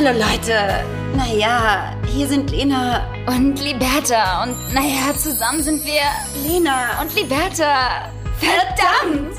Hallo 0.00 0.16
Leute. 0.16 0.54
Naja, 1.16 1.92
hier 2.06 2.28
sind 2.28 2.52
Lena 2.52 3.04
Und 3.26 3.60
Liberta. 3.60 4.44
Und 4.44 4.54
naja, 4.72 5.12
zusammen 5.16 5.60
sind 5.60 5.84
wir 5.84 6.02
Lena 6.46 7.02
und 7.02 7.12
Liberta. 7.16 8.08
Verdammt! 8.38 9.36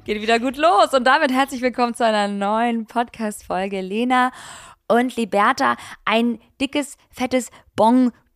Geht 0.04 0.20
wieder 0.20 0.40
gut 0.40 0.56
los. 0.56 0.92
Und 0.92 1.04
damit 1.04 1.30
herzlich 1.30 1.62
willkommen 1.62 1.94
zu 1.94 2.04
einer 2.04 2.26
neuen 2.26 2.86
Podcast-Folge. 2.86 3.80
Lena 3.80 4.32
und 4.88 5.14
Liberta, 5.14 5.76
ein 6.04 6.40
dickes, 6.60 6.96
fettes 7.10 7.50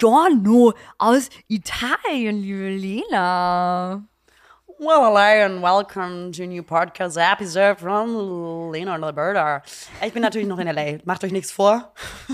Buongiorno 0.03 0.75
aus 0.99 1.31
Italien, 1.47 2.43
liebe 2.43 2.71
Lena. 2.71 4.03
Well, 4.81 5.05
hello 5.05 5.45
and 5.45 5.63
welcome 5.63 6.33
to 6.33 6.43
a 6.43 6.47
new 6.49 6.65
podcast 6.65 7.17
episode 7.17 7.79
from 7.79 8.73
Lena 8.73 8.97
und 8.97 9.05
Alberta. 9.05 9.63
Ich 10.05 10.13
bin 10.13 10.23
natürlich 10.23 10.49
noch 10.49 10.59
in 10.59 10.67
LA, 10.67 10.99
macht 11.05 11.23
euch 11.23 11.31
nichts 11.31 11.53
vor. 11.53 11.93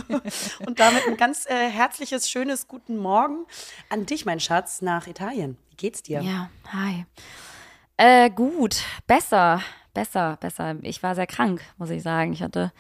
Und 0.67 0.81
damit 0.81 1.07
ein 1.07 1.19
ganz 1.19 1.45
äh, 1.45 1.69
herzliches, 1.69 2.31
schönes 2.31 2.69
Guten 2.69 2.97
Morgen 2.97 3.45
an 3.91 4.07
dich, 4.07 4.25
mein 4.25 4.41
Schatz, 4.41 4.81
nach 4.81 5.07
Italien. 5.07 5.59
Wie 5.69 5.77
geht's 5.77 6.03
dir? 6.03 6.23
Ja, 6.23 6.49
hi. 6.73 7.05
Äh, 7.99 8.31
gut, 8.31 8.81
besser, 9.07 9.61
besser, 9.93 10.39
besser. 10.41 10.77
Ich 10.81 11.03
war 11.03 11.15
sehr 11.15 11.27
krank, 11.27 11.61
muss 11.77 11.91
ich 11.91 12.03
sagen. 12.03 12.33
Ich 12.33 12.43
hatte 12.43 12.73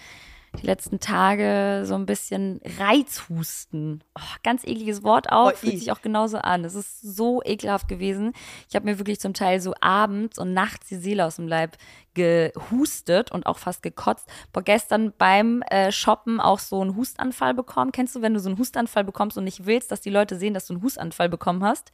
die 0.60 0.66
letzten 0.66 0.98
Tage 0.98 1.82
so 1.84 1.94
ein 1.94 2.06
bisschen 2.06 2.60
Reizhusten. 2.78 4.02
Oh, 4.18 4.36
ganz 4.42 4.64
ekliges 4.64 5.02
Wort 5.02 5.30
auch, 5.30 5.52
Oh, 5.52 5.56
fühlt 5.56 5.78
sich 5.78 5.92
auch 5.92 6.00
genauso 6.00 6.38
an. 6.38 6.64
Es 6.64 6.74
ist 6.74 7.00
so 7.00 7.42
ekelhaft 7.44 7.88
gewesen. 7.88 8.32
Ich 8.68 8.74
habe 8.74 8.86
mir 8.86 8.98
wirklich 8.98 9.20
zum 9.20 9.34
Teil 9.34 9.60
so 9.60 9.74
abends 9.80 10.38
und 10.38 10.54
nachts 10.54 10.88
die 10.88 10.96
Seele 10.96 11.24
aus 11.24 11.36
dem 11.36 11.48
Leib 11.48 11.76
gehustet 12.14 13.30
und 13.30 13.46
auch 13.46 13.58
fast 13.58 13.82
gekotzt. 13.82 14.28
Boah, 14.52 14.62
gestern 14.62 15.12
beim 15.16 15.62
äh, 15.62 15.92
Shoppen 15.92 16.40
auch 16.40 16.58
so 16.58 16.80
einen 16.80 16.96
Hustanfall 16.96 17.54
bekommen. 17.54 17.92
Kennst 17.92 18.16
du, 18.16 18.22
wenn 18.22 18.34
du 18.34 18.40
so 18.40 18.48
einen 18.48 18.58
Hustanfall 18.58 19.04
bekommst 19.04 19.38
und 19.38 19.44
nicht 19.44 19.66
willst, 19.66 19.92
dass 19.92 20.00
die 20.00 20.10
Leute 20.10 20.36
sehen, 20.36 20.54
dass 20.54 20.66
du 20.66 20.74
einen 20.74 20.82
Hustanfall 20.82 21.28
bekommen 21.28 21.62
hast? 21.64 21.92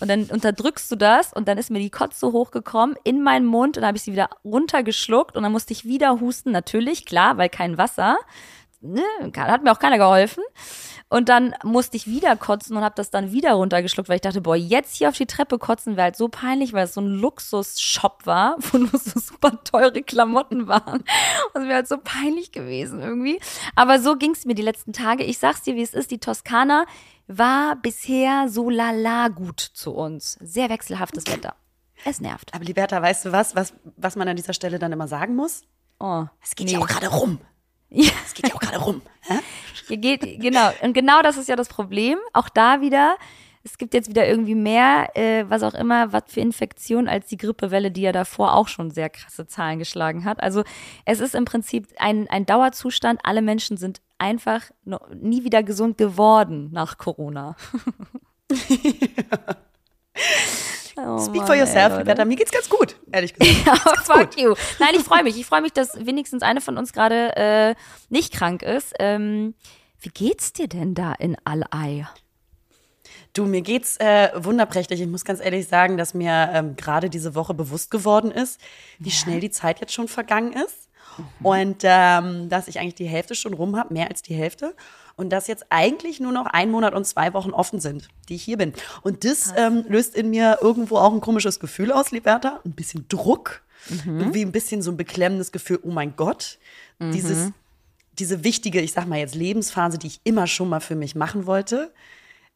Und 0.00 0.08
dann 0.08 0.24
unterdrückst 0.24 0.90
du 0.90 0.96
das 0.96 1.32
und 1.32 1.48
dann 1.48 1.58
ist 1.58 1.70
mir 1.70 1.78
die 1.78 1.90
Kotze 1.90 2.32
hochgekommen 2.32 2.96
in 3.04 3.22
meinen 3.22 3.46
Mund 3.46 3.76
und 3.76 3.82
dann 3.82 3.88
habe 3.88 3.96
ich 3.96 4.02
sie 4.02 4.12
wieder 4.12 4.30
runtergeschluckt 4.44 5.36
und 5.36 5.42
dann 5.42 5.52
musste 5.52 5.72
ich 5.72 5.84
wieder 5.84 6.20
husten, 6.20 6.50
natürlich, 6.50 7.06
klar, 7.06 7.36
weil 7.38 7.48
kein 7.48 7.78
Wasser. 7.78 8.18
Ne, 8.84 9.02
hat 9.36 9.62
mir 9.62 9.70
auch 9.70 9.78
keiner 9.78 9.96
geholfen. 9.96 10.42
Und 11.08 11.28
dann 11.28 11.54
musste 11.62 11.96
ich 11.96 12.06
wieder 12.06 12.34
kotzen 12.36 12.74
und 12.74 12.82
habe 12.82 12.94
das 12.96 13.10
dann 13.10 13.32
wieder 13.32 13.52
runtergeschluckt, 13.52 14.08
weil 14.08 14.16
ich 14.16 14.22
dachte, 14.22 14.40
boah, 14.40 14.56
jetzt 14.56 14.96
hier 14.96 15.10
auf 15.10 15.16
die 15.16 15.26
Treppe 15.26 15.58
kotzen 15.58 15.94
wäre 15.96 16.04
halt 16.04 16.16
so 16.16 16.28
peinlich, 16.28 16.72
weil 16.72 16.86
es 16.86 16.94
so 16.94 17.02
ein 17.02 17.06
Luxus-Shop 17.06 18.22
war, 18.24 18.56
wo 18.72 18.78
nur 18.78 18.88
so 18.90 19.20
super 19.20 19.62
teure 19.62 20.02
Klamotten 20.02 20.68
waren. 20.68 21.04
Und 21.52 21.62
es 21.62 21.64
wäre 21.64 21.74
halt 21.74 21.88
so 21.88 21.98
peinlich 22.02 22.50
gewesen 22.50 23.02
irgendwie. 23.02 23.38
Aber 23.76 24.00
so 24.00 24.16
ging 24.16 24.30
es 24.30 24.46
mir 24.46 24.54
die 24.54 24.62
letzten 24.62 24.94
Tage. 24.94 25.22
Ich 25.22 25.38
sag's 25.38 25.62
dir, 25.62 25.76
wie 25.76 25.82
es 25.82 25.92
ist, 25.92 26.10
die 26.10 26.18
Toskana 26.18 26.86
war 27.26 27.76
bisher 27.76 28.48
so 28.48 28.70
lala 28.70 29.28
gut 29.28 29.60
zu 29.60 29.92
uns. 29.92 30.38
Sehr 30.40 30.68
wechselhaftes 30.70 31.26
Wetter. 31.26 31.54
Es 32.04 32.20
nervt. 32.20 32.52
Aber 32.54 32.64
Liberta, 32.64 33.00
weißt 33.00 33.26
du 33.26 33.32
was, 33.32 33.54
was, 33.54 33.74
was 33.96 34.16
man 34.16 34.28
an 34.28 34.36
dieser 34.36 34.52
Stelle 34.52 34.78
dann 34.78 34.92
immer 34.92 35.08
sagen 35.08 35.36
muss? 35.36 35.62
Oh, 36.00 36.24
Es 36.42 36.54
geht 36.56 36.70
ja 36.70 36.78
auch 36.80 36.88
gerade 36.88 37.08
rum. 37.08 37.38
Ja. 37.94 38.10
Es 38.24 38.32
geht 38.32 38.48
ja 38.48 38.54
auch 38.54 38.60
gerade 38.60 38.78
rum. 38.78 39.02
Hä? 39.20 39.34
Hier 39.86 39.98
geht, 39.98 40.22
genau. 40.40 40.70
Und 40.80 40.94
genau 40.94 41.20
das 41.20 41.36
ist 41.36 41.46
ja 41.50 41.56
das 41.56 41.68
Problem. 41.68 42.16
Auch 42.32 42.48
da 42.48 42.80
wieder. 42.80 43.18
Es 43.64 43.78
gibt 43.78 43.94
jetzt 43.94 44.08
wieder 44.08 44.26
irgendwie 44.26 44.54
mehr, 44.54 45.10
äh, 45.14 45.44
was 45.48 45.62
auch 45.62 45.74
immer, 45.74 46.12
was 46.12 46.24
für 46.28 46.40
Infektionen 46.40 47.08
als 47.08 47.26
die 47.26 47.36
Grippewelle, 47.36 47.90
die 47.90 48.02
ja 48.02 48.12
davor 48.12 48.54
auch 48.54 48.68
schon 48.68 48.90
sehr 48.90 49.08
krasse 49.10 49.46
Zahlen 49.46 49.78
geschlagen 49.78 50.24
hat. 50.24 50.42
Also 50.42 50.64
es 51.04 51.20
ist 51.20 51.34
im 51.34 51.44
Prinzip 51.44 51.88
ein, 51.98 52.28
ein 52.28 52.46
Dauerzustand. 52.46 53.20
Alle 53.22 53.42
Menschen 53.42 53.76
sind 53.76 54.00
einfach 54.18 54.62
noch 54.84 55.08
nie 55.14 55.44
wieder 55.44 55.62
gesund 55.62 55.98
geworden 55.98 56.70
nach 56.72 56.98
Corona. 56.98 57.56
Oh 60.96 61.18
Speak 61.18 61.36
Mann, 61.36 61.46
for 61.46 61.54
ey, 61.54 61.60
yourself. 61.60 61.98
Liberta. 61.98 62.24
Mir 62.24 62.36
geht's 62.36 62.52
ganz 62.52 62.68
gut, 62.68 62.96
ehrlich 63.10 63.32
gesagt. 63.34 63.66
Aber 63.86 63.96
fuck 63.96 64.38
you. 64.38 64.54
Nein, 64.78 64.90
ich 64.94 65.02
freue 65.02 65.22
mich. 65.22 65.38
Ich 65.38 65.46
freue 65.46 65.62
mich, 65.62 65.72
dass 65.72 65.94
wenigstens 66.06 66.42
eine 66.42 66.60
von 66.60 66.76
uns 66.76 66.92
gerade 66.92 67.36
äh, 67.36 67.74
nicht 68.10 68.32
krank 68.32 68.62
ist. 68.62 68.94
Ähm, 68.98 69.54
wie 70.00 70.10
geht's 70.10 70.52
dir 70.52 70.68
denn 70.68 70.94
da 70.94 71.12
in 71.12 71.36
Allei? 71.44 72.06
Du, 73.34 73.46
mir 73.46 73.62
geht's 73.62 73.96
äh, 73.96 74.30
wunderprächtig. 74.34 75.00
Ich 75.00 75.08
muss 75.08 75.24
ganz 75.24 75.40
ehrlich 75.40 75.66
sagen, 75.66 75.96
dass 75.96 76.12
mir 76.12 76.50
ähm, 76.52 76.76
gerade 76.76 77.08
diese 77.08 77.34
Woche 77.34 77.54
bewusst 77.54 77.90
geworden 77.90 78.30
ist, 78.30 78.60
wie 78.98 79.10
schnell 79.10 79.40
die 79.40 79.50
Zeit 79.50 79.80
jetzt 79.80 79.94
schon 79.94 80.08
vergangen 80.08 80.52
ist. 80.52 80.90
Und 81.42 81.78
ähm, 81.82 82.48
dass 82.48 82.68
ich 82.68 82.78
eigentlich 82.78 82.94
die 82.94 83.06
Hälfte 83.06 83.34
schon 83.34 83.54
rum 83.54 83.76
habe, 83.76 83.92
mehr 83.92 84.08
als 84.08 84.22
die 84.22 84.34
Hälfte. 84.34 84.74
Und 85.16 85.30
dass 85.30 85.46
jetzt 85.46 85.66
eigentlich 85.70 86.20
nur 86.20 86.32
noch 86.32 86.46
ein 86.46 86.70
Monat 86.70 86.94
und 86.94 87.06
zwei 87.06 87.32
Wochen 87.34 87.50
offen 87.50 87.80
sind, 87.80 88.08
die 88.28 88.34
ich 88.34 88.42
hier 88.42 88.56
bin. 88.56 88.72
Und 89.02 89.24
das 89.24 89.52
ähm, 89.56 89.84
löst 89.88 90.14
in 90.14 90.30
mir 90.30 90.58
irgendwo 90.60 90.96
auch 90.96 91.12
ein 91.12 91.20
komisches 91.20 91.60
Gefühl 91.60 91.92
aus, 91.92 92.10
Liberta. 92.10 92.60
Ein 92.64 92.72
bisschen 92.72 93.06
Druck. 93.08 93.62
Irgendwie 94.06 94.42
ein 94.42 94.52
bisschen 94.52 94.80
so 94.80 94.90
ein 94.90 94.96
beklemmendes 94.96 95.52
Gefühl, 95.52 95.80
oh 95.82 95.90
mein 95.90 96.16
Gott. 96.16 96.58
Dieses, 97.00 97.50
diese 98.18 98.44
wichtige, 98.44 98.80
ich 98.80 98.92
sag 98.92 99.06
mal 99.06 99.18
jetzt 99.18 99.34
Lebensphase, 99.34 99.98
die 99.98 100.06
ich 100.06 100.20
immer 100.24 100.46
schon 100.46 100.68
mal 100.68 100.80
für 100.80 100.94
mich 100.94 101.14
machen 101.14 101.46
wollte. 101.46 101.92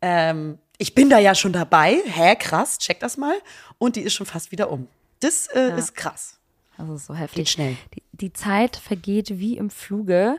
Ähm, 0.00 0.58
ich 0.78 0.94
bin 0.94 1.10
da 1.10 1.18
ja 1.18 1.34
schon 1.34 1.52
dabei. 1.52 2.00
Hä, 2.04 2.36
krass, 2.36 2.78
check 2.78 3.00
das 3.00 3.16
mal. 3.16 3.36
Und 3.78 3.96
die 3.96 4.02
ist 4.02 4.14
schon 4.14 4.26
fast 4.26 4.52
wieder 4.52 4.70
um. 4.70 4.88
Das 5.20 5.46
äh, 5.48 5.76
ist 5.78 5.94
krass. 5.94 6.38
Ist 6.94 7.06
so 7.06 7.14
heftig. 7.14 7.36
Geht 7.36 7.48
schnell. 7.48 7.76
Die, 7.94 8.02
die 8.12 8.32
Zeit 8.32 8.76
vergeht 8.76 9.38
wie 9.38 9.56
im 9.56 9.70
Fluge. 9.70 10.38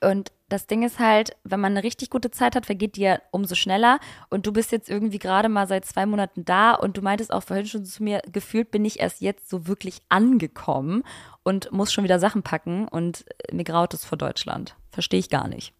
Und 0.00 0.32
das 0.48 0.66
Ding 0.66 0.82
ist 0.82 0.98
halt, 0.98 1.36
wenn 1.44 1.60
man 1.60 1.72
eine 1.72 1.82
richtig 1.82 2.10
gute 2.10 2.30
Zeit 2.30 2.54
hat, 2.54 2.66
vergeht 2.66 2.96
die 2.96 3.02
ja 3.02 3.18
umso 3.30 3.54
schneller. 3.54 3.98
Und 4.28 4.46
du 4.46 4.52
bist 4.52 4.72
jetzt 4.72 4.88
irgendwie 4.88 5.18
gerade 5.18 5.48
mal 5.48 5.66
seit 5.66 5.84
zwei 5.84 6.06
Monaten 6.06 6.44
da 6.44 6.74
und 6.74 6.96
du 6.96 7.02
meintest 7.02 7.32
auch 7.32 7.42
vorhin 7.42 7.66
schon 7.66 7.84
zu 7.84 8.02
mir, 8.02 8.22
gefühlt 8.30 8.70
bin 8.70 8.84
ich 8.84 9.00
erst 9.00 9.20
jetzt 9.20 9.48
so 9.48 9.66
wirklich 9.66 10.02
angekommen 10.08 11.02
und 11.42 11.72
muss 11.72 11.92
schon 11.92 12.04
wieder 12.04 12.18
Sachen 12.18 12.42
packen 12.42 12.86
und 12.88 13.24
mir 13.50 13.64
graut 13.64 13.94
es 13.94 14.04
vor 14.04 14.18
Deutschland. 14.18 14.76
Verstehe 14.90 15.20
ich 15.20 15.30
gar 15.30 15.48
nicht. 15.48 15.72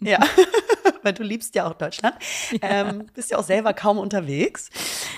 Ja, 0.00 0.18
weil 1.06 1.14
du 1.14 1.22
liebst 1.22 1.54
ja 1.54 1.66
auch 1.66 1.74
Deutschland. 1.74 2.16
Ähm, 2.60 3.06
bist 3.14 3.30
ja 3.30 3.38
auch 3.38 3.44
selber 3.44 3.72
kaum 3.72 3.98
unterwegs. 3.98 4.70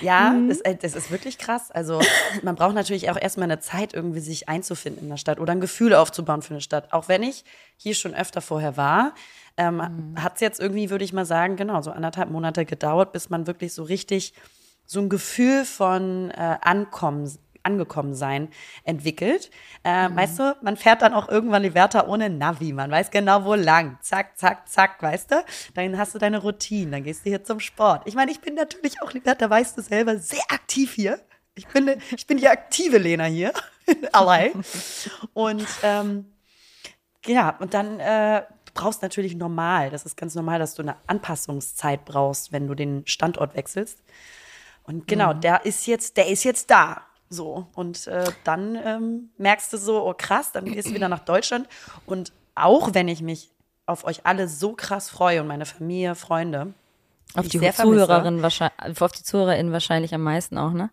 Ja, 0.02 0.34
das, 0.48 0.60
äh, 0.60 0.76
das 0.76 0.94
ist 0.94 1.10
wirklich 1.10 1.38
krass. 1.38 1.70
Also 1.70 2.00
man 2.42 2.54
braucht 2.54 2.74
natürlich 2.74 3.10
auch 3.10 3.20
erstmal 3.20 3.50
eine 3.50 3.58
Zeit, 3.60 3.94
irgendwie 3.94 4.20
sich 4.20 4.48
einzufinden 4.48 5.04
in 5.04 5.08
der 5.08 5.16
Stadt 5.16 5.40
oder 5.40 5.52
ein 5.52 5.60
Gefühl 5.60 5.94
aufzubauen 5.94 6.42
für 6.42 6.54
eine 6.54 6.60
Stadt. 6.60 6.92
Auch 6.92 7.08
wenn 7.08 7.22
ich 7.22 7.44
hier 7.76 7.94
schon 7.94 8.14
öfter 8.14 8.40
vorher 8.40 8.76
war, 8.76 9.14
ähm, 9.56 10.14
hat 10.16 10.34
es 10.34 10.40
jetzt 10.40 10.60
irgendwie, 10.60 10.90
würde 10.90 11.04
ich 11.04 11.12
mal 11.12 11.24
sagen, 11.24 11.56
genau, 11.56 11.80
so 11.80 11.90
anderthalb 11.90 12.30
Monate 12.30 12.64
gedauert, 12.64 13.12
bis 13.12 13.30
man 13.30 13.46
wirklich 13.46 13.72
so 13.72 13.82
richtig 13.82 14.34
so 14.84 15.00
ein 15.00 15.08
Gefühl 15.08 15.64
von 15.64 16.30
äh, 16.30 16.56
Ankommen 16.62 17.30
angekommen 17.68 18.14
sein 18.14 18.48
entwickelt. 18.84 19.50
Äh, 19.84 20.08
Weißt 20.10 20.38
du, 20.38 20.56
man 20.62 20.76
fährt 20.76 21.02
dann 21.02 21.12
auch 21.12 21.28
irgendwann 21.28 21.62
die 21.62 21.74
Wärter 21.74 22.08
ohne 22.08 22.30
Navi. 22.30 22.72
Man 22.72 22.90
weiß 22.90 23.10
genau, 23.10 23.44
wo 23.44 23.54
lang. 23.54 23.98
Zack, 24.00 24.38
zack, 24.38 24.68
zack, 24.68 25.02
weißt 25.02 25.30
du? 25.30 25.44
Dann 25.74 25.98
hast 25.98 26.14
du 26.14 26.18
deine 26.18 26.38
Routine, 26.38 26.90
dann 26.92 27.04
gehst 27.04 27.24
du 27.24 27.30
hier 27.30 27.44
zum 27.44 27.60
Sport. 27.60 28.02
Ich 28.06 28.14
meine, 28.14 28.30
ich 28.30 28.40
bin 28.40 28.54
natürlich 28.54 29.00
auch, 29.02 29.12
Liberta, 29.12 29.48
weißt 29.48 29.76
du 29.76 29.82
selber, 29.82 30.16
sehr 30.18 30.42
aktiv 30.48 30.94
hier. 30.94 31.20
Ich 31.54 31.66
bin, 31.68 31.90
ich 32.10 32.26
bin 32.26 32.38
die 32.38 32.48
aktive 32.48 32.98
Lena 32.98 33.24
hier 33.24 33.52
in 33.86 34.08
LA. 34.12 34.50
Und 35.34 35.66
ähm, 35.82 36.26
ja, 37.26 37.56
und 37.58 37.74
dann 37.74 38.00
äh, 38.00 38.42
du 38.64 38.72
brauchst 38.74 39.02
natürlich 39.02 39.36
normal, 39.36 39.90
das 39.90 40.06
ist 40.06 40.16
ganz 40.16 40.34
normal, 40.34 40.58
dass 40.58 40.74
du 40.74 40.82
eine 40.82 40.96
Anpassungszeit 41.06 42.04
brauchst, 42.04 42.52
wenn 42.52 42.66
du 42.66 42.74
den 42.74 43.06
Standort 43.06 43.54
wechselst. 43.54 44.02
Und 44.88 45.06
genau, 45.06 45.34
der 45.34 45.66
ist 45.66 45.86
jetzt, 45.86 46.16
der 46.16 46.28
ist 46.28 46.44
jetzt 46.44 46.70
da. 46.70 47.02
So. 47.30 47.66
Und 47.74 48.06
äh, 48.06 48.24
dann 48.44 48.76
ähm, 48.76 49.30
merkst 49.38 49.72
du 49.72 49.76
so, 49.76 50.06
oh 50.06 50.14
krass, 50.16 50.52
dann 50.52 50.64
gehst 50.64 50.88
du 50.88 50.94
wieder 50.94 51.08
nach 51.08 51.20
Deutschland. 51.20 51.68
Und 52.06 52.32
auch 52.54 52.94
wenn 52.94 53.08
ich 53.08 53.22
mich 53.22 53.50
auf 53.86 54.04
euch 54.04 54.26
alle 54.26 54.48
so 54.48 54.74
krass 54.74 55.10
freue 55.10 55.40
und 55.40 55.46
meine 55.46 55.66
Familie, 55.66 56.14
Freunde, 56.14 56.74
Auf 57.34 57.48
die 57.48 57.58
sehr 57.58 57.72
vermisse. 57.72 58.06
Zuhörerin 58.06 58.42
wahrscheinlich, 58.42 59.00
auf 59.00 59.12
die 59.12 59.22
Zuhörerin 59.22 59.72
wahrscheinlich 59.72 60.14
am 60.14 60.22
meisten 60.22 60.58
auch, 60.58 60.72
ne? 60.72 60.90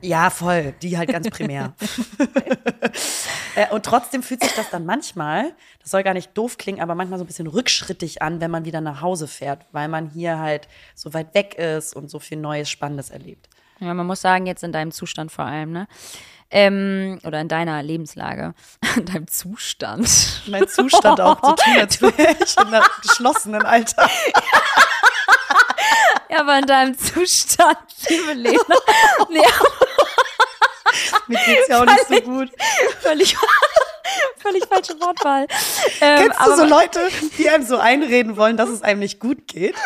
Ja, 0.00 0.30
voll. 0.30 0.74
Die 0.82 0.98
halt 0.98 1.10
ganz 1.10 1.30
primär. 1.30 1.74
äh, 3.54 3.68
und 3.72 3.84
trotzdem 3.84 4.22
fühlt 4.24 4.42
sich 4.42 4.52
das 4.54 4.68
dann 4.70 4.84
manchmal, 4.84 5.54
das 5.80 5.92
soll 5.92 6.02
gar 6.02 6.14
nicht 6.14 6.36
doof 6.36 6.58
klingen, 6.58 6.80
aber 6.80 6.96
manchmal 6.96 7.20
so 7.20 7.24
ein 7.24 7.28
bisschen 7.28 7.46
rückschrittig 7.46 8.20
an, 8.20 8.40
wenn 8.40 8.50
man 8.50 8.64
wieder 8.64 8.80
nach 8.80 9.00
Hause 9.00 9.28
fährt, 9.28 9.66
weil 9.70 9.86
man 9.86 10.10
hier 10.10 10.40
halt 10.40 10.66
so 10.96 11.14
weit 11.14 11.34
weg 11.34 11.54
ist 11.54 11.94
und 11.94 12.10
so 12.10 12.18
viel 12.18 12.38
Neues, 12.38 12.68
Spannendes 12.68 13.10
erlebt. 13.10 13.48
Ja, 13.80 13.94
man 13.94 14.06
muss 14.06 14.20
sagen, 14.20 14.46
jetzt 14.46 14.62
in 14.62 14.72
deinem 14.72 14.92
Zustand 14.92 15.32
vor 15.32 15.44
allem, 15.46 15.72
ne? 15.72 15.88
Ähm, 16.52 17.20
oder 17.24 17.40
in 17.40 17.48
deiner 17.48 17.82
Lebenslage, 17.82 18.54
in 18.96 19.06
deinem 19.06 19.28
Zustand. 19.28 20.42
Mein 20.48 20.68
Zustand 20.68 21.20
auch 21.20 21.40
zu 21.40 21.54
tun, 21.64 21.78
als 21.78 22.02
wäre 22.02 22.36
ich 22.44 22.56
in 22.56 22.66
einer 22.66 22.84
geschlossenen 23.02 23.62
Alter. 23.64 24.10
Ja, 26.28 26.40
aber 26.40 26.58
in 26.58 26.66
deinem 26.66 26.98
Zustand, 26.98 27.78
liebe 28.08 28.32
Lena. 28.34 28.62
Nee, 29.30 29.40
Mir 31.28 31.38
geht's 31.44 31.68
ja 31.68 31.80
auch 31.80 31.86
nicht 31.86 32.06
so 32.08 32.20
gut. 32.22 32.50
völlig, 33.00 33.36
völlig 34.38 34.64
falsche 34.66 35.00
Wortwahl. 35.00 35.46
Ähm, 36.00 36.18
Kennst 36.18 36.40
du 36.46 36.56
so 36.56 36.64
Leute, 36.64 37.00
die 37.38 37.48
einem 37.48 37.64
so 37.64 37.78
einreden 37.78 38.36
wollen, 38.36 38.56
dass 38.56 38.68
es 38.68 38.82
einem 38.82 38.98
nicht 39.00 39.20
gut 39.20 39.46
geht? 39.46 39.76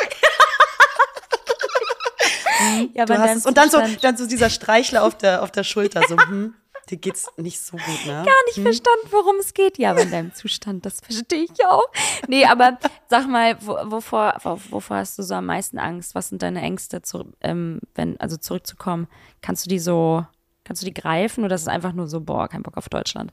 Ja, 2.94 3.05
aber 3.05 3.14
Du 3.14 3.20
hast 3.20 3.37
es, 3.37 3.46
und 3.46 3.56
dann 3.56 3.70
so, 3.70 3.78
dann 4.00 4.16
so 4.16 4.26
dieser 4.26 4.50
Streichler 4.50 5.05
auf 5.05 5.16
der, 5.16 5.43
auf 5.43 5.50
der 5.50 5.64
Schulter, 5.64 6.02
so, 6.08 6.16
hm, 6.16 6.55
dir 6.90 6.99
geht's 6.99 7.26
nicht 7.37 7.61
so 7.61 7.76
gut, 7.76 8.06
ne? 8.06 8.25
gar 8.25 8.44
nicht 8.46 8.61
verstanden, 8.61 9.08
worum 9.11 9.37
es 9.37 9.55
geht. 9.55 9.78
Ja, 9.78 9.90
aber 9.90 10.02
in 10.02 10.11
deinem 10.11 10.34
Zustand, 10.34 10.84
das 10.84 11.00
verstehe 11.00 11.44
ich 11.44 11.66
auch. 11.66 11.87
Nee, 12.28 12.44
aber 12.44 12.78
sag 13.08 13.28
mal, 13.28 13.56
wo, 13.61 13.76
wovor, 13.84 14.34
wo, 14.43 14.58
wovor 14.70 14.96
hast 14.99 15.19
du 15.19 15.22
so 15.22 15.34
am 15.34 15.46
meisten 15.46 15.78
Angst? 15.78 16.14
Was 16.14 16.28
sind 16.28 16.43
deine 16.43 16.61
Ängste, 16.61 17.02
zu, 17.02 17.32
ähm, 17.40 17.81
wenn, 17.94 18.19
also 18.20 18.37
zurückzukommen? 18.37 19.06
Kannst 19.43 19.64
du 19.64 19.70
die 19.70 19.78
so, 19.78 20.26
kannst 20.64 20.82
du 20.82 20.87
die 20.87 20.94
greifen 20.94 21.44
oder 21.44 21.55
ist 21.55 21.62
es 21.62 21.69
einfach 21.69 21.93
nur 21.93 22.06
so, 22.06 22.20
boah, 22.20 22.49
kein 22.49 22.62
Bock 22.62 22.76
auf 22.76 22.88
Deutschland? 22.88 23.32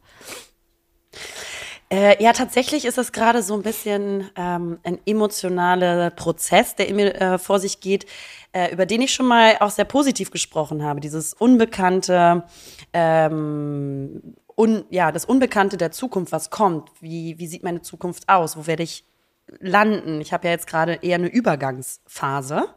Äh, 1.91 2.23
ja, 2.23 2.31
tatsächlich 2.31 2.85
ist 2.85 2.97
es 2.97 3.11
gerade 3.11 3.43
so 3.43 3.53
ein 3.53 3.63
bisschen 3.63 4.29
ähm, 4.37 4.79
ein 4.83 4.97
emotionaler 5.05 6.09
Prozess, 6.11 6.73
der 6.73 6.87
in 6.87 6.95
mir 6.95 7.19
äh, 7.19 7.37
vor 7.37 7.59
sich 7.59 7.81
geht, 7.81 8.05
äh, 8.53 8.71
über 8.71 8.85
den 8.85 9.01
ich 9.01 9.13
schon 9.13 9.27
mal 9.27 9.57
auch 9.59 9.71
sehr 9.71 9.83
positiv 9.83 10.31
gesprochen 10.31 10.83
habe. 10.83 11.01
Dieses 11.01 11.33
Unbekannte, 11.33 12.43
ähm, 12.93 14.35
un, 14.55 14.85
ja, 14.89 15.11
das 15.11 15.25
Unbekannte 15.25 15.75
der 15.75 15.91
Zukunft, 15.91 16.31
was 16.31 16.49
kommt. 16.49 16.89
Wie, 17.01 17.37
wie 17.39 17.47
sieht 17.47 17.63
meine 17.63 17.81
Zukunft 17.81 18.29
aus? 18.29 18.55
Wo 18.55 18.67
werde 18.67 18.83
ich 18.83 19.03
landen? 19.59 20.21
Ich 20.21 20.31
habe 20.31 20.47
ja 20.47 20.53
jetzt 20.53 20.67
gerade 20.67 20.93
eher 21.01 21.15
eine 21.15 21.27
Übergangsphase 21.27 22.69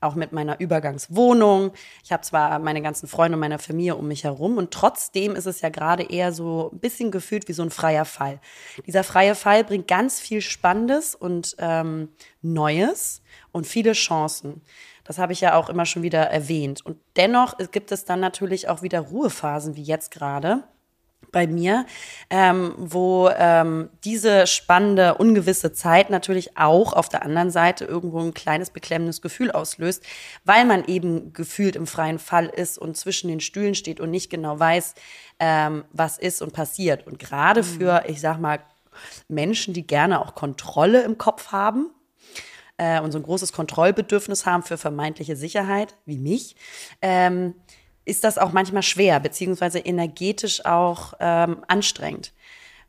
auch 0.00 0.14
mit 0.14 0.32
meiner 0.32 0.60
Übergangswohnung. 0.60 1.72
Ich 2.04 2.12
habe 2.12 2.22
zwar 2.22 2.58
meine 2.58 2.82
ganzen 2.82 3.06
Freunde 3.06 3.36
und 3.36 3.40
meine 3.40 3.58
Familie 3.58 3.96
um 3.96 4.08
mich 4.08 4.24
herum 4.24 4.56
und 4.56 4.70
trotzdem 4.70 5.36
ist 5.36 5.46
es 5.46 5.60
ja 5.60 5.68
gerade 5.68 6.02
eher 6.02 6.32
so 6.32 6.70
ein 6.72 6.78
bisschen 6.78 7.10
gefühlt 7.10 7.48
wie 7.48 7.52
so 7.52 7.62
ein 7.62 7.70
freier 7.70 8.04
Fall. 8.04 8.40
Dieser 8.86 9.04
freie 9.04 9.34
Fall 9.34 9.64
bringt 9.64 9.88
ganz 9.88 10.20
viel 10.20 10.40
Spannendes 10.40 11.14
und 11.14 11.56
ähm, 11.58 12.08
Neues 12.42 13.22
und 13.52 13.66
viele 13.66 13.92
Chancen. 13.92 14.62
Das 15.04 15.18
habe 15.18 15.32
ich 15.32 15.40
ja 15.40 15.56
auch 15.56 15.68
immer 15.68 15.86
schon 15.86 16.02
wieder 16.02 16.22
erwähnt. 16.22 16.84
Und 16.86 16.98
dennoch 17.16 17.58
gibt 17.72 17.90
es 17.90 18.04
dann 18.04 18.20
natürlich 18.20 18.68
auch 18.68 18.82
wieder 18.82 19.00
Ruhephasen 19.00 19.74
wie 19.74 19.82
jetzt 19.82 20.10
gerade 20.12 20.64
bei 21.32 21.46
mir, 21.46 21.86
ähm, 22.28 22.74
wo 22.76 23.30
ähm, 23.36 23.90
diese 24.04 24.46
spannende, 24.46 25.14
ungewisse 25.14 25.72
Zeit 25.72 26.10
natürlich 26.10 26.56
auch 26.56 26.92
auf 26.92 27.08
der 27.08 27.22
anderen 27.22 27.50
Seite 27.50 27.84
irgendwo 27.84 28.20
ein 28.20 28.34
kleines 28.34 28.70
beklemmendes 28.70 29.22
Gefühl 29.22 29.50
auslöst, 29.50 30.04
weil 30.44 30.64
man 30.64 30.84
eben 30.84 31.32
gefühlt 31.32 31.76
im 31.76 31.86
freien 31.86 32.18
Fall 32.18 32.46
ist 32.46 32.78
und 32.78 32.96
zwischen 32.96 33.28
den 33.28 33.40
Stühlen 33.40 33.74
steht 33.74 34.00
und 34.00 34.10
nicht 34.10 34.30
genau 34.30 34.58
weiß, 34.58 34.94
ähm, 35.38 35.84
was 35.92 36.18
ist 36.18 36.42
und 36.42 36.52
passiert. 36.52 37.06
Und 37.06 37.18
gerade 37.18 37.62
für, 37.62 38.04
ich 38.06 38.20
sag 38.20 38.38
mal, 38.38 38.60
Menschen, 39.28 39.72
die 39.72 39.86
gerne 39.86 40.20
auch 40.20 40.34
Kontrolle 40.34 41.02
im 41.02 41.16
Kopf 41.16 41.52
haben, 41.52 41.90
äh, 42.80 43.00
und 43.00 43.12
so 43.12 43.18
ein 43.18 43.22
großes 43.22 43.52
Kontrollbedürfnis 43.52 44.46
haben 44.46 44.62
für 44.62 44.78
vermeintliche 44.78 45.36
Sicherheit, 45.36 45.96
wie 46.06 46.16
mich, 46.16 46.56
ähm, 47.02 47.54
ist 48.04 48.24
das 48.24 48.38
auch 48.38 48.52
manchmal 48.52 48.82
schwer, 48.82 49.20
beziehungsweise 49.20 49.78
energetisch 49.78 50.64
auch 50.64 51.14
ähm, 51.20 51.64
anstrengend. 51.68 52.32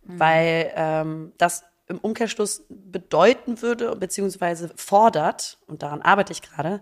Weil 0.04 0.72
ähm, 0.76 1.34
das 1.38 1.64
im 1.88 2.00
Umkehrschluss 2.00 2.66
bedeuten 2.70 3.62
würde, 3.62 3.96
beziehungsweise 3.96 4.72
fordert, 4.76 5.60
und 5.68 5.84
daran 5.84 6.02
arbeite 6.02 6.32
ich 6.32 6.42
gerade, 6.42 6.82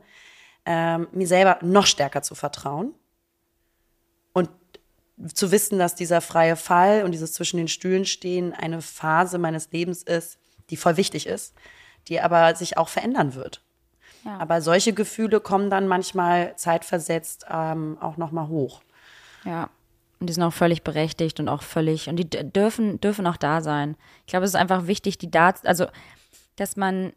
ähm, 0.66 1.08
mir 1.12 1.28
selber 1.28 1.58
noch 1.62 1.88
stärker 1.88 2.22
zu 2.22 2.36
vertrauen 2.36 2.94
und 4.34 4.50
zu 5.34 5.52
wissen, 5.52 5.80
dass 5.80 5.96
dieser 5.96 6.22
freie 6.22 6.56
Fall 6.56 7.04
und 7.04 7.12
dieses 7.12 7.34
zwischen 7.34 7.58
den 7.58 7.68
Stühlen 7.68 8.06
stehen 8.06 8.54
eine 8.54 8.82
Phase 8.82 9.38
meines 9.38 9.72
Lebens 9.72 10.04
ist, 10.04 10.38
die 10.70 10.78
voll 10.78 10.96
wichtig 10.96 11.26
ist, 11.26 11.56
die 12.08 12.22
aber 12.22 12.56
sich 12.56 12.78
auch 12.78 12.88
verändern 12.88 13.36
wird. 13.36 13.64
Ja. 14.26 14.38
Aber 14.38 14.62
solche 14.62 14.94
Gefühle 14.94 15.40
kommen 15.40 15.70
dann 15.70 15.88
manchmal 15.88 16.56
zeitversetzt 16.56 17.46
ähm, 17.50 17.98
auch 18.00 18.18
nochmal 18.18 18.48
hoch. 18.48 18.82
Ja. 19.46 19.70
Und 20.20 20.28
die 20.28 20.34
sind 20.34 20.44
auch 20.44 20.54
völlig 20.54 20.84
berechtigt 20.84 21.40
und 21.40 21.48
auch 21.48 21.64
völlig, 21.64 22.10
und 22.10 22.18
die 22.18 22.30
dürfen, 22.30 23.00
dürfen 23.00 23.26
auch 23.26 23.38
da 23.38 23.62
sein. 23.62 23.96
Ich 24.26 24.32
glaube, 24.32 24.44
es 24.44 24.52
ist 24.52 24.60
einfach 24.60 24.88
wichtig, 24.88 25.18
die 25.18 25.32
da, 25.32 25.54
also, 25.64 25.86
dass 26.58 26.76
man 26.76 27.14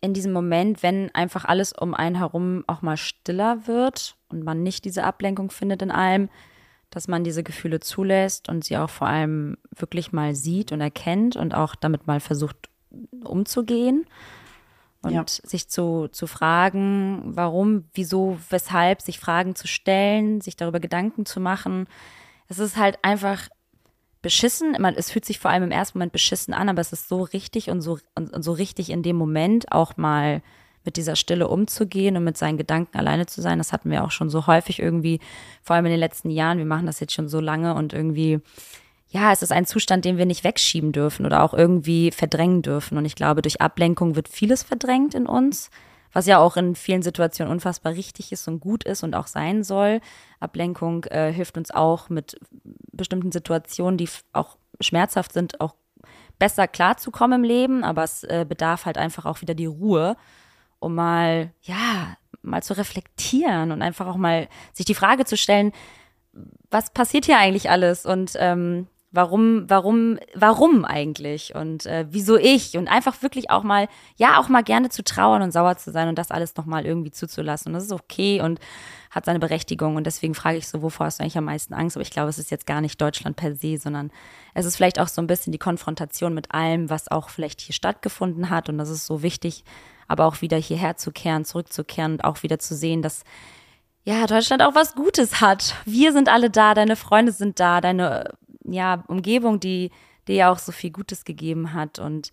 in 0.00 0.12
diesem 0.12 0.32
Moment, 0.32 0.82
wenn 0.82 1.14
einfach 1.14 1.44
alles 1.44 1.72
um 1.72 1.94
einen 1.94 2.16
herum 2.16 2.64
auch 2.66 2.82
mal 2.82 2.96
stiller 2.96 3.68
wird 3.68 4.16
und 4.28 4.42
man 4.42 4.64
nicht 4.64 4.84
diese 4.84 5.04
Ablenkung 5.04 5.52
findet 5.52 5.82
in 5.82 5.92
allem, 5.92 6.28
dass 6.90 7.06
man 7.06 7.22
diese 7.22 7.44
Gefühle 7.44 7.78
zulässt 7.78 8.48
und 8.48 8.64
sie 8.64 8.76
auch 8.76 8.90
vor 8.90 9.06
allem 9.06 9.56
wirklich 9.70 10.12
mal 10.12 10.34
sieht 10.34 10.72
und 10.72 10.80
erkennt 10.80 11.36
und 11.36 11.54
auch 11.54 11.76
damit 11.76 12.08
mal 12.08 12.18
versucht 12.18 12.68
umzugehen 13.22 14.04
und 15.02 15.12
Ja. 15.12 15.24
sich 15.26 15.68
zu, 15.68 16.08
zu 16.08 16.26
fragen, 16.26 17.22
warum, 17.24 17.84
wieso, 17.94 18.38
weshalb, 18.50 19.02
sich 19.02 19.18
Fragen 19.18 19.54
zu 19.54 19.66
stellen, 19.66 20.40
sich 20.40 20.56
darüber 20.56 20.80
Gedanken 20.80 21.26
zu 21.26 21.40
machen. 21.40 21.86
Es 22.48 22.58
ist 22.58 22.76
halt 22.76 22.98
einfach 23.02 23.48
beschissen. 24.22 24.76
Man, 24.78 24.94
es 24.94 25.10
fühlt 25.10 25.24
sich 25.24 25.38
vor 25.38 25.50
allem 25.50 25.64
im 25.64 25.70
ersten 25.72 25.98
Moment 25.98 26.12
beschissen 26.12 26.54
an, 26.54 26.68
aber 26.68 26.80
es 26.80 26.92
ist 26.92 27.08
so 27.08 27.22
richtig 27.22 27.70
und 27.70 27.80
so, 27.80 27.98
und, 28.14 28.32
und 28.32 28.42
so 28.42 28.52
richtig 28.52 28.90
in 28.90 29.02
dem 29.02 29.16
Moment 29.16 29.72
auch 29.72 29.96
mal 29.96 30.42
mit 30.84 30.96
dieser 30.96 31.16
Stille 31.16 31.48
umzugehen 31.48 32.16
und 32.16 32.24
mit 32.24 32.36
seinen 32.36 32.56
Gedanken 32.56 32.96
alleine 32.98 33.26
zu 33.26 33.40
sein. 33.40 33.58
Das 33.58 33.72
hatten 33.72 33.90
wir 33.90 34.04
auch 34.04 34.10
schon 34.10 34.30
so 34.30 34.46
häufig 34.46 34.80
irgendwie, 34.80 35.20
vor 35.62 35.76
allem 35.76 35.86
in 35.86 35.92
den 35.92 36.00
letzten 36.00 36.30
Jahren. 36.30 36.58
Wir 36.58 36.64
machen 36.64 36.86
das 36.86 37.00
jetzt 37.00 37.12
schon 37.12 37.28
so 37.28 37.40
lange 37.40 37.74
und 37.74 37.92
irgendwie, 37.92 38.40
ja, 39.12 39.30
es 39.30 39.42
ist 39.42 39.52
ein 39.52 39.66
Zustand, 39.66 40.06
den 40.06 40.16
wir 40.16 40.24
nicht 40.24 40.42
wegschieben 40.42 40.90
dürfen 40.90 41.26
oder 41.26 41.42
auch 41.42 41.52
irgendwie 41.52 42.10
verdrängen 42.10 42.62
dürfen. 42.62 42.96
Und 42.96 43.04
ich 43.04 43.14
glaube, 43.14 43.42
durch 43.42 43.60
Ablenkung 43.60 44.16
wird 44.16 44.26
vieles 44.26 44.62
verdrängt 44.62 45.14
in 45.14 45.26
uns, 45.26 45.70
was 46.14 46.26
ja 46.26 46.38
auch 46.38 46.56
in 46.56 46.74
vielen 46.74 47.02
Situationen 47.02 47.52
unfassbar 47.52 47.92
richtig 47.92 48.32
ist 48.32 48.48
und 48.48 48.60
gut 48.60 48.84
ist 48.84 49.02
und 49.02 49.14
auch 49.14 49.26
sein 49.26 49.64
soll. 49.64 50.00
Ablenkung 50.40 51.04
äh, 51.04 51.30
hilft 51.30 51.58
uns 51.58 51.70
auch 51.70 52.08
mit 52.08 52.40
bestimmten 52.90 53.32
Situationen, 53.32 53.98
die 53.98 54.08
auch 54.32 54.56
schmerzhaft 54.80 55.34
sind, 55.34 55.60
auch 55.60 55.74
besser 56.38 56.66
klarzukommen 56.66 57.40
im 57.40 57.48
Leben, 57.48 57.84
aber 57.84 58.04
es 58.04 58.24
äh, 58.24 58.46
bedarf 58.48 58.86
halt 58.86 58.96
einfach 58.96 59.26
auch 59.26 59.42
wieder 59.42 59.54
die 59.54 59.66
Ruhe, 59.66 60.16
um 60.78 60.94
mal, 60.94 61.52
ja, 61.60 62.16
mal 62.40 62.62
zu 62.62 62.78
reflektieren 62.78 63.72
und 63.72 63.82
einfach 63.82 64.06
auch 64.06 64.16
mal 64.16 64.48
sich 64.72 64.86
die 64.86 64.94
Frage 64.94 65.26
zu 65.26 65.36
stellen, 65.36 65.72
was 66.70 66.90
passiert 66.90 67.26
hier 67.26 67.38
eigentlich 67.38 67.68
alles 67.68 68.06
und 68.06 68.32
ähm, 68.36 68.88
warum, 69.12 69.68
warum, 69.68 70.18
warum 70.34 70.84
eigentlich 70.84 71.54
und 71.54 71.86
äh, 71.86 72.06
wieso 72.08 72.36
ich 72.36 72.76
und 72.76 72.88
einfach 72.88 73.22
wirklich 73.22 73.50
auch 73.50 73.62
mal, 73.62 73.88
ja, 74.16 74.40
auch 74.40 74.48
mal 74.48 74.62
gerne 74.62 74.88
zu 74.88 75.04
trauern 75.04 75.42
und 75.42 75.52
sauer 75.52 75.76
zu 75.76 75.92
sein 75.92 76.08
und 76.08 76.16
das 76.16 76.30
alles 76.30 76.56
nochmal 76.56 76.86
irgendwie 76.86 77.10
zuzulassen. 77.10 77.68
Und 77.68 77.74
das 77.74 77.84
ist 77.84 77.92
okay 77.92 78.40
und 78.40 78.58
hat 79.10 79.26
seine 79.26 79.38
Berechtigung. 79.38 79.96
Und 79.96 80.06
deswegen 80.06 80.34
frage 80.34 80.56
ich 80.56 80.66
so, 80.66 80.80
wovor 80.80 81.06
hast 81.06 81.20
du 81.20 81.22
eigentlich 81.22 81.36
am 81.36 81.44
meisten 81.44 81.74
Angst? 81.74 81.96
Aber 81.96 82.02
ich 82.02 82.10
glaube, 82.10 82.30
es 82.30 82.38
ist 82.38 82.50
jetzt 82.50 82.66
gar 82.66 82.80
nicht 82.80 83.00
Deutschland 83.00 83.36
per 83.36 83.54
se, 83.54 83.76
sondern 83.76 84.10
es 84.54 84.64
ist 84.64 84.76
vielleicht 84.76 84.98
auch 84.98 85.08
so 85.08 85.20
ein 85.20 85.26
bisschen 85.26 85.52
die 85.52 85.58
Konfrontation 85.58 86.32
mit 86.32 86.52
allem, 86.52 86.88
was 86.88 87.10
auch 87.10 87.28
vielleicht 87.28 87.60
hier 87.60 87.74
stattgefunden 87.74 88.48
hat. 88.48 88.70
Und 88.70 88.78
das 88.78 88.88
ist 88.88 89.04
so 89.04 89.22
wichtig, 89.22 89.64
aber 90.08 90.24
auch 90.24 90.40
wieder 90.40 90.56
hierher 90.56 90.96
zu 90.96 91.12
kehren, 91.12 91.44
zurückzukehren 91.44 92.12
und 92.12 92.24
auch 92.24 92.42
wieder 92.42 92.58
zu 92.58 92.74
sehen, 92.74 93.02
dass 93.02 93.24
ja, 94.04 94.26
Deutschland 94.26 94.62
auch 94.62 94.74
was 94.74 94.94
Gutes 94.94 95.40
hat. 95.40 95.74
Wir 95.84 96.12
sind 96.12 96.28
alle 96.28 96.50
da, 96.50 96.74
deine 96.74 96.96
Freunde 96.96 97.32
sind 97.32 97.60
da, 97.60 97.80
deine 97.80 98.34
ja, 98.64 99.04
Umgebung, 99.08 99.60
die 99.60 99.90
dir 100.28 100.36
ja 100.36 100.52
auch 100.52 100.58
so 100.58 100.72
viel 100.72 100.90
Gutes 100.90 101.24
gegeben 101.24 101.72
hat. 101.72 101.98
Und 101.98 102.32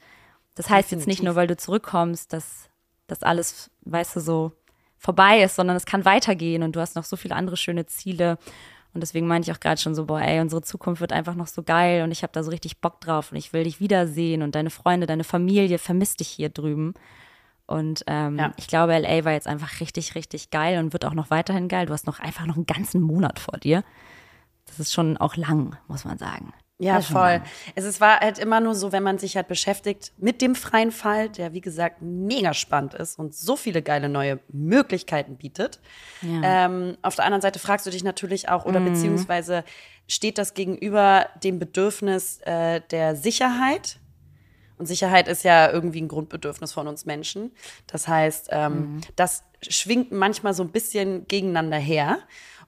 das 0.55 0.69
heißt 0.69 0.91
jetzt 0.91 1.07
nicht 1.07 1.23
nur, 1.23 1.35
weil 1.35 1.47
du 1.47 1.57
zurückkommst, 1.57 2.33
dass 2.33 2.69
das 3.07 3.23
alles, 3.23 3.71
weißt 3.85 4.15
du, 4.15 4.19
so 4.19 4.51
vorbei 4.97 5.41
ist, 5.41 5.55
sondern 5.55 5.77
es 5.77 5.85
kann 5.85 6.05
weitergehen 6.05 6.63
und 6.63 6.75
du 6.75 6.79
hast 6.79 6.95
noch 6.95 7.05
so 7.05 7.15
viele 7.15 7.35
andere 7.35 7.57
schöne 7.57 7.85
Ziele. 7.85 8.37
Und 8.93 9.01
deswegen 9.01 9.27
meinte 9.27 9.49
ich 9.49 9.55
auch 9.55 9.59
gerade 9.59 9.79
schon 9.79 9.95
so, 9.95 10.05
boah, 10.05 10.21
ey, 10.21 10.39
unsere 10.41 10.61
Zukunft 10.61 11.01
wird 11.01 11.13
einfach 11.13 11.35
noch 11.35 11.47
so 11.47 11.61
geil 11.61 12.03
und 12.03 12.11
ich 12.11 12.23
habe 12.23 12.33
da 12.33 12.43
so 12.43 12.49
richtig 12.49 12.81
Bock 12.81 12.99
drauf 12.99 13.31
und 13.31 13.37
ich 13.37 13.53
will 13.53 13.63
dich 13.63 13.79
wiedersehen 13.79 14.41
und 14.41 14.55
deine 14.55 14.71
Freunde, 14.71 15.05
deine 15.05 15.23
Familie 15.23 15.77
vermisst 15.77 16.19
dich 16.19 16.27
hier 16.27 16.49
drüben. 16.49 16.95
Und 17.69 18.03
ähm, 18.07 18.37
Ja. 18.39 18.51
ich 18.57 18.67
glaube, 18.67 18.97
LA 18.97 19.25
war 19.25 19.33
jetzt 19.33 19.47
einfach 19.47 19.79
richtig, 19.79 20.15
richtig 20.15 20.49
geil 20.49 20.79
und 20.79 20.91
wird 20.91 21.05
auch 21.05 21.13
noch 21.13 21.29
weiterhin 21.29 21.67
geil. 21.67 21.85
Du 21.85 21.93
hast 21.93 22.07
noch 22.07 22.19
einfach 22.19 22.47
noch 22.47 22.55
einen 22.55 22.65
ganzen 22.65 22.99
Monat 22.99 23.37
vor 23.37 23.59
dir. 23.59 23.83
Das 24.65 24.79
ist 24.79 24.91
schon 24.91 25.17
auch 25.17 25.35
lang, 25.35 25.77
muss 25.87 26.03
man 26.03 26.17
sagen. 26.17 26.51
Ja, 26.81 27.01
voll. 27.01 27.41
Es 27.75 27.83
ist, 27.83 27.99
war 27.99 28.21
halt 28.21 28.39
immer 28.39 28.61
nur 28.61 28.73
so, 28.73 28.91
wenn 28.93 29.03
man 29.03 29.17
sich 29.17 29.35
halt 29.35 29.49
beschäftigt 29.49 30.13
mit 30.17 30.41
dem 30.41 30.55
freien 30.55 30.91
Fall, 30.91 31.27
der 31.29 31.51
wie 31.53 31.59
gesagt 31.59 32.01
mega 32.01 32.53
spannend 32.53 32.93
ist 32.93 33.19
und 33.19 33.35
so 33.35 33.55
viele 33.57 33.81
geile 33.81 34.07
neue 34.07 34.39
Möglichkeiten 34.47 35.35
bietet. 35.35 35.79
Ja. 36.21 36.65
Ähm, 36.65 36.97
auf 37.01 37.15
der 37.15 37.25
anderen 37.25 37.41
Seite 37.41 37.59
fragst 37.59 37.85
du 37.85 37.89
dich 37.91 38.03
natürlich 38.03 38.47
auch, 38.49 38.63
oder 38.65 38.79
beziehungsweise 38.79 39.65
steht 40.07 40.37
das 40.37 40.53
gegenüber 40.53 41.27
dem 41.43 41.59
Bedürfnis 41.59 42.39
äh, 42.45 42.81
der 42.89 43.15
Sicherheit 43.17 43.99
Und 44.79 44.87
Sicherheit 44.87 45.27
ist 45.27 45.43
ja 45.43 45.69
irgendwie 45.71 46.01
ein 46.01 46.07
Grundbedürfnis 46.07 46.71
von 46.71 46.87
uns 46.87 47.05
Menschen. 47.05 47.51
Das 47.85 48.07
heißt, 48.07 48.47
ähm, 48.51 48.73
mhm. 48.73 49.01
das 49.15 49.43
schwingt 49.61 50.11
manchmal 50.11 50.53
so 50.53 50.63
ein 50.63 50.71
bisschen 50.71 51.27
gegeneinander 51.27 51.77
her. 51.77 52.19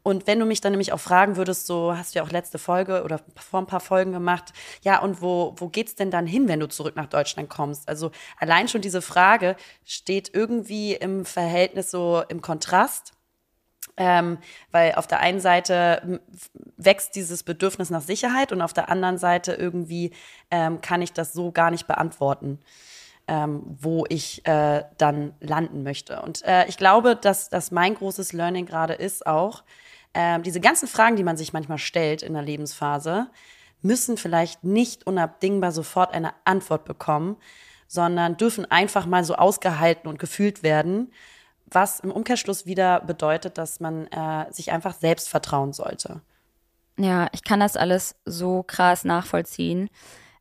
Und 0.03 0.27
wenn 0.27 0.39
du 0.39 0.45
mich 0.45 0.61
dann 0.61 0.73
nämlich 0.73 0.93
auch 0.93 0.99
fragen 0.99 1.37
würdest, 1.37 1.67
so 1.67 1.95
hast 1.95 2.13
du 2.13 2.19
ja 2.19 2.25
auch 2.25 2.31
letzte 2.31 2.57
Folge 2.57 3.03
oder 3.03 3.21
vor 3.35 3.61
ein 3.61 3.67
paar 3.67 3.79
Folgen 3.79 4.11
gemacht, 4.11 4.51
ja, 4.83 4.99
und 4.99 5.21
wo, 5.21 5.53
wo 5.57 5.69
geht's 5.69 5.95
denn 5.95 6.11
dann 6.11 6.25
hin, 6.25 6.47
wenn 6.47 6.59
du 6.59 6.67
zurück 6.67 6.95
nach 6.95 7.05
Deutschland 7.05 7.49
kommst? 7.49 7.87
Also 7.87 8.11
allein 8.37 8.67
schon 8.67 8.81
diese 8.81 9.01
Frage 9.01 9.55
steht 9.85 10.33
irgendwie 10.33 10.93
im 10.93 11.23
Verhältnis 11.25 11.91
so 11.91 12.23
im 12.29 12.41
Kontrast. 12.41 13.13
Ähm, 14.03 14.39
weil 14.71 14.95
auf 14.95 15.05
der 15.05 15.19
einen 15.19 15.39
Seite 15.39 16.21
wächst 16.75 17.15
dieses 17.15 17.43
Bedürfnis 17.43 17.91
nach 17.91 18.01
Sicherheit 18.01 18.51
und 18.51 18.63
auf 18.63 18.73
der 18.73 18.89
anderen 18.89 19.19
Seite 19.19 19.53
irgendwie 19.53 20.09
ähm, 20.49 20.81
kann 20.81 21.03
ich 21.03 21.13
das 21.13 21.33
so 21.33 21.51
gar 21.51 21.69
nicht 21.69 21.85
beantworten, 21.85 22.57
ähm, 23.27 23.61
wo 23.79 24.05
ich 24.09 24.43
äh, 24.47 24.85
dann 24.97 25.35
landen 25.39 25.83
möchte. 25.83 26.19
Und 26.23 26.43
äh, 26.45 26.65
ich 26.65 26.77
glaube, 26.77 27.15
dass, 27.15 27.49
dass 27.49 27.69
mein 27.69 27.93
großes 27.93 28.33
Learning 28.33 28.65
gerade 28.65 28.93
ist 28.93 29.27
auch, 29.27 29.61
ähm, 30.15 30.41
diese 30.41 30.61
ganzen 30.61 30.87
Fragen, 30.87 31.15
die 31.15 31.23
man 31.23 31.37
sich 31.37 31.53
manchmal 31.53 31.77
stellt 31.77 32.23
in 32.23 32.33
der 32.33 32.41
Lebensphase, 32.41 33.27
müssen 33.83 34.17
vielleicht 34.17 34.63
nicht 34.63 35.05
unabdingbar 35.05 35.71
sofort 35.71 36.11
eine 36.11 36.33
Antwort 36.43 36.85
bekommen, 36.85 37.37
sondern 37.87 38.35
dürfen 38.35 38.65
einfach 38.71 39.05
mal 39.05 39.23
so 39.23 39.35
ausgehalten 39.35 40.09
und 40.09 40.17
gefühlt 40.17 40.63
werden, 40.63 41.11
was 41.71 41.99
im 42.01 42.11
Umkehrschluss 42.11 42.65
wieder 42.65 43.01
bedeutet, 43.01 43.57
dass 43.57 43.79
man 43.79 44.07
äh, 44.07 44.51
sich 44.51 44.71
einfach 44.71 44.93
selbst 44.93 45.29
vertrauen 45.29 45.73
sollte. 45.73 46.21
Ja, 46.97 47.27
ich 47.31 47.43
kann 47.43 47.59
das 47.59 47.77
alles 47.77 48.15
so 48.25 48.63
krass 48.63 49.05
nachvollziehen. 49.05 49.89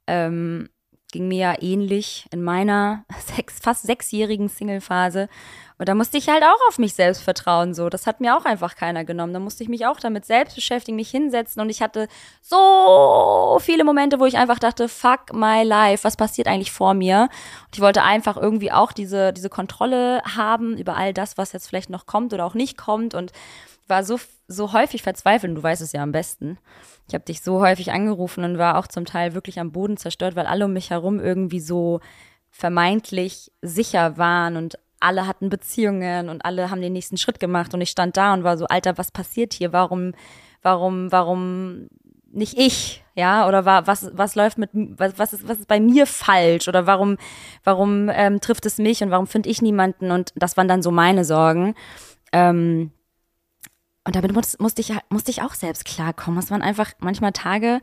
Ähm, 0.07 0.69
ging 1.11 1.29
mir 1.29 1.38
ja 1.38 1.55
ähnlich 1.61 2.26
in 2.31 2.43
meiner 2.43 3.05
sechs, 3.37 3.59
fast 3.61 3.83
sechsjährigen 3.83 4.49
Single-Phase. 4.49 5.29
Und 5.81 5.88
da 5.88 5.95
musste 5.95 6.19
ich 6.19 6.29
halt 6.29 6.43
auch 6.43 6.69
auf 6.69 6.79
mich 6.79 6.93
selbst 6.93 7.23
vertrauen, 7.23 7.73
so. 7.73 7.88
Das 7.88 8.07
hat 8.07 8.21
mir 8.21 8.37
auch 8.37 8.45
einfach 8.45 8.76
keiner 8.76 9.07
genommen. 9.07 9.33
Da 9.33 9.40
musste 9.40 9.62
ich 9.62 9.71
mich 9.71 9.87
auch 9.87 9.99
damit 9.99 10.26
selbst 10.26 10.55
beschäftigen, 10.55 10.97
mich 10.97 11.11
hinsetzen. 11.11 11.62
Und 11.62 11.71
ich 11.71 11.81
hatte 11.81 12.07
so 12.43 13.59
viele 13.62 13.85
Momente, 13.85 14.21
wo 14.21 14.26
ich 14.26 14.37
einfach 14.37 14.59
dachte, 14.59 14.90
fuck 14.90 15.33
my 15.33 15.62
life, 15.62 16.05
was 16.05 16.19
passiert 16.19 16.49
eigentlich 16.49 16.71
vor 16.71 16.93
mir? 16.93 17.31
Und 17.64 17.76
ich 17.76 17.81
wollte 17.81 18.02
einfach 18.02 18.37
irgendwie 18.37 18.71
auch 18.71 18.93
diese, 18.93 19.33
diese 19.33 19.49
Kontrolle 19.49 20.21
haben 20.37 20.76
über 20.76 20.99
all 20.99 21.14
das, 21.14 21.38
was 21.38 21.52
jetzt 21.52 21.69
vielleicht 21.69 21.88
noch 21.88 22.05
kommt 22.05 22.35
oder 22.35 22.45
auch 22.45 22.55
nicht 22.55 22.76
kommt. 22.76 23.14
Und 23.14 23.33
war 23.90 24.04
so, 24.04 24.18
so 24.49 24.73
häufig 24.73 25.02
verzweifelt. 25.02 25.50
Und 25.50 25.56
du 25.56 25.62
weißt 25.62 25.82
es 25.82 25.92
ja 25.92 26.02
am 26.02 26.12
besten. 26.12 26.59
Ich 27.09 27.14
habe 27.14 27.25
dich 27.25 27.42
so 27.42 27.61
häufig 27.61 27.92
angerufen 27.92 28.44
und 28.44 28.59
war 28.59 28.78
auch 28.78 28.87
zum 28.87 29.04
Teil 29.04 29.35
wirklich 29.35 29.59
am 29.59 29.73
Boden 29.73 29.97
zerstört, 29.97 30.37
weil 30.37 30.47
alle 30.47 30.66
um 30.66 30.73
mich 30.73 30.90
herum 30.90 31.18
irgendwie 31.20 31.61
so 31.61 32.00
vermeintlich 32.50 33.52
sicher 33.62 34.16
waren 34.16 34.56
und 34.56 34.78
alle 35.00 35.26
hatten 35.26 35.49
Beziehungen 35.49 36.28
und 36.28 36.44
alle 36.44 36.70
haben 36.70 36.82
den 36.82 36.92
nächsten 36.92 37.16
Schritt 37.16 37.40
gemacht 37.40 37.73
und 37.73 37.80
ich 37.80 37.90
stand 37.90 38.16
da 38.16 38.35
und 38.35 38.44
war 38.44 38.59
so, 38.59 38.66
Alter, 38.66 38.99
was 38.99 39.11
passiert 39.11 39.54
hier? 39.54 39.73
Warum, 39.73 40.12
warum, 40.62 41.11
warum 41.11 41.88
nicht 42.32 42.59
ich? 42.59 43.02
Ja, 43.14 43.49
oder 43.49 43.64
war, 43.64 43.87
was, 43.87 44.11
was 44.12 44.35
läuft 44.35 44.59
mit, 44.59 44.70
was, 44.73 45.18
was 45.18 45.32
ist, 45.32 45.49
was 45.49 45.59
ist 45.59 45.68
bei 45.68 45.80
mir 45.80 46.06
falsch? 46.06 46.68
Oder 46.68 46.87
warum, 46.87 47.16
warum 47.64 48.09
ähm, 48.12 48.40
trifft 48.40 48.66
es 48.66 48.78
mich 48.78 49.02
und 49.02 49.11
warum 49.11 49.26
finde 49.26 49.49
ich 49.49 49.62
niemanden? 49.62 50.11
Und 50.11 50.32
das 50.37 50.56
waren 50.56 50.68
dann 50.68 50.82
so 50.82 50.90
meine 50.90 51.25
Sorgen. 51.25 51.75
Ähm, 52.32 52.92
und 54.11 54.17
damit 54.17 54.35
muss, 54.35 54.59
musste, 54.59 54.81
ich, 54.81 54.93
musste 55.09 55.31
ich 55.31 55.40
auch 55.40 55.55
selbst 55.55 55.85
klarkommen. 55.85 56.40
Es 56.40 56.50
waren 56.50 56.62
einfach 56.62 56.90
manchmal 56.99 57.31
Tage, 57.31 57.81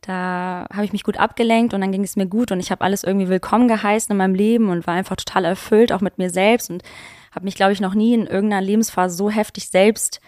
da 0.00 0.66
habe 0.72 0.86
ich 0.86 0.92
mich 0.94 1.04
gut 1.04 1.18
abgelenkt 1.18 1.74
und 1.74 1.82
dann 1.82 1.92
ging 1.92 2.02
es 2.02 2.16
mir 2.16 2.24
gut 2.24 2.50
und 2.50 2.60
ich 2.60 2.70
habe 2.70 2.82
alles 2.82 3.04
irgendwie 3.04 3.28
willkommen 3.28 3.68
geheißen 3.68 4.10
in 4.10 4.16
meinem 4.16 4.34
Leben 4.34 4.70
und 4.70 4.86
war 4.86 4.94
einfach 4.94 5.16
total 5.16 5.44
erfüllt, 5.44 5.92
auch 5.92 6.00
mit 6.00 6.16
mir 6.16 6.30
selbst 6.30 6.70
und 6.70 6.82
habe 7.30 7.44
mich, 7.44 7.56
glaube 7.56 7.74
ich, 7.74 7.82
noch 7.82 7.92
nie 7.92 8.14
in 8.14 8.26
irgendeiner 8.26 8.62
Lebensphase 8.62 9.14
so 9.14 9.28
heftig 9.28 9.68
selbst 9.68 10.22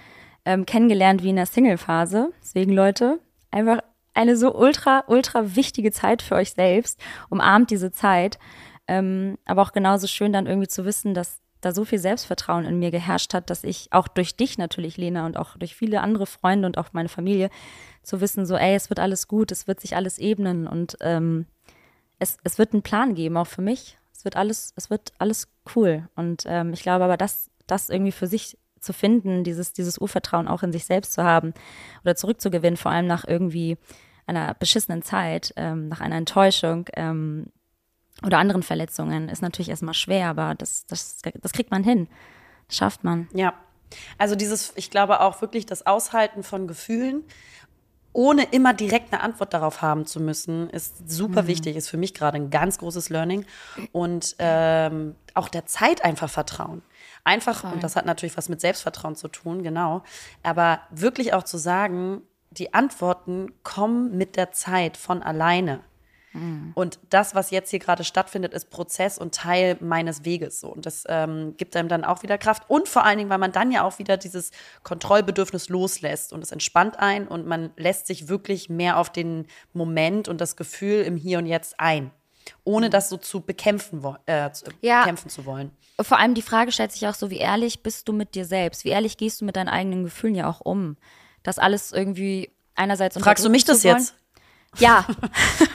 ähm, 0.44 0.66
kennengelernt 0.66 1.22
wie 1.22 1.30
in 1.30 1.36
der 1.36 1.46
Single-Phase. 1.46 2.30
Deswegen, 2.42 2.74
Leute, 2.74 3.18
einfach 3.50 3.78
eine 4.12 4.36
so 4.36 4.54
ultra, 4.54 5.04
ultra 5.06 5.56
wichtige 5.56 5.92
Zeit 5.92 6.20
für 6.20 6.34
euch 6.34 6.52
selbst. 6.52 7.00
Umarmt 7.30 7.70
diese 7.70 7.90
Zeit. 7.90 8.38
Ähm, 8.86 9.38
aber 9.46 9.62
auch 9.62 9.72
genauso 9.72 10.08
schön 10.08 10.34
dann 10.34 10.44
irgendwie 10.44 10.68
zu 10.68 10.84
wissen, 10.84 11.14
dass 11.14 11.40
da 11.60 11.72
so 11.72 11.84
viel 11.84 11.98
Selbstvertrauen 11.98 12.64
in 12.64 12.78
mir 12.78 12.90
geherrscht 12.90 13.34
hat, 13.34 13.50
dass 13.50 13.64
ich 13.64 13.88
auch 13.92 14.08
durch 14.08 14.36
dich 14.36 14.58
natürlich, 14.58 14.96
Lena, 14.96 15.26
und 15.26 15.36
auch 15.36 15.56
durch 15.56 15.74
viele 15.74 16.00
andere 16.00 16.26
Freunde 16.26 16.66
und 16.66 16.78
auch 16.78 16.92
meine 16.92 17.08
Familie 17.08 17.50
zu 18.02 18.20
wissen, 18.20 18.46
so, 18.46 18.56
ey, 18.56 18.74
es 18.74 18.90
wird 18.90 19.00
alles 19.00 19.28
gut, 19.28 19.52
es 19.52 19.66
wird 19.66 19.80
sich 19.80 19.96
alles 19.96 20.18
ebnen 20.18 20.66
und 20.66 20.96
ähm, 21.00 21.46
es, 22.18 22.38
es 22.44 22.58
wird 22.58 22.72
einen 22.72 22.82
Plan 22.82 23.14
geben, 23.14 23.36
auch 23.36 23.46
für 23.46 23.62
mich. 23.62 23.98
Es 24.12 24.24
wird 24.24 24.36
alles, 24.36 24.72
es 24.76 24.90
wird 24.90 25.12
alles 25.18 25.48
cool. 25.76 26.08
Und 26.16 26.44
ähm, 26.46 26.72
ich 26.72 26.82
glaube 26.82 27.04
aber, 27.04 27.16
das, 27.16 27.50
das 27.66 27.88
irgendwie 27.88 28.12
für 28.12 28.26
sich 28.26 28.58
zu 28.80 28.92
finden, 28.92 29.44
dieses, 29.44 29.72
dieses 29.72 29.98
Urvertrauen 29.98 30.48
auch 30.48 30.62
in 30.62 30.72
sich 30.72 30.86
selbst 30.86 31.12
zu 31.12 31.22
haben 31.22 31.54
oder 32.02 32.16
zurückzugewinnen, 32.16 32.76
vor 32.76 32.90
allem 32.90 33.06
nach 33.06 33.24
irgendwie 33.26 33.76
einer 34.26 34.54
beschissenen 34.54 35.02
Zeit, 35.02 35.52
ähm, 35.56 35.88
nach 35.88 36.00
einer 36.00 36.16
Enttäuschung, 36.16 36.86
ähm, 36.94 37.46
oder 38.24 38.38
anderen 38.38 38.62
Verletzungen 38.62 39.28
ist 39.28 39.42
natürlich 39.42 39.68
erstmal 39.68 39.94
schwer, 39.94 40.28
aber 40.28 40.54
das, 40.54 40.86
das, 40.86 41.18
das 41.40 41.52
kriegt 41.52 41.70
man 41.70 41.84
hin. 41.84 42.08
Das 42.66 42.76
schafft 42.76 43.04
man. 43.04 43.28
Ja. 43.32 43.54
Also 44.18 44.34
dieses, 44.34 44.72
ich 44.76 44.90
glaube 44.90 45.20
auch 45.20 45.40
wirklich 45.40 45.64
das 45.64 45.86
Aushalten 45.86 46.42
von 46.42 46.66
Gefühlen, 46.66 47.24
ohne 48.12 48.42
immer 48.44 48.74
direkt 48.74 49.12
eine 49.12 49.22
Antwort 49.22 49.54
darauf 49.54 49.80
haben 49.80 50.04
zu 50.04 50.20
müssen, 50.20 50.68
ist 50.70 51.08
super 51.08 51.42
mhm. 51.42 51.46
wichtig, 51.46 51.76
ist 51.76 51.88
für 51.88 51.96
mich 51.96 52.14
gerade 52.14 52.36
ein 52.36 52.50
ganz 52.50 52.78
großes 52.78 53.10
Learning. 53.10 53.44
Und 53.92 54.34
ähm, 54.38 55.14
auch 55.34 55.48
der 55.48 55.66
Zeit 55.66 56.04
einfach 56.04 56.28
vertrauen. 56.28 56.82
Einfach, 57.24 57.60
Voll. 57.60 57.74
und 57.74 57.84
das 57.84 57.96
hat 57.96 58.06
natürlich 58.06 58.36
was 58.36 58.48
mit 58.48 58.60
Selbstvertrauen 58.60 59.14
zu 59.14 59.28
tun, 59.28 59.62
genau. 59.62 60.02
Aber 60.42 60.80
wirklich 60.90 61.32
auch 61.32 61.44
zu 61.44 61.58
sagen, 61.58 62.22
die 62.50 62.74
Antworten 62.74 63.52
kommen 63.62 64.16
mit 64.16 64.36
der 64.36 64.52
Zeit 64.52 64.96
von 64.96 65.22
alleine. 65.22 65.80
Mhm. 66.38 66.72
Und 66.74 66.98
das, 67.10 67.34
was 67.34 67.50
jetzt 67.50 67.70
hier 67.70 67.78
gerade 67.78 68.04
stattfindet, 68.04 68.54
ist 68.54 68.70
Prozess 68.70 69.18
und 69.18 69.34
Teil 69.34 69.76
meines 69.80 70.24
Weges. 70.24 70.60
So. 70.60 70.68
Und 70.68 70.86
das 70.86 71.04
ähm, 71.08 71.54
gibt 71.56 71.76
einem 71.76 71.88
dann 71.88 72.04
auch 72.04 72.22
wieder 72.22 72.38
Kraft. 72.38 72.64
Und 72.68 72.88
vor 72.88 73.04
allen 73.04 73.18
Dingen, 73.18 73.30
weil 73.30 73.38
man 73.38 73.52
dann 73.52 73.70
ja 73.72 73.82
auch 73.82 73.98
wieder 73.98 74.16
dieses 74.16 74.50
Kontrollbedürfnis 74.82 75.68
loslässt. 75.68 76.32
Und 76.32 76.42
es 76.42 76.52
entspannt 76.52 76.98
ein 76.98 77.28
und 77.28 77.46
man 77.46 77.70
lässt 77.76 78.06
sich 78.06 78.28
wirklich 78.28 78.68
mehr 78.68 78.98
auf 78.98 79.10
den 79.10 79.46
Moment 79.72 80.28
und 80.28 80.40
das 80.40 80.56
Gefühl 80.56 81.02
im 81.02 81.16
Hier 81.16 81.38
und 81.38 81.46
Jetzt 81.46 81.78
ein. 81.78 82.10
Ohne 82.64 82.86
mhm. 82.86 82.90
das 82.92 83.08
so 83.08 83.16
zu 83.16 83.40
bekämpfen, 83.40 84.02
äh, 84.26 84.50
zu, 84.52 84.66
ja. 84.80 85.00
bekämpfen 85.00 85.28
zu 85.28 85.44
wollen. 85.44 85.70
Vor 86.00 86.18
allem 86.18 86.34
die 86.34 86.42
Frage 86.42 86.72
stellt 86.72 86.92
sich 86.92 87.06
auch 87.06 87.14
so, 87.14 87.30
wie 87.30 87.38
ehrlich 87.38 87.82
bist 87.82 88.08
du 88.08 88.12
mit 88.12 88.34
dir 88.34 88.44
selbst? 88.44 88.84
Wie 88.84 88.90
ehrlich 88.90 89.16
gehst 89.16 89.40
du 89.40 89.44
mit 89.44 89.56
deinen 89.56 89.68
eigenen 89.68 90.04
Gefühlen 90.04 90.34
ja 90.34 90.48
auch 90.48 90.60
um? 90.60 90.96
Das 91.42 91.58
alles 91.58 91.92
irgendwie 91.92 92.50
einerseits 92.74 93.18
Fragst 93.18 93.44
du 93.44 93.50
mich 93.50 93.64
das 93.64 93.82
jetzt? 93.82 94.14
Ja. 94.76 95.06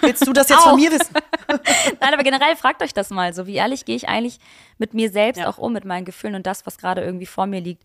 Willst 0.01 0.25
du 0.25 0.33
das 0.33 0.49
jetzt 0.49 0.63
von 0.63 0.75
mir 0.75 0.91
wissen? 0.91 1.13
Nein, 1.99 2.13
aber 2.13 2.23
generell 2.23 2.55
fragt 2.55 2.81
euch 2.83 2.93
das 2.93 3.09
mal 3.09 3.33
so. 3.33 3.47
Wie 3.47 3.55
ehrlich 3.55 3.85
gehe 3.85 3.95
ich 3.95 4.07
eigentlich 4.07 4.39
mit 4.77 4.93
mir 4.93 5.09
selbst 5.09 5.39
ja. 5.39 5.49
auch 5.49 5.57
um, 5.57 5.73
mit 5.73 5.85
meinen 5.85 6.05
Gefühlen 6.05 6.35
und 6.35 6.45
das, 6.45 6.65
was 6.65 6.77
gerade 6.77 7.01
irgendwie 7.01 7.25
vor 7.25 7.47
mir 7.47 7.59
liegt? 7.59 7.83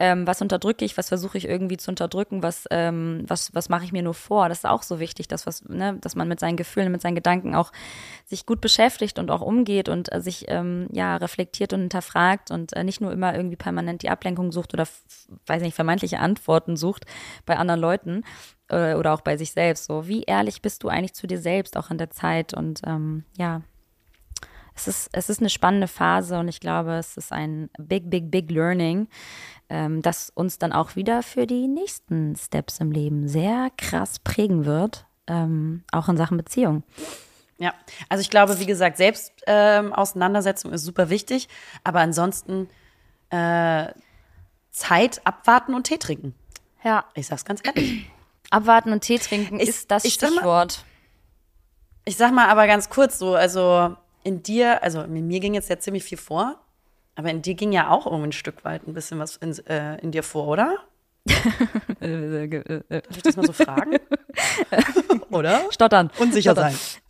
Ähm, 0.00 0.28
was 0.28 0.40
unterdrücke 0.40 0.84
ich, 0.84 0.96
was 0.96 1.08
versuche 1.08 1.38
ich 1.38 1.48
irgendwie 1.48 1.76
zu 1.76 1.90
unterdrücken, 1.90 2.40
was, 2.40 2.66
ähm, 2.70 3.24
was, 3.26 3.52
was 3.52 3.68
mache 3.68 3.84
ich 3.84 3.90
mir 3.90 4.04
nur 4.04 4.14
vor? 4.14 4.48
Das 4.48 4.58
ist 4.58 4.64
auch 4.64 4.84
so 4.84 5.00
wichtig, 5.00 5.26
dass, 5.26 5.44
was, 5.44 5.64
ne, 5.64 5.98
dass 6.00 6.14
man 6.14 6.28
mit 6.28 6.38
seinen 6.38 6.56
Gefühlen, 6.56 6.92
mit 6.92 7.02
seinen 7.02 7.16
Gedanken 7.16 7.56
auch 7.56 7.72
sich 8.24 8.46
gut 8.46 8.60
beschäftigt 8.60 9.18
und 9.18 9.32
auch 9.32 9.40
umgeht 9.40 9.88
und 9.88 10.12
äh, 10.12 10.20
sich 10.20 10.44
ähm, 10.46 10.86
ja 10.92 11.16
reflektiert 11.16 11.72
und 11.72 11.80
hinterfragt 11.80 12.52
und 12.52 12.74
äh, 12.74 12.84
nicht 12.84 13.00
nur 13.00 13.10
immer 13.10 13.34
irgendwie 13.34 13.56
permanent 13.56 14.02
die 14.02 14.08
Ablenkung 14.08 14.52
sucht 14.52 14.72
oder 14.72 14.86
weiß 15.46 15.62
nicht, 15.62 15.74
vermeintliche 15.74 16.20
Antworten 16.20 16.76
sucht 16.76 17.04
bei 17.44 17.56
anderen 17.56 17.80
Leuten, 17.80 18.22
äh, 18.68 18.94
oder 18.94 19.12
auch 19.12 19.20
bei 19.20 19.36
sich 19.36 19.52
selbst. 19.52 19.86
So, 19.86 20.06
wie 20.06 20.22
ehrlich 20.22 20.62
bist 20.62 20.82
du 20.82 20.88
eigentlich 20.88 21.14
zu 21.14 21.26
dir 21.26 21.40
selbst 21.40 21.76
auch 21.76 21.90
in 21.90 21.98
der 21.98 22.10
Zeit? 22.10 22.54
Und 22.54 22.80
ähm, 22.84 23.24
ja, 23.36 23.62
es 24.74 24.86
ist, 24.86 25.10
es 25.12 25.28
ist 25.28 25.40
eine 25.40 25.50
spannende 25.50 25.88
Phase 25.88 26.38
und 26.38 26.48
ich 26.48 26.60
glaube, 26.60 26.92
es 26.92 27.16
ist 27.16 27.32
ein 27.32 27.68
big, 27.78 28.08
big, 28.10 28.30
big 28.30 28.50
Learning, 28.50 29.08
ähm, 29.68 30.02
das 30.02 30.30
uns 30.30 30.58
dann 30.58 30.72
auch 30.72 30.94
wieder 30.96 31.22
für 31.22 31.46
die 31.46 31.66
nächsten 31.66 32.36
Steps 32.36 32.78
im 32.78 32.92
Leben 32.92 33.28
sehr 33.28 33.70
krass 33.76 34.20
prägen 34.20 34.64
wird, 34.64 35.06
ähm, 35.26 35.82
auch 35.90 36.08
in 36.08 36.16
Sachen 36.16 36.36
Beziehung. 36.36 36.84
Ja, 37.58 37.74
also 38.08 38.20
ich 38.20 38.30
glaube, 38.30 38.60
wie 38.60 38.66
gesagt, 38.66 38.98
Selbstauseinandersetzung 38.98 40.70
ähm, 40.70 40.74
ist 40.76 40.84
super 40.84 41.10
wichtig, 41.10 41.48
aber 41.82 41.98
ansonsten 42.00 42.68
äh, 43.30 43.88
Zeit 44.70 45.20
abwarten 45.24 45.74
und 45.74 45.84
Tee 45.88 45.98
trinken. 45.98 46.34
Ja. 46.84 47.04
Ich 47.14 47.26
sag's 47.26 47.44
ganz 47.44 47.60
ehrlich. 47.64 48.08
Abwarten 48.50 48.92
und 48.92 49.00
Tee 49.00 49.18
trinken 49.18 49.60
ich, 49.60 49.68
ist 49.68 49.90
das 49.90 50.04
ich 50.04 50.14
Stichwort. 50.14 50.72
Sag 50.72 50.80
mal, 50.80 50.88
ich 52.04 52.16
sag 52.16 52.32
mal 52.32 52.48
aber 52.48 52.66
ganz 52.66 52.88
kurz 52.88 53.18
so, 53.18 53.34
also 53.34 53.96
in 54.24 54.42
dir, 54.42 54.82
also 54.82 55.06
mir 55.06 55.40
ging 55.40 55.54
jetzt 55.54 55.68
ja 55.68 55.78
ziemlich 55.78 56.04
viel 56.04 56.18
vor, 56.18 56.58
aber 57.14 57.30
in 57.30 57.42
dir 57.42 57.54
ging 57.54 57.72
ja 57.72 57.90
auch 57.90 58.06
irgendwie 58.06 58.28
ein 58.28 58.32
Stück 58.32 58.64
weit 58.64 58.86
ein 58.86 58.94
bisschen 58.94 59.18
was 59.18 59.36
in, 59.36 59.52
äh, 59.66 59.98
in 59.98 60.12
dir 60.12 60.22
vor, 60.22 60.48
oder? 60.48 60.76
Darf 61.26 63.16
ich 63.16 63.22
das 63.22 63.36
mal 63.36 63.46
so 63.46 63.52
fragen? 63.52 63.98
oder? 65.30 65.60
Stottern. 65.70 66.10
Unsicher 66.18 66.52
Stottern. 66.52 66.72
sein. 66.72 67.02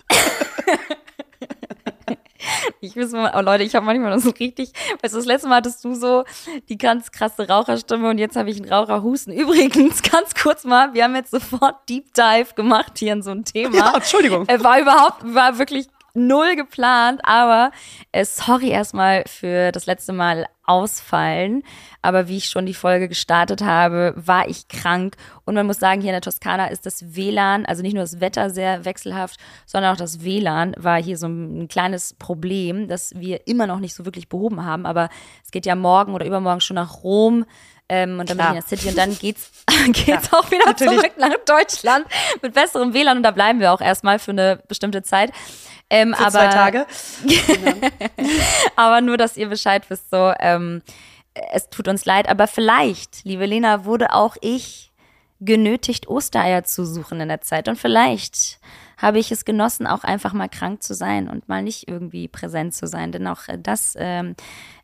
Ich 2.80 2.96
weiß 2.96 3.12
mal, 3.12 3.32
oh 3.36 3.40
Leute, 3.40 3.64
ich 3.64 3.74
habe 3.74 3.84
manchmal 3.86 4.14
noch 4.14 4.22
so 4.22 4.30
richtig, 4.30 4.72
weißt 5.02 5.14
du, 5.14 5.18
das 5.18 5.26
letzte 5.26 5.48
Mal 5.48 5.56
hattest 5.56 5.84
du 5.84 5.94
so 5.94 6.24
die 6.68 6.78
ganz 6.78 7.10
krasse 7.10 7.48
Raucherstimme 7.48 8.08
und 8.08 8.18
jetzt 8.18 8.36
habe 8.36 8.50
ich 8.50 8.60
einen 8.60 8.72
Raucherhusten. 8.72 9.32
Übrigens, 9.38 10.02
ganz 10.02 10.34
kurz 10.34 10.64
mal, 10.64 10.94
wir 10.94 11.04
haben 11.04 11.14
jetzt 11.14 11.30
sofort 11.30 11.88
Deep 11.88 12.14
Dive 12.14 12.54
gemacht 12.54 12.98
hier 12.98 13.12
in 13.12 13.22
so 13.22 13.30
ein 13.30 13.44
Thema. 13.44 13.76
Ja, 13.76 13.94
Entschuldigung. 13.94 14.44
Er 14.46 14.62
war 14.62 14.80
überhaupt, 14.80 15.22
war 15.34 15.58
wirklich 15.58 15.88
null 16.18 16.56
geplant, 16.56 17.20
aber 17.24 17.70
äh, 18.12 18.24
sorry 18.24 18.68
erstmal 18.68 19.24
für 19.26 19.72
das 19.72 19.86
letzte 19.86 20.12
Mal 20.12 20.46
ausfallen. 20.68 21.62
Aber 22.02 22.28
wie 22.28 22.36
ich 22.36 22.48
schon 22.50 22.66
die 22.66 22.74
Folge 22.74 23.08
gestartet 23.08 23.62
habe, 23.62 24.12
war 24.16 24.48
ich 24.48 24.68
krank. 24.68 25.16
Und 25.44 25.54
man 25.54 25.66
muss 25.66 25.80
sagen, 25.80 26.00
hier 26.00 26.10
in 26.10 26.14
der 26.14 26.20
Toskana 26.20 26.66
ist 26.66 26.84
das 26.84 27.16
WLAN, 27.16 27.64
also 27.64 27.82
nicht 27.82 27.94
nur 27.94 28.02
das 28.02 28.20
Wetter 28.20 28.50
sehr 28.50 28.84
wechselhaft, 28.84 29.40
sondern 29.66 29.94
auch 29.94 29.96
das 29.96 30.22
WLAN 30.22 30.74
war 30.76 31.02
hier 31.02 31.16
so 31.16 31.26
ein 31.26 31.68
kleines 31.68 32.14
Problem, 32.14 32.86
das 32.86 33.14
wir 33.16 33.46
immer 33.46 33.66
noch 33.66 33.80
nicht 33.80 33.94
so 33.94 34.04
wirklich 34.04 34.28
behoben 34.28 34.64
haben. 34.64 34.84
Aber 34.84 35.08
es 35.42 35.50
geht 35.50 35.66
ja 35.66 35.74
morgen 35.74 36.14
oder 36.14 36.26
übermorgen 36.26 36.60
schon 36.60 36.76
nach 36.76 37.02
Rom. 37.02 37.46
Ähm, 37.88 38.20
und 38.20 38.28
dann 38.28 38.36
Klar. 38.36 38.52
bin 38.52 38.58
ich 38.58 38.64
in 38.64 38.68
der 38.68 38.78
City 38.78 38.88
und 38.88 38.98
dann 38.98 39.18
geht's, 39.18 39.50
geht's 39.86 40.06
ja, 40.06 40.38
auch 40.38 40.50
wieder 40.50 40.66
natürlich. 40.66 40.98
zurück 40.98 41.12
nach 41.18 41.34
Deutschland 41.46 42.06
mit 42.42 42.54
besserem 42.54 42.92
WLAN 42.92 43.18
und 43.18 43.22
da 43.22 43.30
bleiben 43.30 43.60
wir 43.60 43.72
auch 43.72 43.80
erstmal 43.80 44.18
für 44.18 44.32
eine 44.32 44.60
bestimmte 44.68 45.02
Zeit. 45.02 45.32
Ähm, 45.90 46.14
Für 46.14 46.26
aber, 46.26 46.30
zwei 46.30 46.48
Tage. 46.48 46.86
aber 48.76 49.00
nur, 49.00 49.16
dass 49.16 49.36
ihr 49.36 49.48
Bescheid 49.48 49.88
wisst, 49.88 50.10
so, 50.10 50.34
ähm, 50.38 50.82
es 51.52 51.70
tut 51.70 51.88
uns 51.88 52.04
leid, 52.04 52.28
aber 52.28 52.46
vielleicht, 52.46 53.24
liebe 53.24 53.46
Lena, 53.46 53.84
wurde 53.84 54.12
auch 54.12 54.36
ich 54.40 54.92
genötigt, 55.40 56.08
Ostereier 56.08 56.64
zu 56.64 56.84
suchen 56.84 57.20
in 57.20 57.28
der 57.28 57.40
Zeit. 57.40 57.68
Und 57.68 57.78
vielleicht 57.78 58.58
habe 58.96 59.18
ich 59.18 59.30
es 59.30 59.44
genossen, 59.44 59.86
auch 59.86 60.02
einfach 60.04 60.32
mal 60.32 60.48
krank 60.48 60.82
zu 60.82 60.94
sein 60.94 61.28
und 61.28 61.48
mal 61.48 61.62
nicht 61.62 61.88
irgendwie 61.88 62.28
präsent 62.28 62.74
zu 62.74 62.86
sein. 62.86 63.12
Denn 63.12 63.26
auch 63.26 63.42
das 63.58 63.94
ähm, 63.96 64.34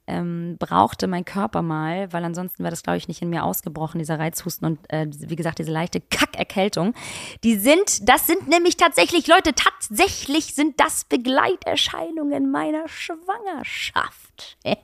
ähm, 0.07 0.57
brauchte 0.59 1.07
mein 1.07 1.25
Körper 1.25 1.63
mal, 1.63 2.13
weil 2.13 2.25
ansonsten 2.25 2.63
wäre 2.63 2.71
das, 2.71 2.83
glaube 2.83 2.99
ich, 2.99 3.09
nicht 3.09 3.23
in 3.23 3.31
mir 3.31 3.45
ausgebrochen, 3.45 3.99
dieser 3.99 4.19
Reizhusten 4.19 4.67
und 4.67 4.93
äh, 4.93 5.07
wie 5.09 5.37
gesagt, 5.37 5.59
diese 5.59 5.73
leichte 5.73 6.01
Kackerkältung. 6.01 6.95
Die 7.43 7.57
sind, 7.57 8.09
das 8.09 8.27
sind 8.27 8.49
nämlich 8.49 8.77
tatsächlich, 8.77 9.27
Leute, 9.27 9.55
tatsächlich 9.55 10.55
sind 10.55 10.79
das 10.79 11.05
Begleiterscheinungen 11.05 12.51
meiner 12.51 12.89
Schwangerschaft. 12.89 14.59
Ja. 14.65 14.77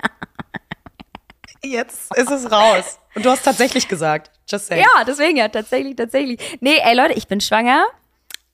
Jetzt 1.63 2.17
ist 2.17 2.31
es 2.31 2.51
raus. 2.51 2.99
Und 3.15 3.25
du 3.25 3.31
hast 3.31 3.43
tatsächlich 3.43 3.87
gesagt. 3.87 4.31
Just 4.49 4.69
saying. 4.69 4.83
Ja, 4.83 5.05
deswegen 5.05 5.37
ja, 5.37 5.49
tatsächlich, 5.49 5.95
tatsächlich. 5.97 6.59
Nee, 6.61 6.79
ey 6.83 6.97
Leute, 6.97 7.13
ich 7.15 7.29
bin 7.29 7.41
schwanger 7.41 7.87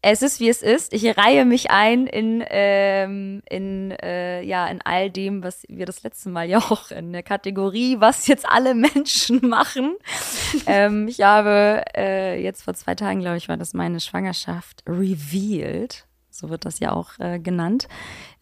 es 0.09 0.23
ist 0.23 0.39
wie 0.39 0.49
es 0.49 0.63
ist. 0.63 0.93
Ich 0.93 1.05
reihe 1.17 1.45
mich 1.45 1.71
ein 1.73 2.07
in, 2.07 2.45
ähm, 2.49 3.43
in, 3.51 3.91
äh, 3.91 4.41
ja, 4.43 4.69
in 4.69 4.81
all 4.83 5.11
dem, 5.11 5.43
was 5.43 5.65
wir 5.69 5.85
das 5.85 6.05
letzte 6.05 6.29
Mal 6.29 6.49
ja 6.49 6.59
auch 6.59 6.93
in 6.93 7.13
der 7.13 7.25
Kategorie, 7.25 7.97
was 7.99 8.29
jetzt 8.29 8.49
alle 8.49 8.77
Menschen 8.77 9.41
machen. 9.49 9.97
ähm, 10.67 11.09
ich 11.09 11.23
habe 11.23 11.83
äh, 11.97 12.41
jetzt 12.41 12.63
vor 12.63 12.75
zwei 12.75 12.95
Tagen, 12.95 13.21
glaube 13.21 13.39
ich, 13.39 13.49
war 13.49 13.57
das 13.57 13.75
meine 13.75 13.99
Schwangerschaft 13.99 14.85
revealed 14.87 16.07
so 16.39 16.51
wird 16.51 16.65
das 16.65 16.79
ja 16.81 16.93
auch 16.93 17.19
äh, 17.19 17.39
genannt 17.39 17.89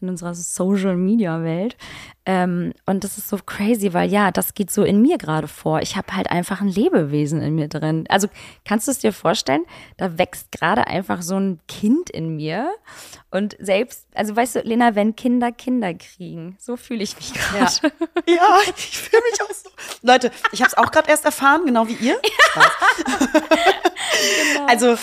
in 0.05 0.09
unserer 0.11 0.35
Social 0.35 0.97
Media 0.97 1.43
Welt. 1.43 1.77
Ähm, 2.27 2.73
und 2.87 3.05
das 3.05 3.19
ist 3.19 3.29
so 3.29 3.39
crazy, 3.39 3.93
weil 3.93 4.11
ja, 4.11 4.31
das 4.31 4.55
geht 4.55 4.71
so 4.71 4.83
in 4.83 5.03
mir 5.03 5.19
gerade 5.19 5.49
vor. 5.49 5.81
Ich 5.81 5.97
habe 5.97 6.15
halt 6.15 6.31
einfach 6.31 6.61
ein 6.61 6.69
Lebewesen 6.69 7.43
in 7.43 7.55
mir 7.55 7.69
drin. 7.69 8.05
Also 8.09 8.29
kannst 8.65 8.87
du 8.87 8.93
es 8.93 8.99
dir 8.99 9.13
vorstellen? 9.13 9.65
Da 9.97 10.19
wächst 10.19 10.53
gerade 10.53 10.87
einfach 10.87 11.23
so 11.23 11.37
ein 11.37 11.61
Kind 11.69 12.11
in 12.11 12.37
mir. 12.37 12.71
Und 13.31 13.57
selbst, 13.59 14.07
also 14.15 14.37
weißt 14.37 14.57
du, 14.57 14.61
Lena, 14.61 14.95
wenn 14.95 15.17
Kinder 15.17 15.53
Kinder 15.53 15.93
kriegen, 15.95 16.57
so 16.61 16.77
fühle 16.77 17.03
ich 17.03 17.17
mich 17.17 17.33
gerade. 17.33 17.93
Ja. 18.27 18.35
ja. 18.35 18.61
ich 18.77 18.99
fühle 18.99 19.23
mich 19.31 19.43
auch 19.43 19.55
so. 19.55 19.71
Leute, 20.03 20.31
ich 20.53 20.61
habe 20.61 20.69
es 20.69 20.77
auch 20.77 20.91
gerade 20.91 21.11
erst 21.11 21.25
erfahren, 21.25 21.63
genau 21.67 21.89
wie 21.89 21.95
ihr. 21.95 22.21
Ja. 22.57 22.71
genau. 24.55 24.67
Also, 24.67 24.97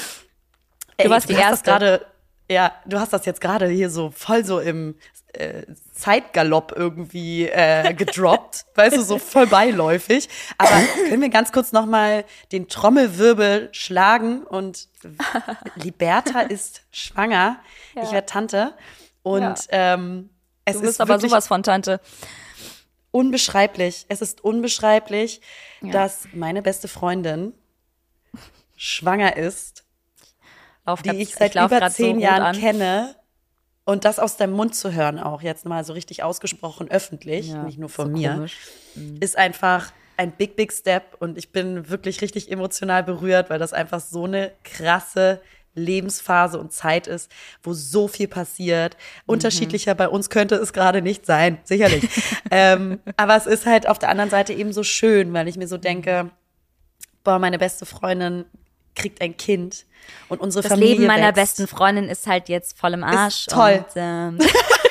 ey, 0.96 1.06
du 1.06 1.10
warst 1.10 1.28
die 1.28 1.34
erste. 1.34 1.70
gerade 1.70 2.06
ja, 2.52 2.74
du 2.86 3.00
hast 3.00 3.14
das 3.14 3.26
jetzt 3.26 3.40
gerade 3.40 3.68
hier 3.68 3.90
so 3.90 4.12
voll 4.12 4.44
so 4.44 4.60
im 4.60 4.96
äh, 5.34 5.64
Zeitgalopp 5.94 6.74
irgendwie 6.76 7.48
äh, 7.48 7.94
gedroppt, 7.98 8.66
weißt 8.76 8.98
du, 8.98 9.02
so 9.02 9.18
voll 9.20 9.48
beiläufig. 9.48 10.28
Aber 10.58 10.70
können 11.08 11.22
wir 11.22 11.30
ganz 11.30 11.54
kurz 11.54 11.72
nochmal 11.72 12.26
den 12.52 12.68
Trommelwirbel 12.68 13.70
schlagen 13.72 14.44
und 14.44 14.90
Liberta 15.76 16.42
ist 16.42 16.84
schwanger. 16.92 17.60
Ja. 17.96 18.04
Ich 18.04 18.12
werde 18.12 18.26
Tante. 18.26 18.74
Und 19.24 19.42
ja. 19.72 19.94
ähm, 19.94 20.30
es 20.66 20.76
du 20.76 20.82
bist 20.82 20.94
ist 20.94 21.02
aber 21.02 21.20
sowas 21.20 21.48
von 21.48 21.64
Tante. 21.64 22.02
Unbeschreiblich. 23.12 24.06
Es 24.10 24.22
ist 24.22 24.44
unbeschreiblich, 24.44 25.42
ja. 25.82 25.92
dass 25.92 26.28
meine 26.34 26.62
beste 26.62 26.90
Freundin 26.90 27.54
schwanger 28.76 29.38
ist 29.38 29.86
lauf 30.86 31.02
die 31.02 31.10
ich 31.12 31.34
seit 31.34 31.56
ich 31.56 31.62
über 31.62 31.90
zehn 31.90 32.18
so 32.18 32.22
Jahren 32.22 32.56
kenne. 32.56 33.16
Und 33.84 34.06
das 34.06 34.20
aus 34.20 34.38
deinem 34.38 34.54
Mund 34.54 34.76
zu 34.76 34.94
hören, 34.94 35.20
auch 35.20 35.42
jetzt 35.42 35.66
mal 35.66 35.84
so 35.84 35.94
richtig 35.94 36.22
ausgesprochen 36.22 36.90
öffentlich, 36.90 37.50
ja, 37.50 37.64
nicht 37.64 37.80
nur 37.80 37.90
von 37.90 38.08
so 38.08 38.14
mir, 38.14 38.48
mhm. 38.96 39.18
ist 39.20 39.38
einfach 39.38 39.92
ein 40.18 40.32
big, 40.32 40.56
big 40.56 40.72
Step. 40.72 41.16
Und 41.20 41.38
ich 41.38 41.52
bin 41.52 41.90
wirklich 41.90 42.22
richtig 42.22 42.52
emotional 42.52 43.04
berührt, 43.04 43.50
weil 43.50 43.58
das 43.58 43.74
einfach 43.74 44.00
so 44.00 44.26
eine 44.26 44.52
krasse 44.64 45.42
Lebensphase 45.74 46.60
und 46.60 46.74
Zeit 46.74 47.08
ist, 47.08 47.32
wo 47.64 47.74
so 47.74 48.08
viel 48.08 48.28
passiert. 48.28 48.96
Mhm. 48.96 49.34
Unterschiedlicher 49.34 49.96
bei 49.96 50.08
uns 50.08 50.30
könnte 50.30 50.56
es 50.56 50.74
gerade 50.74 51.02
nicht 51.02 51.26
sein, 51.26 51.58
sicherlich. 51.64 52.08
ähm, 52.52 53.00
aber 53.18 53.36
es 53.36 53.48
ist 53.48 53.66
halt 53.66 53.88
auf 53.88 53.98
der 53.98 54.10
anderen 54.10 54.30
Seite 54.30 54.54
eben 54.54 54.74
so 54.74 54.84
schön, 54.84 55.34
weil 55.34 55.48
ich 55.48 55.58
mir 55.58 55.68
so 55.68 55.78
denke, 55.78 56.30
boah, 57.24 57.40
meine 57.40 57.58
beste 57.58 57.86
Freundin 57.86 58.46
kriegt 58.96 59.22
ein 59.22 59.38
Kind 59.38 59.86
und 60.30 60.42
unsere 60.42 60.64
das 60.64 60.72
Familie 60.72 60.96
Leben 60.96 61.08
meiner 61.08 61.36
wächst. 61.36 61.58
besten 61.58 61.68
Freundin 61.68 62.10
ist 62.10 62.28
halt 62.28 62.50
jetzt 62.50 62.78
voll 62.78 62.94
im 62.94 63.04
Arsch. 63.04 63.48
Ist 63.48 63.52
toll. 63.52 63.86
Und, 63.88 63.94
ähm 63.96 64.40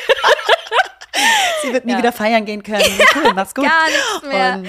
Sie 1.63 1.73
wird 1.73 1.85
nie 1.85 1.93
ja. 1.93 1.99
wieder 1.99 2.13
feiern 2.13 2.45
gehen 2.45 2.63
können. 2.63 2.85
Cool, 3.15 3.33
mach's 3.35 3.55
gut. 3.55 3.65
Gar 3.65 3.87
nichts 3.87 4.23
mehr. 4.33 4.55
Und 4.57 4.69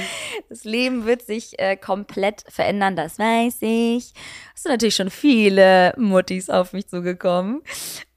das 0.50 0.64
Leben 0.64 1.06
wird 1.06 1.22
sich 1.22 1.60
äh, 1.60 1.78
komplett 1.78 2.44
verändern, 2.50 2.96
das 2.96 3.20
weiß 3.20 3.58
ich. 3.62 4.14
Es 4.56 4.64
sind 4.64 4.72
natürlich 4.72 4.96
schon 4.96 5.10
viele 5.10 5.94
Muttis 5.98 6.50
auf 6.50 6.74
mich 6.74 6.88
zugekommen 6.88 7.62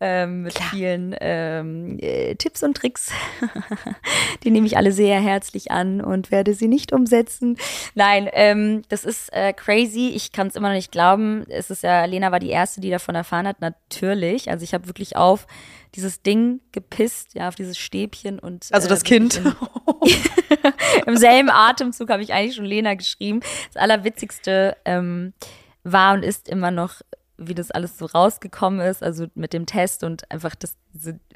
ähm, 0.01 0.43
mit 0.43 0.55
Klar. 0.55 0.69
vielen 0.71 1.17
ähm, 1.21 1.99
äh, 2.01 2.35
Tipps 2.35 2.63
und 2.63 2.77
Tricks. 2.77 3.11
Die 4.43 4.51
nehme 4.51 4.67
ich 4.67 4.77
alle 4.77 4.93
sehr 4.93 5.21
herzlich 5.21 5.71
an 5.71 6.01
und 6.01 6.31
werde 6.31 6.53
sie 6.55 6.69
nicht 6.69 6.93
umsetzen. 6.93 7.57
Nein, 7.95 8.29
ähm, 8.33 8.83
das 8.89 9.05
ist 9.05 9.33
äh, 9.33 9.53
crazy. 9.53 10.13
Ich 10.15 10.33
kann 10.33 10.49
es 10.49 10.57
immer 10.57 10.69
noch 10.69 10.77
nicht 10.77 10.93
glauben. 10.93 11.45
Es 11.49 11.71
ist 11.71 11.83
ja, 11.83 12.05
Lena 12.05 12.33
war 12.33 12.41
die 12.41 12.51
erste, 12.51 12.81
die 12.81 12.91
davon 12.91 13.15
erfahren 13.15 13.47
hat. 13.47 13.61
Natürlich. 13.61 14.51
Also 14.51 14.65
ich 14.65 14.75
habe 14.75 14.87
wirklich 14.87 15.17
auf 15.17 15.47
dieses 15.95 16.23
Ding 16.23 16.61
gepisst, 16.73 17.35
ja, 17.35 17.49
auf 17.49 17.55
dieses 17.55 17.79
Stäbchen 17.79 18.39
und. 18.39 18.69
Also 18.73 18.89
das 18.89 19.03
äh, 19.03 19.07
Kind. 19.07 19.41
Im, 21.07 21.17
selben 21.17 21.51
Atemzug 21.51 22.11
habe 22.11 22.23
ich 22.23 22.33
eigentlich 22.33 22.57
schon 22.57 22.65
Lena 22.65 22.95
geschrieben. 22.95 23.41
Das 23.73 23.83
Allerwitzigste 23.83 24.77
ähm, 24.85 25.35
war 25.83 26.15
und 26.15 26.25
ist 26.25 26.49
immer 26.49 26.71
noch 26.71 27.01
wie 27.37 27.55
das 27.55 27.71
alles 27.71 27.99
so 27.99 28.07
rausgekommen 28.07 28.81
ist, 28.81 29.03
also 29.03 29.27
mit 29.35 29.53
dem 29.53 29.67
Test 29.67 30.05
und 30.05 30.31
einfach 30.31 30.55
das, 30.55 30.77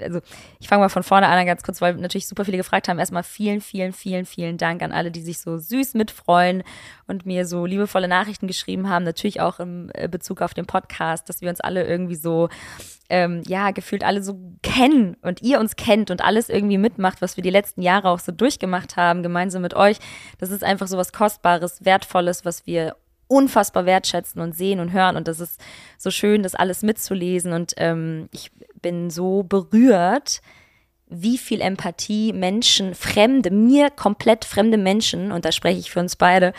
also 0.00 0.20
ich 0.61 0.68
fange 0.68 0.82
mal 0.82 0.88
von 0.88 1.02
vorne 1.02 1.26
an 1.26 1.46
ganz 1.46 1.62
kurz, 1.62 1.80
weil 1.80 1.94
natürlich 1.94 2.28
super 2.28 2.44
viele 2.44 2.56
gefragt 2.56 2.88
haben. 2.88 2.98
Erstmal 3.00 3.24
vielen, 3.24 3.61
vielen, 3.61 3.92
vielen, 3.92 4.24
vielen 4.24 4.58
Dank 4.58 4.82
an 4.82 4.92
alle, 4.92 5.11
die 5.11 5.20
sich 5.20 5.40
so 5.40 5.58
süß 5.58 5.94
mitfreuen 5.94 6.62
und 7.08 7.26
mir 7.26 7.46
so 7.46 7.66
liebevolle 7.66 8.06
Nachrichten 8.06 8.46
geschrieben 8.46 8.88
haben. 8.88 9.04
Natürlich 9.04 9.40
auch 9.40 9.58
im 9.58 9.90
äh, 9.94 10.08
Bezug 10.08 10.40
auf 10.40 10.54
den 10.54 10.66
Podcast, 10.66 11.28
dass 11.28 11.40
wir 11.40 11.50
uns 11.50 11.61
alle 11.61 11.84
irgendwie 11.84 12.14
so, 12.14 12.48
ähm, 13.08 13.42
ja, 13.46 13.72
gefühlt 13.72 14.04
alle 14.04 14.22
so 14.22 14.38
kennen 14.62 15.16
und 15.22 15.42
ihr 15.42 15.58
uns 15.58 15.74
kennt 15.74 16.12
und 16.12 16.22
alles 16.22 16.48
irgendwie 16.48 16.78
mitmacht, 16.78 17.20
was 17.20 17.37
wir 17.37 17.42
die 17.42 17.50
letzten 17.50 17.82
Jahre 17.82 18.11
auch 18.11 18.20
so 18.20 18.30
durchgemacht 18.30 18.96
haben, 18.96 19.24
gemeinsam 19.24 19.62
mit 19.62 19.74
euch. 19.74 19.98
Das 20.38 20.50
ist 20.50 20.62
einfach 20.62 20.87
so 20.87 20.96
was 20.96 21.12
Kostbares, 21.12 21.84
Wertvolles, 21.84 22.44
was 22.44 22.66
wir 22.66 22.94
unfassbar 23.29 23.87
wertschätzen 23.87 24.41
und 24.41 24.57
sehen 24.57 24.81
und 24.81 24.93
hören. 24.93 25.17
Und 25.17 25.29
das 25.29 25.41
ist 25.41 25.61
so 25.99 26.11
schön, 26.11 26.43
das 26.43 26.55
alles 26.55 26.83
mitzulesen. 26.83 27.53
Und 27.53 27.75
ähm, 27.77 28.29
ich 28.33 28.51
bin 28.81 29.11
so 29.11 29.43
berührt, 29.43 30.41
wie 31.11 31.38
viel 31.38 31.61
Empathie 31.61 32.33
Menschen, 32.33 32.95
fremde, 32.95 33.51
mir 33.51 33.91
komplett 33.91 34.45
fremde 34.45 34.77
Menschen, 34.77 35.33
und 35.33 35.45
da 35.45 35.53
spreche 35.53 35.79
ich 35.79 35.91
für 35.91 36.01
uns 36.01 36.17
beide, 36.17 36.53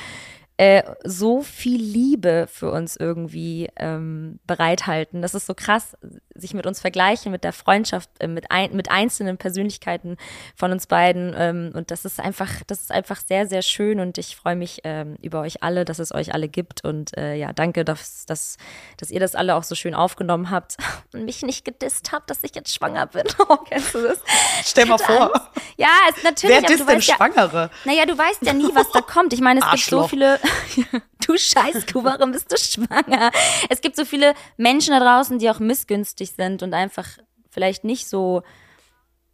äh, 0.57 0.83
so 1.05 1.41
viel 1.41 1.81
Liebe 1.81 2.47
für 2.51 2.71
uns 2.71 2.95
irgendwie 2.95 3.69
ähm, 3.77 4.39
bereithalten. 4.45 5.21
Das 5.21 5.33
ist 5.33 5.45
so 5.45 5.53
krass, 5.53 5.95
sich 6.39 6.53
mit 6.53 6.65
uns 6.65 6.79
vergleichen, 6.79 7.31
mit 7.31 7.43
der 7.43 7.53
Freundschaft, 7.53 8.09
äh, 8.19 8.27
mit, 8.27 8.51
ein, 8.51 8.75
mit 8.75 8.91
einzelnen 8.91 9.37
Persönlichkeiten 9.37 10.17
von 10.55 10.71
uns 10.71 10.87
beiden. 10.87 11.35
Ähm, 11.37 11.71
und 11.73 11.91
das 11.91 12.05
ist 12.05 12.19
einfach, 12.19 12.49
das 12.67 12.81
ist 12.81 12.91
einfach 12.91 13.19
sehr, 13.25 13.47
sehr 13.47 13.61
schön 13.61 13.99
und 13.99 14.17
ich 14.17 14.35
freue 14.35 14.55
mich 14.55 14.81
ähm, 14.83 15.15
über 15.21 15.41
euch 15.41 15.63
alle, 15.63 15.85
dass 15.85 15.99
es 15.99 16.13
euch 16.13 16.33
alle 16.33 16.47
gibt. 16.47 16.83
Und 16.83 17.17
äh, 17.17 17.35
ja, 17.35 17.53
danke, 17.53 17.85
dass, 17.85 18.25
dass, 18.25 18.57
dass 18.97 19.11
ihr 19.11 19.19
das 19.19 19.35
alle 19.35 19.55
auch 19.55 19.63
so 19.63 19.75
schön 19.75 19.95
aufgenommen 19.95 20.49
habt 20.49 20.77
und 21.13 21.25
mich 21.25 21.41
nicht 21.43 21.65
gedisst 21.65 22.11
habt, 22.11 22.29
dass 22.29 22.43
ich 22.43 22.55
jetzt 22.55 22.73
schwanger 22.73 23.07
bin. 23.07 23.23
Oh, 23.51 23.57
kennst 23.57 23.95
du 23.95 24.03
das? 24.03 24.19
Stell 24.63 24.85
mal 24.85 24.99
vor. 24.99 25.33
Angst. 25.33 25.49
Ja, 25.77 25.87
es, 26.09 26.23
natürlich. 26.23 26.57
Wer 26.61 26.67
disst 26.67 26.87
denn 26.87 27.01
Schwangere? 27.01 27.71
Ja, 27.85 27.91
naja, 27.91 28.05
du 28.05 28.17
weißt 28.17 28.41
ja 28.43 28.53
nie, 28.53 28.69
was 28.73 28.91
da 28.91 29.01
kommt. 29.01 29.33
Ich 29.33 29.41
meine, 29.41 29.61
es 29.61 29.65
Arschloch. 29.65 30.09
gibt 30.09 30.21
so 30.21 30.85
viele. 30.85 31.01
du 31.25 31.37
Scheißkuh, 31.37 32.03
warum 32.03 32.31
bist 32.31 32.51
du 32.51 32.57
schwanger? 32.57 33.31
Es 33.69 33.81
gibt 33.81 33.95
so 33.95 34.05
viele 34.05 34.33
Menschen 34.57 34.91
da 34.91 34.99
draußen, 34.99 35.39
die 35.39 35.49
auch 35.49 35.59
missgünstig 35.59 36.28
sind 36.33 36.63
und 36.63 36.73
einfach 36.73 37.07
vielleicht 37.49 37.83
nicht 37.83 38.07
so, 38.07 38.43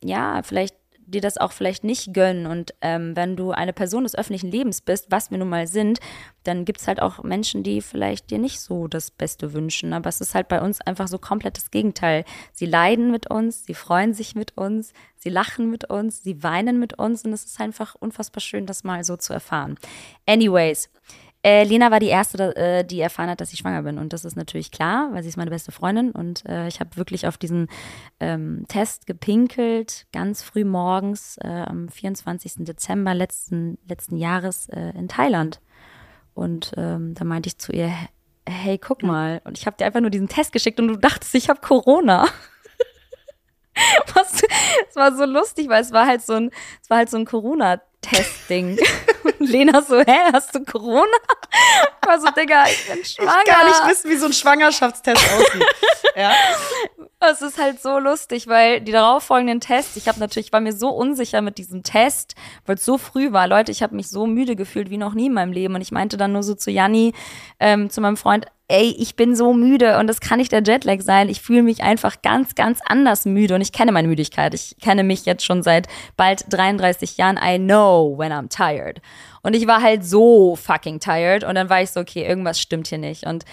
ja, 0.03 0.41
vielleicht 0.43 0.75
dir 1.08 1.21
das 1.21 1.38
auch 1.38 1.51
vielleicht 1.51 1.84
nicht 1.84 2.13
gönnen. 2.13 2.47
Und 2.47 2.73
ähm, 2.81 3.15
wenn 3.15 3.36
du 3.36 3.51
eine 3.51 3.73
Person 3.73 4.03
des 4.03 4.15
öffentlichen 4.15 4.51
Lebens 4.51 4.81
bist, 4.81 5.08
was 5.10 5.31
wir 5.31 5.38
nun 5.38 5.49
mal 5.49 5.67
sind, 5.67 5.99
dann 6.43 6.65
gibt 6.65 6.81
es 6.81 6.88
halt 6.88 7.01
auch 7.01 7.23
Menschen, 7.23 7.63
die 7.63 7.81
vielleicht 7.81 8.31
dir 8.31 8.39
nicht 8.39 8.60
so 8.60 8.88
das 8.88 9.12
Beste 9.12 9.53
wünschen. 9.53 9.93
Aber 9.93 10.10
es 10.10 10.21
ist 10.21 10.36
halt 10.36 10.47
bei 10.47 10.62
uns 10.62 10.81
einfach 10.81 11.08
so 11.08 11.17
komplett 11.17 11.58
das 11.58 11.71
Gegenteil. 11.71 12.25
Sie 12.53 12.65
leiden 12.65 13.12
mit 13.12 13.29
uns, 13.29 13.65
sie 13.65 13.73
freuen 13.73 14.13
sich 14.13 14.36
mit 14.36 14.58
uns, 14.58 14.93
sie 15.15 15.29
lachen 15.29 15.69
mit 15.69 15.89
uns, 15.89 16.23
sie 16.23 16.43
weinen 16.43 16.79
mit 16.79 16.97
uns 16.97 17.23
und 17.23 17.34
es 17.34 17.45
ist 17.45 17.60
einfach 17.60 17.95
unfassbar 17.99 18.41
schön, 18.41 18.65
das 18.65 18.84
mal 18.84 19.03
so 19.03 19.17
zu 19.17 19.34
erfahren. 19.34 19.77
Anyways, 20.25 20.89
äh, 21.45 21.63
Lena 21.63 21.91
war 21.91 21.99
die 21.99 22.08
erste, 22.08 22.55
äh, 22.55 22.84
die 22.84 22.99
erfahren 22.99 23.29
hat, 23.29 23.39
dass 23.39 23.53
ich 23.53 23.60
schwanger 23.60 23.84
bin. 23.84 23.99
Und 23.99 24.13
das 24.13 24.25
ist 24.25 24.36
natürlich 24.36 24.71
klar, 24.71 25.10
weil 25.12 25.21
sie 25.21 25.29
ist 25.29 25.38
meine 25.38 25.51
beste 25.51 25.71
Freundin. 25.71 26.10
Und 26.10 26.43
äh, 26.49 26.67
ich 26.67 26.79
habe 26.79 26.97
wirklich 26.97 27.27
auf 27.27 27.38
diesen 27.38 27.67
ähm, 28.19 28.65
Test 28.67 29.05
gepinkelt, 29.05 30.08
ganz 30.12 30.41
früh 30.41 30.65
morgens 30.65 31.38
äh, 31.43 31.47
am 31.47 31.88
24. 31.88 32.65
Dezember 32.65 33.13
letzten, 33.13 33.77
letzten 33.88 34.17
Jahres 34.17 34.69
äh, 34.69 34.91
in 34.97 35.08
Thailand. 35.08 35.62
Und 36.34 36.71
ähm, 36.77 37.13
da 37.13 37.23
meinte 37.23 37.47
ich 37.47 37.60
zu 37.60 37.71
ihr, 37.71 37.93
hey, 38.49 38.79
guck 38.79 39.03
mal. 39.03 39.39
Und 39.43 39.60
ich 39.60 39.67
habe 39.67 39.77
dir 39.77 39.86
einfach 39.86 40.01
nur 40.01 40.10
diesen 40.10 40.27
Test 40.27 40.51
geschickt 40.51 40.79
und 40.79 40.88
du 40.88 40.95
dachtest, 40.95 41.36
ich 41.36 41.47
habe 41.47 41.62
Corona. 41.62 42.25
Was, 44.13 44.41
es 44.89 44.95
war 44.95 45.15
so 45.15 45.25
lustig, 45.25 45.69
weil 45.69 45.81
es 45.81 45.91
war 45.91 46.05
halt 46.05 46.25
so 46.25 46.33
ein, 46.33 46.51
es 46.81 46.89
war 46.89 46.97
halt 46.97 47.09
so 47.09 47.17
ein 47.17 47.25
Corona-Testing. 47.25 48.79
Lena 49.39 49.81
so, 49.81 49.99
hä, 49.99 50.31
hast 50.31 50.55
du 50.55 50.63
Corona? 50.63 51.17
Ich 52.01 52.07
war 52.07 52.19
so, 52.19 52.27
Digga, 52.31 52.65
ich 52.67 52.88
bin 52.88 53.03
schwanger. 53.03 53.33
Ich 53.45 53.51
gar 53.51 53.65
nicht 53.65 53.88
wissen, 53.88 54.09
wie 54.09 54.17
so 54.17 54.27
ein 54.27 54.33
Schwangerschaftstest 54.33 55.23
aussieht. 55.33 55.65
ja. 56.15 56.33
Es 57.31 57.41
ist 57.41 57.59
halt 57.59 57.81
so 57.81 57.99
lustig, 57.99 58.47
weil 58.47 58.81
die 58.81 58.91
darauffolgenden 58.91 59.59
Tests, 59.59 59.95
ich 59.95 60.07
habe 60.07 60.19
natürlich, 60.19 60.53
war 60.53 60.61
mir 60.61 60.73
so 60.73 60.89
unsicher 60.89 61.41
mit 61.41 61.57
diesem 61.57 61.83
Test, 61.83 62.35
weil 62.65 62.75
es 62.75 62.85
so 62.85 62.97
früh 62.97 63.31
war. 63.31 63.47
Leute, 63.47 63.71
ich 63.71 63.83
habe 63.83 63.95
mich 63.95 64.09
so 64.09 64.25
müde 64.25 64.55
gefühlt 64.55 64.89
wie 64.89 64.97
noch 64.97 65.13
nie 65.13 65.27
in 65.27 65.33
meinem 65.33 65.51
Leben. 65.51 65.75
Und 65.75 65.81
ich 65.81 65.91
meinte 65.91 66.17
dann 66.17 66.33
nur 66.33 66.43
so 66.43 66.55
zu 66.55 66.71
Janni, 66.71 67.13
ähm, 67.59 67.89
zu 67.89 68.01
meinem 68.01 68.17
Freund, 68.17 68.45
ey, 68.67 68.95
ich 68.97 69.15
bin 69.15 69.35
so 69.35 69.53
müde 69.53 69.99
und 69.99 70.07
das 70.07 70.19
kann 70.19 70.39
nicht 70.39 70.51
der 70.51 70.63
Jetlag 70.63 71.01
sein. 71.01 71.29
Ich 71.29 71.41
fühle 71.41 71.63
mich 71.63 71.83
einfach 71.83 72.21
ganz, 72.21 72.55
ganz 72.55 72.79
anders 72.85 73.25
müde 73.25 73.55
und 73.55 73.61
ich 73.61 73.71
kenne 73.71 73.91
meine 73.91 74.07
Müdigkeit. 74.07 74.53
Ich 74.53 74.75
kenne 74.81 75.03
mich 75.03 75.25
jetzt 75.25 75.45
schon 75.45 75.61
seit 75.61 75.88
bald 76.17 76.45
33 76.49 77.17
Jahren. 77.17 77.38
I 77.38 77.57
know 77.57 78.17
when 78.17 78.31
I'm 78.31 78.49
tired. 78.49 79.01
Und 79.43 79.55
ich 79.55 79.67
war 79.67 79.81
halt 79.81 80.03
so 80.03 80.55
fucking 80.55 80.99
tired 80.99 81.43
und 81.43 81.55
dann 81.55 81.69
war 81.69 81.81
ich 81.81 81.91
so, 81.91 81.99
okay, 81.99 82.25
irgendwas 82.25 82.59
stimmt 82.59 82.88
hier 82.88 82.97
nicht. 82.97 83.25
Und 83.27 83.45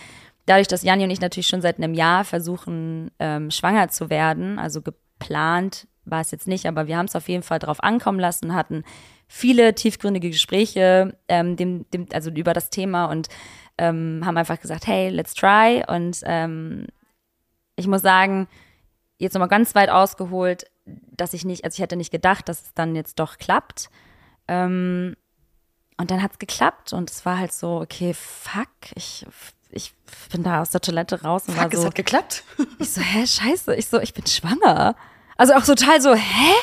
dadurch, 0.47 0.69
dass 0.69 0.83
Janni 0.83 1.05
und 1.05 1.11
ich 1.11 1.21
natürlich 1.21 1.47
schon 1.47 1.63
seit 1.63 1.79
einem 1.79 1.95
Jahr 1.95 2.25
versuchen, 2.25 3.11
ähm, 3.19 3.51
schwanger 3.51 3.89
zu 3.89 4.11
werden, 4.11 4.59
also 4.59 4.83
geplant 4.83 5.87
war 6.05 6.21
es 6.21 6.31
jetzt 6.33 6.49
nicht, 6.49 6.67
aber 6.67 6.87
wir 6.87 6.97
haben 6.97 7.07
es 7.07 7.17
auf 7.17 7.29
jeden 7.29 7.43
Fall 7.43 7.61
drauf 7.61 7.83
ankommen 7.83 8.19
lassen, 8.19 8.55
hatten 8.55 8.85
viele 9.29 9.75
tiefgründige 9.75 10.31
Gespräche 10.31 11.17
ähm, 11.29 11.57
dem, 11.57 11.89
dem, 11.91 12.07
also 12.13 12.31
über 12.31 12.53
das 12.53 12.71
Thema 12.71 13.07
und 13.07 13.29
ähm, 13.79 14.23
haben 14.25 14.37
einfach 14.37 14.61
gesagt, 14.61 14.87
hey, 14.87 15.09
let's 15.09 15.35
try. 15.35 15.85
Und 15.87 16.21
ähm, 16.25 16.87
ich 17.77 17.87
muss 17.87 18.03
sagen, 18.03 18.49
jetzt 19.19 19.35
nochmal 19.35 19.49
ganz 19.49 19.75
weit 19.75 19.91
ausgeholt, 19.91 20.65
dass 20.85 21.33
ich 21.33 21.45
nicht, 21.45 21.65
also 21.65 21.77
ich 21.77 21.81
hätte 21.81 21.97
nicht 21.97 22.11
gedacht, 22.11 22.49
dass 22.49 22.63
es 22.63 22.75
dann 22.75 22.95
jetzt 22.95 23.19
doch 23.19 23.39
klappt. 23.39 23.89
Ähm, 24.49 25.17
und 25.99 26.11
dann 26.11 26.23
hat 26.23 26.33
es 26.33 26.39
geklappt 26.39 26.93
und 26.93 27.11
es 27.11 27.25
war 27.25 27.39
halt 27.39 27.53
so, 27.53 27.81
okay, 27.81 28.13
fuck, 28.15 28.69
ich, 28.97 29.25
ich 29.73 29.95
bin 30.31 30.43
da 30.43 30.61
aus 30.61 30.71
der 30.71 30.81
Toilette 30.81 31.23
raus 31.23 31.45
und 31.49 31.55
fuck, 31.55 31.65
war 31.65 31.71
so. 31.73 31.79
es 31.79 31.87
hat 31.87 31.95
geklappt. 31.95 32.45
Ich 32.79 32.93
so, 32.93 33.01
hä, 33.01 33.27
scheiße, 33.27 33.75
ich 33.75 33.89
so, 33.89 33.99
ich 34.01 34.13
bin 34.13 34.27
schwanger. 34.27 34.97
Also 35.37 35.55
auch 35.55 35.65
total 35.65 36.01
so, 36.01 36.15
hä? 36.15 36.55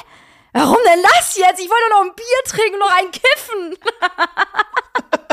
Warum 0.54 0.78
denn 0.86 1.04
das 1.04 1.38
jetzt? 1.38 1.60
Ich 1.60 1.70
wollte 1.70 1.84
doch 1.90 2.00
noch 2.00 2.10
ein 2.10 2.16
Bier 2.16 2.44
trinken 2.46 2.74
und 2.74 2.80
noch 2.80 2.98
ein 2.98 3.12
Kiffen. 3.12 3.78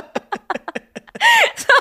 so, 1.56 1.72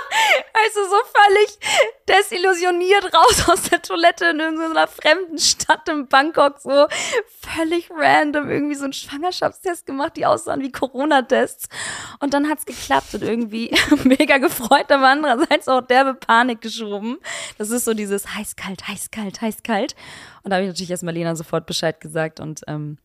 weißt 0.54 0.76
du, 0.76 0.84
so 0.89 0.98
völlig 1.13 1.60
desillusioniert 2.08 3.13
raus 3.13 3.50
aus 3.50 3.63
der 3.63 3.82
Toilette 3.82 4.26
in 4.26 4.39
irgendeiner 4.39 4.88
fremden 4.88 5.38
Stadt 5.38 5.88
in 5.89 6.08
Bangkok, 6.08 6.60
so 6.60 6.88
völlig 7.41 7.89
random 7.91 8.50
irgendwie 8.50 8.76
so 8.76 8.86
einen 8.86 8.93
Schwangerschaftstest 8.93 9.86
gemacht, 9.86 10.13
die 10.17 10.26
aussahen 10.26 10.62
wie 10.62 10.71
Corona-Tests. 10.71 11.67
Und 12.19 12.34
dann 12.34 12.50
hat's 12.50 12.65
geklappt 12.65 13.13
und 13.15 13.24
irgendwie 13.24 13.76
mega 14.04 14.38
gefreut, 14.38 14.91
aber 14.91 15.10
andererseits 15.10 15.67
auch 15.67 15.82
derbe 15.82 16.13
Panik 16.13 16.62
geschoben. 16.62 17.17
Das 17.58 17.69
ist 17.69 17.86
so 17.86 17.93
dieses 17.93 18.36
heiß-kalt, 18.36 18.88
heiß-kalt, 18.88 19.41
heiß-kalt. 19.41 19.95
Und 20.43 20.52
da 20.52 20.58
habe 20.58 20.65
ich 20.65 20.69
natürlich 20.69 20.91
erst 20.91 21.04
Marlena 21.04 21.36
sofort 21.36 21.65
Bescheid 21.65 22.00
gesagt 22.00 22.39
und 22.39 22.62
ähm, 22.67 22.98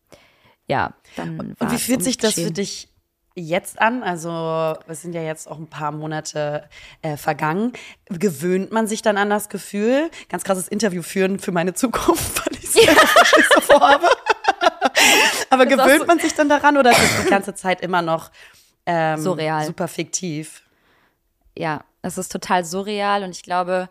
ja, 0.67 0.93
dann. 1.15 1.55
Und 1.59 1.71
wie 1.71 1.77
fühlt 1.77 2.03
sich 2.03 2.17
das 2.17 2.35
für 2.35 2.51
dich 2.51 2.90
jetzt 3.35 3.81
an? 3.81 4.03
Also 4.03 4.77
es 4.87 5.01
sind 5.01 5.13
ja 5.13 5.21
jetzt 5.21 5.49
auch 5.49 5.57
ein 5.57 5.67
paar 5.67 5.91
Monate 5.91 6.67
äh, 7.01 7.17
vergangen. 7.17 7.73
Gewöhnt 8.09 8.71
man 8.71 8.87
sich 8.87 9.01
dann 9.01 9.17
an 9.17 9.29
das 9.29 9.49
Gefühl? 9.49 10.09
Ganz 10.29 10.43
krasses 10.43 10.67
Interview 10.67 11.01
führen 11.01 11.39
für 11.39 11.51
meine 11.51 11.73
Zukunft, 11.73 12.45
weil 12.45 12.57
ich 12.57 12.65
es 12.65 12.75
ja. 12.85 12.93
so 13.55 13.61
vorhabe. 13.61 14.07
Aber 15.49 15.65
das 15.65 15.77
gewöhnt 15.77 16.01
so 16.01 16.05
man 16.05 16.19
sich 16.19 16.33
dann 16.33 16.49
daran 16.49 16.77
oder 16.77 16.91
ist 16.91 16.99
es 16.99 17.23
die 17.23 17.29
ganze 17.29 17.55
Zeit 17.55 17.81
immer 17.81 18.01
noch 18.01 18.31
ähm, 18.85 19.19
surreal. 19.19 19.65
super 19.65 19.87
fiktiv? 19.87 20.63
Ja, 21.57 21.83
es 22.01 22.17
ist 22.17 22.31
total 22.31 22.65
surreal 22.65 23.23
und 23.23 23.31
ich 23.31 23.43
glaube, 23.43 23.89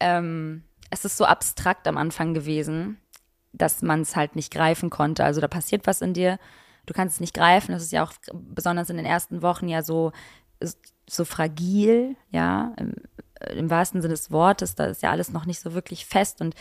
ähm, 0.00 0.64
es 0.90 1.04
ist 1.04 1.16
so 1.16 1.24
abstrakt 1.24 1.86
am 1.88 1.96
Anfang 1.96 2.34
gewesen, 2.34 3.00
dass 3.52 3.82
man 3.82 4.02
es 4.02 4.16
halt 4.16 4.36
nicht 4.36 4.52
greifen 4.52 4.90
konnte. 4.90 5.24
Also 5.24 5.40
da 5.40 5.48
passiert 5.48 5.86
was 5.86 6.00
in 6.02 6.14
dir 6.14 6.38
du 6.86 6.94
kannst 6.94 7.14
es 7.14 7.20
nicht 7.20 7.34
greifen. 7.34 7.72
Das 7.72 7.82
ist 7.82 7.92
ja 7.92 8.04
auch 8.04 8.12
besonders 8.32 8.90
in 8.90 8.96
den 8.96 9.06
ersten 9.06 9.42
Wochen 9.42 9.68
ja 9.68 9.82
so, 9.82 10.12
so 11.08 11.24
fragil, 11.24 12.16
ja, 12.30 12.74
im, 12.78 12.94
im 13.56 13.70
wahrsten 13.70 14.02
Sinne 14.02 14.14
des 14.14 14.30
Wortes. 14.30 14.74
Da 14.74 14.86
ist 14.86 15.02
ja 15.02 15.10
alles 15.10 15.32
noch 15.32 15.46
nicht 15.46 15.60
so 15.60 15.74
wirklich 15.74 16.06
fest 16.06 16.40
und 16.40 16.54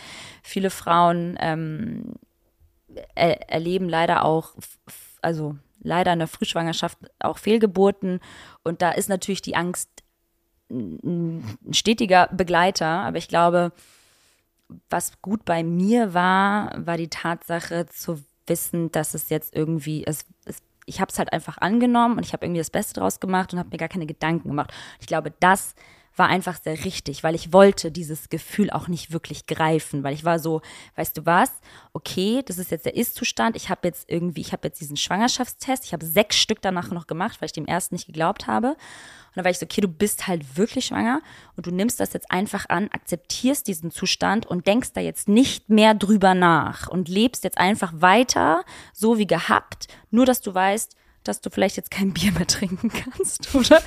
viele 0.43 0.69
Frauen 0.69 1.38
ähm, 1.39 2.13
er, 3.15 3.49
erleben 3.49 3.89
leider 3.89 4.25
auch, 4.25 4.55
also 5.21 5.55
leider 5.79 6.13
in 6.13 6.19
der 6.19 6.27
Frühschwangerschaft 6.27 6.97
auch 7.19 7.38
Fehlgeburten 7.38 8.19
und 8.63 8.81
da 8.81 8.91
ist 8.91 9.10
natürlich 9.10 9.41
die 9.41 9.55
Angst 9.55 9.89
ein 10.69 11.57
stetiger 11.71 12.27
Begleiter, 12.27 12.88
aber 12.88 13.17
ich 13.17 13.27
glaube, 13.27 13.73
was 14.89 15.21
gut 15.21 15.43
bei 15.43 15.63
mir 15.63 16.13
war, 16.13 16.73
war 16.86 16.95
die 16.95 17.10
Tatsache 17.10 17.88
zu 17.88 18.23
wissen, 18.47 18.91
dass 18.91 19.13
es 19.13 19.30
jetzt 19.30 19.56
irgendwie, 19.56 20.06
es, 20.06 20.25
es 20.45 20.58
ich 20.86 20.99
habe 20.99 21.12
es 21.12 21.19
halt 21.19 21.32
einfach 21.32 21.58
angenommen 21.60 22.17
und 22.17 22.25
ich 22.25 22.34
habe 22.34 22.45
irgendwie 22.45 22.60
das 22.60 22.69
Beste 22.69 22.99
draus 22.99 23.19
gemacht 23.19 23.54
und 23.54 23.60
habe 23.60 23.69
mir 23.71 23.77
gar 23.77 23.88
keine 23.88 24.08
Gedanken 24.08 24.49
gemacht. 24.49 24.73
Ich 24.99 25.08
glaube, 25.08 25.32
das 25.39 25.75
war 26.15 26.28
einfach 26.28 26.60
sehr 26.62 26.84
richtig, 26.84 27.24
weil 27.24 27.36
ich 27.36 27.54
wollte 27.54 27.91
dieses 27.91 28.30
Gefühl 28.30 28.69
auch 28.69 28.88
nicht 28.88 29.12
wirklich 29.12 29.45
greifen, 29.47 30.04
weil 30.04 30.13
ich 30.13 30.26
war 30.26 30.39
so, 30.39 30.62
weißt 30.95 31.17
du 31.17 31.26
was, 31.26 31.52
okay, 31.93 32.41
das 32.45 32.58
ist 32.58 32.71
jetzt 32.71 32.86
der 32.86 32.95
Ist-Zustand, 32.95 33.56
ich 33.56 33.69
habe 33.69 33.88
jetzt 33.88 34.10
irgendwie, 34.10 34.41
ich 34.41 34.52
habe 34.52 34.67
jetzt 34.67 34.82
diesen 34.82 34.97
Schwangerschaftstest, 34.97 35.86
ich 35.86 35.93
habe 35.93 36.06
sechs 36.06 36.38
Stück 36.38 36.62
danach 36.62 36.91
noch 36.91 37.08
gemacht, 37.08 37.39
weil 37.39 37.47
ich 37.47 37.54
dem 37.54 37.65
ersten 37.65 37.95
nicht 37.95 38.08
geglaubt 38.08 38.47
habe. 38.47 38.69
Und 38.69 39.38
dann 39.38 39.45
war 39.45 39.52
ich 39.52 39.60
so, 39.60 39.65
okay, 39.65 39.80
du 39.80 39.88
bist 39.88 40.28
halt 40.28 40.58
wirklich 40.58 40.88
schwanger 40.88 41.21
und 41.56 41.65
du 41.65 41.71
nimmst 41.71 42.02
das 42.02 42.12
jetzt 42.12 42.30
einfach 42.30 42.67
an, 42.67 42.89
akzeptierst 42.91 43.65
diesen 43.65 43.89
Zustand 43.89 44.45
und 44.45 44.67
denkst 44.67 44.91
da 44.93 45.00
jetzt 45.00 45.30
nicht 45.30 45.69
mehr 45.69 45.93
drüber 45.93 46.34
nach 46.34 46.89
und 46.89 47.08
lebst 47.08 47.45
jetzt 47.45 47.58
einfach 47.58 47.93
weiter, 47.95 48.65
so 48.91 49.17
wie 49.17 49.28
gehabt, 49.28 49.88
nur 50.10 50.26
dass 50.26 50.41
du 50.41 50.54
weißt, 50.54 50.97
dass 51.23 51.41
du 51.41 51.49
vielleicht 51.49 51.77
jetzt 51.77 51.91
kein 51.91 52.13
Bier 52.13 52.31
mehr 52.31 52.47
trinken 52.47 52.89
kannst 52.89 53.53
oder 53.55 53.81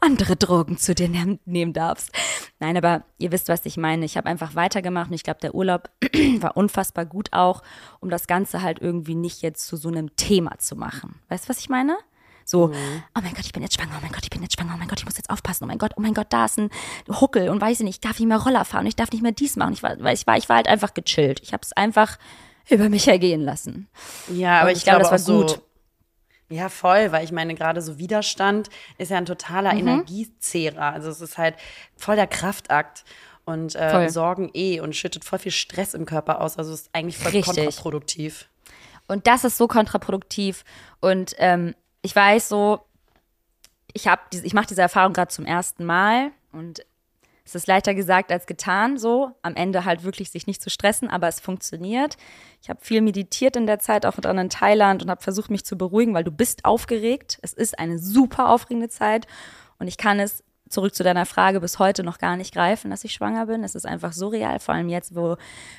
andere 0.00 0.36
Drogen 0.36 0.78
zu 0.78 0.94
dir 0.94 1.08
nehmen 1.08 1.72
darfst. 1.72 2.10
Nein, 2.58 2.76
aber 2.76 3.04
ihr 3.18 3.32
wisst, 3.32 3.48
was 3.48 3.66
ich 3.66 3.76
meine. 3.76 4.04
Ich 4.04 4.16
habe 4.16 4.28
einfach 4.28 4.54
weitergemacht 4.54 5.08
und 5.08 5.14
ich 5.14 5.22
glaube, 5.22 5.40
der 5.40 5.54
Urlaub 5.54 5.90
war 6.40 6.56
unfassbar 6.56 7.06
gut 7.06 7.32
auch, 7.32 7.62
um 8.00 8.10
das 8.10 8.26
Ganze 8.26 8.62
halt 8.62 8.80
irgendwie 8.80 9.14
nicht 9.14 9.42
jetzt 9.42 9.66
zu 9.66 9.76
so 9.76 9.88
einem 9.88 10.14
Thema 10.16 10.58
zu 10.58 10.76
machen. 10.76 11.20
Weißt 11.28 11.44
du, 11.44 11.48
was 11.48 11.58
ich 11.58 11.68
meine? 11.68 11.96
So, 12.44 12.66
mhm. 12.68 13.02
oh 13.16 13.20
mein 13.22 13.32
Gott, 13.34 13.44
ich 13.44 13.52
bin 13.52 13.62
jetzt 13.62 13.74
schwanger, 13.74 13.94
oh 13.96 14.00
mein 14.02 14.10
Gott, 14.10 14.24
ich 14.24 14.30
bin 14.30 14.42
jetzt 14.42 14.58
schwanger, 14.58 14.72
oh 14.74 14.78
mein 14.78 14.88
Gott, 14.88 14.98
ich 14.98 15.04
muss 15.04 15.16
jetzt 15.16 15.30
aufpassen, 15.30 15.64
oh 15.64 15.66
mein 15.68 15.78
Gott, 15.78 15.92
oh 15.96 16.00
mein 16.00 16.14
Gott, 16.14 16.26
da 16.30 16.46
ist 16.46 16.58
ein 16.58 16.70
Huckel 17.08 17.48
und 17.48 17.60
weiß 17.60 17.78
ich 17.78 17.84
nicht, 17.84 17.94
ich 17.96 18.00
darf 18.00 18.18
nicht 18.18 18.26
mehr 18.26 18.38
Roller 18.38 18.64
fahren, 18.64 18.86
ich 18.86 18.96
darf 18.96 19.12
nicht 19.12 19.22
mehr 19.22 19.30
dies 19.30 19.54
machen. 19.54 19.72
Ich 19.72 19.84
war, 19.84 19.94
ich 20.12 20.26
war, 20.26 20.36
ich 20.36 20.48
war 20.48 20.56
halt 20.56 20.66
einfach 20.66 20.92
gechillt. 20.92 21.40
Ich 21.44 21.52
habe 21.52 21.62
es 21.62 21.72
einfach 21.72 22.18
über 22.68 22.88
mich 22.88 23.06
ergehen 23.06 23.40
lassen. 23.40 23.88
Ja, 24.32 24.60
aber 24.60 24.70
und 24.70 24.72
ich, 24.72 24.78
ich 24.78 24.84
glaube, 24.84 25.00
das 25.00 25.12
war 25.12 25.18
so, 25.20 25.40
gut. 25.42 25.60
Ja, 26.50 26.68
voll, 26.68 27.12
weil 27.12 27.24
ich 27.24 27.30
meine, 27.30 27.54
gerade 27.54 27.80
so 27.80 27.98
Widerstand 27.98 28.70
ist 28.98 29.12
ja 29.12 29.18
ein 29.18 29.26
totaler 29.26 29.72
mhm. 29.72 29.80
Energiezehrer. 29.80 30.92
Also 30.92 31.08
es 31.08 31.20
ist 31.20 31.38
halt 31.38 31.54
voll 31.96 32.16
der 32.16 32.26
Kraftakt 32.26 33.04
und 33.44 33.76
äh, 33.76 34.08
Sorgen 34.08 34.50
eh 34.52 34.80
und 34.80 34.96
schüttet 34.96 35.24
voll 35.24 35.38
viel 35.38 35.52
Stress 35.52 35.94
im 35.94 36.06
Körper 36.06 36.40
aus. 36.40 36.58
Also 36.58 36.72
es 36.72 36.82
ist 36.82 36.90
eigentlich 36.92 37.18
voll 37.18 37.30
Richtig. 37.30 37.54
kontraproduktiv. 37.54 38.48
Und 39.06 39.28
das 39.28 39.44
ist 39.44 39.58
so 39.58 39.68
kontraproduktiv. 39.68 40.64
Und 41.00 41.34
ähm, 41.38 41.74
ich 42.02 42.14
weiß 42.14 42.48
so, 42.48 42.80
ich 43.92 44.08
habe, 44.08 44.22
ich 44.30 44.52
mache 44.52 44.66
diese 44.66 44.82
Erfahrung 44.82 45.12
gerade 45.12 45.30
zum 45.30 45.46
ersten 45.46 45.84
Mal 45.84 46.32
und 46.52 46.84
es 47.44 47.54
ist 47.54 47.66
leichter 47.66 47.94
gesagt 47.94 48.32
als 48.32 48.46
getan, 48.46 48.98
so 48.98 49.32
am 49.42 49.56
Ende 49.56 49.84
halt 49.84 50.04
wirklich 50.04 50.30
sich 50.30 50.46
nicht 50.46 50.62
zu 50.62 50.70
stressen, 50.70 51.08
aber 51.08 51.28
es 51.28 51.40
funktioniert. 51.40 52.16
Ich 52.62 52.70
habe 52.70 52.80
viel 52.82 53.00
meditiert 53.00 53.56
in 53.56 53.66
der 53.66 53.78
Zeit, 53.78 54.06
auch 54.06 54.14
dran 54.14 54.38
in 54.38 54.50
Thailand 54.50 55.02
und 55.02 55.10
habe 55.10 55.22
versucht, 55.22 55.50
mich 55.50 55.64
zu 55.64 55.76
beruhigen, 55.76 56.14
weil 56.14 56.24
du 56.24 56.30
bist 56.30 56.64
aufgeregt. 56.64 57.38
Es 57.42 57.52
ist 57.52 57.78
eine 57.78 57.98
super 57.98 58.50
aufregende 58.50 58.88
Zeit 58.88 59.26
und 59.78 59.88
ich 59.88 59.96
kann 59.96 60.20
es 60.20 60.44
zurück 60.68 60.94
zu 60.94 61.02
deiner 61.02 61.26
Frage 61.26 61.60
bis 61.60 61.78
heute 61.78 62.04
noch 62.04 62.18
gar 62.18 62.36
nicht 62.36 62.54
greifen, 62.54 62.90
dass 62.90 63.04
ich 63.04 63.12
schwanger 63.12 63.46
bin. 63.46 63.64
Es 63.64 63.74
ist 63.74 63.86
einfach 63.86 64.12
surreal, 64.12 64.60
vor 64.60 64.74
allem 64.74 64.88
jetzt, 64.88 65.16
wo, 65.16 65.36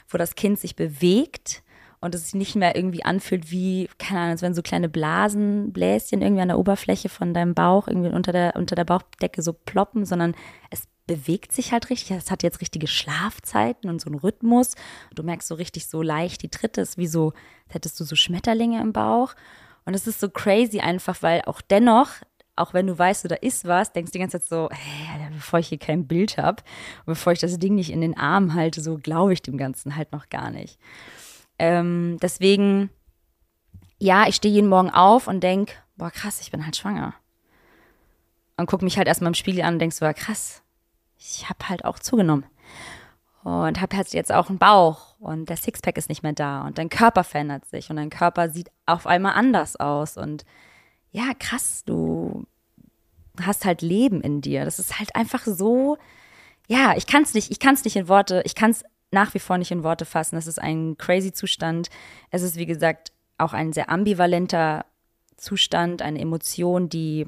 wo 0.09 0.17
das 0.17 0.35
Kind 0.35 0.59
sich 0.59 0.75
bewegt 0.75 1.63
und 2.01 2.15
es 2.15 2.25
sich 2.25 2.33
nicht 2.33 2.55
mehr 2.55 2.75
irgendwie 2.75 3.05
anfühlt 3.05 3.51
wie, 3.51 3.87
keine 3.99 4.19
Ahnung, 4.19 4.31
als 4.31 4.41
wenn 4.41 4.53
so 4.53 4.61
kleine 4.61 4.89
Blasen, 4.89 5.71
Bläschen 5.71 6.21
irgendwie 6.21 6.41
an 6.41 6.49
der 6.49 6.59
Oberfläche 6.59 7.09
von 7.09 7.33
deinem 7.33 7.53
Bauch, 7.53 7.87
irgendwie 7.87 8.09
unter 8.09 8.31
der, 8.31 8.55
unter 8.55 8.75
der 8.75 8.85
Bauchdecke 8.85 9.41
so 9.41 9.53
ploppen, 9.53 10.05
sondern 10.05 10.35
es 10.71 10.87
bewegt 11.11 11.51
sich 11.51 11.73
halt 11.73 11.89
richtig. 11.89 12.11
Es 12.11 12.31
hat 12.31 12.41
jetzt 12.41 12.61
richtige 12.61 12.87
Schlafzeiten 12.87 13.89
und 13.89 13.99
so 13.99 14.09
einen 14.09 14.19
Rhythmus. 14.19 14.75
Du 15.13 15.23
merkst 15.23 15.45
so 15.45 15.55
richtig 15.55 15.87
so 15.87 16.01
leicht 16.01 16.41
die 16.41 16.47
Tritte, 16.47 16.79
ist 16.79 16.97
wie 16.97 17.07
so, 17.07 17.33
als 17.65 17.75
hättest 17.75 17.99
du 17.99 18.05
so 18.05 18.15
Schmetterlinge 18.15 18.79
im 18.79 18.93
Bauch. 18.93 19.33
Und 19.83 19.93
es 19.93 20.07
ist 20.07 20.21
so 20.21 20.29
crazy 20.29 20.79
einfach, 20.79 21.21
weil 21.21 21.41
auch 21.47 21.59
dennoch, 21.59 22.07
auch 22.55 22.73
wenn 22.73 22.87
du 22.87 22.97
weißt, 22.97 23.29
da 23.29 23.35
ist 23.35 23.67
was, 23.67 23.91
denkst 23.91 24.11
du 24.11 24.19
die 24.19 24.21
ganze 24.21 24.39
Zeit 24.39 24.47
so, 24.47 24.69
hey, 24.71 25.27
bevor 25.33 25.59
ich 25.59 25.67
hier 25.67 25.79
kein 25.79 26.07
Bild 26.07 26.37
habe 26.37 26.63
bevor 27.05 27.33
ich 27.33 27.39
das 27.39 27.59
Ding 27.59 27.75
nicht 27.75 27.91
in 27.91 27.99
den 27.99 28.17
Arm 28.17 28.53
halte, 28.53 28.79
so 28.79 28.97
glaube 28.97 29.33
ich 29.33 29.41
dem 29.41 29.57
Ganzen 29.57 29.97
halt 29.97 30.13
noch 30.13 30.29
gar 30.29 30.49
nicht. 30.49 30.79
Ähm, 31.59 32.19
deswegen, 32.21 32.89
ja, 33.99 34.29
ich 34.29 34.35
stehe 34.35 34.53
jeden 34.53 34.69
Morgen 34.69 34.89
auf 34.89 35.27
und 35.27 35.41
denke, 35.41 35.73
boah, 35.97 36.09
krass, 36.09 36.39
ich 36.39 36.51
bin 36.51 36.63
halt 36.63 36.77
schwanger. 36.77 37.13
Und 38.55 38.67
gucke 38.67 38.85
mich 38.85 38.97
halt 38.97 39.09
erstmal 39.09 39.31
im 39.31 39.35
Spiegel 39.35 39.63
an 39.63 39.73
und 39.73 39.79
denk 39.79 39.91
so, 39.91 40.05
ja, 40.05 40.13
krass, 40.13 40.60
ich 41.21 41.49
habe 41.49 41.69
halt 41.69 41.85
auch 41.85 41.99
zugenommen. 41.99 42.45
Und 43.43 43.81
habe 43.81 43.97
halt 43.97 44.13
jetzt 44.13 44.31
auch 44.31 44.49
einen 44.49 44.59
Bauch 44.59 45.19
und 45.19 45.49
der 45.49 45.57
Sixpack 45.57 45.97
ist 45.97 46.09
nicht 46.09 46.21
mehr 46.21 46.33
da 46.33 46.61
und 46.61 46.77
dein 46.77 46.89
Körper 46.89 47.23
verändert 47.23 47.65
sich 47.65 47.89
und 47.89 47.95
dein 47.95 48.11
Körper 48.11 48.49
sieht 48.49 48.69
auf 48.85 49.07
einmal 49.07 49.33
anders 49.33 49.77
aus. 49.77 50.15
Und 50.15 50.45
ja, 51.09 51.33
krass, 51.39 51.81
du 51.83 52.45
hast 53.41 53.65
halt 53.65 53.81
Leben 53.81 54.21
in 54.21 54.41
dir. 54.41 54.63
Das 54.63 54.77
ist 54.77 54.99
halt 54.99 55.15
einfach 55.15 55.43
so, 55.45 55.97
ja, 56.67 56.95
ich 56.95 57.07
kann 57.07 57.23
es 57.23 57.33
nicht, 57.33 57.49
ich 57.49 57.59
kann 57.59 57.73
es 57.73 57.83
nicht 57.83 57.95
in 57.95 58.07
Worte, 58.07 58.43
ich 58.45 58.53
kann 58.53 58.69
es 58.71 58.83
nach 59.09 59.33
wie 59.33 59.39
vor 59.39 59.57
nicht 59.57 59.71
in 59.71 59.83
Worte 59.83 60.05
fassen. 60.05 60.35
Das 60.35 60.45
ist 60.45 60.61
ein 60.61 60.95
crazy 60.99 61.33
Zustand. 61.33 61.89
Es 62.29 62.43
ist, 62.43 62.57
wie 62.57 62.67
gesagt, 62.67 63.11
auch 63.39 63.53
ein 63.53 63.73
sehr 63.73 63.89
ambivalenter 63.89 64.85
Zustand, 65.35 66.03
eine 66.03 66.19
Emotion, 66.19 66.89
die 66.89 67.25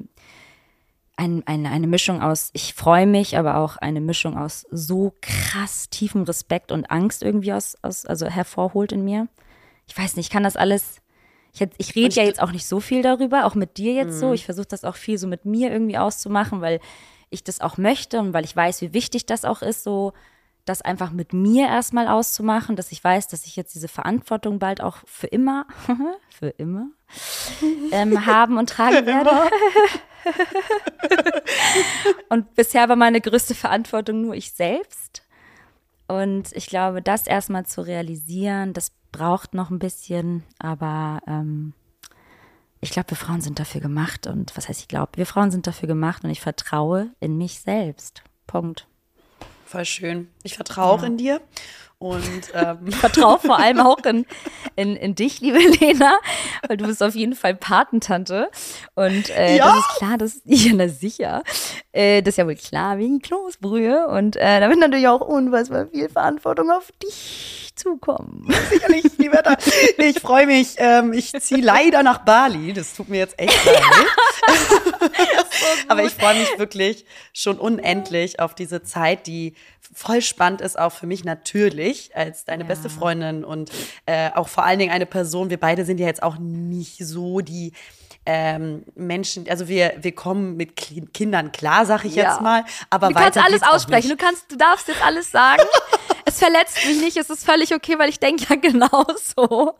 ein, 1.16 1.42
ein, 1.46 1.66
eine 1.66 1.86
Mischung 1.86 2.22
aus, 2.22 2.50
ich 2.52 2.74
freue 2.74 3.06
mich, 3.06 3.38
aber 3.38 3.56
auch 3.56 3.76
eine 3.76 4.00
Mischung 4.00 4.36
aus 4.36 4.66
so 4.70 5.14
krass 5.20 5.88
tiefem 5.88 6.22
Respekt 6.24 6.72
und 6.72 6.90
Angst 6.90 7.22
irgendwie 7.22 7.52
aus, 7.52 7.76
aus 7.82 8.04
also 8.04 8.26
hervorholt 8.26 8.92
in 8.92 9.04
mir. 9.04 9.28
Ich 9.86 9.96
weiß 9.96 10.16
nicht, 10.16 10.26
ich 10.26 10.32
kann 10.32 10.42
das 10.42 10.56
alles. 10.56 11.00
Ich, 11.52 11.64
ich 11.78 11.94
rede 11.94 12.14
ja 12.16 12.24
jetzt 12.24 12.42
auch 12.42 12.50
nicht 12.50 12.66
so 12.66 12.80
viel 12.80 13.02
darüber, 13.02 13.46
auch 13.46 13.54
mit 13.54 13.76
dir 13.76 13.92
jetzt 13.92 14.16
mhm. 14.16 14.20
so. 14.20 14.32
Ich 14.32 14.44
versuche 14.44 14.66
das 14.66 14.84
auch 14.84 14.96
viel 14.96 15.18
so 15.18 15.28
mit 15.28 15.44
mir 15.44 15.70
irgendwie 15.70 15.98
auszumachen, 15.98 16.60
weil 16.60 16.80
ich 17.30 17.44
das 17.44 17.60
auch 17.60 17.78
möchte 17.78 18.18
und 18.18 18.32
weil 18.32 18.44
ich 18.44 18.56
weiß, 18.56 18.80
wie 18.80 18.92
wichtig 18.92 19.26
das 19.26 19.44
auch 19.44 19.62
ist, 19.62 19.84
so 19.84 20.12
das 20.64 20.82
einfach 20.82 21.10
mit 21.10 21.32
mir 21.32 21.66
erstmal 21.66 22.08
auszumachen, 22.08 22.74
dass 22.74 22.90
ich 22.90 23.04
weiß, 23.04 23.28
dass 23.28 23.44
ich 23.44 23.54
jetzt 23.54 23.74
diese 23.74 23.88
Verantwortung 23.88 24.58
bald 24.58 24.80
auch 24.80 24.96
für 25.04 25.26
immer, 25.26 25.66
für 26.30 26.48
immer, 26.48 26.88
ähm, 27.92 28.26
haben 28.26 28.58
und 28.58 28.70
tragen 28.70 29.06
werde. 29.06 29.30
und 32.28 32.54
bisher 32.54 32.88
war 32.88 32.96
meine 32.96 33.20
größte 33.20 33.54
Verantwortung 33.54 34.22
nur 34.22 34.34
ich 34.34 34.52
selbst. 34.52 35.22
Und 36.06 36.52
ich 36.52 36.66
glaube, 36.66 37.02
das 37.02 37.26
erstmal 37.26 37.66
zu 37.66 37.80
realisieren, 37.80 38.72
das 38.72 38.92
braucht 39.10 39.54
noch 39.54 39.70
ein 39.70 39.78
bisschen, 39.78 40.42
aber 40.58 41.20
ähm, 41.26 41.72
ich 42.80 42.90
glaube, 42.90 43.10
wir 43.10 43.16
Frauen 43.16 43.40
sind 43.40 43.58
dafür 43.58 43.80
gemacht. 43.80 44.26
Und 44.26 44.56
was 44.56 44.68
heißt 44.68 44.80
ich 44.80 44.88
glaube? 44.88 45.12
Wir 45.16 45.26
Frauen 45.26 45.50
sind 45.50 45.66
dafür 45.66 45.86
gemacht 45.86 46.24
und 46.24 46.30
ich 46.30 46.40
vertraue 46.40 47.10
in 47.20 47.38
mich 47.38 47.60
selbst. 47.60 48.22
Punkt. 48.46 48.86
Voll 49.64 49.84
schön. 49.84 50.28
Ich 50.42 50.54
vertraue 50.54 50.92
auch 50.92 51.02
in 51.02 51.16
dir. 51.16 51.40
Und 51.98 52.22
ähm. 52.54 52.92
vertraue 52.92 53.38
vor 53.38 53.58
allem 53.58 53.80
auch 53.80 54.04
in, 54.04 54.26
in, 54.76 54.96
in 54.96 55.14
dich, 55.14 55.40
liebe 55.40 55.58
Lena, 55.58 56.18
weil 56.68 56.76
du 56.76 56.86
bist 56.86 57.02
auf 57.02 57.14
jeden 57.14 57.34
Fall 57.34 57.54
Patentante. 57.54 58.50
Und 58.94 59.30
äh, 59.30 59.56
ja? 59.56 59.66
das 59.66 59.78
ist 59.78 59.98
klar, 59.98 60.18
das 60.18 60.40
ja 60.44 60.72
na 60.74 60.88
sicher. 60.88 61.42
Äh, 61.92 62.22
das 62.22 62.32
ist 62.32 62.38
ja 62.38 62.46
wohl 62.46 62.56
klar 62.56 62.98
wegen 62.98 63.20
Kloßbrühe. 63.20 64.08
Und 64.08 64.36
äh, 64.36 64.60
da 64.60 64.68
wird 64.68 64.80
natürlich 64.80 65.08
auch 65.08 65.22
unfassbar 65.22 65.86
viel 65.86 66.08
Verantwortung 66.08 66.70
auf 66.70 66.92
dich 67.02 67.63
zukommen. 67.74 68.52
Sicherlich, 68.70 69.04
lieber 69.18 69.42
da. 69.42 69.56
Nee, 69.98 70.06
ich 70.06 70.20
freue 70.20 70.46
mich. 70.46 70.74
Ähm, 70.78 71.12
ich 71.12 71.32
ziehe 71.32 71.62
leider 71.62 72.02
nach 72.02 72.18
Bali. 72.18 72.72
Das 72.72 72.94
tut 72.94 73.08
mir 73.08 73.18
jetzt 73.18 73.38
echt 73.38 73.64
leid. 73.64 73.82
Aber 75.88 76.04
ich 76.04 76.12
freue 76.12 76.38
mich 76.38 76.58
wirklich 76.58 77.04
schon 77.32 77.58
unendlich 77.58 78.40
auf 78.40 78.54
diese 78.54 78.82
Zeit, 78.82 79.26
die 79.26 79.54
voll 79.94 80.22
spannend 80.22 80.60
ist, 80.60 80.78
auch 80.78 80.90
für 80.90 81.06
mich 81.06 81.24
natürlich 81.24 82.16
als 82.16 82.44
deine 82.44 82.64
ja. 82.64 82.68
beste 82.68 82.90
Freundin 82.90 83.44
und 83.44 83.70
äh, 84.06 84.30
auch 84.34 84.48
vor 84.48 84.64
allen 84.64 84.78
Dingen 84.78 84.92
eine 84.92 85.06
Person. 85.06 85.50
Wir 85.50 85.60
beide 85.60 85.84
sind 85.84 86.00
ja 86.00 86.06
jetzt 86.06 86.22
auch 86.22 86.36
nicht 86.38 86.98
so 87.04 87.40
die 87.40 87.72
ähm, 88.26 88.84
Menschen, 88.94 89.48
also 89.50 89.68
wir, 89.68 89.94
wir 89.98 90.14
kommen 90.14 90.56
mit 90.56 90.76
Kindern 91.12 91.52
klar, 91.52 91.84
sag 91.84 92.04
ich 92.04 92.14
ja. 92.14 92.30
jetzt 92.30 92.40
mal. 92.40 92.64
Aber 92.88 93.08
du 93.08 93.14
kannst 93.14 93.38
alles 93.38 93.62
aussprechen, 93.62 94.08
du 94.08 94.16
kannst, 94.16 94.50
du 94.50 94.56
darfst 94.56 94.88
jetzt 94.88 95.04
alles 95.04 95.30
sagen. 95.30 95.62
Es 96.24 96.38
verletzt 96.38 96.78
mich 96.86 97.00
nicht, 97.00 97.16
es 97.16 97.30
ist 97.30 97.44
völlig 97.44 97.74
okay, 97.74 97.98
weil 97.98 98.08
ich 98.08 98.20
denke 98.20 98.44
ja 98.48 98.56
genauso. 98.60 99.76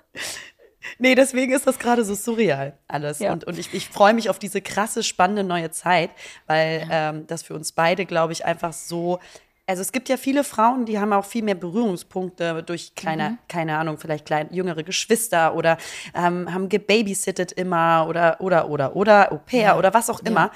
Nee, 0.99 1.15
deswegen 1.15 1.53
ist 1.53 1.67
das 1.67 1.79
gerade 1.79 2.05
so 2.05 2.15
surreal 2.15 2.79
alles. 2.89 3.19
Ja. 3.19 3.33
Und, 3.33 3.45
und 3.45 3.59
ich, 3.59 3.73
ich 3.73 3.89
freue 3.89 4.13
mich 4.13 4.29
auf 4.29 4.39
diese 4.39 4.61
krasse, 4.61 5.03
spannende 5.03 5.43
neue 5.43 5.71
Zeit, 5.71 6.11
weil 6.47 6.87
ja. 6.89 7.11
ähm, 7.11 7.27
das 7.27 7.43
für 7.43 7.55
uns 7.55 7.73
beide, 7.73 8.05
glaube 8.05 8.33
ich, 8.33 8.45
einfach 8.45 8.73
so 8.73 9.19
also 9.67 9.81
es 9.81 9.93
gibt 9.93 10.09
ja 10.09 10.17
viele 10.17 10.45
Frauen, 10.45 10.85
die 10.85 10.99
haben 10.99 11.13
auch 11.13 11.25
viel 11.25 11.43
mehr 11.43 11.55
Berührungspunkte 11.55 12.63
durch 12.63 12.95
kleine, 12.95 13.31
mhm. 13.31 13.39
keine 13.49 13.79
Ahnung, 13.79 13.97
vielleicht 13.99 14.27
kleine, 14.27 14.53
jüngere 14.53 14.83
Geschwister 14.83 15.55
oder 15.55 15.79
ähm, 16.15 16.53
haben 16.53 16.69
gebabysittet 16.69 17.53
immer 17.53 18.07
oder, 18.07 18.41
oder, 18.41 18.69
oder, 18.69 18.95
oder, 18.95 19.33
Au 19.33 19.39
pair 19.39 19.63
ja. 19.63 19.79
oder 19.79 19.95
was 19.95 20.11
auch 20.11 20.21
immer. 20.21 20.51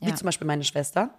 Wie 0.00 0.14
zum 0.14 0.26
Beispiel 0.26 0.46
meine 0.46 0.64
Schwester. 0.64 1.10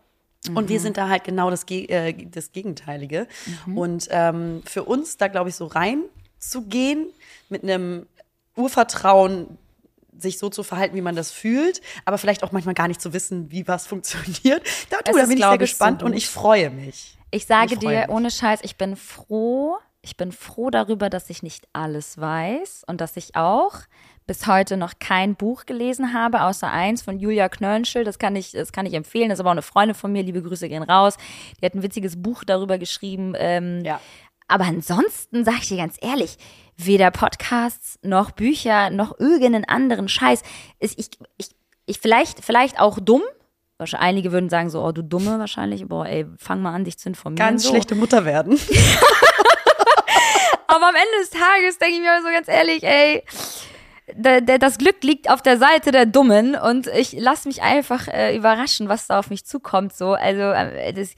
Mhm. 0.47 0.57
Und 0.57 0.69
wir 0.69 0.79
mhm. 0.79 0.83
sind 0.83 0.97
da 0.97 1.09
halt 1.09 1.23
genau 1.23 1.49
das, 1.49 1.65
äh, 1.69 2.13
das 2.13 2.51
Gegenteilige. 2.51 3.27
Mhm. 3.65 3.77
Und 3.77 4.07
ähm, 4.11 4.61
für 4.65 4.83
uns 4.83 5.17
da, 5.17 5.27
glaube 5.27 5.49
ich, 5.49 5.55
so 5.55 5.67
reinzugehen 5.67 7.07
mit 7.49 7.63
einem 7.63 8.07
Urvertrauen, 8.55 9.57
sich 10.17 10.37
so 10.37 10.49
zu 10.49 10.63
verhalten, 10.63 10.95
wie 10.95 11.01
man 11.01 11.15
das 11.15 11.31
fühlt, 11.31 11.81
aber 12.05 12.17
vielleicht 12.17 12.43
auch 12.43 12.51
manchmal 12.51 12.75
gar 12.75 12.87
nicht 12.87 13.01
zu 13.01 13.13
wissen, 13.13 13.51
wie 13.51 13.67
was 13.67 13.87
funktioniert. 13.87 14.63
Da, 14.89 14.97
du, 14.97 15.17
da 15.17 15.25
bin 15.25 15.37
ich 15.37 15.43
sehr 15.43 15.57
gespannt 15.57 16.01
so 16.01 16.05
und 16.05 16.13
ich 16.13 16.27
freue 16.27 16.69
mich. 16.69 17.17
Ich 17.31 17.45
sage 17.45 17.73
ich 17.73 17.79
dir 17.79 18.01
mich. 18.01 18.09
ohne 18.09 18.29
Scheiß, 18.29 18.59
ich 18.63 18.75
bin 18.75 18.95
froh, 18.95 19.77
ich 20.01 20.17
bin 20.17 20.31
froh 20.31 20.69
darüber, 20.69 21.09
dass 21.09 21.29
ich 21.29 21.43
nicht 21.43 21.67
alles 21.73 22.17
weiß 22.17 22.83
und 22.87 22.99
dass 22.99 23.15
ich 23.15 23.35
auch 23.35 23.79
bis 24.27 24.47
heute 24.47 24.77
noch 24.77 24.93
kein 24.99 25.35
Buch 25.35 25.65
gelesen 25.65 26.13
habe, 26.13 26.43
außer 26.43 26.71
eins 26.71 27.01
von 27.01 27.19
Julia 27.19 27.49
Knörnschel. 27.49 28.03
Das 28.03 28.19
kann 28.19 28.35
ich, 28.35 28.51
das 28.51 28.71
kann 28.71 28.85
ich 28.85 28.93
empfehlen. 28.93 29.29
Das 29.29 29.37
ist 29.37 29.41
aber 29.41 29.49
auch 29.49 29.53
eine 29.53 29.61
Freundin 29.61 29.95
von 29.95 30.11
mir. 30.11 30.23
Liebe 30.23 30.41
Grüße 30.41 30.69
gehen 30.69 30.83
raus. 30.83 31.17
Die 31.59 31.65
hat 31.65 31.73
ein 31.73 31.83
witziges 31.83 32.21
Buch 32.21 32.43
darüber 32.43 32.77
geschrieben. 32.77 33.33
Ähm, 33.37 33.83
ja. 33.83 33.99
Aber 34.47 34.65
ansonsten 34.65 35.45
sage 35.45 35.57
ich 35.61 35.69
dir 35.69 35.77
ganz 35.77 35.97
ehrlich, 36.01 36.37
weder 36.77 37.11
Podcasts 37.11 37.99
noch 38.03 38.31
Bücher 38.31 38.89
noch 38.89 39.19
irgendeinen 39.19 39.65
anderen 39.65 40.07
Scheiß. 40.07 40.43
Ist 40.79 40.99
ich, 40.99 41.09
ich, 41.37 41.49
ich 41.85 41.99
vielleicht, 41.99 42.43
vielleicht 42.43 42.79
auch 42.79 42.99
dumm, 42.99 43.23
Einige 43.97 44.31
würden 44.31 44.49
sagen 44.49 44.69
so, 44.69 44.83
oh 44.83 44.91
du 44.91 45.01
Dumme 45.01 45.39
wahrscheinlich, 45.39 45.87
boah 45.87 46.05
ey, 46.05 46.27
fang 46.37 46.61
mal 46.61 46.71
an, 46.71 46.85
dich 46.85 46.99
zu 46.99 47.09
informieren. 47.09 47.37
Ganz 47.37 47.63
so. 47.63 47.69
schlechte 47.69 47.95
Mutter 47.95 48.25
werden. 48.25 48.51
Aber 50.67 50.87
am 50.87 50.95
Ende 50.95 51.17
des 51.19 51.31
Tages 51.31 51.79
denke 51.79 51.95
ich 51.95 52.01
mir 52.01 52.21
so 52.21 52.27
ganz 52.31 52.47
ehrlich, 52.47 52.83
ey, 52.83 53.23
das 54.15 54.77
Glück 54.77 55.03
liegt 55.03 55.29
auf 55.29 55.41
der 55.41 55.57
Seite 55.57 55.91
der 55.91 56.05
Dummen 56.05 56.55
und 56.55 56.87
ich 56.87 57.13
lasse 57.13 57.47
mich 57.47 57.61
einfach 57.61 58.07
äh, 58.07 58.35
überraschen, 58.35 58.89
was 58.89 59.07
da 59.07 59.19
auf 59.19 59.29
mich 59.29 59.45
zukommt. 59.45 59.93
So, 59.93 60.13
also 60.13 60.41
äh, 60.41 60.93
das, 60.93 61.15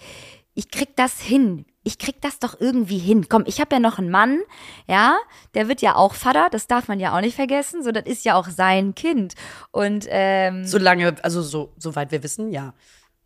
ich 0.53 0.69
krieg 0.69 0.95
das 0.95 1.19
hin. 1.19 1.65
Ich 1.85 1.97
krieg 1.97 2.21
das 2.21 2.39
doch 2.39 2.59
irgendwie 2.59 2.97
hin. 2.97 3.27
Komm, 3.27 3.43
ich 3.45 3.59
habe 3.59 3.75
ja 3.75 3.79
noch 3.79 3.99
einen 3.99 4.09
Mann, 4.09 4.39
ja, 4.87 5.17
der 5.53 5.67
wird 5.67 5.81
ja 5.81 5.95
auch 5.95 6.13
Vater, 6.13 6.47
das 6.49 6.67
darf 6.67 6.87
man 6.87 6.99
ja 6.99 7.15
auch 7.15 7.21
nicht 7.21 7.35
vergessen. 7.35 7.83
So, 7.83 7.91
das 7.91 8.05
ist 8.05 8.23
ja 8.23 8.35
auch 8.35 8.47
sein 8.47 8.95
Kind. 8.95 9.33
Und 9.71 10.05
ähm, 10.09 10.65
solange, 10.65 11.15
also 11.23 11.41
so, 11.41 11.73
soweit 11.77 12.11
wir 12.11 12.23
wissen, 12.23 12.51
ja. 12.51 12.73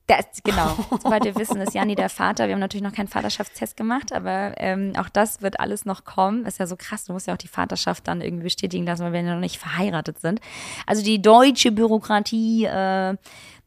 Das, 0.07 0.25
genau, 0.41 0.73
soweit 1.03 1.25
wir 1.25 1.35
wissen, 1.35 1.59
ist 1.59 1.73
Janni 1.73 1.95
der 1.95 2.09
Vater. 2.09 2.47
Wir 2.47 2.53
haben 2.53 2.61
natürlich 2.61 2.83
noch 2.83 2.93
keinen 2.93 3.09
Vaterschaftstest 3.09 3.75
gemacht, 3.75 4.13
aber 4.13 4.53
ähm, 4.55 4.93
auch 4.97 5.09
das 5.09 5.41
wird 5.41 5.59
alles 5.59 5.83
noch 5.83 6.05
kommen. 6.05 6.45
Ist 6.45 6.59
ja 6.59 6.65
so 6.65 6.77
krass, 6.77 7.03
du 7.05 7.13
musst 7.13 7.27
ja 7.27 7.33
auch 7.33 7.37
die 7.37 7.49
Vaterschaft 7.49 8.07
dann 8.07 8.21
irgendwie 8.21 8.45
bestätigen 8.45 8.85
lassen, 8.85 9.03
weil 9.03 9.11
wir 9.11 9.21
ja 9.21 9.33
noch 9.33 9.41
nicht 9.41 9.57
verheiratet 9.57 10.19
sind. 10.19 10.39
Also 10.85 11.03
die 11.03 11.21
deutsche 11.21 11.73
Bürokratie 11.73 12.65
äh, 12.65 13.17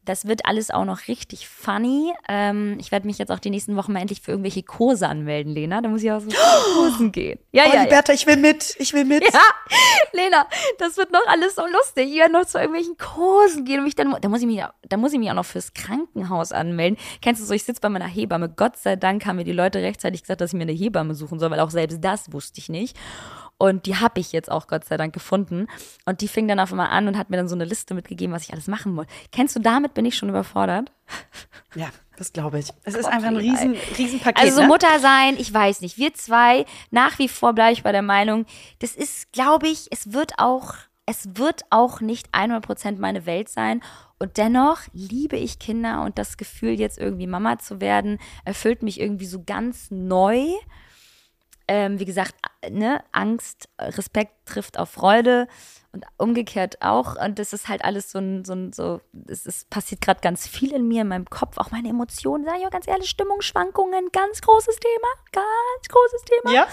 das 0.05 0.25
wird 0.25 0.45
alles 0.45 0.71
auch 0.71 0.85
noch 0.85 1.07
richtig 1.07 1.47
funny. 1.47 2.13
Ähm, 2.27 2.77
ich 2.79 2.91
werde 2.91 3.05
mich 3.05 3.19
jetzt 3.19 3.31
auch 3.31 3.39
die 3.39 3.51
nächsten 3.51 3.75
Wochen 3.75 3.93
mal 3.93 3.99
endlich 3.99 4.21
für 4.21 4.31
irgendwelche 4.31 4.63
Kurse 4.63 5.07
anmelden, 5.07 5.53
Lena. 5.53 5.81
Da 5.81 5.89
muss 5.89 6.01
ich 6.01 6.11
auch 6.11 6.21
so 6.21 6.29
Kursen 6.75 7.11
gehen. 7.11 7.39
Ja, 7.51 7.63
oh, 7.67 7.73
ja, 7.73 7.83
Liberta, 7.83 8.11
ja. 8.11 8.15
ich 8.15 8.25
will 8.25 8.37
mit. 8.37 8.75
Ich 8.79 8.93
will 8.93 9.05
mit. 9.05 9.23
Ja, 9.23 9.39
Lena, 10.13 10.47
das 10.79 10.97
wird 10.97 11.11
noch 11.11 11.25
alles 11.27 11.55
so 11.55 11.63
lustig. 11.67 12.09
Ich 12.09 12.17
werde 12.17 12.33
noch 12.33 12.45
zu 12.45 12.57
irgendwelchen 12.57 12.97
Kursen 12.97 13.63
gehen 13.63 13.79
und 13.79 13.85
mich 13.85 13.95
dann, 13.95 14.15
da 14.19 14.27
muss 14.27 14.41
ich 14.41 14.47
mich, 14.47 14.63
da 14.89 14.97
muss 14.97 15.13
ich 15.13 15.19
mich 15.19 15.29
auch 15.29 15.35
noch 15.35 15.45
fürs 15.45 15.73
Krankenhaus 15.73 16.51
anmelden. 16.51 16.97
Kennst 17.21 17.41
du 17.41 17.45
so, 17.45 17.53
ich 17.53 17.63
sitze 17.63 17.81
bei 17.81 17.89
meiner 17.89 18.07
Hebamme. 18.07 18.49
Gott 18.49 18.77
sei 18.77 18.95
Dank 18.95 19.25
haben 19.27 19.35
mir 19.35 19.43
die 19.43 19.51
Leute 19.51 19.79
rechtzeitig 19.79 20.21
gesagt, 20.23 20.41
dass 20.41 20.51
ich 20.51 20.57
mir 20.57 20.63
eine 20.63 20.71
Hebamme 20.71 21.13
suchen 21.13 21.39
soll, 21.39 21.51
weil 21.51 21.59
auch 21.59 21.69
selbst 21.69 21.99
das 22.01 22.33
wusste 22.33 22.59
ich 22.59 22.69
nicht. 22.69 22.97
Und 23.61 23.85
die 23.85 23.97
habe 23.97 24.19
ich 24.19 24.31
jetzt 24.31 24.49
auch 24.49 24.65
Gott 24.65 24.85
sei 24.85 24.97
Dank 24.97 25.13
gefunden. 25.13 25.67
Und 26.05 26.21
die 26.21 26.27
fing 26.27 26.47
dann 26.47 26.59
auf 26.59 26.71
einmal 26.71 26.87
an 26.87 27.07
und 27.07 27.15
hat 27.15 27.29
mir 27.29 27.37
dann 27.37 27.47
so 27.47 27.53
eine 27.53 27.63
Liste 27.63 27.93
mitgegeben, 27.93 28.33
was 28.33 28.41
ich 28.41 28.53
alles 28.53 28.67
machen 28.67 28.97
wollte. 28.97 29.11
Kennst 29.31 29.55
du, 29.55 29.59
damit 29.59 29.93
bin 29.93 30.03
ich 30.03 30.17
schon 30.17 30.29
überfordert. 30.29 30.91
Ja, 31.73 31.87
das 32.17 32.33
glaube 32.33 32.59
ich. 32.59 32.67
Es 32.83 32.95
ist 32.95 33.05
einfach 33.05 33.29
ein 33.29 33.37
riesen, 33.37 33.77
riesen 33.97 34.19
Paket. 34.19 34.43
Also 34.43 34.55
so 34.57 34.61
ne? 34.63 34.67
Mutter 34.67 34.99
sein, 34.99 35.37
ich 35.37 35.53
weiß 35.53 35.79
nicht. 35.79 35.97
Wir 35.97 36.13
zwei, 36.13 36.65
nach 36.89 37.17
wie 37.17 37.29
vor 37.29 37.53
bleibe 37.53 37.71
ich 37.71 37.83
bei 37.83 37.93
der 37.93 38.01
Meinung, 38.01 38.45
das 38.79 38.93
ist, 38.93 39.31
glaube 39.31 39.69
ich, 39.69 39.87
es 39.89 40.11
wird 40.11 40.33
auch, 40.37 40.73
es 41.05 41.29
wird 41.35 41.61
auch 41.69 42.01
nicht 42.01 42.33
100% 42.33 42.99
meine 42.99 43.25
Welt 43.25 43.47
sein. 43.47 43.81
Und 44.19 44.35
dennoch 44.35 44.79
liebe 44.91 45.37
ich 45.37 45.59
Kinder 45.59 46.03
und 46.03 46.17
das 46.17 46.35
Gefühl, 46.35 46.77
jetzt 46.77 46.97
irgendwie 46.97 47.25
Mama 47.25 47.57
zu 47.57 47.79
werden, 47.79 48.19
erfüllt 48.43 48.83
mich 48.83 48.99
irgendwie 48.99 49.27
so 49.27 49.41
ganz 49.45 49.91
neu 49.91 50.45
ähm, 51.71 51.99
wie 51.99 52.05
gesagt, 52.05 52.35
ne, 52.69 53.01
Angst, 53.13 53.69
Respekt 53.79 54.33
trifft 54.45 54.77
auf 54.77 54.89
Freude 54.89 55.47
und 55.93 56.05
umgekehrt 56.17 56.81
auch. 56.81 57.15
Und 57.15 57.39
das 57.39 57.53
ist 57.53 57.69
halt 57.69 57.85
alles 57.85 58.11
so 58.11 58.19
ein, 58.19 58.43
so 58.43 58.51
ein, 58.51 58.73
so, 58.73 58.99
es 59.29 59.45
ist, 59.45 59.69
passiert 59.69 60.01
gerade 60.01 60.19
ganz 60.19 60.49
viel 60.49 60.73
in 60.73 60.85
mir, 60.85 61.03
in 61.03 61.07
meinem 61.07 61.29
Kopf, 61.29 61.57
auch 61.57 61.71
meine 61.71 61.87
Emotionen, 61.87 62.43
sage 62.43 62.57
ich 62.59 62.67
auch 62.67 62.71
ganz 62.71 62.89
ehrlich, 62.89 63.09
Stimmungsschwankungen, 63.09 64.09
ganz 64.11 64.41
großes 64.41 64.75
Thema, 64.75 65.07
ganz 65.31 65.87
großes 65.87 66.21
Thema. 66.25 66.53
Ja. 66.53 66.67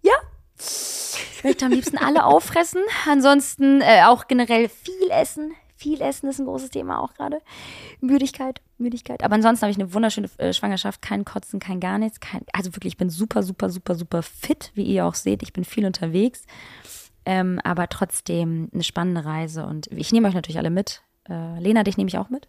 Ja. 0.00 0.14
Ich 0.56 1.44
möchte 1.44 1.66
am 1.66 1.72
liebsten 1.72 1.98
alle 1.98 2.24
auffressen. 2.24 2.82
Ansonsten 3.06 3.82
äh, 3.82 4.04
auch 4.06 4.26
generell 4.26 4.70
viel 4.70 5.10
essen, 5.10 5.54
viel 5.80 6.02
Essen 6.02 6.28
ist 6.28 6.38
ein 6.38 6.44
großes 6.44 6.70
Thema 6.70 7.00
auch 7.00 7.14
gerade. 7.14 7.40
Müdigkeit, 8.00 8.60
Müdigkeit. 8.76 9.24
Aber 9.24 9.34
ansonsten 9.34 9.62
habe 9.62 9.70
ich 9.70 9.78
eine 9.78 9.94
wunderschöne 9.94 10.28
äh, 10.36 10.52
Schwangerschaft, 10.52 11.00
kein 11.00 11.24
Kotzen, 11.24 11.58
kein 11.58 11.80
gar 11.80 11.98
nichts. 11.98 12.20
Kein, 12.20 12.42
also 12.52 12.76
wirklich, 12.76 12.92
ich 12.92 12.98
bin 12.98 13.08
super, 13.08 13.42
super, 13.42 13.70
super, 13.70 13.94
super 13.94 14.22
fit, 14.22 14.72
wie 14.74 14.82
ihr 14.82 15.06
auch 15.06 15.14
seht. 15.14 15.42
Ich 15.42 15.54
bin 15.54 15.64
viel 15.64 15.86
unterwegs. 15.86 16.44
Ähm, 17.24 17.60
aber 17.64 17.88
trotzdem 17.88 18.68
eine 18.74 18.82
spannende 18.82 19.24
Reise. 19.24 19.64
Und 19.64 19.86
ich 19.86 20.12
nehme 20.12 20.28
euch 20.28 20.34
natürlich 20.34 20.58
alle 20.58 20.70
mit. 20.70 21.02
Äh, 21.28 21.58
Lena, 21.58 21.82
dich 21.82 21.96
nehme 21.96 22.08
ich 22.08 22.18
auch 22.18 22.28
mit. 22.28 22.48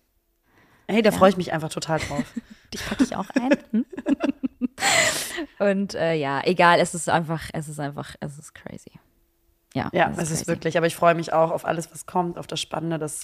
Hey, 0.89 1.01
da 1.01 1.11
ja. 1.11 1.17
freue 1.17 1.29
ich 1.29 1.37
mich 1.37 1.53
einfach 1.53 1.69
total 1.69 1.99
drauf. 1.99 2.25
dich 2.73 2.85
packe 2.85 3.03
ich 3.05 3.15
auch 3.15 3.29
ein. 3.29 3.51
Hm? 3.71 3.85
Und 5.59 5.95
äh, 5.95 6.15
ja, 6.15 6.41
egal, 6.43 6.81
es 6.81 6.93
ist 6.93 7.07
einfach, 7.07 7.49
es 7.53 7.69
ist 7.69 7.79
einfach, 7.79 8.15
es 8.19 8.37
ist 8.37 8.53
crazy 8.53 8.91
ja, 9.73 9.89
ja 9.93 10.12
es 10.12 10.31
ist, 10.31 10.41
ist 10.41 10.47
wirklich. 10.47 10.77
Aber 10.77 10.88
ich 10.88 10.95
freue 10.95 11.15
mich 11.15 11.34
auch 11.34 11.51
auf 11.51 11.65
alles, 11.65 11.91
was 11.91 12.05
kommt, 12.05 12.38
auf 12.38 12.47
das 12.47 12.60
Spannende, 12.60 12.99
das 12.99 13.23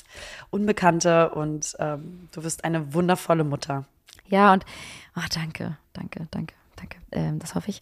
Unbekannte 0.49 1.29
und 1.29 1.75
ähm, 1.79 2.29
du 2.31 2.43
wirst 2.43 2.63
eine 2.63 2.93
wundervolle 2.93 3.43
Mutter. 3.43 3.85
Ja, 4.27 4.53
und 4.53 4.65
ach, 5.13 5.29
danke, 5.29 5.77
danke, 5.93 6.27
danke. 6.31 6.53
Danke, 6.77 6.97
ähm, 7.11 7.39
das 7.39 7.55
hoffe 7.55 7.71
ich. 7.71 7.81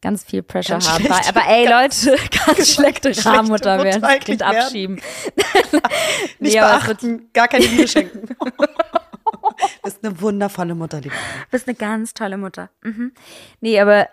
Ganz 0.00 0.24
viel 0.24 0.42
Pressure 0.42 0.74
ganz 0.74 0.88
haben. 0.88 1.04
Schlecht. 1.04 1.28
Aber 1.28 1.46
ey, 1.46 1.64
ganz, 1.68 2.04
Leute, 2.04 2.20
ganz 2.44 2.74
schlechte 2.74 3.24
Rahmutter 3.24 3.84
werden. 3.84 4.02
Das 4.02 4.18
Kind 4.18 4.42
abschieben. 4.42 4.96
Nicht 6.40 6.54
nee, 6.54 6.58
beachten, 6.58 7.30
gar 7.32 7.46
keine 7.46 7.66
Liebe 7.66 7.86
schenken. 7.86 8.26
Du 8.26 9.68
bist 9.84 10.04
eine 10.04 10.20
wundervolle 10.20 10.74
Mutter, 10.74 11.00
liebe. 11.00 11.14
Du 11.14 11.50
bist 11.52 11.68
eine 11.68 11.76
ganz 11.76 12.14
tolle 12.14 12.36
Mutter. 12.36 12.70
Mhm. 12.82 13.12
Nee, 13.60 13.78
aber 13.78 14.08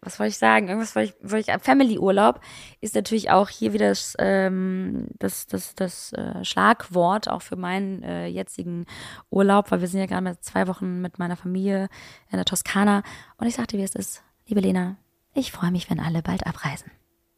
was 0.00 0.18
wollte 0.20 0.30
ich 0.30 0.38
sagen? 0.38 0.68
Irgendwas 0.68 0.94
wollte 0.94 1.12
ich, 1.12 1.30
wollte 1.30 1.50
ich 1.50 1.62
Family-Urlaub 1.62 2.40
ist 2.80 2.94
natürlich 2.94 3.30
auch 3.30 3.48
hier 3.48 3.72
wieder 3.72 3.88
das, 3.88 4.14
ähm, 4.18 5.08
das, 5.18 5.46
das, 5.46 5.74
das 5.74 6.12
äh, 6.12 6.44
Schlagwort 6.44 7.28
auch 7.28 7.42
für 7.42 7.56
meinen 7.56 8.02
äh, 8.02 8.26
jetzigen 8.26 8.86
Urlaub, 9.30 9.70
weil 9.70 9.80
wir 9.80 9.88
sind 9.88 10.00
ja 10.00 10.06
gerade 10.06 10.22
mal 10.22 10.38
zwei 10.40 10.68
Wochen 10.68 11.00
mit 11.00 11.18
meiner 11.18 11.36
Familie 11.36 11.88
in 12.30 12.36
der 12.36 12.44
Toskana. 12.44 13.02
Und 13.38 13.48
ich 13.48 13.56
sagte, 13.56 13.76
wie 13.76 13.82
es 13.82 13.94
ist, 13.94 14.22
liebe 14.46 14.60
Lena, 14.60 14.96
ich 15.34 15.50
freue 15.50 15.72
mich, 15.72 15.90
wenn 15.90 16.00
alle 16.00 16.22
bald 16.22 16.46
abreisen. 16.46 16.92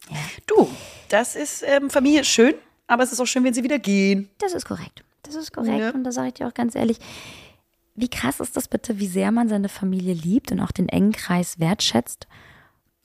Ja. 0.09 0.17
Du, 0.45 0.69
das 1.09 1.35
ist 1.35 1.63
ähm, 1.65 1.89
Familie 1.89 2.23
schön, 2.23 2.53
aber 2.85 3.03
es 3.03 3.11
ist 3.11 3.19
auch 3.19 3.25
schön, 3.25 3.43
wenn 3.43 3.53
sie 3.53 3.63
wieder 3.63 3.79
gehen. 3.79 4.29
Das 4.37 4.53
ist 4.53 4.65
korrekt. 4.65 5.03
Das 5.23 5.35
ist 5.35 5.51
korrekt. 5.51 5.79
Ja. 5.79 5.91
Und 5.91 6.03
da 6.03 6.11
sage 6.11 6.27
ich 6.29 6.33
dir 6.35 6.47
auch 6.47 6.53
ganz 6.53 6.75
ehrlich, 6.75 6.97
wie 7.95 8.09
krass 8.09 8.39
ist 8.39 8.55
das 8.55 8.67
bitte, 8.67 8.99
wie 8.99 9.07
sehr 9.07 9.31
man 9.31 9.49
seine 9.49 9.69
Familie 9.69 10.13
liebt 10.13 10.51
und 10.51 10.59
auch 10.59 10.71
den 10.71 10.89
engen 10.89 11.11
Kreis 11.11 11.59
wertschätzt 11.59 12.27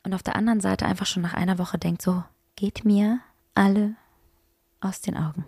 und 0.06 0.14
auf 0.14 0.22
der 0.22 0.36
anderen 0.36 0.60
Seite 0.60 0.86
einfach 0.86 1.04
schon 1.04 1.24
nach 1.24 1.34
einer 1.34 1.58
Woche 1.58 1.78
denkt, 1.78 2.00
so 2.00 2.22
geht 2.54 2.84
mir 2.84 3.18
alle 3.54 3.96
aus 4.80 5.00
den 5.00 5.16
Augen. 5.16 5.44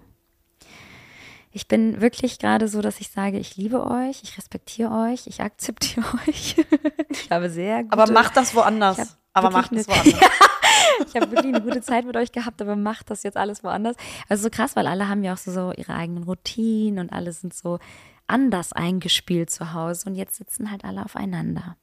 Ich 1.53 1.69
bin 1.69 2.01
wirklich 2.01 2.41
gerade 2.41 2.67
so, 2.67 2.83
dass 2.83 2.99
ich 2.99 3.09
sage, 3.09 3.39
ich 3.39 3.57
liebe 3.57 3.87
euch, 3.87 4.21
ich 4.25 4.37
respektiere 4.37 4.91
euch, 4.91 5.29
ich 5.29 5.41
akzeptiere 5.41 6.05
euch. 6.29 6.57
ich 7.09 7.31
habe 7.31 7.49
sehr 7.51 7.85
gute, 7.85 7.93
Aber 7.93 8.13
macht 8.13 8.37
das 8.37 8.53
woanders. 8.57 9.17
Aber 9.33 9.51
macht 9.51 9.71
das 9.71 9.87
woanders. 9.87 10.21
ich 11.07 11.15
habe 11.15 11.31
wirklich 11.31 11.55
eine 11.55 11.63
gute 11.63 11.81
Zeit 11.81 12.05
mit 12.05 12.17
euch 12.17 12.33
gehabt, 12.33 12.61
aber 12.61 12.75
macht 12.75 13.11
das 13.11 13.23
jetzt 13.23 13.37
alles 13.37 13.63
woanders. 13.63 13.95
Also 14.29 14.43
so 14.43 14.51
krass, 14.51 14.75
weil 14.75 14.89
alle 14.89 15.09
haben 15.09 15.23
ja 15.23 15.35
auch 15.35 15.39
so, 15.39 15.53
so 15.53 15.73
ihre 15.73 15.95
eigenen 15.95 16.25
Routinen 16.25 16.99
und 16.99 17.13
alle 17.13 17.33
sind 17.33 17.55
so 17.55 17.79
anders 18.27 18.73
eingespielt 18.73 19.51
zu 19.51 19.73
Hause 19.73 20.11
und 20.11 20.17
jetzt 20.17 20.35
sitzen 20.35 20.73
halt 20.73 20.85
alle 20.85 21.05
aufeinander. 21.05 21.77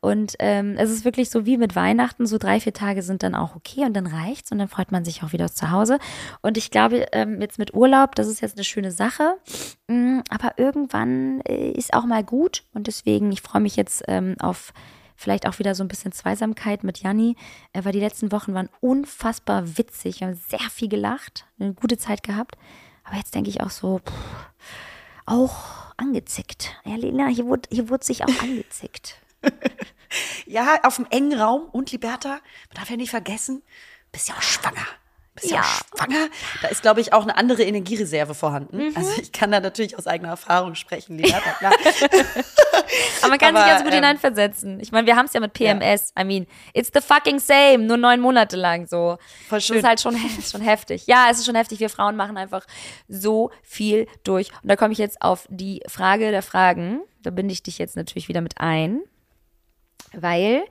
Und 0.00 0.34
ähm, 0.38 0.76
es 0.78 0.90
ist 0.90 1.04
wirklich 1.04 1.28
so 1.28 1.44
wie 1.44 1.58
mit 1.58 1.76
Weihnachten, 1.76 2.26
so 2.26 2.38
drei, 2.38 2.58
vier 2.58 2.72
Tage 2.72 3.02
sind 3.02 3.22
dann 3.22 3.34
auch 3.34 3.54
okay 3.54 3.84
und 3.84 3.94
dann 3.94 4.06
reicht's 4.06 4.50
und 4.50 4.58
dann 4.58 4.68
freut 4.68 4.92
man 4.92 5.04
sich 5.04 5.22
auch 5.22 5.32
wieder 5.32 5.52
zu 5.52 5.70
Hause. 5.70 5.98
Und 6.40 6.56
ich 6.56 6.70
glaube, 6.70 7.06
ähm, 7.12 7.40
jetzt 7.40 7.58
mit 7.58 7.74
Urlaub, 7.74 8.14
das 8.14 8.26
ist 8.26 8.40
jetzt 8.40 8.56
eine 8.56 8.64
schöne 8.64 8.92
Sache. 8.92 9.36
Mm, 9.88 10.20
aber 10.30 10.54
irgendwann 10.56 11.42
äh, 11.42 11.70
ist 11.70 11.92
auch 11.92 12.06
mal 12.06 12.24
gut 12.24 12.64
und 12.72 12.86
deswegen, 12.86 13.30
ich 13.30 13.42
freue 13.42 13.60
mich 13.60 13.76
jetzt 13.76 14.02
ähm, 14.08 14.36
auf 14.40 14.72
vielleicht 15.16 15.46
auch 15.46 15.58
wieder 15.58 15.74
so 15.74 15.84
ein 15.84 15.88
bisschen 15.88 16.12
Zweisamkeit 16.12 16.82
mit 16.82 17.02
Janni, 17.02 17.36
äh, 17.74 17.84
weil 17.84 17.92
die 17.92 18.00
letzten 18.00 18.32
Wochen 18.32 18.54
waren 18.54 18.70
unfassbar 18.80 19.76
witzig. 19.76 20.20
Wir 20.20 20.28
haben 20.28 20.40
sehr 20.48 20.70
viel 20.70 20.88
gelacht, 20.88 21.44
eine 21.58 21.74
gute 21.74 21.98
Zeit 21.98 22.22
gehabt. 22.22 22.56
Aber 23.04 23.16
jetzt 23.16 23.34
denke 23.34 23.50
ich 23.50 23.60
auch 23.60 23.70
so, 23.70 23.98
pff, 23.98 24.50
auch 25.26 25.94
angezickt. 25.98 26.74
Ja, 26.84 26.96
Lena, 26.96 27.26
hier 27.26 27.46
wurde, 27.46 27.68
hier 27.70 27.90
wurde 27.90 28.04
sich 28.04 28.24
auch 28.24 28.28
angezickt. 28.42 29.20
ja, 30.46 30.80
auf 30.82 30.96
dem 30.96 31.06
engen 31.10 31.38
Raum. 31.38 31.68
Und 31.70 31.92
Liberta, 31.92 32.28
man 32.28 32.40
darf 32.74 32.90
ja 32.90 32.96
nicht 32.96 33.10
vergessen, 33.10 33.62
bist 34.12 34.28
ja 34.28 34.34
auch 34.34 34.42
schwanger. 34.42 34.86
Bist 35.34 35.52
ja, 35.52 35.58
ja 35.58 35.64
schwanger. 35.64 36.28
Da 36.60 36.68
ist, 36.68 36.82
glaube 36.82 37.00
ich, 37.00 37.12
auch 37.12 37.22
eine 37.22 37.36
andere 37.36 37.62
Energiereserve 37.62 38.34
vorhanden. 38.34 38.88
Mhm. 38.88 38.96
Also 38.96 39.10
ich 39.20 39.32
kann 39.32 39.50
da 39.50 39.60
natürlich 39.60 39.96
aus 39.96 40.06
eigener 40.06 40.30
Erfahrung 40.30 40.74
sprechen, 40.74 41.16
Liberta, 41.16 41.52
klar. 41.52 41.72
Aber 43.20 43.28
man 43.28 43.38
kann 43.38 43.54
Aber, 43.54 43.64
sich 43.64 43.72
ganz 43.72 43.82
gut 43.84 43.92
ähm, 43.92 43.98
hineinversetzen. 43.98 44.80
Ich 44.80 44.90
meine, 44.90 45.06
wir 45.06 45.16
haben 45.16 45.26
es 45.26 45.32
ja 45.32 45.40
mit 45.40 45.52
PMS. 45.52 46.12
Ja. 46.16 46.22
I 46.22 46.24
mean, 46.24 46.46
it's 46.74 46.90
the 46.92 47.00
fucking 47.00 47.38
same, 47.38 47.78
nur 47.78 47.96
neun 47.96 48.20
Monate 48.20 48.56
lang 48.56 48.86
so. 48.86 49.18
Voll 49.48 49.60
schön. 49.60 49.76
Das 49.76 49.82
ist 49.82 49.88
halt 49.88 50.00
schon, 50.00 50.16
schon 50.42 50.60
heftig. 50.62 51.06
Ja, 51.06 51.28
es 51.30 51.38
ist 51.38 51.46
schon 51.46 51.54
heftig. 51.54 51.78
Wir 51.78 51.90
Frauen 51.90 52.16
machen 52.16 52.36
einfach 52.36 52.66
so 53.08 53.50
viel 53.62 54.08
durch. 54.24 54.50
Und 54.62 54.68
da 54.68 54.76
komme 54.76 54.92
ich 54.92 54.98
jetzt 54.98 55.22
auf 55.22 55.46
die 55.48 55.82
Frage 55.86 56.30
der 56.32 56.42
Fragen. 56.42 57.02
Da 57.22 57.30
binde 57.30 57.52
ich 57.52 57.62
dich 57.62 57.78
jetzt 57.78 57.96
natürlich 57.96 58.28
wieder 58.28 58.40
mit 58.40 58.60
ein 58.60 59.00
weil 60.14 60.64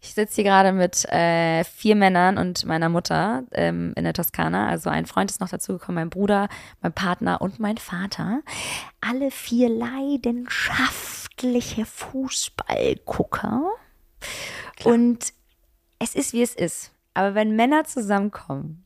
ich 0.00 0.14
sitze 0.14 0.36
hier 0.36 0.44
gerade 0.44 0.72
mit 0.72 1.04
äh, 1.06 1.64
vier 1.64 1.96
Männern 1.96 2.38
und 2.38 2.64
meiner 2.64 2.88
Mutter 2.88 3.42
ähm, 3.52 3.92
in 3.96 4.04
der 4.04 4.12
Toskana. 4.12 4.68
Also 4.68 4.88
ein 4.88 5.06
Freund 5.06 5.28
ist 5.30 5.40
noch 5.40 5.48
dazugekommen, 5.48 5.96
mein 5.96 6.10
Bruder, 6.10 6.48
mein 6.80 6.92
Partner 6.92 7.40
und 7.40 7.58
mein 7.58 7.78
Vater. 7.78 8.42
Alle 9.00 9.32
vier 9.32 9.68
leidenschaftliche 9.68 11.86
Fußballgucker. 11.86 13.64
Klar. 14.76 14.94
Und 14.94 15.32
es 15.98 16.14
ist, 16.14 16.32
wie 16.32 16.42
es 16.42 16.54
ist. 16.54 16.92
Aber 17.14 17.34
wenn 17.34 17.56
Männer 17.56 17.82
zusammenkommen, 17.84 18.84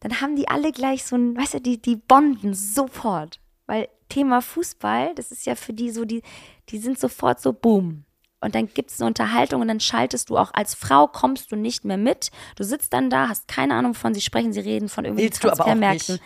dann 0.00 0.20
haben 0.20 0.36
die 0.36 0.46
alle 0.48 0.70
gleich 0.70 1.02
so 1.04 1.16
ein, 1.16 1.36
weißt 1.36 1.54
du, 1.54 1.60
die, 1.60 1.82
die 1.82 1.96
bonden 1.96 2.54
sofort. 2.54 3.40
Weil 3.66 3.88
Thema 4.08 4.40
Fußball, 4.42 5.14
das 5.14 5.32
ist 5.32 5.46
ja 5.46 5.56
für 5.56 5.72
die 5.72 5.90
so, 5.90 6.04
die, 6.04 6.22
die 6.68 6.78
sind 6.78 6.98
sofort 6.98 7.40
so 7.40 7.52
boom. 7.52 8.03
Und 8.44 8.54
dann 8.54 8.68
gibt 8.72 8.90
es 8.90 9.00
eine 9.00 9.08
Unterhaltung 9.08 9.60
und 9.60 9.68
dann 9.68 9.80
schaltest 9.80 10.30
du 10.30 10.36
auch 10.36 10.52
als 10.52 10.74
Frau, 10.74 11.06
kommst 11.06 11.50
du 11.50 11.56
nicht 11.56 11.84
mehr 11.84 11.96
mit. 11.96 12.30
Du 12.56 12.64
sitzt 12.64 12.92
dann 12.92 13.10
da, 13.10 13.28
hast 13.28 13.48
keine 13.48 13.74
Ahnung 13.74 13.94
von, 13.94 14.14
sie 14.14 14.20
sprechen, 14.20 14.52
sie 14.52 14.60
reden 14.60 14.88
von 14.88 15.04
irgendwelchen 15.04 15.40
Transfermärkten. 15.40 16.20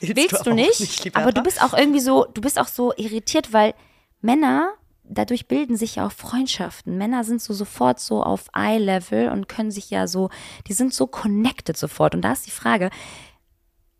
Willst, 0.00 0.16
Willst 0.16 0.46
du, 0.46 0.50
du 0.50 0.54
nicht, 0.54 0.80
nicht 0.80 1.16
aber 1.16 1.32
du 1.32 1.42
bist 1.42 1.62
auch 1.62 1.74
irgendwie 1.74 2.00
so, 2.00 2.24
du 2.32 2.40
bist 2.40 2.58
auch 2.58 2.68
so 2.68 2.92
irritiert, 2.96 3.52
weil 3.52 3.74
Männer, 4.20 4.72
dadurch 5.04 5.48
bilden 5.48 5.76
sich 5.76 5.96
ja 5.96 6.06
auch 6.06 6.12
Freundschaften. 6.12 6.96
Männer 6.98 7.24
sind 7.24 7.42
so 7.42 7.52
sofort 7.52 7.98
so 7.98 8.22
auf 8.22 8.46
Eye-Level 8.54 9.28
und 9.30 9.48
können 9.48 9.70
sich 9.70 9.90
ja 9.90 10.06
so, 10.06 10.30
die 10.68 10.72
sind 10.72 10.94
so 10.94 11.06
connected 11.06 11.76
sofort. 11.76 12.14
Und 12.14 12.22
da 12.22 12.32
ist 12.32 12.46
die 12.46 12.52
Frage, 12.52 12.90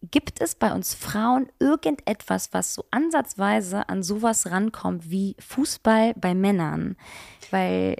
Gibt 0.02 0.40
es 0.40 0.54
bei 0.54 0.72
uns 0.72 0.94
Frauen 0.94 1.48
irgendetwas, 1.58 2.50
was 2.52 2.74
so 2.74 2.84
ansatzweise 2.90 3.88
an 3.88 4.02
sowas 4.02 4.50
rankommt 4.50 5.10
wie 5.10 5.34
Fußball 5.40 6.14
bei 6.14 6.34
Männern? 6.34 6.96
Weil 7.50 7.96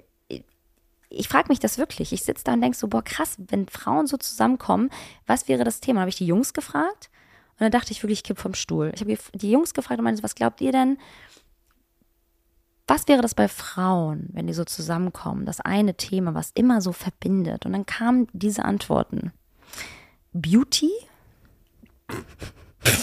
ich 1.09 1.27
frage 1.27 1.49
mich 1.49 1.59
das 1.59 1.77
wirklich. 1.77 2.13
Ich 2.13 2.23
sitze 2.23 2.43
da 2.43 2.53
und 2.53 2.61
denke 2.61 2.77
so, 2.77 2.87
boah, 2.87 3.03
krass, 3.03 3.35
wenn 3.39 3.67
Frauen 3.67 4.07
so 4.07 4.15
zusammenkommen, 4.17 4.89
was 5.25 5.47
wäre 5.47 5.63
das 5.63 5.81
Thema? 5.81 6.01
Habe 6.01 6.09
ich 6.09 6.17
die 6.17 6.25
Jungs 6.25 6.53
gefragt? 6.53 7.09
Und 7.53 7.61
dann 7.61 7.71
dachte 7.71 7.91
ich 7.91 8.01
wirklich, 8.01 8.19
ich 8.19 8.23
kipp 8.23 8.39
vom 8.39 8.53
Stuhl. 8.53 8.91
Ich 8.93 9.01
habe 9.01 9.17
die 9.33 9.51
Jungs 9.51 9.73
gefragt 9.73 9.99
und 9.99 10.05
meinte, 10.05 10.23
was 10.23 10.35
glaubt 10.35 10.61
ihr 10.61 10.71
denn? 10.71 10.97
Was 12.87 13.07
wäre 13.07 13.21
das 13.21 13.35
bei 13.35 13.47
Frauen, 13.47 14.29
wenn 14.31 14.47
die 14.47 14.53
so 14.53 14.63
zusammenkommen? 14.63 15.45
Das 15.45 15.59
eine 15.59 15.95
Thema, 15.95 16.33
was 16.33 16.51
immer 16.51 16.81
so 16.81 16.93
verbindet. 16.93 17.65
Und 17.65 17.73
dann 17.73 17.85
kamen 17.85 18.27
diese 18.33 18.63
Antworten. 18.63 19.33
Beauty, 20.31 20.91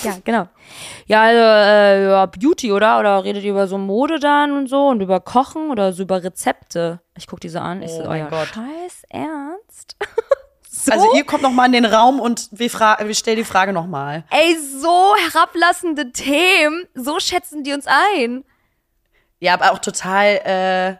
ja, 0.02 0.16
genau. 0.24 0.48
Ja, 1.06 1.22
also, 1.22 1.40
äh, 1.40 2.10
ja, 2.10 2.26
Beauty, 2.26 2.72
oder? 2.72 2.98
Oder 2.98 3.24
redet 3.24 3.44
ihr 3.44 3.50
über 3.50 3.66
so 3.66 3.78
Mode 3.78 4.18
dann 4.18 4.52
und 4.52 4.68
so 4.68 4.88
und 4.88 5.00
über 5.00 5.20
Kochen 5.20 5.70
oder 5.70 5.92
so 5.92 6.02
über 6.02 6.22
Rezepte? 6.22 7.00
Ich 7.16 7.26
gucke 7.26 7.40
diese 7.40 7.60
an. 7.60 7.82
Ich 7.82 7.92
oh 7.92 8.02
so, 8.02 8.08
mein 8.08 8.28
Gott. 8.28 8.48
Scheiß 8.48 9.02
Ernst? 9.08 9.96
so? 10.70 10.92
Also 10.92 11.14
ihr 11.14 11.24
kommt 11.24 11.42
noch 11.42 11.52
mal 11.52 11.66
in 11.66 11.72
den 11.72 11.84
Raum 11.84 12.20
und 12.20 12.48
wir, 12.52 12.70
wir 12.70 13.14
stellen 13.14 13.36
die 13.36 13.44
Frage 13.44 13.72
noch 13.72 13.86
mal. 13.86 14.24
Ey, 14.30 14.56
so 14.58 15.14
herablassende 15.16 16.12
Themen, 16.12 16.86
so 16.94 17.20
schätzen 17.20 17.62
die 17.62 17.72
uns 17.72 17.86
ein. 17.86 18.44
Ja, 19.38 19.54
aber 19.54 19.72
auch 19.72 19.78
total 19.78 20.40
äh, 20.44 20.96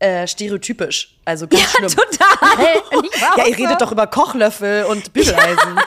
äh, 0.00 0.26
stereotypisch. 0.26 1.16
Also 1.24 1.46
ganz 1.46 1.62
ja, 1.62 1.68
schlimm. 1.68 1.88
total. 1.88 3.36
ja, 3.36 3.46
ihr 3.46 3.58
redet 3.58 3.80
doch 3.80 3.92
über 3.92 4.06
Kochlöffel 4.06 4.84
und 4.84 5.12
Bügeleisen. 5.12 5.78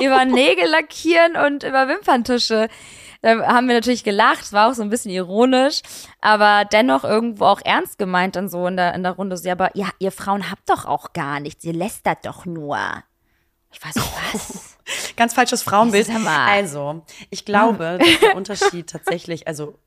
Über 0.00 0.24
Nägel 0.24 0.66
lackieren 0.66 1.36
und 1.36 1.62
über 1.62 1.88
Wimperntusche. 1.88 2.68
Da 3.22 3.46
haben 3.46 3.68
wir 3.68 3.74
natürlich 3.74 4.04
gelacht, 4.04 4.52
war 4.52 4.68
auch 4.68 4.74
so 4.74 4.82
ein 4.82 4.90
bisschen 4.90 5.10
ironisch, 5.10 5.80
aber 6.20 6.66
dennoch 6.70 7.04
irgendwo 7.04 7.46
auch 7.46 7.62
ernst 7.64 7.96
gemeint 7.96 8.36
dann 8.36 8.50
so 8.50 8.66
in 8.66 8.76
der, 8.76 8.94
in 8.94 9.02
der 9.02 9.12
Runde. 9.12 9.36
So, 9.38 9.46
ja, 9.46 9.52
aber 9.52 9.70
ja, 9.74 9.88
ihr 9.98 10.12
Frauen 10.12 10.50
habt 10.50 10.68
doch 10.68 10.84
auch 10.84 11.14
gar 11.14 11.40
nichts, 11.40 11.64
ihr 11.64 11.72
lästert 11.72 12.26
doch 12.26 12.44
nur. 12.44 12.78
Ich 13.72 13.82
weiß 13.82 13.94
nicht 13.94 14.12
was. 14.32 14.76
Ganz 15.16 15.32
falsches 15.32 15.62
Frauenbild. 15.62 16.10
Also, 16.26 17.02
ich 17.30 17.46
glaube, 17.46 17.98
dass 17.98 18.20
der 18.20 18.36
Unterschied 18.36 18.90
tatsächlich, 18.90 19.48
also 19.48 19.78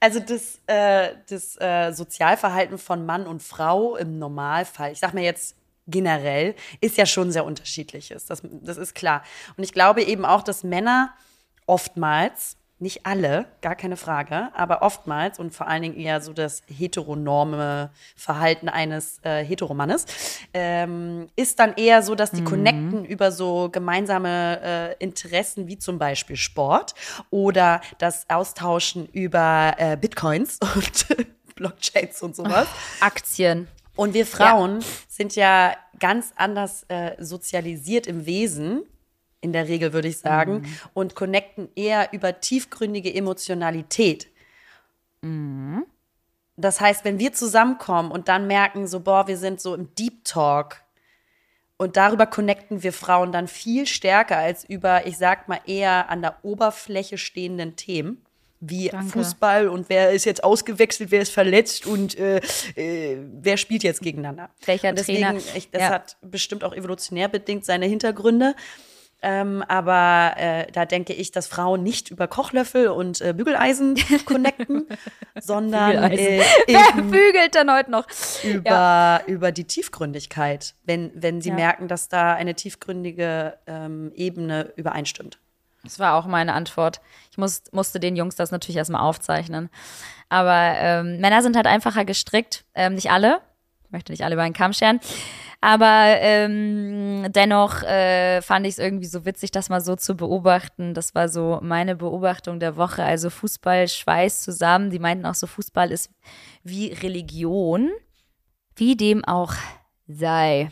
also 0.00 0.18
das, 0.18 0.58
äh, 0.66 1.14
das 1.28 1.60
äh, 1.60 1.92
Sozialverhalten 1.92 2.78
von 2.78 3.04
Mann 3.04 3.26
und 3.26 3.42
Frau 3.42 3.96
im 3.96 4.18
Normalfall, 4.18 4.92
ich 4.92 4.98
sag 4.98 5.12
mir 5.12 5.22
jetzt 5.22 5.56
generell 5.90 6.54
ist 6.80 6.96
ja 6.96 7.06
schon 7.06 7.32
sehr 7.32 7.44
unterschiedlich 7.44 8.10
ist. 8.10 8.30
Das, 8.30 8.42
das 8.42 8.76
ist 8.76 8.94
klar. 8.94 9.22
Und 9.56 9.64
ich 9.64 9.72
glaube 9.72 10.02
eben 10.02 10.24
auch, 10.24 10.42
dass 10.42 10.64
Männer 10.64 11.12
oftmals, 11.66 12.56
nicht 12.80 13.04
alle, 13.04 13.44
gar 13.60 13.74
keine 13.74 13.98
Frage, 13.98 14.48
aber 14.54 14.80
oftmals 14.80 15.38
und 15.38 15.54
vor 15.54 15.68
allen 15.68 15.82
Dingen 15.82 15.96
eher 15.96 16.22
so 16.22 16.32
das 16.32 16.62
heteronorme 16.66 17.90
Verhalten 18.16 18.70
eines 18.70 19.18
äh, 19.22 19.44
Heteromannes, 19.44 20.06
ähm, 20.54 21.28
ist 21.36 21.58
dann 21.58 21.74
eher 21.74 22.02
so, 22.02 22.14
dass 22.14 22.30
die 22.30 22.40
mhm. 22.40 22.46
connecten 22.46 23.04
über 23.04 23.32
so 23.32 23.68
gemeinsame 23.70 24.60
äh, 24.62 24.94
Interessen 24.98 25.68
wie 25.68 25.78
zum 25.78 25.98
Beispiel 25.98 26.36
Sport 26.36 26.94
oder 27.28 27.82
das 27.98 28.24
Austauschen 28.30 29.06
über 29.12 29.74
äh, 29.76 29.98
Bitcoins 29.98 30.58
und 30.74 31.06
Blockchains 31.54 32.22
und 32.22 32.34
sowas. 32.34 32.66
Aktien. 33.00 33.68
Und 34.00 34.14
wir 34.14 34.24
Frauen 34.24 34.80
ja. 34.80 34.86
sind 35.08 35.36
ja 35.36 35.76
ganz 35.98 36.32
anders 36.36 36.86
äh, 36.88 37.22
sozialisiert 37.22 38.06
im 38.06 38.24
Wesen, 38.24 38.80
in 39.42 39.52
der 39.52 39.68
Regel 39.68 39.92
würde 39.92 40.08
ich 40.08 40.16
sagen, 40.16 40.62
mhm. 40.62 40.74
und 40.94 41.14
connecten 41.14 41.68
eher 41.76 42.10
über 42.14 42.40
tiefgründige 42.40 43.14
Emotionalität. 43.14 44.28
Mhm. 45.20 45.84
Das 46.56 46.80
heißt, 46.80 47.04
wenn 47.04 47.18
wir 47.18 47.34
zusammenkommen 47.34 48.10
und 48.10 48.28
dann 48.28 48.46
merken, 48.46 48.86
so, 48.86 49.00
boah, 49.00 49.28
wir 49.28 49.36
sind 49.36 49.60
so 49.60 49.74
im 49.74 49.94
Deep 49.94 50.24
Talk 50.24 50.82
und 51.76 51.98
darüber 51.98 52.24
connecten 52.24 52.82
wir 52.82 52.94
Frauen 52.94 53.32
dann 53.32 53.48
viel 53.48 53.86
stärker 53.86 54.38
als 54.38 54.64
über, 54.64 55.06
ich 55.06 55.18
sag 55.18 55.46
mal, 55.46 55.60
eher 55.66 56.08
an 56.08 56.22
der 56.22 56.42
Oberfläche 56.42 57.18
stehenden 57.18 57.76
Themen 57.76 58.24
wie 58.60 58.88
Danke. 58.88 59.10
Fußball 59.10 59.68
und 59.68 59.88
wer 59.88 60.10
ist 60.10 60.24
jetzt 60.24 60.44
ausgewechselt, 60.44 61.10
wer 61.10 61.22
ist 61.22 61.32
verletzt 61.32 61.86
und 61.86 62.16
äh, 62.18 62.40
äh, 62.76 63.18
wer 63.40 63.56
spielt 63.56 63.82
jetzt 63.82 64.02
gegeneinander. 64.02 64.50
Welcher 64.66 64.92
deswegen, 64.92 65.22
Trainer? 65.22 65.40
Ich, 65.54 65.70
das 65.70 65.82
ja. 65.82 65.90
hat 65.90 66.16
bestimmt 66.20 66.62
auch 66.62 66.74
evolutionär 66.74 67.28
bedingt 67.28 67.64
seine 67.64 67.86
Hintergründe. 67.86 68.54
Ähm, 69.22 69.62
aber 69.68 70.32
äh, 70.36 70.66
da 70.72 70.86
denke 70.86 71.12
ich, 71.12 71.30
dass 71.30 71.46
Frauen 71.46 71.82
nicht 71.82 72.10
über 72.10 72.26
Kochlöffel 72.26 72.88
und 72.88 73.20
äh, 73.20 73.34
Bügeleisen 73.34 73.96
connecten, 74.24 74.86
sondern 75.38 76.10
äh, 76.12 76.42
bügelt 76.96 77.54
dann 77.54 77.70
heute 77.70 77.90
noch? 77.90 78.06
Über, 78.42 78.70
ja. 78.70 79.22
über 79.26 79.52
die 79.52 79.64
Tiefgründigkeit, 79.64 80.74
wenn, 80.84 81.10
wenn 81.14 81.42
sie 81.42 81.50
ja. 81.50 81.54
merken, 81.54 81.88
dass 81.88 82.08
da 82.08 82.34
eine 82.34 82.54
tiefgründige 82.54 83.58
ähm, 83.66 84.12
Ebene 84.14 84.72
übereinstimmt. 84.76 85.38
Das 85.82 85.98
war 85.98 86.14
auch 86.14 86.26
meine 86.26 86.52
Antwort. 86.52 87.00
Ich 87.30 87.38
muss, 87.38 87.62
musste 87.72 88.00
den 88.00 88.16
Jungs 88.16 88.36
das 88.36 88.50
natürlich 88.50 88.76
erstmal 88.76 89.00
aufzeichnen. 89.00 89.70
Aber 90.28 90.74
ähm, 90.76 91.20
Männer 91.20 91.42
sind 91.42 91.56
halt 91.56 91.66
einfacher 91.66 92.04
gestrickt. 92.04 92.64
Ähm, 92.74 92.94
nicht 92.94 93.10
alle. 93.10 93.40
Ich 93.84 93.90
möchte 93.90 94.12
nicht 94.12 94.22
alle 94.22 94.34
über 94.34 94.42
einen 94.42 94.54
Kamm 94.54 94.72
scheren. 94.72 95.00
Aber 95.62 96.16
ähm, 96.20 97.26
dennoch 97.32 97.82
äh, 97.82 98.40
fand 98.40 98.66
ich 98.66 98.74
es 98.74 98.78
irgendwie 98.78 99.06
so 99.06 99.24
witzig, 99.24 99.50
das 99.50 99.68
mal 99.68 99.80
so 99.80 99.96
zu 99.96 100.14
beobachten. 100.14 100.94
Das 100.94 101.14
war 101.14 101.28
so 101.28 101.58
meine 101.62 101.96
Beobachtung 101.96 102.60
der 102.60 102.76
Woche. 102.76 103.02
Also 103.02 103.30
Fußball 103.30 103.88
schweißt 103.88 104.42
zusammen. 104.42 104.90
Die 104.90 104.98
meinten 104.98 105.26
auch 105.26 105.34
so, 105.34 105.46
Fußball 105.46 105.90
ist 105.90 106.10
wie 106.62 106.92
Religion. 106.92 107.90
Wie 108.76 108.96
dem 108.96 109.24
auch 109.24 109.54
sei. 110.06 110.70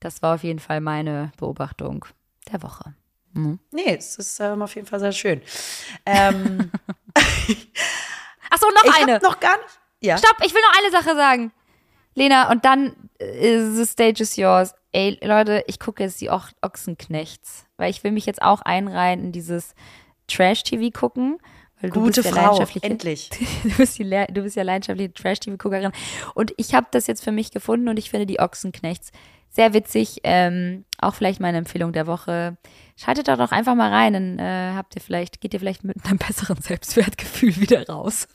Das 0.00 0.20
war 0.22 0.34
auf 0.34 0.44
jeden 0.44 0.58
Fall 0.58 0.80
meine 0.80 1.32
Beobachtung 1.38 2.04
der 2.52 2.62
Woche. 2.62 2.94
Mhm. 3.36 3.58
Nee, 3.70 3.96
es 3.96 4.16
ist 4.16 4.40
ähm, 4.40 4.62
auf 4.62 4.74
jeden 4.74 4.86
Fall 4.86 4.98
sehr 4.98 5.12
schön. 5.12 5.42
Ähm, 6.06 6.70
Achso, 8.50 8.66
noch 8.74 8.84
ich 8.84 8.94
eine. 8.96 9.18
noch 9.22 9.40
gar 9.40 9.56
nicht. 9.58 9.78
Ja. 10.00 10.16
Stopp, 10.16 10.36
ich 10.44 10.54
will 10.54 10.60
noch 10.62 10.78
eine 10.78 10.90
Sache 10.90 11.14
sagen. 11.16 11.52
Lena, 12.14 12.50
und 12.50 12.64
dann 12.64 12.96
uh, 13.20 13.74
the 13.74 13.84
stage 13.84 14.22
is 14.22 14.36
yours. 14.36 14.74
Ey, 14.92 15.18
Leute, 15.22 15.62
ich 15.66 15.78
gucke 15.78 16.02
jetzt 16.02 16.20
die 16.22 16.30
o 16.30 16.40
Ochsenknechts, 16.62 17.66
weil 17.76 17.90
ich 17.90 18.02
will 18.02 18.12
mich 18.12 18.24
jetzt 18.24 18.40
auch 18.40 18.62
einreihen 18.62 19.20
in 19.20 19.32
dieses 19.32 19.74
Trash-TV 20.28 20.98
gucken. 20.98 21.38
Weil 21.80 21.90
du 21.90 22.00
Gute 22.00 22.22
bist 22.22 22.34
ja 22.34 22.54
Frau, 22.54 22.66
endlich. 22.80 23.28
Du 23.62 23.76
bist, 23.76 23.98
die, 23.98 24.04
du 24.08 24.42
bist 24.42 24.56
ja 24.56 24.62
leidenschaftliche 24.62 25.12
Trash-TV-Guckerin. 25.12 25.92
Und 26.34 26.54
ich 26.56 26.74
habe 26.74 26.86
das 26.90 27.06
jetzt 27.06 27.22
für 27.22 27.32
mich 27.32 27.50
gefunden 27.50 27.88
und 27.88 27.98
ich 27.98 28.08
finde 28.08 28.24
die 28.24 28.40
Ochsenknechts 28.40 29.10
sehr 29.50 29.72
witzig. 29.72 30.20
Ähm, 30.24 30.84
auch 30.98 31.14
vielleicht 31.14 31.40
meine 31.40 31.58
Empfehlung 31.58 31.92
der 31.92 32.06
Woche. 32.06 32.56
Schaltet 32.96 33.28
da 33.28 33.36
doch 33.36 33.52
einfach 33.52 33.74
mal 33.74 33.90
rein, 33.90 34.12
dann 34.12 34.38
äh, 34.38 34.72
habt 34.74 34.94
ihr 34.94 35.02
vielleicht, 35.02 35.40
geht 35.40 35.54
ihr 35.54 35.60
vielleicht 35.60 35.84
mit 35.84 36.04
einem 36.04 36.18
besseren 36.26 36.60
Selbstwertgefühl 36.60 37.56
wieder 37.56 37.86
raus. 37.86 38.28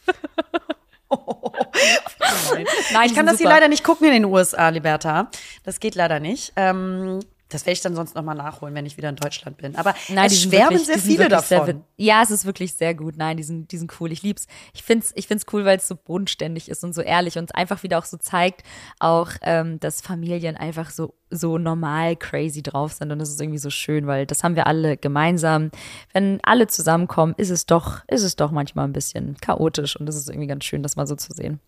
oh, 1.10 1.52
nein. 2.54 2.66
nein, 2.94 3.06
ich 3.08 3.16
kann 3.16 3.26
das 3.26 3.38
hier 3.38 3.50
leider 3.50 3.68
nicht 3.68 3.84
gucken 3.84 4.08
in 4.08 4.14
den 4.14 4.26
USA, 4.26 4.70
Liberta. 4.70 5.30
Das 5.64 5.80
geht 5.80 5.96
leider 5.96 6.20
nicht. 6.20 6.54
Ähm, 6.56 7.20
das 7.54 7.66
werde 7.66 7.74
ich 7.74 7.82
dann 7.82 7.96
sonst 7.96 8.16
nochmal 8.16 8.36
nachholen, 8.36 8.74
wenn 8.74 8.86
ich 8.86 8.98
wieder 8.98 9.10
in 9.10 9.16
Deutschland 9.16 9.58
bin. 9.58 9.76
Aber 9.76 9.94
Nein, 10.10 10.28
es 10.28 10.42
schwärmen 10.42 10.72
wirklich, 10.72 10.88
sehr 10.88 10.98
viele 10.98 11.28
davon. 11.28 11.66
Sehr, 11.66 11.82
ja, 11.98 12.24
es 12.24 12.32
ist 12.32 12.46
wirklich 12.46 12.74
sehr 12.74 12.96
gut. 12.96 13.18
Nein, 13.18 13.38
die 13.38 13.44
sind, 13.44 13.72
die 13.72 13.78
sind 13.78 13.92
cool. 14.00 14.12
Ich 14.12 14.24
lieb's. 14.24 14.48
Ich 14.74 14.84
find's, 14.84 15.12
ich 15.16 15.28
find's 15.28 15.46
cool, 15.52 15.66
weil 15.66 15.78
es 15.78 15.88
so 15.88 15.96
bodenständig 15.96 16.70
ist 16.70 16.84
und 16.84 16.94
so 16.94 17.02
ehrlich 17.02 17.38
und 17.38 17.54
einfach 17.56 17.84
wieder 17.84 18.00
auch 18.00 18.06
so 18.06 18.18
zeigt, 18.18 18.64
auch, 19.00 19.30
ähm, 19.42 19.80
dass 19.80 20.02
Familien 20.02 20.56
einfach 20.58 20.90
so, 20.90 21.14
so 21.30 21.58
normal 21.58 22.16
crazy 22.16 22.64
drauf 22.64 22.94
sind. 22.94 23.12
Und 23.12 23.20
das 23.20 23.30
ist 23.30 23.42
irgendwie 23.42 23.60
so 23.60 23.70
schön, 23.70 24.08
weil 24.08 24.26
das 24.26 24.44
haben 24.44 24.56
wir 24.56 24.68
alle 24.68 24.98
gemeinsam. 24.98 25.72
Wenn 26.14 26.40
alle 26.44 26.68
zusammenkommen, 26.68 27.34
ist 27.38 27.50
es 27.50 27.66
doch, 27.66 28.02
ist 28.08 28.24
es 28.24 28.36
doch 28.36 28.52
manchmal 28.52 28.86
ein 28.86 28.94
bisschen 28.94 29.38
chaotisch 29.42 29.96
und 29.96 30.06
das 30.06 30.16
ist 30.16 30.30
irgendwie 30.30 30.48
ganz 30.48 30.64
schön, 30.64 30.84
das 30.84 30.96
mal 30.96 31.08
so 31.08 31.16
zu 31.16 31.34
sehen. 31.34 31.60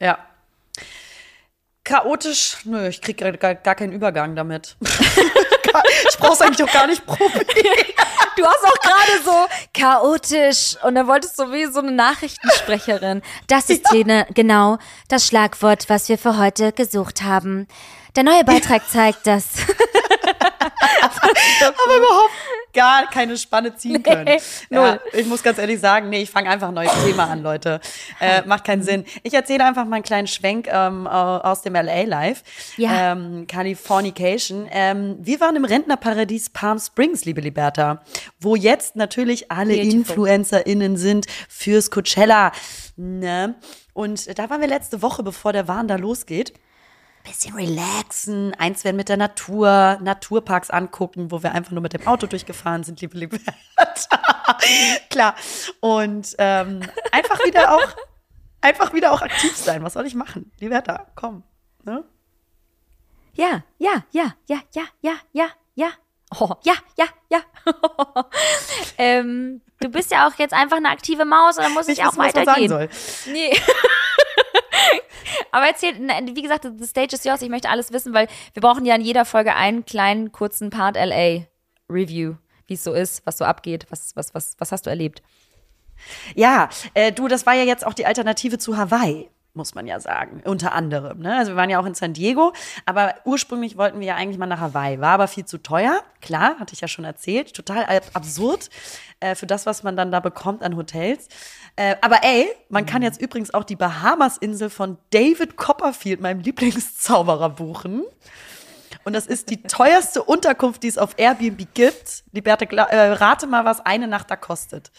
Ja, 0.00 0.18
chaotisch, 1.90 2.58
nö, 2.64 2.86
ich 2.86 3.02
krieg 3.02 3.18
gar, 3.18 3.54
gar 3.54 3.74
keinen 3.74 3.92
Übergang 3.92 4.36
damit. 4.36 4.76
ich 4.80 6.18
brauch's 6.18 6.40
eigentlich 6.40 6.62
auch 6.62 6.72
gar 6.72 6.86
nicht 6.86 7.04
probieren. 7.04 7.40
Du 8.36 8.46
hast 8.46 8.64
auch 8.64 8.80
gerade 8.80 9.22
so 9.24 9.46
chaotisch 9.74 10.76
und 10.84 10.94
dann 10.94 11.08
wolltest 11.08 11.38
du 11.38 11.52
wie 11.52 11.66
so 11.66 11.80
eine 11.80 11.90
Nachrichtensprecherin. 11.90 13.22
Das 13.48 13.68
ist 13.68 13.84
ja. 13.92 14.24
genau 14.32 14.78
das 15.08 15.26
Schlagwort, 15.26 15.90
was 15.90 16.08
wir 16.08 16.16
für 16.16 16.38
heute 16.38 16.72
gesucht 16.72 17.22
haben. 17.22 17.66
Der 18.16 18.22
neue 18.22 18.44
Beitrag 18.44 18.88
zeigt 18.88 19.26
das. 19.26 19.46
Aber 21.60 21.96
überhaupt 21.96 22.32
gar 22.72 23.08
keine 23.10 23.36
Spanne 23.36 23.74
ziehen 23.74 24.02
können. 24.02 24.24
Nee, 24.24 24.38
ja, 24.70 24.98
ich 25.12 25.26
muss 25.26 25.42
ganz 25.42 25.58
ehrlich 25.58 25.80
sagen, 25.80 26.08
nee, 26.08 26.22
ich 26.22 26.30
fange 26.30 26.48
einfach 26.48 26.68
ein 26.68 26.74
neues 26.74 26.92
Thema 27.04 27.24
an, 27.24 27.42
Leute. 27.42 27.80
Äh, 28.20 28.42
macht 28.46 28.64
keinen 28.64 28.82
Sinn. 28.82 29.04
Ich 29.22 29.34
erzähle 29.34 29.64
einfach 29.64 29.84
mal 29.84 29.96
einen 29.96 30.04
kleinen 30.04 30.26
Schwenk 30.26 30.68
ähm, 30.70 31.06
aus 31.06 31.62
dem 31.62 31.74
LA 31.74 32.02
Live. 32.02 32.42
Ja. 32.76 33.12
Ähm, 33.12 33.46
Californication. 33.46 34.68
Ähm, 34.70 35.16
wir 35.20 35.40
waren 35.40 35.56
im 35.56 35.64
Rentnerparadies 35.64 36.50
Palm 36.50 36.78
Springs, 36.78 37.24
liebe 37.24 37.40
Liberta, 37.40 38.02
wo 38.40 38.56
jetzt 38.56 38.96
natürlich 38.96 39.50
alle 39.50 39.74
Beautiful. 39.74 39.98
InfluencerInnen 39.98 40.96
sind 40.96 41.26
fürs 41.48 41.90
Coachella. 41.90 42.52
Ne? 42.96 43.54
Und 43.92 44.38
da 44.38 44.50
waren 44.50 44.60
wir 44.60 44.68
letzte 44.68 45.02
Woche, 45.02 45.22
bevor 45.22 45.52
der 45.52 45.66
Wahn 45.68 45.88
da 45.88 45.96
losgeht 45.96 46.52
bisschen 47.22 47.54
relaxen, 47.54 48.54
eins 48.54 48.84
werden 48.84 48.96
mit 48.96 49.08
der 49.08 49.16
Natur, 49.16 49.98
Naturparks 50.00 50.70
angucken, 50.70 51.30
wo 51.30 51.42
wir 51.42 51.52
einfach 51.52 51.72
nur 51.72 51.82
mit 51.82 51.92
dem 51.92 52.06
Auto 52.06 52.26
durchgefahren 52.26 52.84
sind, 52.84 53.00
liebe 53.00 53.18
liebe. 53.18 53.38
Klar. 55.10 55.34
Und 55.80 56.34
ähm, 56.38 56.80
einfach 57.12 57.44
wieder 57.44 57.74
auch, 57.74 57.96
einfach 58.60 58.92
wieder 58.92 59.12
auch 59.12 59.22
aktiv 59.22 59.56
sein. 59.56 59.82
Was 59.82 59.94
soll 59.94 60.06
ich 60.06 60.14
machen? 60.14 60.50
Liebe 60.60 60.74
Hertha, 60.74 61.06
komm. 61.14 61.42
Ne? 61.84 62.04
Ja, 63.34 63.62
ja, 63.78 64.04
ja, 64.10 64.34
ja, 64.48 64.60
ja, 64.74 64.82
ja, 65.02 65.14
ja, 65.32 65.46
ja. 65.74 65.88
Oh, 66.38 66.54
ja, 66.62 66.74
ja, 66.96 67.06
ja. 67.28 67.40
ähm, 68.98 69.62
du 69.80 69.88
bist 69.88 70.12
ja 70.12 70.28
auch 70.28 70.34
jetzt 70.38 70.54
einfach 70.54 70.76
eine 70.76 70.90
aktive 70.90 71.24
Maus 71.24 71.56
und 71.56 71.64
dann 71.64 71.72
muss 71.72 71.88
ich, 71.88 71.98
ich 71.98 72.04
auch 72.04 72.16
weitergehen. 72.16 72.70
Was 72.70 72.78
man 72.78 72.88
sagen 72.88 72.90
soll. 73.24 73.32
Nee. 73.32 73.50
Aber 75.52 75.66
erzähl, 75.66 75.94
wie 75.98 76.42
gesagt, 76.42 76.66
the 76.78 76.86
stage 76.86 77.14
is 77.14 77.24
yours. 77.24 77.42
Ich 77.42 77.48
möchte 77.48 77.68
alles 77.68 77.92
wissen, 77.92 78.12
weil 78.14 78.28
wir 78.52 78.60
brauchen 78.60 78.84
ja 78.84 78.94
in 78.94 79.02
jeder 79.02 79.24
Folge 79.24 79.54
einen 79.54 79.84
kleinen, 79.84 80.32
kurzen 80.32 80.70
Part 80.70 80.96
LA 80.96 81.46
Review, 81.88 82.34
wie 82.66 82.74
es 82.74 82.84
so 82.84 82.92
ist, 82.92 83.26
was 83.26 83.38
so 83.38 83.44
abgeht. 83.44 83.86
Was, 83.90 84.14
was, 84.16 84.34
was, 84.34 84.56
was 84.58 84.72
hast 84.72 84.86
du 84.86 84.90
erlebt? 84.90 85.22
Ja, 86.34 86.68
äh, 86.94 87.12
du, 87.12 87.28
das 87.28 87.46
war 87.46 87.54
ja 87.54 87.64
jetzt 87.64 87.86
auch 87.86 87.94
die 87.94 88.06
Alternative 88.06 88.58
zu 88.58 88.76
Hawaii 88.76 89.28
muss 89.54 89.74
man 89.74 89.86
ja 89.86 90.00
sagen, 90.00 90.42
unter 90.44 90.72
anderem. 90.72 91.20
Ne? 91.20 91.36
Also 91.36 91.52
wir 91.52 91.56
waren 91.56 91.70
ja 91.70 91.80
auch 91.80 91.86
in 91.86 91.94
San 91.94 92.12
Diego, 92.12 92.52
aber 92.86 93.14
ursprünglich 93.24 93.76
wollten 93.76 94.00
wir 94.00 94.06
ja 94.06 94.16
eigentlich 94.16 94.38
mal 94.38 94.46
nach 94.46 94.60
Hawaii. 94.60 95.00
War 95.00 95.12
aber 95.12 95.28
viel 95.28 95.44
zu 95.44 95.58
teuer, 95.58 96.02
klar, 96.20 96.58
hatte 96.58 96.74
ich 96.74 96.80
ja 96.80 96.88
schon 96.88 97.04
erzählt. 97.04 97.54
Total 97.54 97.84
absurd 98.14 98.70
äh, 99.20 99.34
für 99.34 99.46
das, 99.46 99.66
was 99.66 99.82
man 99.82 99.96
dann 99.96 100.10
da 100.12 100.20
bekommt 100.20 100.62
an 100.62 100.76
Hotels. 100.76 101.28
Äh, 101.76 101.96
aber 102.00 102.22
ey, 102.22 102.48
man 102.68 102.86
kann 102.86 103.00
mhm. 103.00 103.06
jetzt 103.06 103.20
übrigens 103.20 103.52
auch 103.52 103.64
die 103.64 103.76
Bahamas-Insel 103.76 104.70
von 104.70 104.98
David 105.10 105.56
Copperfield, 105.56 106.20
meinem 106.20 106.40
Lieblingszauberer, 106.40 107.50
buchen. 107.50 108.04
Und 109.04 109.14
das 109.14 109.26
ist 109.26 109.50
die 109.50 109.62
teuerste 109.62 110.22
Unterkunft, 110.22 110.82
die 110.82 110.88
es 110.88 110.98
auf 110.98 111.14
Airbnb 111.16 111.66
gibt. 111.74 112.24
Liberta, 112.32 112.64
äh, 112.66 113.12
rate 113.12 113.46
mal, 113.46 113.64
was 113.64 113.80
eine 113.80 114.08
Nacht 114.08 114.30
da 114.30 114.36
kostet. 114.36 114.90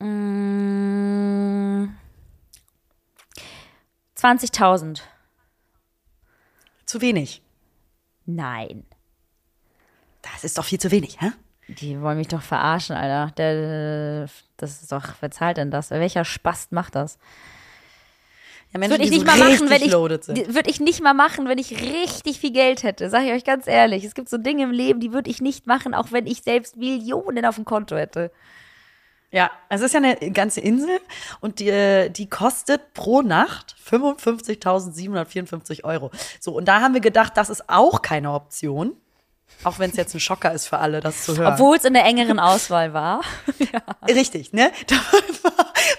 Mmh. 0.00 1.88
20.000. 4.18 5.00
Zu 6.86 7.00
wenig. 7.00 7.42
Nein. 8.26 8.84
Das 10.22 10.44
ist 10.44 10.58
doch 10.58 10.64
viel 10.64 10.80
zu 10.80 10.90
wenig, 10.90 11.20
hä? 11.20 11.32
Die 11.68 12.00
wollen 12.00 12.16
mich 12.16 12.28
doch 12.28 12.42
verarschen, 12.42 12.96
Alter. 12.96 13.32
Der, 13.36 14.28
das 14.56 14.82
ist 14.82 14.90
doch, 14.90 15.04
wer 15.20 15.30
zahlt 15.30 15.58
denn 15.58 15.70
das? 15.70 15.90
Welcher 15.90 16.24
Spast 16.24 16.72
macht 16.72 16.94
das? 16.94 17.18
Ja, 18.72 18.80
würde 18.80 19.02
ich 19.02 19.10
nicht 19.10 19.20
so 19.20 19.26
mal 19.26 19.38
machen, 19.38 19.70
wenn 19.70 19.82
ich 19.82 19.92
würde 19.92 20.70
ich 20.70 20.80
nicht 20.80 21.02
mal 21.02 21.14
machen, 21.14 21.48
wenn 21.48 21.58
ich 21.58 21.80
richtig 21.80 22.38
viel 22.38 22.52
Geld 22.52 22.82
hätte. 22.82 23.08
Sag 23.08 23.24
ich 23.24 23.32
euch 23.32 23.44
ganz 23.44 23.66
ehrlich, 23.66 24.04
es 24.04 24.14
gibt 24.14 24.28
so 24.28 24.36
Dinge 24.36 24.64
im 24.64 24.70
Leben, 24.70 25.00
die 25.00 25.12
würde 25.12 25.30
ich 25.30 25.40
nicht 25.40 25.66
machen, 25.66 25.94
auch 25.94 26.12
wenn 26.12 26.26
ich 26.26 26.42
selbst 26.42 26.76
Millionen 26.76 27.46
auf 27.46 27.54
dem 27.54 27.64
Konto 27.64 27.96
hätte. 27.96 28.30
Ja, 29.30 29.50
es 29.68 29.82
ist 29.82 29.92
ja 29.92 30.00
eine 30.00 30.16
ganze 30.32 30.60
Insel 30.60 31.00
und 31.40 31.60
die, 31.60 32.08
die 32.10 32.30
kostet 32.30 32.94
pro 32.94 33.20
Nacht 33.20 33.76
55.754 33.86 35.84
Euro. 35.84 36.10
So, 36.40 36.52
und 36.52 36.66
da 36.66 36.80
haben 36.80 36.94
wir 36.94 37.02
gedacht, 37.02 37.36
das 37.36 37.50
ist 37.50 37.68
auch 37.68 38.00
keine 38.00 38.32
Option. 38.32 38.96
Auch 39.64 39.78
wenn 39.78 39.90
es 39.90 39.96
jetzt 39.96 40.14
ein 40.14 40.20
Schocker 40.20 40.52
ist 40.52 40.66
für 40.66 40.78
alle, 40.78 41.00
das 41.00 41.24
zu 41.24 41.36
hören. 41.36 41.54
Obwohl 41.54 41.76
es 41.76 41.84
in 41.84 41.94
der 41.94 42.04
engeren 42.04 42.38
Auswahl 42.38 42.92
war. 42.92 43.22
ja. 43.58 43.80
Richtig, 44.06 44.52
ne? 44.52 44.70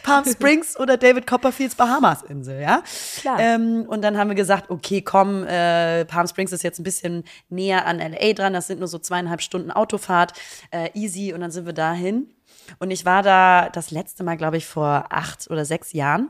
Palm 0.03 0.23
Springs 0.25 0.79
oder 0.79 0.97
David 0.97 1.27
Copperfields 1.27 1.75
Bahamas-Insel, 1.75 2.61
ja? 2.61 2.83
Klar. 3.19 3.39
Ähm, 3.39 3.85
und 3.87 4.01
dann 4.01 4.17
haben 4.17 4.29
wir 4.29 4.35
gesagt, 4.35 4.69
okay, 4.69 5.01
komm, 5.01 5.43
äh, 5.45 6.05
Palm 6.05 6.27
Springs 6.27 6.51
ist 6.51 6.63
jetzt 6.63 6.79
ein 6.79 6.83
bisschen 6.83 7.25
näher 7.49 7.85
an 7.85 7.99
LA 7.99 8.33
dran, 8.33 8.53
das 8.53 8.67
sind 8.67 8.79
nur 8.79 8.87
so 8.87 8.97
zweieinhalb 8.97 9.41
Stunden 9.41 9.71
Autofahrt, 9.71 10.33
äh, 10.71 10.89
easy, 10.93 11.33
und 11.33 11.41
dann 11.41 11.51
sind 11.51 11.65
wir 11.65 11.73
dahin. 11.73 12.29
Und 12.79 12.91
ich 12.91 13.05
war 13.05 13.23
da 13.23 13.69
das 13.69 13.91
letzte 13.91 14.23
Mal, 14.23 14.37
glaube 14.37 14.57
ich, 14.57 14.65
vor 14.65 15.05
acht 15.09 15.49
oder 15.49 15.65
sechs 15.65 15.93
Jahren 15.93 16.29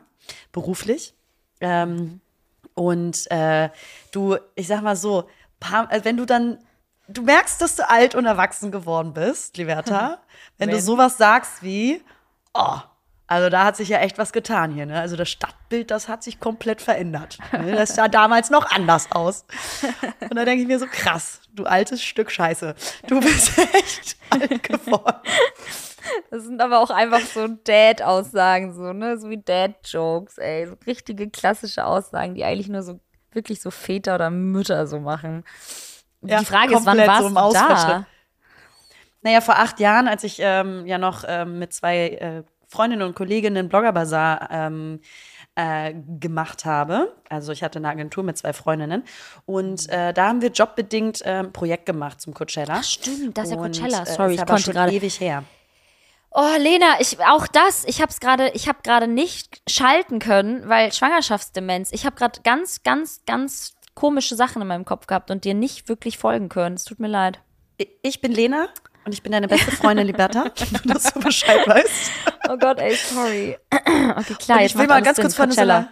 beruflich. 0.51 1.13
Ähm, 1.61 2.22
und 2.74 3.30
äh, 3.32 3.70
du, 4.11 4.38
ich 4.55 4.67
sag 4.67 4.82
mal 4.82 4.95
so, 4.95 5.28
äh, 5.89 5.99
wenn 6.03 6.17
du 6.17 6.26
dann, 6.26 6.59
du 7.07 7.24
merkst, 7.24 7.61
dass 7.61 7.76
du 7.76 7.89
alt 7.89 8.15
und 8.15 8.26
erwachsen 8.26 8.72
geworden 8.72 9.13
bist, 9.13 9.57
Liberta, 9.57 10.20
wenn, 10.57 10.70
wenn 10.70 10.76
du 10.76 10.82
sowas 10.82 11.17
sagst 11.17 11.61
wie, 11.61 12.01
oh, 12.53 12.80
also 13.30 13.49
da 13.49 13.63
hat 13.63 13.76
sich 13.76 13.89
ja 13.89 13.99
echt 13.99 14.17
was 14.17 14.34
getan 14.34 14.72
hier. 14.72 14.88
Ne? 14.88 14.99
Also 14.99 15.15
das 15.15 15.30
Stadtbild, 15.30 15.91
das 15.91 16.07
hat 16.07 16.24
sich 16.24 16.39
komplett 16.39 16.82
verändert. 16.82 17.38
Ne? 17.51 17.74
Das 17.74 17.93
sah 17.93 18.07
damals 18.07 18.49
noch 18.49 18.72
anders 18.72 19.11
aus. 19.11 19.45
Und 20.20 20.36
da 20.36 20.45
denke 20.45 20.63
ich 20.63 20.67
mir 20.67 20.80
so, 20.80 20.88
krass, 20.88 21.41
du 21.53 21.65
altes 21.65 22.01
Stück 22.01 22.32
Scheiße. 22.32 22.74
Du 23.05 23.20
bist 23.20 23.55
echt 23.74 24.17
alt 24.32 24.63
geworden. 24.63 25.20
Das 26.32 26.43
sind 26.43 26.62
aber 26.62 26.80
auch 26.80 26.89
einfach 26.89 27.22
so 27.22 27.47
Dad-Aussagen, 27.47 28.74
so, 28.74 28.93
ne? 28.93 29.18
So 29.18 29.30
wie 29.30 29.41
Dad-Jokes, 29.41 30.38
ey. 30.38 30.68
So 30.68 30.76
richtige 30.86 31.30
klassische 31.30 31.86
Aussagen, 31.86 32.36
die 32.36 32.43
eigentlich 32.43 32.70
nur 32.70 32.84
so 32.84 32.99
wirklich 33.32 33.62
so 33.62 33.72
Väter 33.72 34.16
oder 34.16 34.30
Mütter 34.30 34.88
so 34.88 34.99
machen. 34.99 35.43
Ja, 36.22 36.39
die 36.39 36.45
Frage 36.45 36.76
ist, 36.76 36.86
wann 36.86 36.97
warst 36.97 37.24
so 37.24 37.30
du 37.30 37.53
da? 37.53 38.05
Naja, 39.22 39.41
vor 39.41 39.57
acht 39.57 39.80
Jahren, 39.80 40.07
als 40.07 40.24
ich 40.24 40.38
ähm, 40.39 40.86
ja 40.86 40.97
noch 40.97 41.24
ähm, 41.28 41.60
mit 41.60 41.74
zwei 41.74 42.10
äh, 42.10 42.43
Freundinnen 42.68 43.05
und 43.05 43.16
Kolleginnen 43.16 43.68
Bloggerbazar 43.68 44.49
ähm, 44.51 45.01
äh, 45.55 45.93
gemacht 46.20 46.66
habe. 46.66 47.16
Also 47.28 47.51
ich 47.51 47.64
hatte 47.64 47.80
eine 47.80 47.89
Agentur 47.89 48.24
mit 48.24 48.38
zwei 48.38 48.53
Freundinnen 48.53 49.03
und 49.45 49.89
äh, 49.89 50.14
da 50.14 50.28
haben 50.28 50.41
wir 50.41 50.51
jobbedingt 50.51 51.26
ein 51.26 51.51
Projekt 51.51 51.86
gemacht 51.86 52.22
zum 52.22 52.34
Coachella. 52.34 52.76
Ach, 52.78 52.84
stimmt, 52.84 53.38
das 53.38 53.45
ist 53.45 53.51
ja 53.51 53.57
Coachella. 53.57 54.03
Äh, 54.03 54.05
Sorry, 54.05 54.36
ich 54.36 54.45
konnte 54.45 54.72
gerade 54.72 54.93
ewig 54.93 55.20
her. 55.20 55.43
Oh, 56.32 56.56
Lena, 56.58 57.00
ich 57.00 57.20
auch 57.20 57.48
das, 57.48 57.86
ich 57.86 58.02
habe 58.02 58.12
es 58.12 58.20
gerade, 58.20 58.50
ich 58.54 58.68
habe 58.68 58.80
gerade 58.84 59.08
nicht 59.08 59.62
schalten 59.68 60.20
können, 60.20 60.70
weil 60.70 60.94
Schwangerschaftsdemenz. 60.94 61.92
Ich 61.92 62.06
habe 62.06 62.16
gerade 62.16 62.42
ganz 62.44 62.84
ganz 62.84 63.22
ganz 63.26 63.74
komische 63.96 64.36
Sachen 64.36 64.62
in 64.62 64.68
meinem 64.68 64.86
Kopf 64.86 65.08
gehabt 65.08 65.32
und 65.32 65.44
dir 65.44 65.54
nicht 65.54 65.90
wirklich 65.90 66.18
folgen 66.18 66.50
können. 66.50 66.76
Es 66.76 66.86
tut 66.86 67.00
mir 67.00 67.08
leid. 67.08 67.40
Ich 68.02 68.22
bin 68.22 68.32
Lena 68.32 68.70
und 69.06 69.14
ich 69.14 69.24
bin 69.24 69.32
deine 69.32 69.48
beste 69.48 69.72
Freundin 69.72 70.06
Liberta, 70.06 70.46
dass 70.86 71.14
du 71.14 71.20
Bescheid 71.20 71.68
weißt. 71.68 72.12
Oh 72.50 72.58
Gott, 72.58 72.80
ey, 72.80 72.96
sorry. 72.96 73.58
Okay, 74.18 74.36
klar, 74.36 74.60
und 74.60 74.66
ich 74.66 74.78
will 74.78 74.88
mal 74.88 75.02
ganz 75.02 75.20
kurz 75.20 75.36
von 75.36 75.52
so 75.52 75.62
einer, 75.62 75.90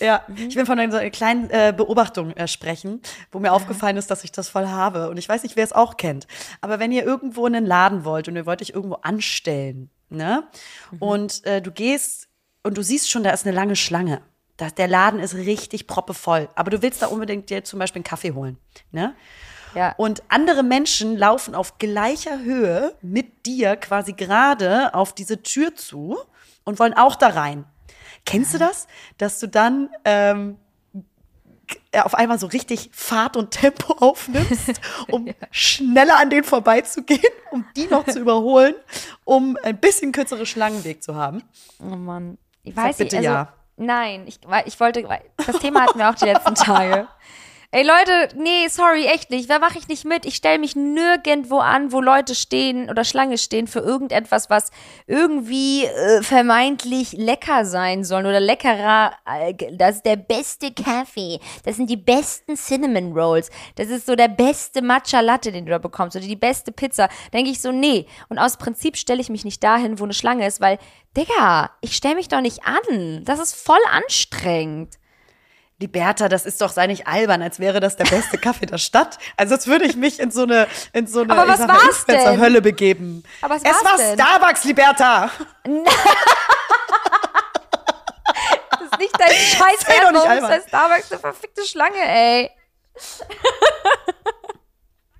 ja, 0.00 0.22
mhm. 0.28 0.48
ich 0.48 0.56
will 0.56 0.66
von 0.66 0.78
einer 0.78 1.10
kleinen 1.10 1.50
äh, 1.50 1.72
Beobachtung 1.76 2.32
äh, 2.32 2.48
sprechen, 2.48 3.00
wo 3.32 3.38
mir 3.38 3.52
aufgefallen 3.52 3.96
ist, 3.96 4.10
dass 4.10 4.24
ich 4.24 4.32
das 4.32 4.48
voll 4.48 4.68
habe. 4.68 5.10
Und 5.10 5.16
ich 5.16 5.28
weiß 5.28 5.42
nicht, 5.42 5.56
wer 5.56 5.64
es 5.64 5.72
auch 5.72 5.96
kennt. 5.96 6.26
Aber 6.60 6.78
wenn 6.78 6.92
ihr 6.92 7.04
irgendwo 7.04 7.46
in 7.46 7.54
einen 7.54 7.66
Laden 7.66 8.04
wollt 8.04 8.28
und 8.28 8.36
ihr 8.36 8.46
wollt 8.46 8.62
euch 8.62 8.70
irgendwo 8.70 8.96
anstellen, 8.96 9.90
ne? 10.08 10.44
Mhm. 10.90 10.98
Und 10.98 11.44
äh, 11.46 11.60
du 11.60 11.70
gehst 11.70 12.28
und 12.62 12.76
du 12.76 12.82
siehst 12.82 13.10
schon, 13.10 13.22
da 13.22 13.30
ist 13.30 13.46
eine 13.46 13.54
lange 13.54 13.76
Schlange. 13.76 14.22
Das, 14.56 14.74
der 14.74 14.88
Laden 14.88 15.20
ist 15.20 15.34
richtig 15.34 15.86
proppevoll. 15.86 16.48
Aber 16.54 16.70
du 16.70 16.82
willst 16.82 17.02
da 17.02 17.06
unbedingt 17.06 17.48
dir 17.48 17.64
zum 17.64 17.78
Beispiel 17.78 18.00
einen 18.00 18.04
Kaffee 18.04 18.32
holen, 18.32 18.58
ne? 18.90 19.14
Ja. 19.74 19.94
Und 19.98 20.22
andere 20.28 20.62
Menschen 20.62 21.16
laufen 21.16 21.54
auf 21.54 21.78
gleicher 21.78 22.40
Höhe 22.40 22.94
mit 23.02 23.46
dir 23.46 23.76
quasi 23.76 24.14
gerade 24.14 24.94
auf 24.94 25.14
diese 25.14 25.42
Tür 25.42 25.74
zu 25.74 26.18
und 26.64 26.78
wollen 26.78 26.94
auch 26.94 27.16
da 27.16 27.28
rein. 27.28 27.64
Kennst 28.28 28.52
du 28.52 28.58
das? 28.58 28.86
Dass 29.16 29.40
du 29.40 29.48
dann 29.48 29.88
ähm, 30.04 30.58
auf 31.94 32.14
einmal 32.14 32.38
so 32.38 32.46
richtig 32.46 32.90
Fahrt 32.92 33.38
und 33.38 33.52
Tempo 33.52 33.94
aufnimmst, 34.00 34.80
um 35.10 35.26
ja. 35.26 35.32
schneller 35.50 36.18
an 36.18 36.28
denen 36.28 36.44
vorbeizugehen, 36.44 37.22
um 37.50 37.64
die 37.74 37.86
noch 37.86 38.04
zu 38.04 38.18
überholen, 38.20 38.74
um 39.24 39.56
ein 39.62 39.78
bisschen 39.78 40.12
kürzere 40.12 40.44
Schlangenweg 40.44 41.02
zu 41.02 41.14
haben. 41.14 41.42
Oh 41.80 41.96
Mann. 41.96 42.36
Ich 42.64 42.76
weiß 42.76 42.98
Sag 42.98 43.06
bitte 43.06 43.16
nicht, 43.16 43.28
also, 43.28 43.50
ja. 43.50 43.54
Nein, 43.78 44.24
ich, 44.26 44.40
ich 44.66 44.78
wollte, 44.78 45.08
das 45.46 45.58
Thema 45.60 45.84
hatten 45.84 45.98
wir 45.98 46.10
auch 46.10 46.14
die 46.14 46.26
letzten 46.26 46.54
Tage. 46.54 47.08
Ey 47.70 47.86
Leute, 47.86 48.34
nee, 48.34 48.66
sorry, 48.68 49.04
echt 49.04 49.28
nicht. 49.28 49.50
Da 49.50 49.58
mache 49.58 49.76
ich 49.76 49.88
nicht 49.88 50.06
mit. 50.06 50.24
Ich 50.24 50.36
stelle 50.36 50.58
mich 50.58 50.74
nirgendwo 50.74 51.58
an, 51.58 51.92
wo 51.92 52.00
Leute 52.00 52.34
stehen 52.34 52.88
oder 52.88 53.04
Schlange 53.04 53.36
stehen 53.36 53.66
für 53.66 53.80
irgendetwas, 53.80 54.48
was 54.48 54.70
irgendwie 55.06 55.84
äh, 55.84 56.22
vermeintlich 56.22 57.12
lecker 57.12 57.66
sein 57.66 58.04
soll 58.04 58.24
oder 58.24 58.40
leckerer. 58.40 59.12
Äh, 59.26 59.52
das 59.72 59.96
ist 59.96 60.06
der 60.06 60.16
beste 60.16 60.72
Kaffee. 60.72 61.40
Das 61.64 61.76
sind 61.76 61.90
die 61.90 61.98
besten 61.98 62.56
Cinnamon 62.56 63.12
Rolls. 63.12 63.50
Das 63.74 63.88
ist 63.88 64.06
so 64.06 64.16
der 64.16 64.28
beste 64.28 64.80
Matcha 64.80 65.20
Latte, 65.20 65.52
den 65.52 65.66
du 65.66 65.70
da 65.70 65.78
bekommst 65.78 66.16
oder 66.16 66.24
die 66.24 66.36
beste 66.36 66.72
Pizza. 66.72 67.10
Denke 67.34 67.50
ich 67.50 67.60
so, 67.60 67.70
nee. 67.70 68.06
Und 68.30 68.38
aus 68.38 68.56
Prinzip 68.56 68.96
stelle 68.96 69.20
ich 69.20 69.28
mich 69.28 69.44
nicht 69.44 69.62
dahin, 69.62 69.98
wo 69.98 70.04
eine 70.04 70.14
Schlange 70.14 70.46
ist, 70.46 70.62
weil, 70.62 70.78
Digga, 71.18 71.72
ich 71.82 71.94
stelle 71.94 72.14
mich 72.14 72.28
doch 72.28 72.40
nicht 72.40 72.60
an. 72.64 73.26
Das 73.26 73.38
ist 73.38 73.54
voll 73.54 73.76
anstrengend. 73.92 74.94
Liberta, 75.80 76.28
das 76.28 76.44
ist 76.44 76.60
doch 76.60 76.70
sei 76.70 76.88
nicht 76.88 77.06
albern, 77.06 77.40
als 77.40 77.60
wäre 77.60 77.78
das 77.78 77.94
der 77.96 78.04
beste 78.04 78.36
Kaffee 78.40 78.66
der 78.66 78.78
Stadt. 78.78 79.18
Also 79.36 79.54
als 79.54 79.68
würde 79.68 79.84
ich 79.84 79.94
mich 79.96 80.18
in 80.18 80.30
so 80.32 80.42
eine 80.42 80.66
in 80.92 81.06
so 81.06 81.20
eine 81.20 81.32
Aber 81.32 81.46
was 81.48 81.58
sag 81.58 81.68
war's 81.68 82.04
denn? 82.04 82.40
Hölle 82.40 82.60
begeben. 82.60 83.22
Aber 83.42 83.54
was 83.54 83.62
es 83.62 83.68
war's 83.70 83.84
war 83.84 83.96
denn? 83.96 84.14
Starbucks, 84.18 84.64
Liberta. 84.64 85.30
Das 88.70 88.82
ist 88.82 88.98
nicht 88.98 89.20
dein 89.20 89.30
Scheiß 89.34 89.84
Ernst, 89.84 90.50
das 90.50 90.58
ist 90.58 90.68
Starbucks 90.68 91.12
eine 91.12 91.20
verfickte 91.20 91.64
Schlange, 91.64 92.00
ey. 92.00 92.50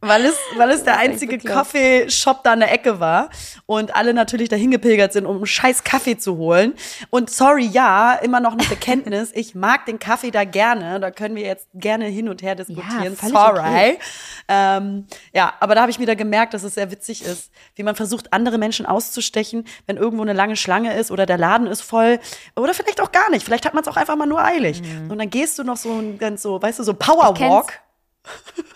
Weil 0.01 0.26
es, 0.26 0.36
weil 0.57 0.70
es 0.70 0.84
der 0.84 0.99
einzige. 0.99 1.38
Kaffeeshop 1.38 2.44
da 2.44 2.53
an 2.53 2.61
der 2.61 2.72
Ecke 2.72 3.01
war 3.01 3.30
und 3.66 3.96
alle 3.96 4.14
natürlich 4.14 4.49
dahin 4.49 4.70
gepilgert 4.70 5.12
sind, 5.12 5.26
um 5.26 5.36
einen 5.36 5.46
scheiß 5.46 5.82
Kaffee 5.82 6.16
zu 6.16 6.36
holen. 6.36 6.74
Und 7.11 7.30
sorry, 7.30 7.66
ja, 7.66 8.14
immer 8.14 8.38
noch 8.40 8.53
ein 8.53 8.68
Bekenntnis. 8.68 9.32
ich 9.34 9.55
mag 9.55 9.86
den 9.86 9.99
Kaffee 9.99 10.30
da 10.30 10.44
gerne. 10.44 11.01
Da 11.01 11.11
können 11.11 11.34
wir 11.34 11.42
jetzt 11.42 11.68
gerne 11.74 12.07
hin 12.07 12.28
und 12.28 12.42
her 12.42 12.55
diskutieren. 12.55 13.16
völlig 13.16 13.34
sorry. 13.34 13.59
okay. 13.59 13.99
Ähm, 14.46 15.07
ja, 15.32 15.53
aber 15.59 15.74
da 15.74 15.82
habe 15.82 15.90
ich 15.90 15.99
wieder 15.99 16.14
gemerkt, 16.14 16.55
dass 16.55 16.62
es 16.62 16.74
sehr 16.74 16.90
witzig 16.90 17.22
ist, 17.24 17.51
wie 17.74 17.82
man 17.82 17.96
versucht, 17.96 18.32
andere 18.32 18.59
Menschen 18.59 18.86
auszustechen, 18.86 19.66
wenn 19.86 19.96
irgendwo 19.96 20.22
eine 20.22 20.32
lange 20.32 20.57
Schlange 20.57 20.96
ist 20.96 21.11
oder 21.11 21.26
der 21.26 21.38
Laden 21.38 21.66
ist 21.66 21.82
voll. 21.82 22.20
Oder 22.57 22.72
vielleicht 22.72 23.01
auch 23.01 23.11
gar 23.11 23.30
nicht. 23.30 23.44
Vielleicht 23.44 23.66
hat 23.66 23.74
man 23.74 23.82
es 23.82 23.88
auch 23.88 23.96
einfach 23.96 24.16
mal 24.16 24.26
nur 24.26 24.42
eilig. 24.44 24.82
Und 25.09 25.18
dann 25.18 25.30
gehst 25.30 25.59
du 25.59 25.64
noch 25.64 25.76
so 25.76 25.92
ein 25.92 26.18
ganz 26.18 26.42
so, 26.42 26.62
weißt 26.62 26.78
du, 26.78 26.84
so 26.84 26.94
Powerwalk 26.94 27.80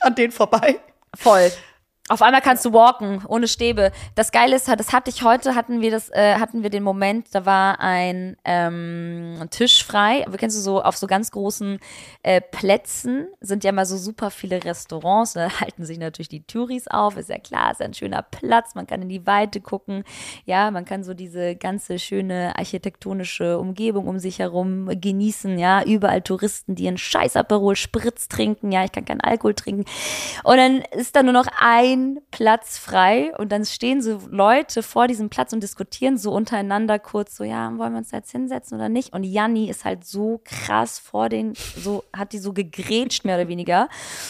an 0.01 0.14
denen 0.14 0.33
vorbei. 0.33 0.81
Voll. 1.19 1.51
Auf 2.09 2.20
einmal 2.20 2.40
kannst 2.40 2.64
du 2.64 2.72
walken, 2.72 3.22
ohne 3.28 3.46
Stäbe. 3.46 3.92
Das 4.16 4.32
Geile 4.32 4.57
ist, 4.57 4.66
das 4.66 4.92
hatte 4.92 5.09
ich 5.09 5.22
heute, 5.22 5.55
hatten 5.55 5.80
wir 5.80 5.92
das, 5.92 6.11
äh, 6.11 6.34
hatten 6.34 6.64
wir 6.64 6.68
den 6.68 6.82
Moment, 6.82 7.28
da 7.32 7.46
war 7.46 7.78
ein 7.78 8.36
ähm, 8.44 9.38
Tisch 9.50 9.84
frei. 9.84 10.26
Aber 10.26 10.36
kennst 10.36 10.57
du 10.57 10.61
so, 10.61 10.82
auf 10.82 10.96
so 10.96 11.07
ganz 11.07 11.30
großen 11.30 11.78
äh, 12.24 12.40
Plätzen 12.40 13.28
sind 13.40 13.62
ja 13.62 13.70
mal 13.70 13.86
so 13.86 13.96
super 13.96 14.32
viele 14.32 14.64
Restaurants. 14.64 15.34
Da 15.34 15.61
halten 15.61 15.84
sich 15.84 15.96
natürlich 15.96 16.28
die 16.28 16.42
Touris 16.42 16.88
auf, 16.88 17.16
ist 17.16 17.28
ja 17.28 17.38
klar, 17.38 17.70
ist 17.70 17.80
ein 17.80 17.94
schöner 17.94 18.22
Platz, 18.22 18.74
man 18.74 18.88
kann 18.88 19.03
in 19.03 19.09
die 19.09 19.24
Weite 19.24 19.61
gucken. 19.61 20.03
Ja, 20.44 20.72
man 20.72 20.84
kann 20.84 21.05
so 21.05 21.14
diese 21.14 21.55
ganze 21.55 22.00
schöne 22.00 22.59
architektonische 22.59 23.61
Umgebung 23.61 24.09
um 24.09 24.18
sich 24.18 24.40
herum 24.40 24.90
genießen. 25.00 25.57
Ja, 25.57 25.84
überall 25.84 26.22
Touristen, 26.22 26.74
die 26.74 26.88
einen 26.88 26.98
scheiß 26.98 27.36
Aperol 27.36 27.76
Spritz 27.76 28.26
trinken. 28.26 28.72
Ja, 28.72 28.84
ich 28.84 28.90
kann 28.90 29.05
keinen 29.05 29.20
Alkohol 29.20 29.55
trinken. 29.55 29.84
Und 30.42 30.57
dann 30.57 30.82
ist 30.90 31.14
da 31.14 31.22
nur 31.22 31.32
noch 31.32 31.46
ein 31.61 31.91
Platz 32.30 32.78
frei 32.78 33.32
und 33.38 33.53
dann 33.53 33.64
stehen 33.64 34.03
so 34.03 34.20
Leute 34.30 34.82
vor 34.82 35.09
diesem 35.09 35.30
Platz 35.30 35.53
und 35.53 35.62
diskutieren 35.62 36.18
so 36.18 36.32
untereinander 36.32 36.99
kurz 36.99 37.36
so, 37.36 37.45
ja, 37.45 37.66
wollen 37.78 37.93
wir 37.93 37.99
uns 37.99 38.11
jetzt 38.11 38.32
hinsetzen 38.32 38.76
oder 38.76 38.88
nicht? 38.88 39.12
Und 39.12 39.24
Janni 39.24 39.68
ist 39.68 39.84
halt 39.84 40.05
so 40.05 40.40
krass 40.45 40.99
vor 40.99 41.28
den, 41.28 41.55
so, 41.55 42.05
hat 42.12 42.32
die 42.32 42.38
so 42.38 42.53
gegrätscht, 42.53 43.24
mehr 43.24 43.36
oder 43.36 43.49
weniger, 43.49 43.88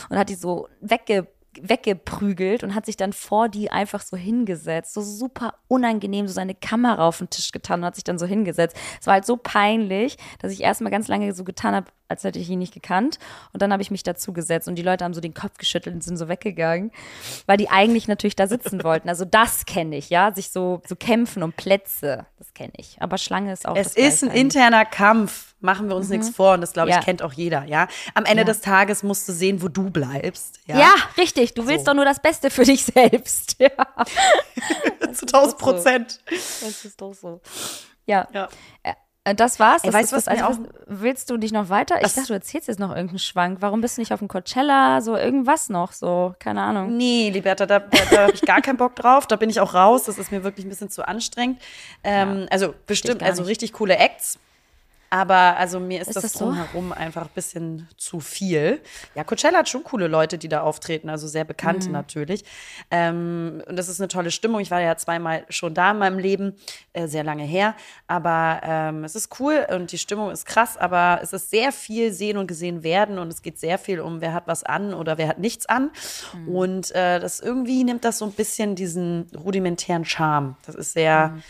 und 0.08 0.18
hat 0.18 0.28
die 0.28 0.34
so 0.34 0.68
wegge 0.80 1.26
weggeprügelt 1.60 2.64
und 2.64 2.74
hat 2.74 2.86
sich 2.86 2.96
dann 2.96 3.12
vor 3.12 3.48
die 3.48 3.70
einfach 3.70 4.00
so 4.00 4.16
hingesetzt. 4.16 4.94
So 4.94 5.02
super 5.02 5.54
unangenehm, 5.68 6.26
so 6.26 6.32
seine 6.32 6.54
Kamera 6.54 7.06
auf 7.06 7.18
den 7.18 7.30
Tisch 7.30 7.52
getan 7.52 7.80
und 7.80 7.86
hat 7.86 7.94
sich 7.94 8.04
dann 8.04 8.18
so 8.18 8.26
hingesetzt. 8.26 8.76
Es 9.00 9.06
war 9.06 9.14
halt 9.14 9.26
so 9.26 9.36
peinlich, 9.36 10.16
dass 10.38 10.52
ich 10.52 10.62
erstmal 10.62 10.90
ganz 10.90 11.08
lange 11.08 11.32
so 11.34 11.44
getan 11.44 11.74
habe, 11.74 11.90
als 12.12 12.22
hätte 12.24 12.38
ich 12.38 12.48
ihn 12.48 12.60
nicht 12.60 12.72
gekannt. 12.74 13.18
Und 13.52 13.60
dann 13.62 13.72
habe 13.72 13.82
ich 13.82 13.90
mich 13.90 14.02
dazu 14.04 14.32
gesetzt 14.32 14.68
und 14.68 14.76
die 14.76 14.82
Leute 14.82 15.04
haben 15.04 15.14
so 15.14 15.20
den 15.20 15.34
Kopf 15.34 15.58
geschüttelt 15.58 15.94
und 15.96 16.04
sind 16.04 16.16
so 16.16 16.28
weggegangen, 16.28 16.92
weil 17.46 17.56
die 17.56 17.68
eigentlich 17.70 18.06
natürlich 18.08 18.36
da 18.36 18.46
sitzen 18.46 18.84
wollten. 18.84 19.08
Also 19.08 19.24
das 19.24 19.66
kenne 19.66 19.96
ich, 19.96 20.10
ja, 20.10 20.32
sich 20.32 20.50
so, 20.50 20.80
so 20.86 20.94
kämpfen 20.96 21.42
um 21.42 21.52
Plätze, 21.52 22.26
das 22.38 22.54
kenne 22.54 22.72
ich. 22.76 22.96
Aber 23.00 23.18
Schlange 23.18 23.52
ist 23.52 23.66
auch 23.66 23.76
Es 23.76 23.96
ist 23.96 24.22
ein 24.22 24.28
Gleiche 24.28 24.40
interner 24.40 24.84
Kampf, 24.84 25.54
machen 25.60 25.88
wir 25.88 25.96
uns 25.96 26.08
nichts 26.08 26.28
vor 26.30 26.54
und 26.54 26.60
das 26.60 26.72
glaube 26.72 26.90
ich 26.90 26.94
Ja. 26.96 27.02
kennt 27.02 27.22
auch 27.22 27.32
jeder, 27.32 27.64
ja. 27.64 27.86
Am 28.14 28.24
Ende 28.24 28.42
Ja. 28.42 28.44
des 28.44 28.60
Tages 28.60 29.02
musst 29.02 29.28
du 29.28 29.32
sehen, 29.32 29.62
wo 29.62 29.68
du 29.68 29.90
bleibst, 29.90 30.60
ja. 30.66 30.78
Ja, 30.78 30.94
richtig. 31.16 31.54
Du 31.54 31.66
willst 31.66 31.84
So. 31.86 31.90
doch 31.92 31.96
nur 31.96 32.04
das 32.04 32.20
Beste 32.20 32.50
für 32.50 32.64
dich 32.64 32.84
selbst. 32.84 33.56
Ja, 33.62 33.70
zu 35.12 35.26
1000 35.26 35.58
Prozent. 35.58 36.20
das 36.28 36.84
ist 36.84 37.00
doch 37.00 37.14
so. 37.14 37.40
Ja. 38.06 38.26
Ja. 38.32 38.48
Äh, 39.24 39.34
Das 39.36 39.60
war's. 39.60 39.84
Ey, 39.84 39.90
Das 39.90 40.00
weißt 40.00 40.12
du, 40.12 40.16
das 40.16 40.26
was 40.26 40.36
mir 40.38 40.46
Einzige. 40.46 40.68
Willst 40.86 41.30
du 41.30 41.36
dich 41.36 41.52
noch 41.52 41.68
weiter? 41.68 41.96
Ich 41.96 42.02
Das- 42.02 42.14
dachte, 42.14 42.28
du 42.28 42.34
erzählst 42.34 42.66
jetzt 42.68 42.80
noch 42.80 42.90
irgendeinen 42.90 43.18
Schwank. 43.20 43.58
Warum 43.60 43.80
bist 43.80 43.96
du 43.96 44.00
nicht 44.00 44.12
auf 44.12 44.18
dem 44.18 44.28
Coachella? 44.28 45.00
So 45.00 45.16
irgendwas 45.16 45.68
noch? 45.68 45.92
So, 45.92 46.34
keine 46.38 46.60
Ahnung. 46.62 46.96
Nee, 46.96 47.30
Liberta, 47.30 47.66
da, 47.66 47.78
da, 47.78 47.98
da 48.10 48.22
habe 48.22 48.32
ich 48.32 48.42
gar 48.42 48.60
keinen 48.60 48.78
Bock 48.78 48.96
drauf. 48.96 49.26
Da 49.26 49.36
bin 49.36 49.48
ich 49.48 49.60
auch 49.60 49.74
raus. 49.74 50.04
Das 50.04 50.18
ist 50.18 50.32
mir 50.32 50.42
wirklich 50.42 50.66
ein 50.66 50.68
bisschen 50.70 50.90
zu 50.90 51.06
anstrengend. 51.06 51.60
Ähm, 52.02 52.46
also 52.50 52.74
bestimmt, 52.86 53.22
also 53.22 53.44
richtig 53.44 53.72
coole 53.72 53.96
Acts. 53.96 54.38
Aber 55.14 55.58
also 55.58 55.78
mir 55.78 56.00
ist, 56.00 56.08
Ist 56.08 56.16
das, 56.16 56.22
das 56.22 56.32
so? 56.32 56.46
drumherum 56.46 56.90
einfach 56.90 57.24
ein 57.24 57.30
bisschen 57.34 57.86
zu 57.98 58.18
viel. 58.18 58.80
Ja, 59.14 59.24
Coachella 59.24 59.58
hat 59.58 59.68
schon 59.68 59.84
coole 59.84 60.06
Leute, 60.08 60.38
die 60.38 60.48
da 60.48 60.62
auftreten, 60.62 61.10
also 61.10 61.28
sehr 61.28 61.44
bekannte 61.44 61.88
Mhm. 61.88 61.92
natürlich. 61.92 62.44
Ähm, 62.90 63.62
und 63.68 63.76
das 63.76 63.90
ist 63.90 64.00
eine 64.00 64.08
tolle 64.08 64.30
Stimmung. 64.30 64.60
Ich 64.60 64.70
war 64.70 64.80
ja 64.80 64.96
zweimal 64.96 65.44
schon 65.50 65.74
da 65.74 65.90
in 65.90 65.98
meinem 65.98 66.18
Leben, 66.18 66.56
äh, 66.94 67.08
sehr 67.08 67.24
lange 67.24 67.44
her. 67.44 67.74
Aber 68.06 68.60
ähm, 68.64 69.04
es 69.04 69.14
ist 69.14 69.38
cool 69.38 69.66
und 69.70 69.92
die 69.92 69.98
Stimmung 69.98 70.30
ist 70.30 70.46
krass, 70.46 70.78
aber 70.78 71.20
es 71.22 71.34
ist 71.34 71.50
sehr 71.50 71.72
viel 71.72 72.10
sehen 72.14 72.38
und 72.38 72.46
gesehen 72.46 72.82
werden 72.82 73.18
und 73.18 73.28
es 73.28 73.42
geht 73.42 73.58
sehr 73.58 73.76
viel 73.76 74.00
um, 74.00 74.22
wer 74.22 74.32
hat 74.32 74.46
was 74.46 74.64
an 74.64 74.94
oder 74.94 75.18
wer 75.18 75.28
hat 75.28 75.38
nichts 75.38 75.66
an. 75.66 75.90
Mhm. 76.32 76.48
Und 76.48 76.90
äh, 76.94 77.20
das 77.20 77.38
irgendwie 77.40 77.84
nimmt 77.84 78.06
das 78.06 78.16
so 78.16 78.24
ein 78.24 78.32
bisschen 78.32 78.76
diesen 78.76 79.30
rudimentären 79.36 80.06
Charme. 80.06 80.56
Das 80.64 80.74
ist 80.74 80.94
sehr 80.94 81.28
Mhm. 81.28 81.42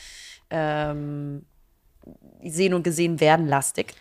ähm, 0.50 1.46
sehen 2.44 2.74
und 2.74 2.82
gesehen 2.82 3.20
werden 3.20 3.46
lastig. 3.48 3.94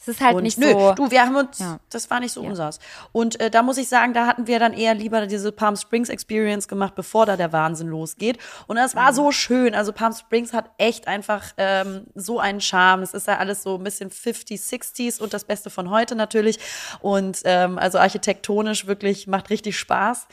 Es 0.00 0.06
ist 0.06 0.20
halt 0.20 0.36
Und 0.36 0.44
nicht 0.44 0.58
nö, 0.58 0.70
so. 0.70 0.92
du, 0.94 1.10
wir 1.10 1.22
haben 1.22 1.34
uns, 1.34 1.58
Ja. 1.58 1.80
das 1.90 2.08
war 2.08 2.20
nicht 2.20 2.30
so 2.30 2.40
unseres. 2.42 2.78
Und 3.10 3.40
äh, 3.40 3.50
da 3.50 3.64
muss 3.64 3.78
ich 3.78 3.88
sagen, 3.88 4.14
da 4.14 4.28
hatten 4.28 4.46
wir 4.46 4.60
dann 4.60 4.72
eher 4.72 4.94
lieber 4.94 5.26
diese 5.26 5.50
Palm 5.50 5.74
Springs 5.74 6.08
Experience 6.08 6.68
gemacht, 6.68 6.94
bevor 6.94 7.26
da 7.26 7.36
der 7.36 7.52
Wahnsinn 7.52 7.88
losgeht. 7.88 8.38
Und 8.68 8.76
das 8.76 8.94
Mhm. 8.94 8.98
war 9.00 9.12
so 9.12 9.32
schön. 9.32 9.74
Also 9.74 9.92
Palm 9.92 10.12
Springs 10.12 10.52
hat 10.52 10.70
echt 10.78 11.08
einfach 11.08 11.46
ähm, 11.56 12.06
so 12.14 12.38
einen 12.38 12.60
Charme. 12.60 13.02
Es 13.02 13.12
ist 13.12 13.26
ja 13.26 13.38
alles 13.38 13.64
so 13.64 13.74
ein 13.76 13.82
bisschen 13.82 14.10
50s, 14.12 14.68
60s 14.68 15.20
und 15.20 15.34
das 15.34 15.42
Beste 15.42 15.68
von 15.68 15.90
heute 15.90 16.14
natürlich. 16.14 16.60
Und 17.00 17.40
ähm, 17.44 17.76
also 17.76 17.98
architektonisch 17.98 18.86
wirklich 18.86 19.26
macht 19.26 19.50
richtig 19.50 19.76
Spaß. 19.76 20.28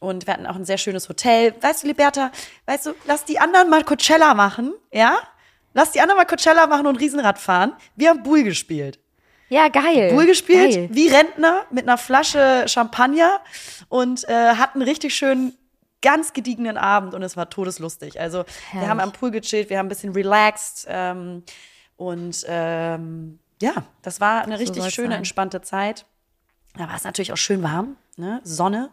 Und 0.00 0.26
wir 0.26 0.34
hatten 0.34 0.46
auch 0.48 0.56
ein 0.56 0.64
sehr 0.64 0.76
schönes 0.78 1.08
Hotel. 1.08 1.54
Weißt 1.60 1.84
du, 1.84 1.86
Liberta, 1.86 2.32
weißt 2.66 2.86
du, 2.86 2.94
lass 3.06 3.24
die 3.24 3.38
anderen 3.38 3.70
mal 3.70 3.84
Coachella 3.84 4.34
machen, 4.34 4.74
ja? 4.92 5.16
Lass 5.74 5.90
die 5.90 6.00
anderen 6.00 6.18
mal 6.18 6.24
Coachella 6.24 6.66
machen 6.66 6.86
und 6.86 6.96
Riesenrad 6.96 7.38
fahren. 7.38 7.72
Wir 7.96 8.10
haben 8.10 8.22
Bull 8.22 8.44
gespielt. 8.44 8.98
ja, 9.48 9.68
geil. 9.68 10.12
Bull 10.14 10.26
gespielt, 10.26 10.72
Geil. 10.74 10.88
wie 10.90 11.08
Rentner 11.08 11.66
mit 11.70 11.82
einer 11.86 11.98
Flasche 11.98 12.64
Champagner 12.66 13.40
und 13.88 14.26
äh, 14.28 14.54
hatten 14.54 14.80
richtig 14.82 15.14
schön 15.14 15.52
ganz 16.00 16.32
gediegenen 16.32 16.76
Abend 16.76 17.14
und 17.14 17.22
es 17.22 17.36
war 17.36 17.50
todeslustig. 17.50 18.20
Also 18.20 18.38
wir 18.38 18.44
Herrlich. 18.70 18.88
haben 18.88 19.00
am 19.00 19.12
Pool 19.12 19.30
gechillt, 19.30 19.70
wir 19.70 19.78
haben 19.78 19.86
ein 19.86 19.88
bisschen 19.88 20.12
relaxed 20.12 20.86
ähm, 20.88 21.42
und 21.96 22.44
ähm, 22.46 23.38
ja, 23.60 23.72
das 24.02 24.20
war 24.20 24.42
eine 24.42 24.58
richtig 24.58 24.84
schöne, 24.92 25.08
sein. 25.08 25.18
entspannte 25.18 25.62
Zeit. 25.62 26.04
Da 26.76 26.88
war 26.88 26.96
es 26.96 27.04
natürlich 27.04 27.32
auch 27.32 27.36
schön 27.38 27.62
warm, 27.62 27.96
ne? 28.16 28.40
Sonne. 28.44 28.90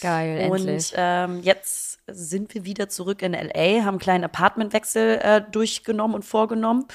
Geil, 0.00 0.38
endlich. 0.38 0.92
Und 0.92 0.94
ähm, 0.96 1.40
jetzt 1.42 1.91
sind 2.06 2.54
wir 2.54 2.64
wieder 2.64 2.88
zurück 2.88 3.22
in 3.22 3.32
LA, 3.32 3.82
haben 3.82 3.88
einen 3.88 3.98
kleinen 3.98 4.24
Apartmentwechsel 4.24 5.18
äh, 5.22 5.42
durchgenommen 5.50 6.14
und 6.14 6.24
vorgenommen. 6.24 6.86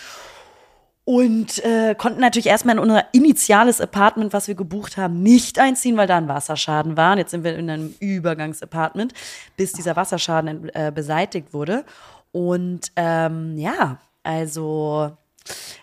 Und 1.05 1.63
äh, 1.63 1.95
konnten 1.97 2.19
natürlich 2.19 2.47
erstmal 2.47 2.75
in 2.75 2.81
unser 2.81 3.05
initiales 3.13 3.79
Apartment, 3.79 4.33
was 4.33 4.49
wir 4.49 4.55
gebucht 4.55 4.97
haben, 4.97 5.23
nicht 5.23 5.57
einziehen, 5.57 5.95
weil 5.95 6.05
da 6.05 6.17
ein 6.17 6.27
Wasserschaden 6.27 6.97
war. 6.97 7.13
Und 7.13 7.19
jetzt 7.19 7.31
sind 7.31 7.45
wir 7.45 7.55
in 7.57 7.69
einem 7.69 7.95
Übergangsapartment, 8.01 9.13
bis 9.55 9.71
dieser 9.71 9.95
Wasserschaden 9.95 10.69
äh, 10.75 10.91
beseitigt 10.93 11.53
wurde. 11.53 11.85
Und 12.33 12.91
ähm, 12.97 13.57
ja, 13.57 13.99
also 14.23 15.15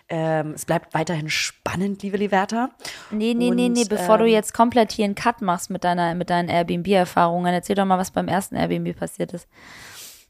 ähm, 0.09 0.51
es 0.53 0.65
bleibt 0.65 0.93
weiterhin 0.93 1.29
spannend, 1.29 2.03
liebe 2.03 2.17
Liberta. 2.17 2.69
Nee, 3.11 3.33
nee, 3.33 3.51
nee, 3.51 3.69
nee, 3.69 3.81
Und, 3.81 3.89
bevor 3.89 4.17
du 4.17 4.25
ähm, 4.25 4.31
jetzt 4.31 4.53
komplett 4.53 4.91
hier 4.91 5.05
einen 5.05 5.15
Cut 5.15 5.41
machst 5.41 5.69
mit, 5.69 5.83
deiner, 5.83 6.15
mit 6.15 6.29
deinen 6.29 6.49
Airbnb-Erfahrungen, 6.49 7.53
erzähl 7.53 7.75
doch 7.75 7.85
mal, 7.85 7.97
was 7.97 8.11
beim 8.11 8.27
ersten 8.27 8.55
Airbnb 8.55 8.97
passiert 8.97 9.33
ist. 9.33 9.47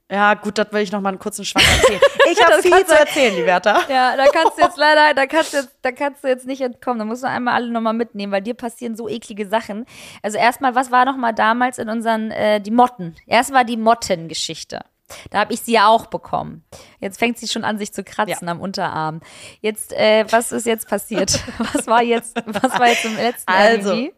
Ja, 0.10 0.36
gut, 0.36 0.60
das 0.60 0.72
will 0.72 0.82
ich 0.82 0.92
noch 0.92 1.02
mal 1.02 1.10
einen 1.10 1.20
kurzen 1.20 1.46
Schwank 1.46 1.66
erzählen. 1.82 2.02
Ich 2.32 2.44
habe 2.44 2.62
viel 2.62 2.86
zu 2.86 2.96
erzählen, 2.96 3.36
Liberta. 3.36 3.82
Ja, 3.90 4.16
da 4.16 4.26
kannst 4.28 4.58
du 4.58 4.62
jetzt 4.62 4.78
leider, 4.78 5.16
da 5.16 5.26
kannst 5.26 5.54
du 5.54 5.58
jetzt, 5.58 5.76
da 5.82 5.92
kannst 5.92 6.24
du 6.24 6.28
jetzt 6.28 6.46
nicht 6.46 6.62
entkommen. 6.62 7.00
Da 7.00 7.06
musst 7.06 7.24
du 7.24 7.28
einmal 7.28 7.56
alle 7.56 7.72
nochmal 7.72 7.94
mitnehmen, 7.94 8.32
weil 8.32 8.44
dir 8.44 8.54
passieren 8.54 8.96
so 8.96 9.10
eklige 9.10 9.48
Sachen. 9.48 9.86
Also 10.22 10.38
erstmal, 10.38 10.76
was 10.76 10.92
war 10.92 11.06
noch 11.06 11.18
mal 11.18 11.34
damals 11.34 11.80
in 11.80 11.90
unseren, 11.90 12.30
äh, 12.32 12.62
die 12.62 12.72
Motten? 12.72 13.16
Erst 13.26 13.52
war 13.52 13.64
die 13.64 13.78
Mottengeschichte. 13.78 14.82
Da 15.30 15.40
habe 15.40 15.54
ich 15.54 15.62
sie 15.62 15.74
ja 15.74 15.88
auch 15.88 16.08
bekommen. 16.08 16.64
Jetzt 17.00 17.20
fängt 17.20 17.38
sie 17.38 17.48
schon 17.48 17.64
an, 17.64 17.78
sich 17.78 17.94
zu 17.94 18.04
kratzen 18.04 18.48
ja. 18.48 18.52
am 18.52 18.60
Unterarm. 18.60 19.22
Jetzt, 19.62 19.94
äh, 19.94 20.26
was 20.32 20.52
ist 20.52 20.66
jetzt 20.66 20.88
passiert? 20.88 21.44
was 21.58 21.88
war 21.88 22.02
jetzt, 22.02 22.36
was 22.46 22.80
war 22.80 22.88
jetzt 22.88 23.06
im 23.06 23.16
letzten 23.16 23.52
also, 23.52 23.92
Airbnb? 23.92 24.16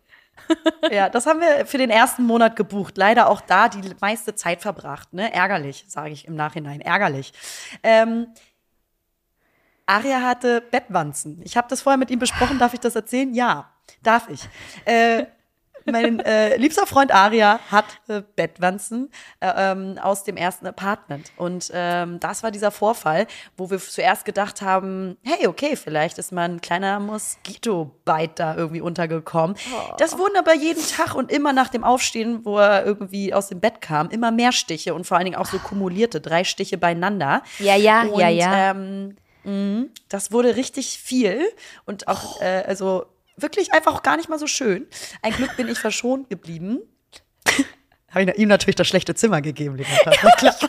ja, 0.92 1.10
das 1.10 1.26
haben 1.26 1.42
wir 1.42 1.66
für 1.66 1.78
den 1.78 1.90
ersten 1.90 2.24
Monat 2.24 2.56
gebucht. 2.56 2.98
Leider 2.98 3.30
auch 3.30 3.42
da 3.42 3.68
die 3.68 3.82
meiste 4.00 4.36
Zeit 4.36 4.62
verbracht. 4.62 5.14
Ne? 5.14 5.34
Ärgerlich, 5.34 5.86
sage 5.88 6.12
ich 6.12 6.26
im 6.26 6.36
Nachhinein. 6.36 6.80
Ärgerlich. 6.80 7.34
Ähm, 7.84 8.28
Aria 9.86 10.22
hatte 10.22 10.62
Bettwanzen. 10.62 11.42
Ich 11.44 11.58
habe 11.58 11.68
das 11.70 11.82
vorher 11.82 11.98
mit 11.98 12.12
ihm 12.12 12.20
besprochen. 12.20 12.60
Darf 12.60 12.74
ich 12.74 12.80
das 12.80 12.96
erzählen? 12.96 13.34
Ja, 13.34 13.72
darf 14.04 14.30
ich. 14.30 14.42
Äh, 14.86 15.26
mein 15.92 16.20
äh, 16.20 16.58
liebster 16.58 16.86
Freund 16.86 17.14
Aria 17.14 17.60
hat 17.72 17.86
äh, 18.08 18.22
Bettwanzen 18.36 19.10
äh, 19.40 19.52
ähm, 19.56 19.98
aus 20.02 20.24
dem 20.24 20.38
ersten 20.38 20.68
Apartment. 20.68 21.32
Und 21.38 21.72
ähm, 21.74 22.20
das 22.20 22.44
war 22.44 22.52
dieser 22.52 22.72
Vorfall, 22.72 23.28
wo 23.56 23.70
wir 23.70 23.80
zuerst 23.80 24.26
gedacht 24.26 24.62
haben, 24.62 25.18
hey, 25.24 25.48
okay, 25.48 25.76
vielleicht 25.76 26.18
ist 26.18 26.32
mal 26.32 26.50
ein 26.50 26.62
kleiner 26.62 27.00
Moskito-Bite 27.00 28.34
da 28.36 28.56
irgendwie 28.56 28.82
untergekommen. 28.82 29.56
Oh. 29.74 29.94
Das 29.98 30.18
wurden 30.18 30.38
aber 30.38 30.54
jeden 30.54 30.86
Tag 30.86 31.16
und 31.16 31.32
immer 31.32 31.54
nach 31.54 31.70
dem 31.70 31.84
Aufstehen, 31.84 32.46
wo 32.46 32.58
er 32.58 32.86
irgendwie 32.86 33.34
aus 33.34 33.48
dem 33.48 33.60
Bett 33.60 33.82
kam, 33.82 34.10
immer 34.10 34.32
mehr 34.32 34.52
Stiche 34.52 34.94
und 34.94 35.06
vor 35.06 35.18
allen 35.18 35.26
Dingen 35.26 35.38
auch 35.38 35.46
so 35.46 35.60
kumulierte, 35.60 36.22
drei 36.22 36.44
Stiche 36.44 36.78
beieinander. 36.78 37.42
Ja, 37.60 37.76
ja, 37.76 38.04
und, 38.04 38.20
ja, 38.20 38.30
ja. 38.30 38.72
Ähm, 38.72 39.16
mh, 39.44 39.86
das 40.10 40.32
wurde 40.32 40.56
richtig 40.56 41.00
viel 41.00 41.42
und 41.86 42.08
auch, 42.08 42.40
oh. 42.40 42.44
äh, 42.44 42.64
also 42.68 43.06
wirklich 43.38 43.74
einfach 43.74 43.94
auch 43.94 44.04
gar 44.04 44.18
nicht 44.18 44.30
mal 44.30 44.40
so 44.40 44.48
schön. 44.48 44.88
Ein 45.22 45.34
Glück 45.34 45.56
bin 45.56 45.68
ich 45.68 45.80
verschont 45.80 46.30
geblieben. 46.30 46.82
Habe 48.10 48.24
ich 48.24 48.38
ihm 48.38 48.50
natürlich 48.50 48.76
das 48.76 48.88
schlechte 48.88 49.16
Zimmer 49.16 49.42
gegeben, 49.42 49.76
lieber. 49.76 49.90
Ja, 49.90 50.12
klar. 50.12 50.56
du 50.60 50.68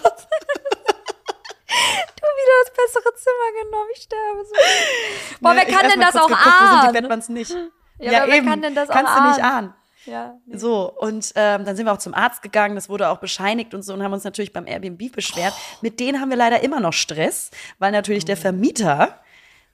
wieder 2.37 2.55
das 2.65 2.73
bessere 2.75 3.15
Zimmer 3.15 3.63
genommen, 3.63 3.89
ich 3.95 4.03
sterbe 4.03 4.45
so. 4.45 4.55
Boah, 5.41 5.57
wer 5.57 5.65
kann 5.65 5.89
denn 5.91 6.01
das 6.01 6.17
auch 6.17 6.29
geguckt, 6.29 6.47
ahnen? 6.47 6.61
Wo 6.61 6.81
sind 6.81 6.89
die 6.89 7.01
Bettmanns 7.01 7.29
nicht? 7.29 7.55
Ja, 7.99 8.13
ja 8.13 8.27
eben. 8.27 8.47
kann 8.47 8.63
denn 8.63 8.75
das 8.75 8.89
Kannst 8.89 9.13
auch 9.13 9.17
du 9.17 9.29
nicht 9.29 9.43
ahnen. 9.43 9.75
Ja, 10.05 10.37
nee. 10.47 10.57
So, 10.57 10.91
und 10.91 11.33
ähm, 11.35 11.65
dann 11.65 11.77
sind 11.77 11.87
wir 11.87 11.93
auch 11.93 11.99
zum 11.99 12.15
Arzt 12.15 12.41
gegangen, 12.43 12.75
das 12.77 12.89
wurde 12.89 13.09
auch 13.09 13.19
bescheinigt 13.19 13.75
und 13.75 13.83
so 13.83 13.93
und 13.93 14.03
haben 14.03 14.13
uns 14.13 14.25
natürlich 14.25 14.53
beim 14.53 14.67
Airbnb 14.67 15.13
beschwert. 15.13 15.53
Oh. 15.55 15.79
Mit 15.83 16.01
denen 16.01 16.21
haben 16.21 16.31
wir 16.31 16.37
leider 16.37 16.63
immer 16.63 16.81
noch 16.81 16.93
Stress, 16.93 17.51
weil 17.79 17.93
natürlich 17.93 18.25
der 18.25 18.37
Vermieter 18.37 19.21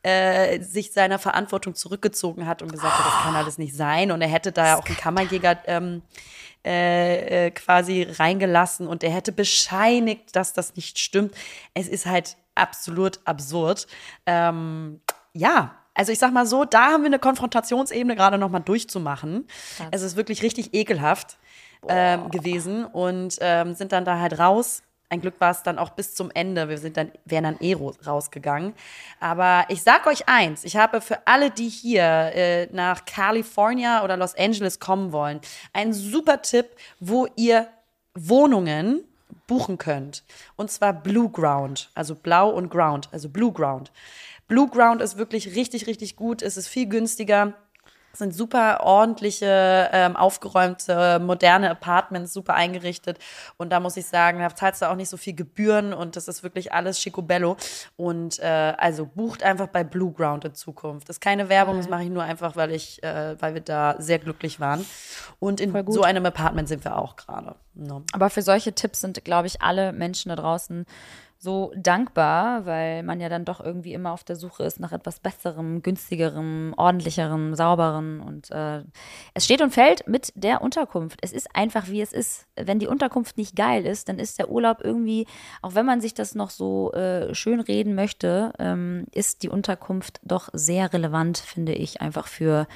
äh, 0.05 0.61
sich 0.61 0.93
seiner 0.93 1.19
Verantwortung 1.19 1.75
zurückgezogen 1.75 2.47
hat 2.47 2.61
und 2.61 2.71
gesagt 2.71 2.99
hat, 2.99 3.07
das 3.07 3.23
kann 3.23 3.35
alles 3.35 3.57
nicht 3.57 3.75
sein. 3.75 4.13
Und 4.13 4.21
er 4.21 4.29
hätte 4.29 4.53
da 4.53 4.67
ja 4.67 4.77
auch 4.77 4.87
einen 4.87 4.97
Kammerjäger 4.97 5.59
ähm, 5.67 6.03
äh, 6.65 7.47
äh, 7.47 7.51
quasi 7.51 8.03
reingelassen 8.03 8.87
und 8.87 9.03
er 9.03 9.11
hätte 9.11 9.33
bescheinigt, 9.33 10.37
dass 10.37 10.53
das 10.53 10.77
nicht 10.77 10.99
stimmt. 10.99 11.35
Es 11.73 11.89
ist 11.89 12.05
halt 12.05 12.37
absolut 12.55 13.19
absurd. 13.25 13.87
Ähm, 14.27 15.01
ja, 15.33 15.75
also 15.95 16.13
ich 16.13 16.19
sag 16.19 16.33
mal 16.33 16.47
so, 16.47 16.65
da 16.65 16.93
haben 16.93 17.03
wir 17.03 17.09
eine 17.09 17.19
Konfrontationsebene 17.19 18.15
gerade 18.15 18.37
noch 18.37 18.51
mal 18.51 18.61
durchzumachen. 18.61 19.47
Es 19.91 20.03
ist 20.03 20.17
wirklich 20.17 20.43
richtig 20.43 20.75
ekelhaft 20.75 21.39
ähm, 21.89 22.31
gewesen 22.31 22.85
und 22.85 23.39
ähm, 23.41 23.75
sind 23.75 23.93
dann 23.93 24.05
da 24.05 24.19
halt 24.19 24.39
raus 24.39 24.83
ein 25.15 25.21
Glück 25.21 25.41
war 25.41 25.53
es 25.53 25.63
dann 25.63 25.79
auch 25.79 25.91
bis 25.91 26.15
zum 26.15 26.31
Ende. 26.33 26.69
Wir 26.69 26.79
sind 26.79 26.97
dann, 26.97 27.13
wären 27.25 27.45
dann 27.45 27.57
eh 27.61 27.77
rausgegangen. 28.07 28.75
Aber 29.21 29.65
ich 29.69 29.83
sag 29.83 30.07
euch 30.07 30.29
eins, 30.29 30.65
ich 30.65 30.77
habe 30.77 31.01
für 31.01 31.27
alle, 31.27 31.51
die 31.51 31.69
hier 31.69 32.03
äh, 32.03 32.67
nach 32.73 33.05
California 33.05 34.05
oder 34.05 34.17
Los 34.17 34.35
Angeles 34.37 34.81
kommen 34.81 35.13
wollen, 35.13 35.41
einen 35.73 35.93
super 35.93 36.43
Tipp, 36.43 36.67
wo 37.01 37.27
ihr 37.37 37.69
Wohnungen 38.15 39.05
buchen 39.47 39.79
könnt. 39.79 40.25
Und 40.57 40.71
zwar 40.71 40.93
Blue 40.93 41.31
Ground, 41.31 41.91
also 41.95 42.15
blau 42.15 42.51
und 42.51 42.71
Ground, 42.71 43.09
also 43.13 43.29
Blue 43.29 43.53
Ground. 43.53 43.93
Blue 44.49 44.69
Ground 44.69 45.01
ist 45.01 45.17
wirklich 45.17 45.55
richtig, 45.55 45.87
richtig 45.87 46.17
gut. 46.17 46.43
Es 46.43 46.57
ist 46.57 46.69
viel 46.69 46.87
günstiger 46.87 47.55
sind 48.17 48.35
super 48.35 48.81
ordentliche, 48.83 49.91
ähm, 49.93 50.17
aufgeräumte, 50.17 51.19
moderne 51.21 51.71
Apartments, 51.71 52.33
super 52.33 52.55
eingerichtet. 52.55 53.19
Und 53.57 53.71
da 53.71 53.81
muss 53.81 53.97
ich 53.97 54.07
sagen, 54.07 54.39
da 54.39 54.55
zahlst 54.55 54.83
du 54.83 54.91
auch 54.91 54.97
nicht 54.97 55.09
so 55.09 55.17
viel 55.17 55.35
Gebühren 55.35 55.93
und 55.93 56.17
das 56.17 56.29
ist 56.29 56.43
wirklich 56.43 56.73
alles 56.73 57.01
Schicobello. 57.01 57.57
Und 57.97 58.39
äh, 58.39 58.75
also 58.77 59.07
bucht 59.07 59.43
einfach 59.43 59.69
bei 59.69 59.85
Blue 59.85 60.13
Ground 60.13 60.45
in 60.45 60.55
Zukunft. 60.55 61.09
Das 61.09 61.17
ist 61.17 61.21
keine 61.21 61.49
Werbung, 61.49 61.77
das 61.77 61.89
mache 61.89 62.05
ich 62.05 62.11
nur 62.11 62.23
einfach, 62.23 62.57
weil 62.57 62.71
ich, 62.71 63.03
äh, 63.03 63.41
weil 63.41 63.55
wir 63.55 63.61
da 63.61 63.97
sehr 63.99 64.19
glücklich 64.19 64.61
waren. 64.61 64.85
Und 65.41 65.61
in 65.61 65.73
so 65.89 66.03
einem 66.03 66.25
Apartment 66.27 66.69
sind 66.69 66.85
wir 66.85 66.97
auch 66.97 67.17
gerade. 67.17 67.57
No. 67.75 67.99
Ne? 67.99 68.05
Aber 68.13 68.31
für 68.31 68.43
solche 68.43 68.73
Tipps 68.73 69.01
sind, 69.01 69.25
glaube 69.25 69.47
ich, 69.47 69.63
alle 69.63 69.93
Menschen 69.93 70.29
da 70.29 70.37
draußen 70.37 70.87
so 71.45 71.73
dankbar, 71.77 72.65
weil 72.65 73.03
man 73.03 73.21
ja 73.21 73.29
dann 73.29 73.45
doch 73.45 73.61
irgendwie 73.61 73.93
immer 73.93 74.13
auf 74.13 74.25
der 74.25 74.35
Suche 74.35 74.65
ist 74.65 74.81
nach 74.81 74.93
etwas 74.93 75.21
Besserem, 75.21 75.83
günstigerem, 75.83 76.73
ordentlicherem, 76.77 77.55
sauberem. 77.55 78.23
Und 78.27 78.51
äh, 78.51 78.83
es 79.35 79.45
steht 79.45 79.61
und 79.61 79.71
fällt 79.71 80.09
mit 80.09 80.33
der 80.35 80.63
Unterkunft. 80.63 81.21
Es 81.23 81.33
ist 81.33 81.55
einfach, 81.55 81.89
wie 81.89 82.01
es 82.01 82.13
ist. 82.15 82.47
Wenn 82.57 82.79
die 82.79 82.87
Unterkunft 82.87 83.37
nicht 83.37 83.55
geil 83.55 83.85
ist, 83.85 84.09
dann 84.09 84.19
ist 84.19 84.39
der 84.39 84.51
Urlaub 84.51 84.79
irgendwie, 84.83 85.27
auch 85.61 85.75
wenn 85.75 85.87
man 85.87 86.01
sich 86.01 86.15
das 86.15 86.35
noch 86.35 86.49
so 86.49 86.93
äh, 86.93 87.35
schön 87.35 87.61
reden 87.61 87.95
möchte, 87.95 88.53
ähm, 88.59 89.05
ist 89.13 89.43
die 89.43 89.51
Unterkunft 89.51 90.21
doch 90.23 90.49
sehr 90.55 90.93
relevant, 90.95 91.39
finde 91.39 91.75
ich, 91.75 92.01
einfach 92.01 92.27
für 92.27 92.67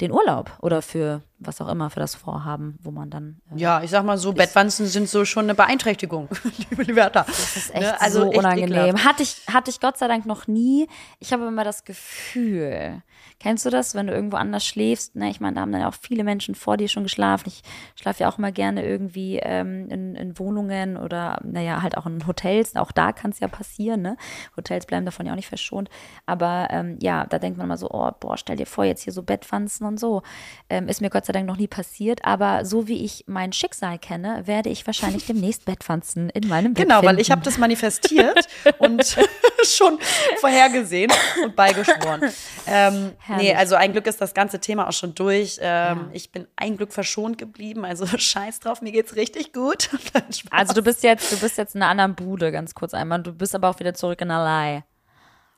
den 0.00 0.12
Urlaub 0.12 0.58
oder 0.62 0.82
für 0.82 1.22
was 1.46 1.60
auch 1.60 1.68
immer, 1.68 1.90
für 1.90 2.00
das 2.00 2.14
Vorhaben, 2.14 2.78
wo 2.82 2.90
man 2.90 3.10
dann. 3.10 3.40
Äh, 3.54 3.60
ja, 3.60 3.82
ich 3.82 3.90
sag 3.90 4.04
mal 4.04 4.18
so, 4.18 4.32
Bettwanzen 4.32 4.86
sind 4.86 5.08
so 5.08 5.24
schon 5.24 5.44
eine 5.44 5.54
Beeinträchtigung, 5.54 6.28
liebe 6.70 6.96
Wörter. 6.96 7.24
Das 7.26 7.56
ist 7.56 7.74
echt 7.74 7.82
ne? 7.82 8.00
also 8.00 8.20
so 8.22 8.30
echt 8.30 8.38
unangenehm. 8.38 9.04
Hatte 9.04 9.22
ich, 9.22 9.42
hatte 9.52 9.70
ich 9.70 9.80
Gott 9.80 9.98
sei 9.98 10.08
Dank 10.08 10.26
noch 10.26 10.46
nie. 10.46 10.88
Ich 11.20 11.32
habe 11.32 11.46
immer 11.46 11.64
das 11.64 11.84
Gefühl, 11.84 13.02
Kennst 13.44 13.66
du 13.66 13.70
das, 13.70 13.94
wenn 13.94 14.06
du 14.06 14.14
irgendwo 14.14 14.38
anders 14.38 14.64
schläfst? 14.64 15.16
Ne? 15.16 15.28
Ich 15.28 15.38
meine, 15.38 15.56
da 15.56 15.60
haben 15.60 15.72
dann 15.72 15.82
ja 15.82 15.88
auch 15.88 15.94
viele 16.00 16.24
Menschen 16.24 16.54
vor 16.54 16.78
dir 16.78 16.88
schon 16.88 17.02
geschlafen. 17.02 17.48
Ich 17.48 17.62
schlafe 17.94 18.22
ja 18.22 18.30
auch 18.30 18.38
immer 18.38 18.52
gerne 18.52 18.82
irgendwie 18.82 19.38
ähm, 19.38 19.90
in, 19.90 20.14
in, 20.14 20.38
Wohnungen 20.38 20.96
oder, 20.96 21.38
naja, 21.44 21.82
halt 21.82 21.98
auch 21.98 22.06
in 22.06 22.26
Hotels. 22.26 22.74
Auch 22.74 22.90
da 22.90 23.12
kann 23.12 23.32
es 23.32 23.40
ja 23.40 23.48
passieren. 23.48 24.00
Ne? 24.00 24.16
Hotels 24.56 24.86
bleiben 24.86 25.04
davon 25.04 25.26
ja 25.26 25.32
auch 25.32 25.36
nicht 25.36 25.48
verschont. 25.48 25.90
Aber 26.24 26.68
ähm, 26.70 26.96
ja, 27.02 27.26
da 27.26 27.38
denkt 27.38 27.58
man 27.58 27.68
mal 27.68 27.76
so, 27.76 27.90
oh, 27.90 28.10
boah, 28.18 28.38
stell 28.38 28.56
dir 28.56 28.66
vor, 28.66 28.84
jetzt 28.84 29.02
hier 29.02 29.12
so 29.12 29.22
Bettwanzen 29.22 29.86
und 29.86 30.00
so. 30.00 30.22
Ähm, 30.70 30.88
ist 30.88 31.02
mir 31.02 31.10
Gott 31.10 31.26
sei 31.26 31.33
Dank 31.34 31.46
noch 31.46 31.56
nie 31.58 31.66
passiert. 31.68 32.24
Aber 32.24 32.64
so 32.64 32.88
wie 32.88 33.04
ich 33.04 33.24
mein 33.26 33.52
Schicksal 33.52 33.98
kenne, 33.98 34.42
werde 34.46 34.70
ich 34.70 34.86
wahrscheinlich 34.86 35.26
demnächst 35.26 35.64
Bettwanzen 35.66 36.30
in 36.30 36.48
meinem 36.48 36.72
Bett 36.74 36.84
Genau, 36.84 37.00
finden. 37.00 37.14
weil 37.16 37.20
ich 37.20 37.30
habe 37.30 37.42
das 37.42 37.58
manifestiert 37.58 38.48
und 38.78 39.04
schon 39.64 39.98
vorhergesehen 40.40 41.12
und 41.44 41.54
beigeschworen. 41.56 42.30
Ähm, 42.66 43.12
nee, 43.36 43.54
also 43.54 43.74
ein 43.74 43.92
Glück 43.92 44.06
ist 44.06 44.20
das 44.20 44.32
ganze 44.34 44.58
Thema 44.60 44.88
auch 44.88 44.92
schon 44.92 45.14
durch. 45.14 45.58
Ähm, 45.60 45.64
ja. 45.64 46.08
Ich 46.12 46.30
bin 46.32 46.46
ein 46.56 46.76
Glück 46.76 46.92
verschont 46.92 47.36
geblieben, 47.38 47.84
also 47.84 48.06
scheiß 48.18 48.60
drauf, 48.60 48.80
mir 48.82 48.92
geht's 48.92 49.16
richtig 49.16 49.52
gut. 49.52 49.90
also 50.50 50.72
du 50.72 50.82
bist 50.82 51.02
jetzt, 51.02 51.32
du 51.32 51.36
bist 51.38 51.58
jetzt 51.58 51.74
in 51.74 51.82
einer 51.82 51.90
anderen 51.90 52.14
Bude, 52.14 52.52
ganz 52.52 52.74
kurz 52.74 52.94
einmal. 52.94 53.22
Du 53.22 53.32
bist 53.32 53.54
aber 53.54 53.68
auch 53.68 53.78
wieder 53.80 53.94
zurück 53.94 54.20
in 54.20 54.30
Alai. 54.30 54.84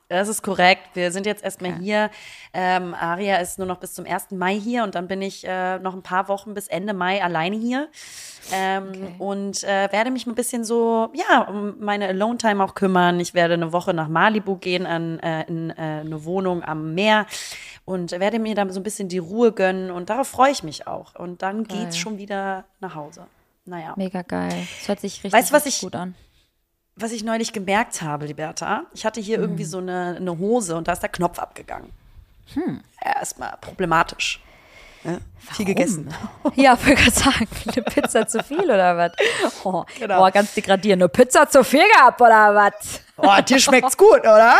Das 0.09 0.29
ist 0.29 0.41
korrekt. 0.41 0.89
Wir 0.93 1.11
sind 1.11 1.25
jetzt 1.25 1.43
erstmal 1.43 1.73
okay. 1.73 1.83
hier. 1.83 2.09
Ähm, 2.53 2.93
Aria 2.93 3.37
ist 3.37 3.57
nur 3.57 3.67
noch 3.67 3.77
bis 3.77 3.93
zum 3.93 4.05
1. 4.05 4.31
Mai 4.31 4.57
hier 4.57 4.83
und 4.83 4.95
dann 4.95 5.07
bin 5.07 5.21
ich 5.21 5.45
äh, 5.45 5.79
noch 5.79 5.93
ein 5.93 6.01
paar 6.01 6.29
Wochen 6.29 6.53
bis 6.53 6.67
Ende 6.67 6.93
Mai 6.93 7.21
alleine 7.21 7.57
hier. 7.57 7.89
Ähm, 8.53 8.87
okay. 8.89 9.15
Und 9.19 9.63
äh, 9.65 9.91
werde 9.91 10.11
mich 10.11 10.25
ein 10.25 10.35
bisschen 10.35 10.63
so, 10.63 11.11
ja, 11.13 11.41
um 11.41 11.75
meine 11.79 12.07
Alone-Time 12.07 12.63
auch 12.63 12.73
kümmern. 12.73 13.19
Ich 13.19 13.33
werde 13.33 13.55
eine 13.55 13.73
Woche 13.73 13.93
nach 13.93 14.07
Malibu 14.07 14.55
gehen, 14.55 14.85
an, 14.85 15.19
äh, 15.19 15.43
in 15.47 15.71
äh, 15.71 15.73
eine 15.75 16.23
Wohnung 16.23 16.63
am 16.63 16.93
Meer 16.93 17.25
und 17.83 18.11
werde 18.11 18.39
mir 18.39 18.55
da 18.55 18.69
so 18.69 18.79
ein 18.79 18.83
bisschen 18.83 19.09
die 19.09 19.17
Ruhe 19.17 19.51
gönnen. 19.51 19.91
Und 19.91 20.09
darauf 20.09 20.29
freue 20.29 20.51
ich 20.51 20.63
mich 20.63 20.87
auch. 20.87 21.15
Und 21.15 21.41
dann 21.41 21.65
geil. 21.65 21.79
geht's 21.79 21.97
schon 21.97 22.17
wieder 22.17 22.63
nach 22.79 22.95
Hause. 22.95 23.27
Naja. 23.65 23.93
Mega 23.97 24.21
geil. 24.21 24.67
Das 24.79 24.87
hört 24.87 25.01
sich 25.01 25.15
richtig, 25.15 25.33
weißt, 25.33 25.51
was 25.51 25.65
ich, 25.65 25.81
gut 25.81 25.95
an 25.95 26.15
was 26.97 27.11
ich 27.11 27.23
neulich 27.23 27.53
gemerkt 27.53 28.01
habe, 28.01 28.25
Liberta, 28.25 28.83
ich 28.93 29.05
hatte 29.05 29.21
hier 29.21 29.37
hm. 29.37 29.43
irgendwie 29.43 29.65
so 29.65 29.77
eine, 29.77 30.15
eine, 30.17 30.37
Hose 30.37 30.75
und 30.75 30.87
da 30.87 30.93
ist 30.93 31.01
der 31.01 31.09
Knopf 31.09 31.39
abgegangen. 31.39 31.91
Hm. 32.53 32.81
Erstmal 33.01 33.55
problematisch. 33.61 34.41
Ja, 35.03 35.19
viel 35.51 35.65
gegessen. 35.65 36.13
Ja, 36.55 36.71
wollte 36.71 36.95
gerade 36.95 37.11
sagen, 37.11 37.47
eine 37.67 37.83
Pizza 37.83 38.27
zu 38.27 38.41
viel 38.43 38.63
oder 38.63 38.97
was? 38.97 39.11
Oh, 39.63 39.83
genau. 39.99 40.17
Boah, 40.17 40.31
ganz 40.31 40.53
degradierend. 40.55 41.03
Eine 41.03 41.09
Pizza 41.09 41.47
zu 41.47 41.63
viel 41.63 41.87
gehabt 41.93 42.19
oder 42.19 42.55
was? 42.55 43.01
Oh, 43.17 43.41
dir 43.47 43.59
schmeckt's 43.59 43.95
gut, 43.95 44.21
oder? 44.21 44.55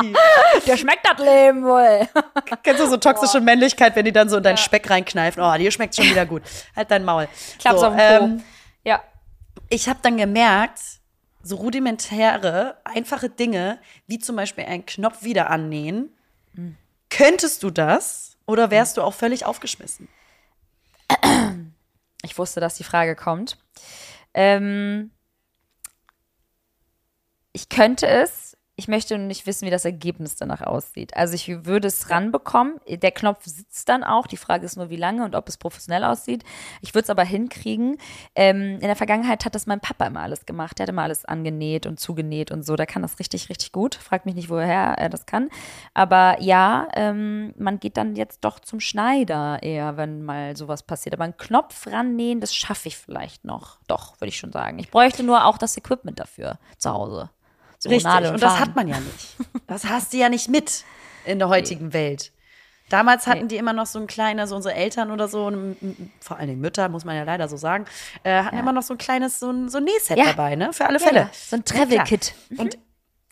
dir 0.66 0.76
schmeckt 0.76 1.06
das 1.06 1.18
Leben 1.18 1.62
wohl. 1.62 2.08
Kennst 2.62 2.82
du 2.82 2.88
so 2.88 2.96
toxische 2.96 3.38
Boah. 3.38 3.44
Männlichkeit, 3.44 3.94
wenn 3.94 4.04
die 4.04 4.12
dann 4.12 4.28
so 4.28 4.38
in 4.38 4.42
deinen 4.42 4.56
ja. 4.56 4.62
Speck 4.62 4.90
reinkneifen? 4.90 5.42
Oh, 5.42 5.56
dir 5.56 5.70
schmeckt's 5.70 5.96
schon 5.96 6.06
wieder 6.06 6.26
gut. 6.26 6.42
Halt 6.74 6.90
dein 6.90 7.04
Maul. 7.04 7.28
Klapp's 7.58 7.80
so, 7.80 7.86
auf 7.86 7.96
den 7.96 8.18
Po. 8.18 8.24
Ähm, 8.24 8.44
ja. 8.84 9.00
Ich 9.68 9.88
habe 9.88 10.00
dann 10.02 10.16
gemerkt, 10.16 10.80
so 11.42 11.56
rudimentäre, 11.56 12.78
einfache 12.84 13.28
Dinge, 13.28 13.80
wie 14.06 14.18
zum 14.18 14.36
Beispiel 14.36 14.64
einen 14.64 14.86
Knopf 14.86 15.22
wieder 15.22 15.50
annähen, 15.50 16.14
mhm. 16.54 16.76
könntest 17.10 17.62
du 17.62 17.70
das 17.70 18.36
oder 18.46 18.70
wärst 18.70 18.96
du 18.96 19.02
auch 19.02 19.14
völlig 19.14 19.44
aufgeschmissen? 19.44 20.08
Ich 22.22 22.38
wusste, 22.38 22.60
dass 22.60 22.74
die 22.74 22.84
Frage 22.84 23.16
kommt. 23.16 23.58
Ähm, 24.32 25.10
ich 27.52 27.68
könnte 27.68 28.06
es, 28.06 28.51
ich 28.82 28.88
möchte 28.88 29.16
nicht 29.16 29.46
wissen, 29.46 29.64
wie 29.64 29.70
das 29.70 29.84
Ergebnis 29.84 30.34
danach 30.34 30.60
aussieht. 30.60 31.16
Also 31.16 31.34
ich 31.34 31.64
würde 31.64 31.86
es 31.86 32.10
ranbekommen. 32.10 32.80
Der 32.88 33.12
Knopf 33.12 33.44
sitzt 33.44 33.88
dann 33.88 34.02
auch. 34.02 34.26
Die 34.26 34.36
Frage 34.36 34.66
ist 34.66 34.76
nur, 34.76 34.90
wie 34.90 34.96
lange 34.96 35.24
und 35.24 35.36
ob 35.36 35.48
es 35.48 35.56
professionell 35.56 36.02
aussieht. 36.02 36.42
Ich 36.80 36.92
würde 36.92 37.04
es 37.04 37.10
aber 37.10 37.22
hinkriegen. 37.22 37.96
Ähm, 38.34 38.74
in 38.74 38.80
der 38.80 38.96
Vergangenheit 38.96 39.44
hat 39.44 39.54
das 39.54 39.66
mein 39.66 39.78
Papa 39.78 40.06
immer 40.06 40.22
alles 40.22 40.46
gemacht. 40.46 40.80
Der 40.80 40.84
hat 40.84 40.88
immer 40.88 41.02
alles 41.02 41.24
angenäht 41.24 41.86
und 41.86 42.00
zugenäht 42.00 42.50
und 42.50 42.66
so. 42.66 42.74
Der 42.74 42.86
kann 42.86 43.02
das 43.02 43.20
richtig, 43.20 43.48
richtig 43.50 43.70
gut. 43.70 43.94
Fragt 43.94 44.26
mich 44.26 44.34
nicht, 44.34 44.50
woher 44.50 44.98
er 44.98 45.08
das 45.08 45.26
kann. 45.26 45.48
Aber 45.94 46.42
ja, 46.42 46.88
ähm, 46.94 47.54
man 47.56 47.78
geht 47.78 47.96
dann 47.96 48.16
jetzt 48.16 48.40
doch 48.40 48.58
zum 48.58 48.80
Schneider 48.80 49.62
eher, 49.62 49.96
wenn 49.96 50.24
mal 50.24 50.56
sowas 50.56 50.82
passiert. 50.82 51.14
Aber 51.14 51.22
einen 51.22 51.36
Knopf 51.36 51.86
rannähen, 51.86 52.40
das 52.40 52.52
schaffe 52.52 52.88
ich 52.88 52.96
vielleicht 52.96 53.44
noch. 53.44 53.78
Doch, 53.86 54.20
würde 54.20 54.30
ich 54.30 54.38
schon 54.38 54.50
sagen. 54.50 54.80
Ich 54.80 54.90
bräuchte 54.90 55.22
nur 55.22 55.44
auch 55.44 55.56
das 55.56 55.76
Equipment 55.76 56.18
dafür 56.18 56.58
zu 56.78 56.90
Hause. 56.90 57.30
Richtig, 57.86 58.12
und, 58.12 58.26
und 58.26 58.42
das 58.42 58.60
hat 58.60 58.76
man 58.76 58.88
ja 58.88 58.98
nicht. 59.00 59.36
Das 59.66 59.86
hast 59.86 60.12
du 60.12 60.18
ja 60.18 60.28
nicht 60.28 60.48
mit 60.48 60.84
in 61.24 61.38
der 61.38 61.48
heutigen 61.48 61.88
nee. 61.88 61.94
Welt. 61.94 62.32
Damals 62.88 63.26
hatten 63.26 63.42
nee. 63.42 63.48
die 63.48 63.56
immer 63.56 63.72
noch 63.72 63.86
so 63.86 63.98
ein 63.98 64.06
kleines, 64.06 64.50
so 64.50 64.56
unsere 64.56 64.74
Eltern 64.74 65.10
oder 65.10 65.26
so, 65.26 65.50
vor 66.20 66.36
allen 66.36 66.48
Dingen 66.48 66.60
Mütter, 66.60 66.88
muss 66.90 67.04
man 67.04 67.16
ja 67.16 67.22
leider 67.22 67.48
so 67.48 67.56
sagen, 67.56 67.86
äh, 68.22 68.42
hatten 68.42 68.56
ja. 68.56 68.60
immer 68.60 68.72
noch 68.72 68.82
so 68.82 68.94
ein 68.94 68.98
kleines, 68.98 69.40
so 69.40 69.50
ein, 69.50 69.70
so 69.70 69.78
ein 69.78 69.84
Nähset 69.84 70.18
ja. 70.18 70.26
dabei, 70.26 70.56
ne? 70.56 70.72
Für 70.72 70.86
alle 70.86 71.00
Fälle. 71.00 71.20
Ja, 71.20 71.30
so 71.32 71.56
ein 71.56 71.64
Travel-Kit. 71.64 72.34
Mhm. 72.50 72.58
Und 72.58 72.78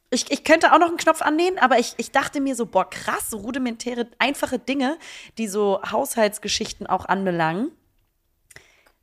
ich, 0.08 0.30
ich 0.30 0.44
könnte 0.44 0.72
auch 0.72 0.78
noch 0.78 0.88
einen 0.88 0.96
Knopf 0.96 1.20
annähen, 1.20 1.58
aber 1.58 1.78
ich, 1.78 1.94
ich 1.98 2.10
dachte 2.10 2.40
mir 2.40 2.56
so, 2.56 2.66
boah, 2.66 2.88
krass, 2.88 3.30
so 3.30 3.36
rudimentäre, 3.36 4.08
einfache 4.18 4.58
Dinge, 4.58 4.96
die 5.36 5.46
so 5.46 5.80
Haushaltsgeschichten 5.88 6.86
auch 6.86 7.04
anbelangen. 7.04 7.70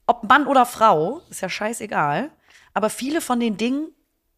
Ob 0.07 0.23
Mann 0.27 0.47
oder 0.47 0.65
Frau, 0.65 1.21
ist 1.29 1.41
ja 1.41 1.49
scheißegal. 1.49 2.31
Aber 2.73 2.89
viele 2.89 3.21
von 3.21 3.39
den 3.39 3.57
Dingen 3.57 3.89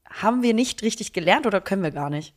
haben 0.10 0.42
wir 0.42 0.54
nicht 0.54 0.82
richtig 0.82 1.14
gelernt 1.14 1.48
oder 1.48 1.62
können 1.62 1.84
wir 1.84 1.92
gar 1.92 2.10
nicht? 2.10 2.34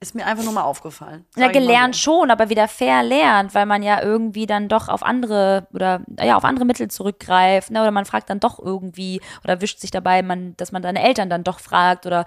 Ist 0.00 0.14
mir 0.14 0.26
einfach 0.26 0.42
nur 0.42 0.52
mal 0.52 0.62
aufgefallen. 0.62 1.26
Ja, 1.36 1.48
gelernt 1.48 1.94
so. 1.94 2.00
schon, 2.00 2.30
aber 2.30 2.48
wieder 2.48 2.66
verlernt, 2.66 3.54
weil 3.54 3.66
man 3.66 3.82
ja 3.82 4.02
irgendwie 4.02 4.46
dann 4.46 4.68
doch 4.68 4.88
auf 4.88 5.02
andere 5.02 5.68
oder 5.72 6.00
ja, 6.18 6.36
auf 6.36 6.44
andere 6.44 6.64
Mittel 6.64 6.88
zurückgreift, 6.88 7.70
ne? 7.70 7.82
Oder 7.82 7.90
man 7.90 8.06
fragt 8.06 8.30
dann 8.30 8.40
doch 8.40 8.58
irgendwie 8.58 9.20
oder 9.44 9.60
wischt 9.60 9.78
sich 9.80 9.90
dabei, 9.90 10.22
man, 10.22 10.56
dass 10.56 10.72
man 10.72 10.82
seine 10.82 11.02
Eltern 11.02 11.28
dann 11.28 11.44
doch 11.44 11.60
fragt 11.60 12.06
oder 12.06 12.24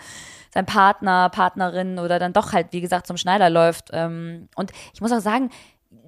sein 0.54 0.66
Partner, 0.66 1.30
Partnerin 1.30 1.98
oder 1.98 2.20
dann 2.20 2.34
doch 2.34 2.54
halt, 2.54 2.68
wie 2.72 2.82
gesagt, 2.82 3.08
zum 3.08 3.18
Schneider 3.18 3.50
läuft. 3.50 3.90
Ähm, 3.92 4.48
und 4.56 4.72
ich 4.94 5.02
muss 5.02 5.12
auch 5.12 5.20
sagen, 5.20 5.50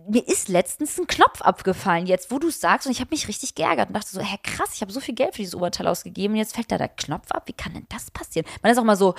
mir 0.08 0.28
ist 0.28 0.50
letztens 0.50 0.98
ein 1.00 1.08
Knopf 1.08 1.42
abgefallen, 1.42 2.06
jetzt 2.06 2.32
wo 2.32 2.40
du 2.40 2.48
es 2.48 2.60
sagst, 2.60 2.86
und 2.86 2.92
ich 2.92 3.00
habe 3.00 3.10
mich 3.12 3.28
richtig 3.28 3.56
geärgert 3.56 3.90
und 3.90 3.96
dachte 3.96 4.10
so, 4.10 4.22
hä, 4.22 4.38
krass, 4.44 4.70
ich 4.74 4.82
habe 4.82 4.92
so 4.92 5.00
viel 5.00 5.16
Geld 5.16 5.36
für 5.36 5.42
dieses 5.42 5.56
Oberteil 5.56 5.88
ausgegeben 5.88 6.34
und 6.34 6.40
jetzt 6.40 6.56
fällt 6.56 6.72
da 6.72 6.78
der 6.78 6.90
Knopf 6.90 7.32
ab. 7.32 7.44
Wie 7.46 7.54
kann 7.54 7.74
denn 7.74 7.88
das 7.90 8.12
passieren? 8.12 8.48
Man 8.62 8.72
ist 8.72 8.78
auch 8.78 8.84
mal 8.84 8.96
so 8.96 9.16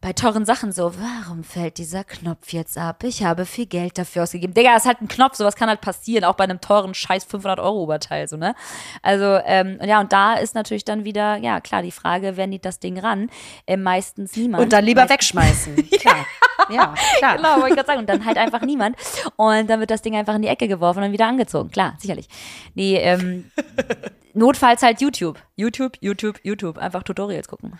bei 0.00 0.12
teuren 0.12 0.44
Sachen 0.44 0.72
so, 0.72 0.92
warum 0.98 1.44
fällt 1.44 1.78
dieser 1.78 2.04
Knopf 2.04 2.52
jetzt 2.52 2.76
ab? 2.78 3.04
Ich 3.04 3.24
habe 3.24 3.46
viel 3.46 3.66
Geld 3.66 3.98
dafür 3.98 4.24
ausgegeben. 4.24 4.54
Digga, 4.54 4.74
das 4.74 4.82
ist 4.82 4.88
halt 4.88 5.00
ein 5.00 5.08
Knopf, 5.08 5.36
sowas 5.36 5.56
kann 5.56 5.68
halt 5.68 5.80
passieren, 5.80 6.24
auch 6.24 6.34
bei 6.34 6.44
einem 6.44 6.60
teuren 6.60 6.94
scheiß 6.94 7.24
500 7.24 7.58
Euro 7.60 7.82
Oberteil, 7.82 8.28
so, 8.28 8.36
ne? 8.36 8.54
Also, 9.02 9.40
ähm, 9.44 9.78
ja, 9.84 10.00
und 10.00 10.12
da 10.12 10.34
ist 10.34 10.54
natürlich 10.54 10.84
dann 10.84 11.04
wieder, 11.04 11.36
ja, 11.36 11.60
klar, 11.60 11.82
die 11.82 11.92
Frage, 11.92 12.36
wer 12.36 12.46
nimmt 12.46 12.64
das 12.64 12.80
Ding 12.80 12.98
ran? 12.98 13.30
Äh, 13.66 13.76
meistens 13.76 14.36
niemand. 14.36 14.62
Und 14.64 14.72
dann 14.72 14.84
lieber 14.84 15.08
wegschmeißen, 15.08 15.76
klar. 16.00 16.26
Ja, 16.70 16.94
klar. 17.18 17.36
genau, 17.36 17.56
wollte 17.56 17.68
ich 17.70 17.74
gerade 17.74 17.86
sagen. 17.86 18.00
Und 18.00 18.08
dann 18.08 18.24
halt 18.24 18.36
einfach 18.36 18.62
niemand. 18.62 18.96
Und 19.36 19.68
dann 19.68 19.80
wird 19.80 19.90
das 19.90 20.02
Ding 20.02 20.11
einfach 20.16 20.34
in 20.34 20.42
die 20.42 20.48
Ecke 20.48 20.68
geworfen 20.68 20.98
und 20.98 21.04
dann 21.04 21.12
wieder 21.12 21.26
angezogen. 21.26 21.70
Klar, 21.70 21.94
sicherlich. 21.98 22.28
Die, 22.74 22.94
ähm, 22.94 23.50
notfalls 24.34 24.82
halt 24.82 25.00
YouTube. 25.00 25.38
YouTube, 25.56 25.96
YouTube, 26.00 26.40
YouTube. 26.42 26.78
Einfach 26.78 27.02
Tutorials 27.02 27.48
gucken. 27.48 27.78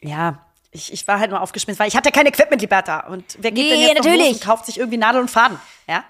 Ja, 0.00 0.46
ich, 0.70 0.92
ich 0.92 1.08
war 1.08 1.18
halt 1.18 1.30
nur 1.30 1.40
aufgeschmissen, 1.40 1.78
weil 1.80 1.88
ich 1.88 1.96
hatte 1.96 2.10
kein 2.10 2.26
Equipment, 2.26 2.60
Liberta. 2.60 3.06
Und 3.06 3.38
wer 3.40 3.50
geht 3.50 3.64
nee, 3.64 3.70
denn 3.70 3.80
jetzt 3.80 4.04
natürlich. 4.04 4.32
und 4.34 4.40
kauft 4.42 4.66
sich 4.66 4.78
irgendwie 4.78 4.98
Nadel 4.98 5.20
und 5.20 5.30
Faden? 5.30 5.58
Ja. 5.88 6.04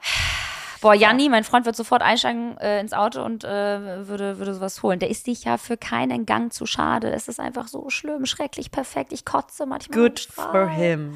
Boah, 0.81 0.95
Janni, 0.95 1.29
mein 1.29 1.43
Freund 1.43 1.67
wird 1.67 1.75
sofort 1.75 2.03
einsteigen 2.03 2.57
äh, 2.59 2.81
ins 2.81 2.93
Auto 2.93 3.23
und 3.25 3.43
äh, 3.43 4.07
würde, 4.07 4.39
würde 4.39 4.55
sowas 4.55 4.83
holen. 4.83 5.01
Der 5.01 5.11
ist 5.11 5.25
sich 5.25 5.45
ja 5.45 5.59
für 5.59 5.77
keinen 5.77 6.25
Gang 6.25 6.53
zu 6.53 6.67
schade. 6.67 7.11
Es 7.11 7.27
ist 7.27 7.41
einfach 7.41 7.67
so 7.67 7.91
schlimm, 7.91 8.27
schrecklich, 8.27 8.71
perfekt. 8.71 9.13
Ich 9.13 9.25
kotze 9.25 9.67
manchmal. 9.67 9.99
Good 9.99 10.21
for 10.21 10.69
him. 10.69 11.15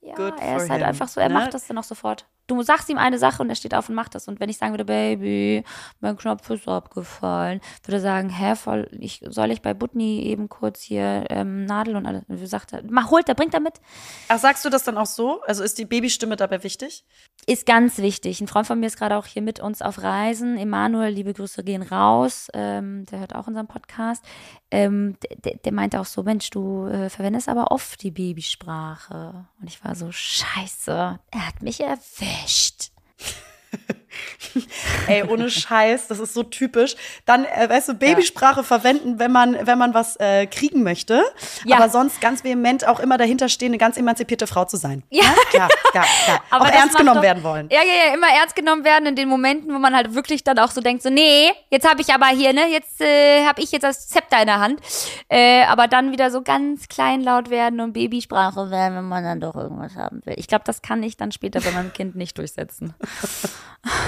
Ja, 0.00 0.14
Good 0.14 0.34
er 0.40 0.56
ist 0.56 0.70
halt 0.70 0.80
him. 0.80 0.88
einfach 0.88 1.08
so, 1.08 1.20
er 1.20 1.28
ne? 1.28 1.34
macht 1.34 1.52
das 1.52 1.66
dann 1.66 1.76
auch 1.76 1.84
sofort. 1.84 2.26
Du 2.46 2.62
sagst 2.62 2.88
ihm 2.88 2.98
eine 2.98 3.18
Sache 3.18 3.42
und 3.42 3.48
er 3.48 3.56
steht 3.56 3.74
auf 3.74 3.88
und 3.88 3.94
macht 3.94 4.14
das. 4.14 4.28
Und 4.28 4.40
wenn 4.40 4.48
ich 4.48 4.58
sagen 4.58 4.72
würde, 4.72 4.84
Baby, 4.84 5.64
mein 6.00 6.16
Knopf 6.16 6.48
ist 6.50 6.68
abgefallen, 6.68 7.60
würde 7.84 7.96
er 7.96 8.00
sagen, 8.00 8.28
hä, 8.30 8.54
voll, 8.54 8.88
ich, 8.92 9.22
soll 9.28 9.50
ich 9.50 9.62
bei 9.62 9.74
Butni 9.74 10.22
eben 10.22 10.48
kurz 10.48 10.80
hier 10.82 11.24
ähm, 11.30 11.64
Nadel 11.64 11.96
und 11.96 12.06
alles? 12.06 12.22
Und 12.28 12.46
sagt 12.46 12.72
er, 12.72 12.82
mach, 12.88 13.10
holt 13.10 13.28
er, 13.28 13.34
bringt 13.34 13.54
er 13.54 13.60
mit. 13.60 13.80
Ach, 14.28 14.38
sagst 14.38 14.64
du 14.64 14.70
das 14.70 14.84
dann 14.84 14.96
auch 14.96 15.06
so? 15.06 15.40
Also 15.46 15.64
ist 15.64 15.78
die 15.78 15.84
Babystimme 15.84 16.36
dabei 16.36 16.62
wichtig? 16.62 17.04
Ist 17.46 17.66
ganz 17.66 17.98
wichtig. 17.98 18.40
Ein 18.40 18.48
Freund 18.48 18.66
von 18.66 18.78
mir 18.78 18.86
ist 18.86 18.98
gerade 18.98 19.16
auch 19.16 19.26
hier 19.26 19.42
mit 19.42 19.60
uns 19.60 19.82
auf 19.82 20.02
Reisen. 20.02 20.56
Emanuel, 20.56 21.12
liebe 21.12 21.32
Grüße 21.32 21.64
gehen 21.64 21.82
raus. 21.82 22.48
Ähm, 22.54 23.06
der 23.06 23.20
hört 23.20 23.34
auch 23.34 23.46
unseren 23.46 23.66
Podcast. 23.66 24.24
Ähm, 24.70 25.16
der, 25.44 25.56
der 25.56 25.72
meinte 25.72 26.00
auch 26.00 26.06
so, 26.06 26.22
Mensch, 26.22 26.50
du 26.50 26.86
äh, 26.86 27.08
verwendest 27.08 27.48
aber 27.48 27.70
oft 27.70 28.02
die 28.02 28.10
Babysprache. 28.10 29.46
Und 29.60 29.68
ich 29.68 29.82
war 29.84 29.94
so, 29.94 30.10
scheiße, 30.10 31.18
er 31.30 31.46
hat 31.46 31.62
mich 31.62 31.80
erwischt. 31.80 32.35
finished. 32.36 32.90
Ey, 35.06 35.24
ohne 35.24 35.50
Scheiß, 35.50 36.08
das 36.08 36.18
ist 36.18 36.34
so 36.34 36.42
typisch. 36.42 36.96
Dann, 37.24 37.44
äh, 37.44 37.68
weißt 37.68 37.88
du, 37.88 37.94
Babysprache 37.94 38.60
ja. 38.60 38.62
verwenden, 38.62 39.18
wenn 39.18 39.32
man, 39.32 39.56
wenn 39.66 39.78
man 39.78 39.94
was 39.94 40.16
äh, 40.16 40.46
kriegen 40.46 40.82
möchte. 40.82 41.22
Ja. 41.64 41.76
Aber 41.76 41.88
sonst 41.88 42.20
ganz 42.20 42.44
vehement 42.44 42.86
auch 42.86 43.00
immer 43.00 43.18
dahinter 43.18 43.48
stehen, 43.48 43.68
eine 43.68 43.78
ganz 43.78 43.96
emanzipierte 43.96 44.46
Frau 44.46 44.64
zu 44.64 44.76
sein. 44.76 45.02
Ja, 45.10 45.24
ja 45.24 45.32
klar, 45.50 45.68
klar, 45.90 46.06
klar. 46.24 46.42
Aber 46.50 46.64
auch 46.66 46.70
ernst 46.70 46.96
genommen 46.96 47.16
doch, 47.16 47.22
werden 47.22 47.42
wollen. 47.42 47.68
Ja, 47.70 47.80
ja, 47.82 48.08
ja, 48.08 48.14
immer 48.14 48.28
ernst 48.28 48.56
genommen 48.56 48.84
werden 48.84 49.06
in 49.06 49.16
den 49.16 49.28
Momenten, 49.28 49.72
wo 49.72 49.78
man 49.78 49.94
halt 49.94 50.14
wirklich 50.14 50.44
dann 50.44 50.58
auch 50.58 50.70
so 50.70 50.80
denkt, 50.80 51.02
so, 51.02 51.10
nee, 51.10 51.50
jetzt 51.70 51.88
habe 51.88 52.00
ich 52.00 52.12
aber 52.12 52.26
hier, 52.26 52.52
ne, 52.52 52.68
jetzt 52.70 53.00
äh, 53.00 53.44
habe 53.46 53.62
ich 53.62 53.72
jetzt 53.72 53.82
das 53.82 54.08
Zepter 54.08 54.40
in 54.40 54.46
der 54.46 54.60
Hand. 54.60 54.80
Äh, 55.28 55.64
aber 55.64 55.88
dann 55.88 56.12
wieder 56.12 56.30
so 56.30 56.42
ganz 56.42 56.88
kleinlaut 56.88 57.50
werden 57.50 57.80
und 57.80 57.92
Babysprache 57.92 58.70
werden, 58.70 58.96
wenn 58.96 59.08
man 59.08 59.24
dann 59.24 59.40
doch 59.40 59.54
irgendwas 59.54 59.96
haben 59.96 60.24
will. 60.24 60.34
Ich 60.36 60.46
glaube, 60.46 60.64
das 60.64 60.82
kann 60.82 61.02
ich 61.02 61.16
dann 61.16 61.32
später 61.32 61.60
bei 61.60 61.70
meinem 61.70 61.92
Kind 61.92 62.16
nicht 62.16 62.38
durchsetzen. 62.38 62.94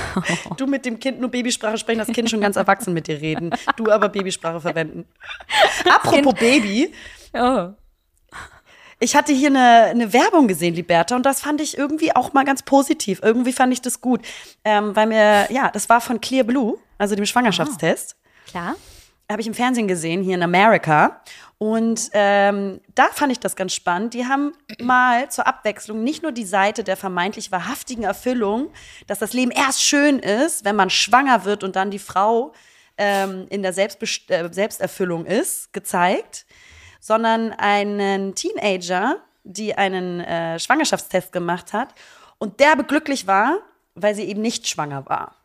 Du 0.57 0.67
mit 0.67 0.85
dem 0.85 0.99
Kind 0.99 1.21
nur 1.21 1.31
Babysprache 1.31 1.79
sprechen, 1.79 1.99
das 1.99 2.09
Kind 2.09 2.31
schon 2.31 2.41
ganz 2.41 2.57
erwachsen 2.57 2.95
mit 2.95 3.07
dir 3.07 3.21
reden. 3.21 3.51
Du 3.77 3.91
aber 3.91 4.09
Babysprache 4.09 4.61
verwenden. 4.61 5.07
Apropos 5.85 6.35
kind. 6.35 6.39
Baby. 6.39 6.93
Oh. 7.33 7.71
Ich 9.01 9.15
hatte 9.15 9.33
hier 9.33 9.51
eine, 9.51 9.85
eine 9.91 10.13
Werbung 10.13 10.49
gesehen, 10.49 10.75
Liberta, 10.75 11.15
und 11.15 11.25
das 11.25 11.43
fand 11.43 11.61
ich 11.61 11.79
irgendwie 11.79 12.17
auch 12.17 12.33
mal 12.33 12.45
ganz 12.45 12.63
positiv. 12.63 13.21
Irgendwie 13.23 13.53
fand 13.53 13.73
ich 13.73 13.81
das 13.81 14.01
gut. 14.01 14.23
Ähm, 14.65 14.97
weil 14.97 15.07
mir, 15.07 15.47
ja, 15.53 15.71
das 15.71 15.89
war 15.89 16.01
von 16.01 16.21
Clear 16.21 16.45
Blue, 16.45 16.79
also 16.99 17.15
dem 17.15 17.27
Schwangerschaftstest. 17.27 18.17
Oh. 18.19 18.51
Klar. 18.51 18.77
Habe 19.31 19.43
ich 19.43 19.47
im 19.47 19.55
Fernsehen 19.55 19.89
gesehen, 19.89 20.22
hier 20.22 20.37
in 20.37 20.43
Amerika. 20.43 21.20
Und 21.59 22.09
ähm, 22.12 22.81
da 22.95 23.09
fand 23.09 23.33
ich 23.33 23.41
das 23.41 23.57
ganz 23.57 23.74
spannend. 23.74 24.14
Die 24.14 24.26
haben 24.26 24.53
mal 24.81 25.29
zur 25.31 25.47
Abwechslung 25.47 26.03
nicht 26.03 26.22
nur 26.22 26.33
die 26.33 26.45
Seite 26.45 26.85
der 26.85 26.97
vermeintlich 26.97 27.53
wahrhaftigen 27.53 28.05
Erfüllung, 28.05 28.70
dass 29.07 29.18
das 29.18 29.33
Leben 29.33 29.51
erst 29.51 29.83
schön 29.83 30.18
ist, 30.18 30.64
wenn 30.64 30.76
man 30.76 30.89
schwanger 30.89 31.45
wird 31.45 31.64
und 31.64 31.76
dann 31.76 31.91
die 31.91 31.99
Frau 31.99 32.53
ähm, 32.97 33.47
in 33.51 33.62
der 33.62 33.72
Selbstbest 33.72 34.31
äh, 34.31 34.49
Selbsterfüllung 34.51 35.26
ist, 35.26 35.72
gezeigt, 35.72 36.47
sondern 37.01 37.53
einen 37.53 38.35
Teenager, 38.35 39.16
die 39.45 39.74
einen 39.74 40.20
äh, 40.20 40.59
Schwangerschaftstest 40.59 41.33
gemacht 41.33 41.72
hat 41.72 41.89
und 42.39 42.61
derbe 42.61 42.85
glücklich 42.85 43.26
war, 43.26 43.59
weil 43.95 44.14
sie 44.14 44.24
eben 44.24 44.43
nicht 44.43 44.68
schwanger 44.68 45.07
war. 45.07 45.38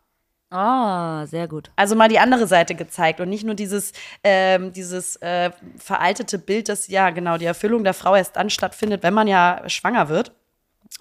Ah, 0.55 1.23
oh, 1.23 1.25
sehr 1.25 1.47
gut. 1.47 1.71
Also 1.75 1.95
mal 1.95 2.09
die 2.09 2.19
andere 2.19 2.45
Seite 2.45 2.75
gezeigt 2.75 3.19
und 3.19 3.27
nicht 3.27 3.43
nur 3.43 3.55
dieses, 3.55 3.91
ähm, 4.23 4.71
dieses 4.71 5.15
äh, 5.15 5.49
veraltete 5.79 6.37
Bild, 6.37 6.69
dass 6.69 6.87
ja 6.89 7.09
genau 7.09 7.39
die 7.39 7.45
Erfüllung 7.45 7.83
der 7.83 7.95
Frau 7.95 8.15
erst 8.15 8.35
dann 8.35 8.51
stattfindet, 8.51 9.01
wenn 9.01 9.15
man 9.15 9.27
ja 9.27 9.67
schwanger 9.67 10.09
wird. 10.09 10.31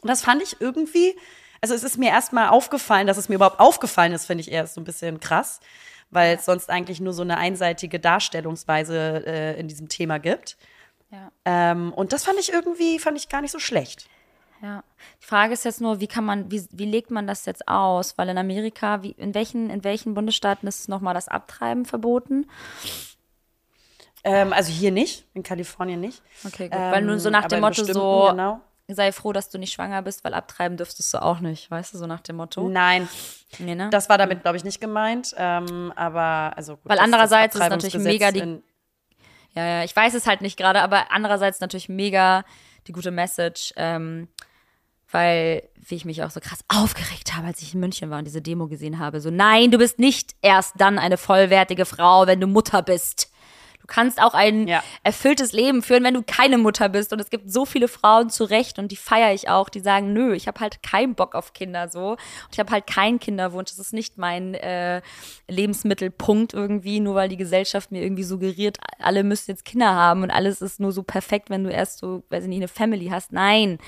Und 0.00 0.08
das 0.08 0.22
fand 0.22 0.42
ich 0.42 0.58
irgendwie, 0.62 1.14
also 1.60 1.74
es 1.74 1.84
ist 1.84 1.98
mir 1.98 2.08
erstmal 2.08 2.48
aufgefallen, 2.48 3.06
dass 3.06 3.18
es 3.18 3.28
mir 3.28 3.34
überhaupt 3.34 3.60
aufgefallen 3.60 4.12
ist, 4.12 4.24
finde 4.24 4.40
ich 4.40 4.50
erst 4.50 4.72
so 4.72 4.80
ein 4.80 4.84
bisschen 4.84 5.20
krass, 5.20 5.60
weil 6.10 6.36
es 6.36 6.46
sonst 6.46 6.70
eigentlich 6.70 7.00
nur 7.00 7.12
so 7.12 7.20
eine 7.20 7.36
einseitige 7.36 8.00
Darstellungsweise 8.00 9.22
äh, 9.26 9.60
in 9.60 9.68
diesem 9.68 9.90
Thema 9.90 10.16
gibt. 10.16 10.56
Ja. 11.10 11.30
Ähm, 11.44 11.92
und 11.92 12.14
das 12.14 12.24
fand 12.24 12.38
ich 12.38 12.50
irgendwie, 12.54 12.98
fand 12.98 13.18
ich 13.18 13.28
gar 13.28 13.42
nicht 13.42 13.52
so 13.52 13.58
schlecht. 13.58 14.08
Ja. 14.62 14.84
Die 15.20 15.26
Frage 15.26 15.52
ist 15.54 15.64
jetzt 15.64 15.80
nur, 15.80 15.98
wie 16.00 16.06
kann 16.06 16.24
man, 16.24 16.50
wie, 16.50 16.64
wie 16.70 16.84
legt 16.86 17.10
man 17.10 17.26
das 17.26 17.44
jetzt 17.46 17.66
aus? 17.66 18.16
Weil 18.16 18.28
in 18.28 18.38
Amerika, 18.38 19.02
wie, 19.02 19.10
in 19.10 19.34
welchen, 19.34 19.68
in 19.70 19.82
welchen 19.82 20.14
Bundesstaaten 20.14 20.68
ist 20.68 20.88
nochmal 20.88 21.14
das 21.14 21.26
Abtreiben 21.28 21.84
verboten? 21.84 22.46
Ähm, 24.24 24.52
also 24.52 24.70
hier 24.72 24.92
nicht, 24.92 25.24
in 25.34 25.42
Kalifornien 25.42 26.00
nicht. 26.00 26.22
Okay, 26.46 26.68
gut. 26.68 26.78
weil 26.78 27.02
nur 27.02 27.18
so 27.18 27.28
nach 27.28 27.42
Ähm, 27.44 27.48
dem 27.48 27.60
Motto 27.60 27.82
so, 27.84 28.28
Genau. 28.30 28.60
sei 28.86 29.10
froh, 29.10 29.32
dass 29.32 29.50
du 29.50 29.58
nicht 29.58 29.72
schwanger 29.72 30.00
bist, 30.02 30.22
weil 30.22 30.32
abtreiben 30.32 30.76
dürftest 30.76 31.12
du 31.12 31.20
auch 31.20 31.40
nicht. 31.40 31.68
Weißt 31.70 31.92
du, 31.94 31.98
so 31.98 32.06
nach 32.06 32.20
dem 32.20 32.36
Motto? 32.36 32.68
Nein, 32.68 33.08
Nee, 33.58 33.74
ne? 33.74 33.90
das 33.90 34.08
war 34.08 34.16
damit, 34.18 34.42
glaube 34.42 34.56
ich, 34.56 34.62
nicht 34.64 34.80
gemeint. 34.80 35.34
Ähm, 35.36 35.92
aber 35.96 36.52
also 36.56 36.76
gut, 36.76 36.88
Weil 36.88 37.00
andererseits 37.00 37.56
ist 37.56 37.68
natürlich 37.68 37.98
mega 37.98 38.30
die- 38.30 38.62
Ja, 39.54 39.66
ja, 39.66 39.84
ich 39.84 39.94
weiß 39.94 40.14
es 40.14 40.26
halt 40.28 40.40
nicht 40.40 40.56
gerade, 40.56 40.82
aber 40.82 41.10
andererseits 41.10 41.58
natürlich 41.58 41.88
mega 41.88 42.44
die 42.86 42.92
gute 42.92 43.10
Message, 43.10 43.72
ähm, 43.76 44.28
weil 45.12 45.62
wie 45.84 45.96
ich 45.96 46.04
mich 46.04 46.22
auch 46.22 46.30
so 46.30 46.40
krass 46.40 46.60
aufgeregt 46.68 47.34
habe, 47.36 47.48
als 47.48 47.60
ich 47.60 47.74
in 47.74 47.80
München 47.80 48.08
war 48.10 48.18
und 48.18 48.24
diese 48.24 48.40
Demo 48.40 48.68
gesehen 48.68 48.98
habe. 48.98 49.20
So, 49.20 49.30
nein, 49.30 49.70
du 49.70 49.78
bist 49.78 49.98
nicht 49.98 50.34
erst 50.40 50.74
dann 50.78 50.98
eine 50.98 51.16
vollwertige 51.18 51.84
Frau, 51.86 52.26
wenn 52.26 52.40
du 52.40 52.46
Mutter 52.46 52.82
bist. 52.82 53.30
Du 53.80 53.88
kannst 53.88 54.22
auch 54.22 54.32
ein 54.34 54.68
Ja. 54.68 54.80
erfülltes 55.02 55.52
Leben 55.52 55.82
führen, 55.82 56.04
wenn 56.04 56.14
du 56.14 56.22
keine 56.22 56.56
Mutter 56.56 56.88
bist. 56.88 57.12
Und 57.12 57.18
es 57.20 57.30
gibt 57.30 57.50
so 57.50 57.66
viele 57.66 57.88
Frauen 57.88 58.30
zu 58.30 58.44
Recht 58.44 58.78
und 58.78 58.92
die 58.92 58.96
feiere 58.96 59.34
ich 59.34 59.48
auch, 59.48 59.68
die 59.68 59.80
sagen, 59.80 60.12
nö, 60.12 60.34
ich 60.34 60.46
habe 60.46 60.60
halt 60.60 60.84
keinen 60.84 61.16
Bock 61.16 61.34
auf 61.34 61.52
Kinder 61.52 61.88
so. 61.88 62.10
Und 62.10 62.18
ich 62.52 62.60
habe 62.60 62.70
halt 62.70 62.86
keinen 62.86 63.18
Kinderwunsch. 63.18 63.70
Das 63.70 63.80
ist 63.80 63.92
nicht 63.92 64.18
mein 64.18 64.54
äh, 64.54 65.02
Lebensmittelpunkt 65.48 66.54
irgendwie, 66.54 67.00
nur 67.00 67.16
weil 67.16 67.28
die 67.28 67.36
Gesellschaft 67.36 67.90
mir 67.90 68.02
irgendwie 68.02 68.22
suggeriert, 68.22 68.78
alle 69.00 69.24
müssen 69.24 69.50
jetzt 69.50 69.64
Kinder 69.64 69.92
haben 69.92 70.22
und 70.22 70.30
alles 70.30 70.62
ist 70.62 70.78
nur 70.78 70.92
so 70.92 71.02
perfekt, 71.02 71.50
wenn 71.50 71.64
du 71.64 71.70
erst 71.70 71.98
so, 71.98 72.22
weiß 72.30 72.44
ich 72.44 72.48
nicht, 72.48 72.58
eine 72.58 72.68
Family 72.68 73.08
hast. 73.08 73.32
Nein. 73.32 73.78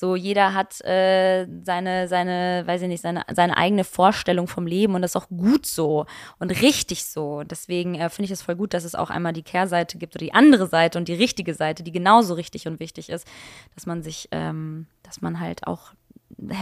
So, 0.00 0.14
jeder 0.14 0.54
hat 0.54 0.80
äh, 0.84 1.48
seine, 1.64 2.06
seine, 2.06 2.62
weiß 2.64 2.82
ich 2.82 2.88
nicht, 2.88 3.00
seine, 3.02 3.24
seine 3.34 3.56
eigene 3.56 3.82
Vorstellung 3.82 4.46
vom 4.46 4.64
Leben 4.64 4.94
und 4.94 5.02
das 5.02 5.10
ist 5.10 5.16
auch 5.16 5.28
gut 5.28 5.66
so 5.66 6.06
und 6.38 6.52
richtig 6.62 7.04
so. 7.04 7.42
Deswegen 7.42 7.96
äh, 7.96 8.08
finde 8.08 8.26
ich 8.26 8.30
es 8.30 8.42
voll 8.42 8.54
gut, 8.54 8.74
dass 8.74 8.84
es 8.84 8.94
auch 8.94 9.10
einmal 9.10 9.32
die 9.32 9.42
Kehrseite 9.42 9.98
gibt 9.98 10.14
oder 10.14 10.24
die 10.24 10.34
andere 10.34 10.68
Seite 10.68 10.98
und 10.98 11.08
die 11.08 11.14
richtige 11.14 11.52
Seite, 11.52 11.82
die 11.82 11.90
genauso 11.90 12.34
richtig 12.34 12.68
und 12.68 12.78
wichtig 12.78 13.08
ist, 13.08 13.26
dass 13.74 13.86
man 13.86 14.04
sich, 14.04 14.28
ähm, 14.30 14.86
dass 15.02 15.20
man 15.20 15.40
halt 15.40 15.66
auch 15.66 15.90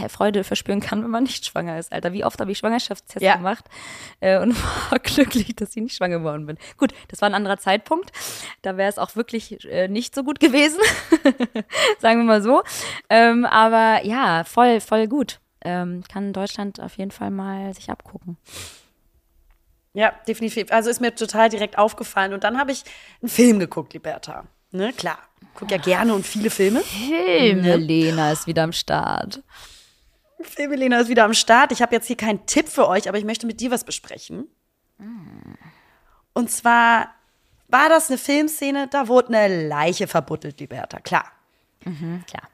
Freude 0.09 0.43
verspüren 0.43 0.79
kann, 0.79 1.03
wenn 1.03 1.11
man 1.11 1.23
nicht 1.23 1.45
schwanger 1.45 1.77
ist, 1.77 1.91
Alter. 1.91 2.11
Wie 2.13 2.25
oft 2.25 2.39
habe 2.41 2.51
ich 2.51 2.57
Schwangerschaftstests 2.57 3.21
Ja. 3.23 3.35
gemacht 3.35 3.65
äh, 4.19 4.39
und 4.39 4.55
war 4.91 4.99
glücklich, 4.99 5.55
dass 5.55 5.75
ich 5.75 5.83
nicht 5.83 5.95
schwanger 5.95 6.19
geworden 6.19 6.45
bin. 6.47 6.57
Gut, 6.77 6.93
das 7.09 7.21
war 7.21 7.29
ein 7.29 7.35
anderer 7.35 7.57
Zeitpunkt. 7.57 8.11
Da 8.63 8.77
wäre 8.77 8.89
es 8.89 8.97
auch 8.97 9.15
wirklich 9.15 9.63
äh, 9.71 9.87
nicht 9.87 10.15
so 10.15 10.23
gut 10.23 10.39
gewesen, 10.39 10.79
sagen 11.99 12.19
wir 12.19 12.25
mal 12.25 12.41
so. 12.41 12.63
Ähm, 13.09 13.45
aber 13.45 14.03
ja, 14.05 14.43
voll, 14.43 14.79
voll 14.81 15.07
gut. 15.07 15.39
Ähm, 15.61 16.03
kann 16.11 16.33
Deutschland 16.33 16.79
auf 16.79 16.97
jeden 16.97 17.11
Fall 17.11 17.29
mal 17.31 17.73
sich 17.73 17.89
abgucken. 17.89 18.37
Ja, 19.93 20.13
definitiv. 20.27 20.71
Also 20.71 20.89
ist 20.89 21.01
mir 21.01 21.15
total 21.15 21.49
direkt 21.49 21.77
aufgefallen. 21.77 22.33
Und 22.33 22.43
dann 22.43 22.59
habe 22.59 22.71
ich 22.71 22.83
einen 23.21 23.29
Film 23.29 23.57
geguckt, 23.59 23.93
Liberta. 23.93 24.45
Ne, 24.71 24.93
klar. 24.93 25.17
Guck 25.57 25.71
ja 25.71 25.77
gerne 25.77 26.13
und 26.13 26.25
viele 26.25 26.49
Filme. 26.49 26.81
Filme, 26.81 27.75
Lena 27.77 28.31
ist 28.31 28.47
wieder 28.47 28.63
am 28.63 28.71
Start. 28.71 29.41
Filmelena 30.39 30.99
ist 30.99 31.09
wieder 31.09 31.25
am 31.25 31.33
Start. 31.33 31.71
Ich 31.71 31.81
habe 31.81 31.95
jetzt 31.95 32.05
hier 32.05 32.15
keinen 32.15 32.45
Tipp 32.45 32.69
für 32.69 32.87
euch, 32.87 33.09
aber 33.09 33.17
ich 33.17 33.25
möchte 33.25 33.47
mit 33.47 33.59
dir 33.59 33.71
was 33.71 33.83
besprechen. 33.83 34.47
Und 36.33 36.51
zwar 36.51 37.09
war 37.67 37.89
das 37.89 38.09
eine 38.09 38.17
Filmszene, 38.17 38.87
da 38.87 39.07
wurde 39.07 39.37
eine 39.37 39.67
Leiche 39.67 40.07
verbuddelt, 40.07 40.59
Liberta, 40.59 40.99
klar. 40.99 41.25
Klar. 42.27 42.49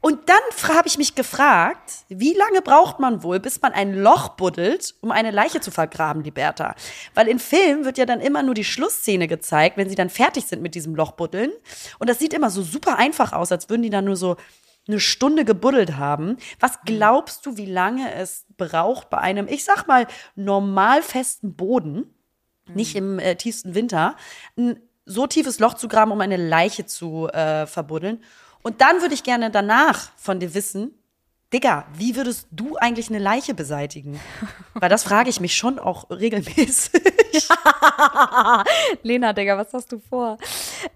Und 0.00 0.28
dann 0.28 0.76
habe 0.76 0.86
ich 0.86 0.98
mich 0.98 1.14
gefragt, 1.14 2.04
wie 2.08 2.34
lange 2.34 2.62
braucht 2.62 3.00
man 3.00 3.22
wohl, 3.22 3.40
bis 3.40 3.60
man 3.60 3.72
ein 3.72 3.94
Loch 3.94 4.30
buddelt, 4.30 4.94
um 5.00 5.10
eine 5.10 5.30
Leiche 5.30 5.60
zu 5.60 5.70
vergraben, 5.70 6.22
Liberta? 6.22 6.76
Weil 7.14 7.28
in 7.28 7.38
Filmen 7.38 7.84
wird 7.84 7.98
ja 7.98 8.06
dann 8.06 8.20
immer 8.20 8.42
nur 8.42 8.54
die 8.54 8.64
Schlussszene 8.64 9.26
gezeigt, 9.26 9.76
wenn 9.76 9.88
sie 9.88 9.96
dann 9.96 10.10
fertig 10.10 10.46
sind 10.46 10.62
mit 10.62 10.74
diesem 10.74 10.94
Lochbuddeln. 10.94 11.50
Und 11.98 12.08
das 12.08 12.18
sieht 12.18 12.34
immer 12.34 12.50
so 12.50 12.62
super 12.62 12.98
einfach 12.98 13.32
aus, 13.32 13.50
als 13.50 13.68
würden 13.68 13.82
die 13.82 13.90
dann 13.90 14.04
nur 14.04 14.16
so 14.16 14.36
eine 14.86 15.00
Stunde 15.00 15.44
gebuddelt 15.44 15.96
haben. 15.96 16.36
Was 16.60 16.78
glaubst 16.84 17.44
du, 17.46 17.56
wie 17.56 17.66
lange 17.66 18.12
es 18.14 18.44
braucht 18.56 19.10
bei 19.10 19.18
einem, 19.18 19.48
ich 19.48 19.64
sag 19.64 19.88
mal, 19.88 20.06
normal 20.36 21.02
festen 21.02 21.56
Boden, 21.56 22.14
nicht 22.72 22.94
im 22.94 23.18
äh, 23.18 23.36
tiefsten 23.36 23.74
Winter, 23.74 24.16
ein 24.56 24.80
so 25.04 25.26
tiefes 25.26 25.58
Loch 25.58 25.74
zu 25.74 25.88
graben, 25.88 26.12
um 26.12 26.20
eine 26.20 26.36
Leiche 26.36 26.86
zu 26.86 27.28
äh, 27.28 27.66
verbuddeln? 27.66 28.22
Und 28.66 28.80
dann 28.80 29.00
würde 29.00 29.14
ich 29.14 29.22
gerne 29.22 29.52
danach 29.52 30.10
von 30.16 30.40
dir 30.40 30.52
wissen, 30.52 30.92
Digga, 31.52 31.86
wie 31.94 32.16
würdest 32.16 32.48
du 32.50 32.74
eigentlich 32.74 33.08
eine 33.08 33.20
Leiche 33.20 33.54
beseitigen? 33.54 34.18
Weil 34.74 34.88
das 34.88 35.04
frage 35.04 35.30
ich 35.30 35.38
mich 35.38 35.54
schon 35.54 35.78
auch 35.78 36.10
regelmäßig. 36.10 37.48
Lena, 39.04 39.32
Digga, 39.34 39.56
was 39.56 39.72
hast 39.72 39.92
du 39.92 40.00
vor? 40.00 40.38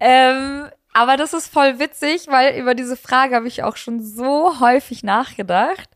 Ähm, 0.01 0.67
aber 0.93 1.15
das 1.15 1.33
ist 1.33 1.47
voll 1.47 1.79
witzig, 1.79 2.27
weil 2.27 2.59
über 2.59 2.75
diese 2.75 2.97
Frage 2.97 3.35
habe 3.35 3.47
ich 3.47 3.63
auch 3.63 3.77
schon 3.77 4.03
so 4.03 4.59
häufig 4.59 5.03
nachgedacht. 5.03 5.89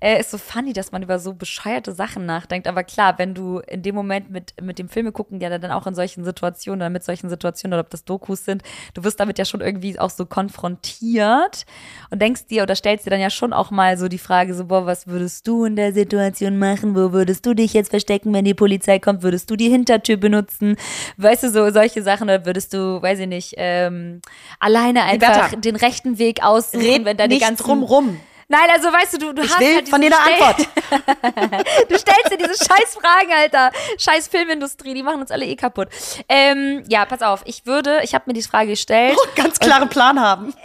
Äh, 0.00 0.18
ist 0.18 0.30
so 0.30 0.38
funny, 0.38 0.72
dass 0.72 0.92
man 0.92 1.02
über 1.02 1.18
so 1.18 1.34
bescheuerte 1.34 1.92
Sachen 1.92 2.26
nachdenkt. 2.26 2.66
Aber 2.66 2.82
klar, 2.82 3.18
wenn 3.18 3.34
du 3.34 3.58
in 3.58 3.82
dem 3.82 3.94
Moment 3.94 4.30
mit, 4.30 4.54
mit 4.60 4.78
dem 4.78 4.88
Filme 4.88 5.12
gucken, 5.12 5.40
ja 5.40 5.56
dann 5.56 5.70
auch 5.70 5.86
in 5.86 5.94
solchen 5.94 6.24
Situationen 6.24 6.80
oder 6.80 6.90
mit 6.90 7.04
solchen 7.04 7.28
Situationen 7.28 7.74
oder 7.74 7.82
ob 7.82 7.90
das 7.90 8.04
Dokus 8.04 8.44
sind, 8.44 8.62
du 8.94 9.04
wirst 9.04 9.20
damit 9.20 9.38
ja 9.38 9.44
schon 9.44 9.60
irgendwie 9.60 9.98
auch 9.98 10.10
so 10.10 10.26
konfrontiert 10.26 11.66
und 12.10 12.20
denkst 12.20 12.46
dir 12.46 12.62
oder 12.62 12.74
stellst 12.74 13.06
dir 13.06 13.10
dann 13.10 13.20
ja 13.20 13.30
schon 13.30 13.52
auch 13.52 13.70
mal 13.70 13.98
so 13.98 14.08
die 14.08 14.18
Frage 14.18 14.54
so, 14.54 14.64
boah, 14.64 14.86
was 14.86 15.06
würdest 15.06 15.46
du 15.46 15.64
in 15.64 15.76
der 15.76 15.92
Situation 15.92 16.58
machen? 16.58 16.96
Wo 16.96 17.12
würdest 17.12 17.44
du 17.46 17.54
dich 17.54 17.74
jetzt 17.74 17.90
verstecken, 17.90 18.32
wenn 18.32 18.46
die 18.46 18.54
Polizei 18.54 18.98
kommt? 18.98 19.22
Würdest 19.22 19.50
du 19.50 19.56
die 19.56 19.68
Hintertür 19.68 20.16
benutzen? 20.16 20.76
Weißt 21.18 21.42
du, 21.44 21.50
so 21.50 21.70
solche 21.70 22.02
Sachen 22.02 22.24
oder 22.24 22.46
würdest 22.46 22.72
du, 22.72 23.00
weiß 23.00 23.20
ich 23.20 23.28
nicht, 23.28 23.54
ähm, 23.58 24.22
alleine 24.58 25.04
einfach 25.04 25.52
den 25.56 25.76
rechten 25.76 26.18
Weg 26.18 26.42
aussuchen, 26.42 26.80
Red 26.80 27.04
wenn 27.04 27.16
da 27.16 27.26
die 27.26 27.34
nicht 27.34 27.46
ganzen 27.46 27.64
drumrum. 27.64 28.20
Nein, 28.50 28.68
also 28.72 28.88
weißt 28.88 29.12
du, 29.14 29.18
du, 29.18 29.32
du 29.32 29.42
Ich 29.42 29.50
hast 29.50 29.60
will 29.60 29.76
halt 29.76 29.88
von 29.88 30.00
dir 30.00 30.08
eine 30.08 30.18
Antwort. 30.18 30.68
Du 31.88 31.96
stellst 31.96 32.32
dir 32.32 32.36
diese 32.36 32.56
scheiß 32.56 32.96
Fragen, 33.00 33.30
Alter. 33.32 33.70
Scheiß 33.96 34.26
Filmindustrie, 34.26 34.92
die 34.92 35.04
machen 35.04 35.20
uns 35.20 35.30
alle 35.30 35.46
eh 35.46 35.54
kaputt. 35.54 35.88
Ähm, 36.28 36.82
ja, 36.88 37.04
pass 37.04 37.22
auf, 37.22 37.42
ich 37.44 37.64
würde, 37.64 38.00
ich 38.02 38.12
habe 38.12 38.24
mir 38.26 38.32
die 38.32 38.42
Frage 38.42 38.70
gestellt. 38.70 39.16
Ganz 39.36 39.60
klaren 39.60 39.88
Plan 39.88 40.20
haben. 40.20 40.52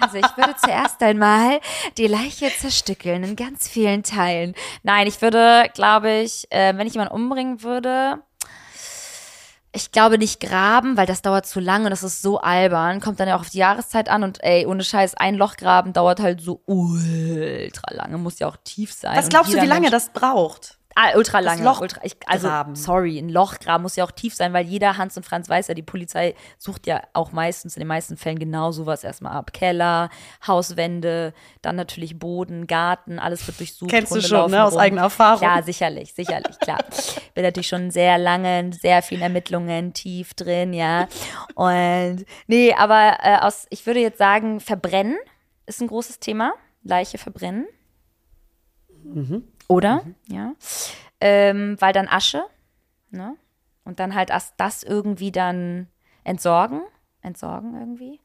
Also 0.00 0.18
ich 0.18 0.36
würde 0.36 0.54
zuerst 0.56 1.02
einmal 1.02 1.60
die 1.96 2.06
Leiche 2.06 2.50
zerstückeln 2.54 3.24
in 3.24 3.36
ganz 3.36 3.66
vielen 3.68 4.02
Teilen. 4.02 4.54
Nein, 4.82 5.06
ich 5.06 5.22
würde, 5.22 5.70
glaube 5.72 6.10
ich, 6.10 6.46
äh, 6.50 6.76
wenn 6.76 6.86
ich 6.86 6.92
jemanden 6.92 7.14
umbringen 7.14 7.62
würde, 7.62 8.20
ich 9.74 9.90
glaube 9.92 10.18
nicht 10.18 10.40
graben, 10.40 10.96
weil 10.96 11.06
das 11.06 11.20
dauert 11.20 11.46
zu 11.46 11.60
lange 11.60 11.84
und 11.86 11.90
das 11.90 12.02
ist 12.02 12.22
so 12.22 12.38
albern. 12.38 13.00
Kommt 13.00 13.20
dann 13.20 13.28
ja 13.28 13.36
auch 13.36 13.40
auf 13.40 13.50
die 13.50 13.58
Jahreszeit 13.58 14.08
an 14.08 14.22
und 14.22 14.42
ey, 14.42 14.66
ohne 14.66 14.84
Scheiß, 14.84 15.14
ein 15.14 15.34
Loch 15.34 15.56
graben 15.56 15.92
dauert 15.92 16.20
halt 16.20 16.40
so 16.40 16.62
ultra 16.66 17.92
lange, 17.92 18.18
muss 18.18 18.38
ja 18.38 18.46
auch 18.46 18.56
tief 18.62 18.92
sein. 18.92 19.16
Was 19.16 19.28
glaubst 19.28 19.52
du, 19.52 19.60
wie 19.60 19.66
lange 19.66 19.82
Mensch- 19.82 19.90
das 19.90 20.10
braucht? 20.10 20.78
Ah, 20.94 21.16
ultra 21.16 21.40
lange. 21.40 21.64
Loch 21.64 21.80
ultra, 21.80 22.00
ich, 22.04 22.16
also, 22.26 22.48
graben. 22.48 22.76
sorry, 22.76 23.18
ein 23.18 23.28
Loch 23.28 23.58
graben 23.58 23.82
muss 23.82 23.96
ja 23.96 24.04
auch 24.04 24.12
tief 24.12 24.34
sein, 24.34 24.52
weil 24.52 24.64
jeder 24.64 24.96
Hans 24.96 25.16
und 25.16 25.24
Franz 25.24 25.48
weiß 25.48 25.68
ja, 25.68 25.74
die 25.74 25.82
Polizei 25.82 26.34
sucht 26.56 26.86
ja 26.86 27.02
auch 27.12 27.32
meistens, 27.32 27.76
in 27.76 27.80
den 27.80 27.88
meisten 27.88 28.16
Fällen 28.16 28.38
genau 28.38 28.70
sowas 28.70 29.02
erstmal 29.02 29.32
ab. 29.32 29.52
Keller, 29.52 30.08
Hauswände, 30.46 31.34
dann 31.62 31.76
natürlich 31.76 32.18
Boden, 32.18 32.66
Garten, 32.66 33.18
alles 33.18 33.46
wird 33.46 33.58
durchsucht. 33.58 33.90
Kennst 33.90 34.12
du 34.12 34.16
Hunde 34.16 34.28
schon, 34.28 34.38
laufen 34.38 34.50
ne, 34.52 34.64
aus 34.64 34.72
rum. 34.74 34.80
eigener 34.80 35.02
Erfahrung. 35.02 35.42
Ja, 35.42 35.62
sicherlich, 35.62 36.14
sicherlich, 36.14 36.58
klar. 36.60 36.78
Bin 37.34 37.42
natürlich 37.44 37.68
schon 37.68 37.90
sehr 37.90 38.18
lange, 38.18 38.60
in 38.60 38.72
sehr 38.72 39.02
vielen 39.02 39.22
Ermittlungen 39.22 39.94
tief 39.94 40.34
drin, 40.34 40.72
ja. 40.72 41.08
Und, 41.54 42.24
nee, 42.46 42.72
aber 42.74 43.18
äh, 43.22 43.38
aus, 43.38 43.66
ich 43.70 43.84
würde 43.86 44.00
jetzt 44.00 44.18
sagen, 44.18 44.60
verbrennen 44.60 45.16
ist 45.66 45.80
ein 45.80 45.88
großes 45.88 46.20
Thema. 46.20 46.52
Leiche 46.82 47.18
verbrennen. 47.18 47.66
Oder? 49.68 50.02
Ja. 50.28 50.52
Ähm, 51.20 51.76
weil 51.80 51.92
dann 51.92 52.08
Asche, 52.08 52.44
ne? 53.10 53.36
Und 53.84 54.00
dann 54.00 54.14
halt 54.14 54.30
erst 54.30 54.54
das 54.56 54.82
irgendwie 54.82 55.32
dann 55.32 55.88
entsorgen. 56.24 56.82
Entsorgen 57.22 57.74
irgendwie. 57.78 58.20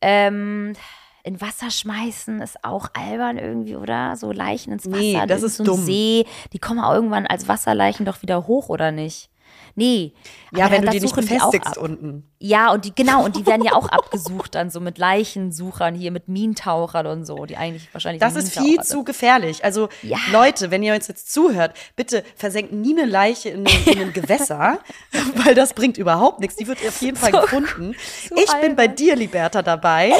Ähm, 0.00 0.74
in 1.22 1.40
Wasser 1.40 1.70
schmeißen 1.70 2.40
ist 2.40 2.64
auch 2.64 2.88
albern 2.94 3.36
irgendwie, 3.36 3.76
oder? 3.76 4.16
So 4.16 4.32
Leichen 4.32 4.72
ins 4.72 4.86
Wasser. 4.86 4.98
Nee, 4.98 5.26
das 5.26 5.42
ist 5.42 5.56
so 5.56 5.64
dumm. 5.64 5.80
See. 5.80 6.26
Die 6.52 6.58
kommen 6.58 6.80
auch 6.80 6.94
irgendwann 6.94 7.26
als 7.26 7.48
Wasserleichen 7.48 8.06
doch 8.06 8.22
wieder 8.22 8.46
hoch, 8.46 8.68
oder 8.68 8.90
nicht? 8.90 9.30
Nee. 9.74 10.12
Ja, 10.52 10.64
Aber 10.66 10.74
wenn 10.74 10.80
du 10.82 10.86
das 10.88 10.96
die 10.96 11.00
nicht 11.02 11.16
die 11.16 11.20
befestigst 11.20 11.78
unten. 11.78 12.28
Ja, 12.38 12.72
und 12.72 12.84
die, 12.84 12.94
genau, 12.94 13.24
und 13.24 13.36
die 13.36 13.46
werden 13.46 13.62
ja 13.64 13.72
auch 13.74 13.88
abgesucht 13.88 14.54
dann 14.54 14.70
so 14.70 14.80
mit 14.80 14.98
Leichensuchern 14.98 15.94
hier, 15.94 16.10
mit 16.10 16.28
Minentauchern 16.28 17.06
und 17.06 17.24
so, 17.24 17.46
die 17.46 17.56
eigentlich 17.56 17.88
wahrscheinlich 17.92 18.20
Das 18.20 18.34
ist 18.36 18.58
viel 18.58 18.80
zu 18.82 19.04
gefährlich. 19.04 19.64
Also 19.64 19.88
Ja. 20.02 20.18
Leute, 20.32 20.70
wenn 20.70 20.82
ihr 20.82 20.94
uns 20.94 21.06
jetzt 21.08 21.32
zuhört, 21.32 21.74
bitte 21.96 22.24
versenkt 22.36 22.72
nie 22.72 22.98
eine 22.98 23.08
Leiche 23.08 23.50
in, 23.50 23.64
in 23.86 23.98
einem 24.00 24.12
Gewässer, 24.12 24.78
weil 25.44 25.54
das 25.54 25.74
bringt 25.74 25.98
überhaupt 25.98 26.40
nichts. 26.40 26.56
Die 26.56 26.66
wird 26.66 26.78
auf 26.86 27.00
jeden 27.00 27.16
Fall 27.16 27.30
So- 27.32 27.40
gefunden. 27.42 27.94
so 28.28 28.36
ich 28.36 28.52
bin 28.60 28.74
bei 28.76 28.88
dir, 28.88 29.14
Liberta, 29.16 29.62
dabei. 29.62 30.12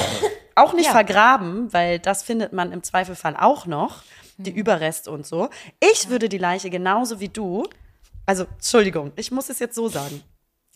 Auch 0.54 0.74
nicht 0.74 0.86
Ja. 0.86 0.92
vergraben, 0.92 1.72
weil 1.72 1.98
das 1.98 2.22
findet 2.22 2.52
man 2.52 2.72
im 2.72 2.82
Zweifelfall 2.82 3.36
auch 3.36 3.66
noch. 3.66 4.02
Die 4.36 4.50
Überreste 4.50 5.10
und 5.10 5.26
so. 5.26 5.50
Ich 5.80 6.08
würde 6.08 6.28
die 6.30 6.38
Leiche 6.38 6.70
genauso 6.70 7.20
wie 7.20 7.28
du 7.28 7.64
also 8.30 8.44
Entschuldigung, 8.44 9.10
ich 9.16 9.32
muss 9.32 9.48
es 9.48 9.58
jetzt 9.58 9.74
so 9.74 9.88
sagen. 9.88 10.22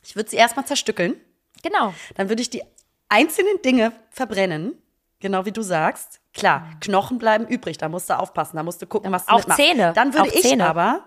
Ich 0.05 0.17
würde 0.17 0.29
sie 0.29 0.35
erstmal 0.37 0.67
zerstückeln. 0.67 1.15
Genau. 1.63 1.95
Dann 2.17 2.29
würde 2.29 2.43
ich 2.43 2.51
die 2.51 2.65
einzelnen 3.09 3.63
Dinge 3.63 3.93
verbrennen, 4.11 4.75
genau 5.21 5.45
wie 5.47 5.53
du 5.53 5.63
sagst. 5.63 6.21
Klar, 6.33 6.69
Knochen 6.81 7.19
bleiben 7.19 7.47
übrig, 7.47 7.79
da 7.79 7.89
musst 7.89 8.11
du 8.11 8.19
aufpassen, 8.19 8.57
da 8.57 8.65
musst 8.65 8.83
du 8.83 8.89
gucken, 8.89 9.13
was 9.13 9.27
du 9.27 9.33
Auch 9.33 9.39
mitmachst. 9.39 9.63
Zähne, 9.63 9.93
Dann 9.95 10.13
würde 10.15 10.29
auch 10.31 10.35
ich 10.35 10.43
Zähne. 10.43 10.67
aber, 10.67 11.05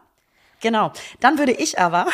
genau, 0.62 0.94
dann 1.20 1.38
würde 1.38 1.52
ich 1.52 1.80
aber, 1.80 2.08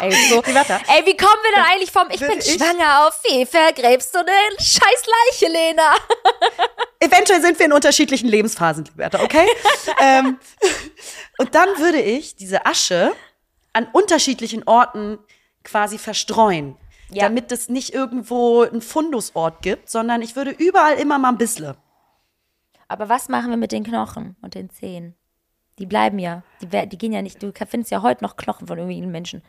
Ey, 0.00 0.12
so, 0.28 0.42
Nee, 0.46 0.54
warte. 0.54 0.74
ey, 0.88 1.04
wie 1.06 1.16
kommen 1.16 1.38
wir 1.42 1.52
denn 1.54 1.64
eigentlich 1.64 1.90
vom 1.90 2.08
Ich 2.10 2.20
bin 2.20 2.38
ich- 2.38 2.54
schwanger 2.54 3.06
auf 3.06 3.20
wie 3.24 3.44
vergräbst 3.46 4.14
du 4.14 4.18
eine 4.20 4.30
scheiß 4.58 5.04
Leiche, 5.40 5.52
Lena? 5.52 5.94
eventuell 7.00 7.40
sind 7.42 7.58
wir 7.58 7.66
in 7.66 7.72
unterschiedlichen 7.72 8.28
Lebensphasen, 8.28 8.84
Liberta, 8.84 9.22
okay? 9.22 9.46
ähm, 10.00 10.38
und 11.38 11.54
dann 11.54 11.68
würde 11.78 12.00
ich 12.00 12.36
diese 12.36 12.66
Asche 12.66 13.12
an 13.72 13.86
unterschiedlichen 13.92 14.66
Orten 14.66 15.18
quasi 15.64 15.98
verstreuen. 15.98 16.76
Ja. 17.10 17.24
Damit 17.24 17.50
es 17.52 17.68
nicht 17.70 17.94
irgendwo 17.94 18.62
einen 18.62 18.82
Fundusort 18.82 19.62
gibt, 19.62 19.88
sondern 19.88 20.20
ich 20.20 20.36
würde 20.36 20.50
überall 20.50 20.98
immer 20.98 21.18
mal 21.18 21.30
ein 21.30 21.38
bisschen. 21.38 21.74
Aber 22.86 23.08
was 23.08 23.28
machen 23.30 23.48
wir 23.50 23.56
mit 23.56 23.72
den 23.72 23.82
Knochen 23.84 24.36
und 24.42 24.54
den 24.54 24.68
Zehen? 24.68 25.14
Die 25.78 25.86
bleiben 25.86 26.18
ja. 26.18 26.42
Die, 26.60 26.66
die 26.88 26.98
gehen 26.98 27.12
ja 27.12 27.22
nicht. 27.22 27.42
Du 27.42 27.50
findest 27.66 27.90
ja 27.90 28.02
heute 28.02 28.22
noch 28.24 28.36
Knochen 28.36 28.66
von 28.66 28.76
irgendwelchen 28.76 29.10
Menschen. 29.10 29.42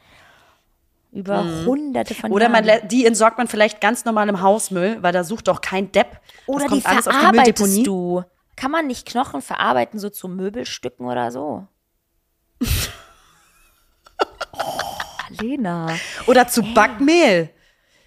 Über 1.12 1.43
hunderte 1.66 2.14
von 2.14 2.30
Mhm. 2.30 2.36
Oder 2.36 2.49
man, 2.49 2.70
die 2.88 3.05
entsorgt 3.05 3.38
man 3.38 3.47
vielleicht 3.47 3.82
ganz 3.82 4.05
normal 4.05 4.30
im 4.30 4.41
Hausmüll, 4.41 5.01
weil 5.01 5.12
da 5.12 5.24
sucht 5.24 5.47
doch 5.47 5.62
kein 5.62 5.91
Depp. 5.91 6.20
Oder 6.45 6.66
das 6.66 6.74
die 6.74 6.82
kommt 6.82 6.86
alles 6.86 7.07
auf 7.07 7.14
die 7.14 7.20
verarbeitest 7.20 7.60
Mülldeponie. 7.60 7.84
du. 7.84 8.24
Kann 8.55 8.72
man 8.72 8.88
nicht 8.88 9.07
Knochen 9.07 9.41
verarbeiten, 9.41 9.99
so 9.99 10.10
zu 10.10 10.28
Möbelstücken 10.28 11.05
oder 11.07 11.32
so? 11.32 11.66
oh, 14.51 14.60
Lena. 15.41 15.88
Oder 16.28 16.47
zu 16.47 16.62
Backmehl. 16.74 17.49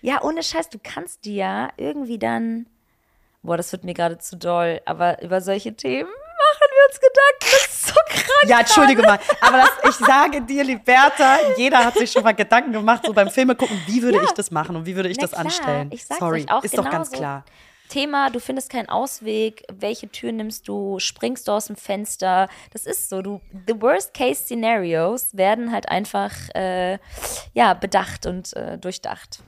Ja, 0.02 0.22
ohne 0.22 0.42
Scheiß, 0.42 0.68
du 0.68 0.78
kannst 0.82 1.24
die 1.24 1.36
ja 1.36 1.70
irgendwie 1.76 2.18
dann. 2.18 2.66
Boah, 3.42 3.56
das 3.56 3.72
wird 3.72 3.84
mir 3.84 3.94
gerade 3.94 4.18
zu 4.18 4.36
doll. 4.36 4.80
Aber 4.84 5.22
über 5.22 5.40
solche 5.40 5.74
Themen 5.74 6.10
wir 6.60 6.88
uns 6.88 7.00
Gedanken. 7.00 7.40
Das 7.40 7.66
ist 7.68 7.86
so 7.86 7.94
krank. 8.08 8.48
Ja, 8.48 8.60
entschuldige 8.60 9.02
mal. 9.02 9.18
Aber 9.40 9.58
das, 9.58 9.70
ich 10.00 10.06
sage 10.06 10.42
dir, 10.42 10.64
Liberta, 10.64 11.38
jeder 11.56 11.84
hat 11.84 11.94
sich 11.94 12.10
schon 12.12 12.22
mal 12.24 12.32
Gedanken 12.34 12.72
gemacht, 12.72 13.02
so 13.04 13.12
beim 13.12 13.30
Filme 13.30 13.54
gucken, 13.54 13.80
wie 13.86 14.02
würde 14.02 14.18
Ja. 14.18 14.24
ich 14.24 14.32
das 14.32 14.50
machen 14.50 14.76
und 14.76 14.86
wie 14.86 14.96
würde 14.96 15.08
ich 15.08 15.16
Na 15.18 15.22
das 15.22 15.30
klar, 15.32 15.44
anstellen. 15.44 15.90
Ich 15.92 16.04
sag's 16.04 16.20
Sorry, 16.20 16.46
auch 16.48 16.62
ist 16.64 16.76
doch 16.76 16.88
ganz 16.90 17.10
klar. 17.10 17.44
Thema, 17.88 18.30
du 18.30 18.40
findest 18.40 18.70
keinen 18.70 18.88
Ausweg, 18.88 19.64
welche 19.70 20.08
Tür 20.08 20.32
nimmst 20.32 20.66
du, 20.66 20.98
springst 20.98 21.46
du 21.46 21.52
aus 21.52 21.66
dem 21.66 21.76
Fenster. 21.76 22.48
Das 22.72 22.86
ist 22.86 23.10
so, 23.10 23.20
du, 23.20 23.40
the 23.66 23.78
worst 23.82 24.14
case 24.14 24.44
scenarios 24.44 25.36
werden 25.36 25.70
halt 25.72 25.90
einfach, 25.90 26.32
äh, 26.54 26.98
ja, 27.52 27.74
bedacht 27.74 28.24
und 28.24 28.56
äh, 28.56 28.78
durchdacht. 28.78 29.40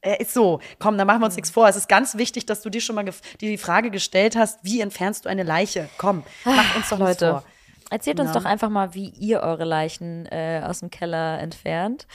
Äh, 0.00 0.22
ist 0.22 0.32
so, 0.32 0.60
komm, 0.78 0.96
da 0.96 1.04
machen 1.04 1.20
wir 1.20 1.26
uns 1.26 1.36
nichts 1.36 1.50
vor. 1.50 1.68
Es 1.68 1.76
ist 1.76 1.88
ganz 1.88 2.16
wichtig, 2.16 2.46
dass 2.46 2.62
du 2.62 2.70
dir 2.70 2.80
schon 2.80 2.94
mal 2.94 3.04
die 3.40 3.58
Frage 3.58 3.90
gestellt 3.90 4.36
hast, 4.36 4.60
wie 4.62 4.80
entfernst 4.80 5.24
du 5.24 5.28
eine 5.28 5.42
Leiche? 5.42 5.88
Komm, 5.98 6.22
mach 6.44 6.76
uns 6.76 6.88
doch 6.88 6.98
nichts 6.98 7.20
Leute, 7.20 7.30
vor. 7.32 7.44
erzählt 7.90 8.20
uns 8.20 8.30
Na. 8.32 8.38
doch 8.38 8.44
einfach 8.44 8.68
mal, 8.68 8.94
wie 8.94 9.08
ihr 9.08 9.40
eure 9.40 9.64
Leichen 9.64 10.26
äh, 10.26 10.62
aus 10.64 10.80
dem 10.80 10.90
Keller 10.90 11.40
entfernt. 11.40 12.06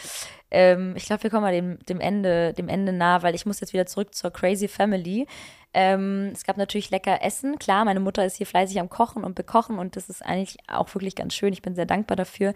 Ähm, 0.49 0.93
ich 0.95 1.05
glaube, 1.05 1.23
wir 1.23 1.29
kommen 1.29 1.41
mal 1.41 1.51
dem, 1.51 1.79
dem, 1.86 1.99
Ende, 1.99 2.53
dem 2.53 2.69
Ende 2.69 2.93
nah, 2.93 3.21
weil 3.21 3.36
ich 3.36 3.45
muss 3.45 3.59
jetzt 3.59 3.73
wieder 3.73 3.86
zurück 3.86 4.15
zur 4.15 4.31
Crazy 4.31 4.67
Family. 4.67 5.27
Ähm, 5.73 6.29
es 6.31 6.43
gab 6.43 6.57
natürlich 6.57 6.91
lecker 6.91 7.23
Essen. 7.23 7.57
Klar, 7.57 7.84
meine 7.84 7.99
Mutter 7.99 8.23
ist 8.23 8.38
hier 8.38 8.45
fleißig 8.45 8.79
am 8.79 8.89
Kochen 8.89 9.23
und 9.23 9.34
Bekochen 9.34 9.79
und 9.79 9.95
das 9.95 10.07
ist 10.07 10.23
eigentlich 10.23 10.57
auch 10.67 10.93
wirklich 10.93 11.15
ganz 11.15 11.34
schön. 11.34 11.51
Ich 11.51 11.63
bin 11.63 11.73
sehr 11.73 11.88
dankbar 11.88 12.15
dafür. 12.15 12.53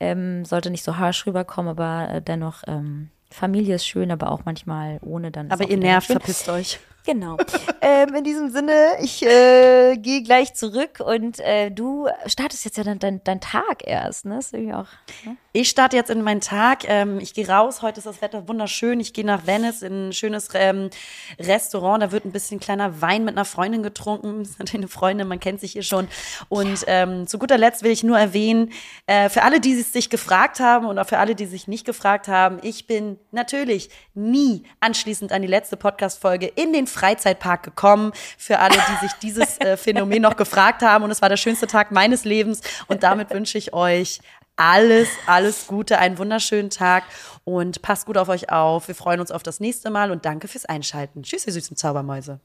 Ähm, 0.00 0.44
sollte 0.44 0.70
nicht 0.70 0.82
so 0.82 0.98
harsh 0.98 1.24
rüberkommen, 1.26 1.70
aber 1.70 2.10
äh, 2.12 2.22
dennoch, 2.22 2.64
ähm, 2.66 3.10
Familie 3.36 3.74
ist 3.74 3.86
schön, 3.86 4.10
aber 4.10 4.32
auch 4.32 4.46
manchmal 4.46 4.98
ohne 5.02 5.30
dann. 5.30 5.50
Aber 5.50 5.68
ihr 5.68 5.76
nervt, 5.76 6.06
verpisst 6.06 6.48
euch. 6.48 6.80
Genau. 7.06 7.36
ähm, 7.80 8.14
in 8.14 8.24
diesem 8.24 8.50
Sinne, 8.50 8.96
ich 9.00 9.24
äh, 9.24 9.96
gehe 9.96 10.22
gleich 10.22 10.54
zurück 10.54 10.98
und 10.98 11.38
äh, 11.38 11.70
du 11.70 12.08
startest 12.26 12.64
jetzt 12.64 12.76
ja 12.76 12.84
dann 12.84 12.98
dein, 12.98 13.22
dein 13.22 13.40
Tag 13.40 13.86
erst, 13.86 14.24
ne? 14.24 14.38
Ist 14.38 14.52
irgendwie 14.52 14.74
auch. 14.74 14.88
Ne? 15.24 15.36
Ich 15.58 15.70
starte 15.70 15.96
jetzt 15.96 16.10
in 16.10 16.20
meinen 16.20 16.42
Tag. 16.42 16.86
Ähm, 16.86 17.18
ich 17.18 17.32
gehe 17.32 17.48
raus. 17.48 17.80
Heute 17.80 17.98
ist 17.98 18.04
das 18.04 18.20
Wetter 18.20 18.46
wunderschön. 18.46 19.00
Ich 19.00 19.14
gehe 19.14 19.24
nach 19.24 19.46
Venice 19.46 19.80
in 19.80 20.08
ein 20.08 20.12
schönes 20.12 20.48
ähm, 20.52 20.90
Restaurant. 21.38 22.02
Da 22.02 22.12
wird 22.12 22.26
ein 22.26 22.32
bisschen 22.32 22.60
kleiner 22.60 23.00
Wein 23.00 23.24
mit 23.24 23.36
einer 23.36 23.46
Freundin 23.46 23.82
getrunken. 23.82 24.40
Das 24.46 24.50
ist 24.50 24.58
natürlich 24.58 24.84
eine 24.84 24.88
Freundin, 24.88 25.28
man 25.28 25.40
kennt 25.40 25.60
sich 25.60 25.72
hier 25.72 25.82
schon. 25.82 26.08
Und 26.48 26.84
ähm, 26.86 27.26
zu 27.26 27.38
guter 27.38 27.56
Letzt 27.56 27.82
will 27.82 27.90
ich 27.90 28.04
nur 28.04 28.18
erwähnen, 28.18 28.70
äh, 29.06 29.28
für 29.28 29.42
alle, 29.42 29.60
die 29.60 29.72
es 29.72 29.92
sich 29.92 30.10
gefragt 30.10 30.60
haben 30.60 30.86
und 30.86 30.98
auch 30.98 31.06
für 31.06 31.18
alle, 31.18 31.34
die 31.34 31.46
sich 31.46 31.68
nicht 31.68 31.86
gefragt 31.86 32.28
haben, 32.28 32.58
ich 32.62 32.86
bin 32.86 33.18
natürlich 33.32 33.88
nie 34.14 34.62
anschließend 34.80 35.32
an 35.32 35.42
die 35.42 35.48
letzte 35.48 35.76
Podcast-Folge 35.76 36.46
in 36.46 36.72
den 36.72 36.86
Freizeitpark 36.96 37.62
gekommen. 37.62 38.12
Für 38.38 38.58
alle, 38.58 38.74
die 38.74 39.06
sich 39.06 39.12
dieses 39.22 39.58
äh, 39.58 39.76
Phänomen 39.76 40.22
noch 40.22 40.36
gefragt 40.36 40.82
haben. 40.82 41.04
Und 41.04 41.10
es 41.10 41.22
war 41.22 41.28
der 41.28 41.36
schönste 41.36 41.66
Tag 41.66 41.92
meines 41.92 42.24
Lebens. 42.24 42.60
Und 42.86 43.02
damit 43.02 43.30
wünsche 43.30 43.58
ich 43.58 43.72
euch 43.72 44.20
alles, 44.56 45.08
alles 45.26 45.66
Gute, 45.66 45.98
einen 45.98 46.18
wunderschönen 46.18 46.70
Tag 46.70 47.04
und 47.44 47.82
passt 47.82 48.06
gut 48.06 48.16
auf 48.16 48.28
euch 48.28 48.50
auf. 48.50 48.88
Wir 48.88 48.94
freuen 48.94 49.20
uns 49.20 49.30
auf 49.30 49.42
das 49.42 49.60
nächste 49.60 49.90
Mal 49.90 50.10
und 50.10 50.24
danke 50.24 50.48
fürs 50.48 50.64
Einschalten. 50.64 51.22
Tschüss, 51.22 51.46
ihr 51.46 51.52
süßen 51.52 51.76
Zaubermäuse. 51.76 52.40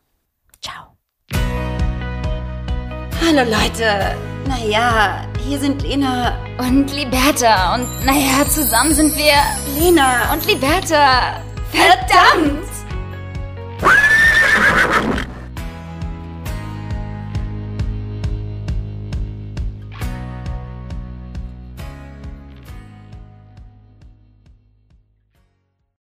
Ciao. 0.61 0.97
Hallo 3.25 3.49
Leute, 3.49 4.17
naja, 4.47 5.25
hier 5.47 5.59
sind 5.59 5.83
Lena 5.83 6.37
Und 6.57 6.91
Liberta. 6.91 7.75
Und 7.75 8.05
naja, 8.05 8.45
zusammen 8.49 8.93
sind 8.93 9.15
wir 9.15 9.33
Lena 9.79 10.33
und 10.33 10.45
Liberta. 10.47 11.41
Verdammt! 11.71 12.80
Ha 14.53 14.59
ha 14.59 14.75
ha 14.75 14.93
ha! 14.95 15.00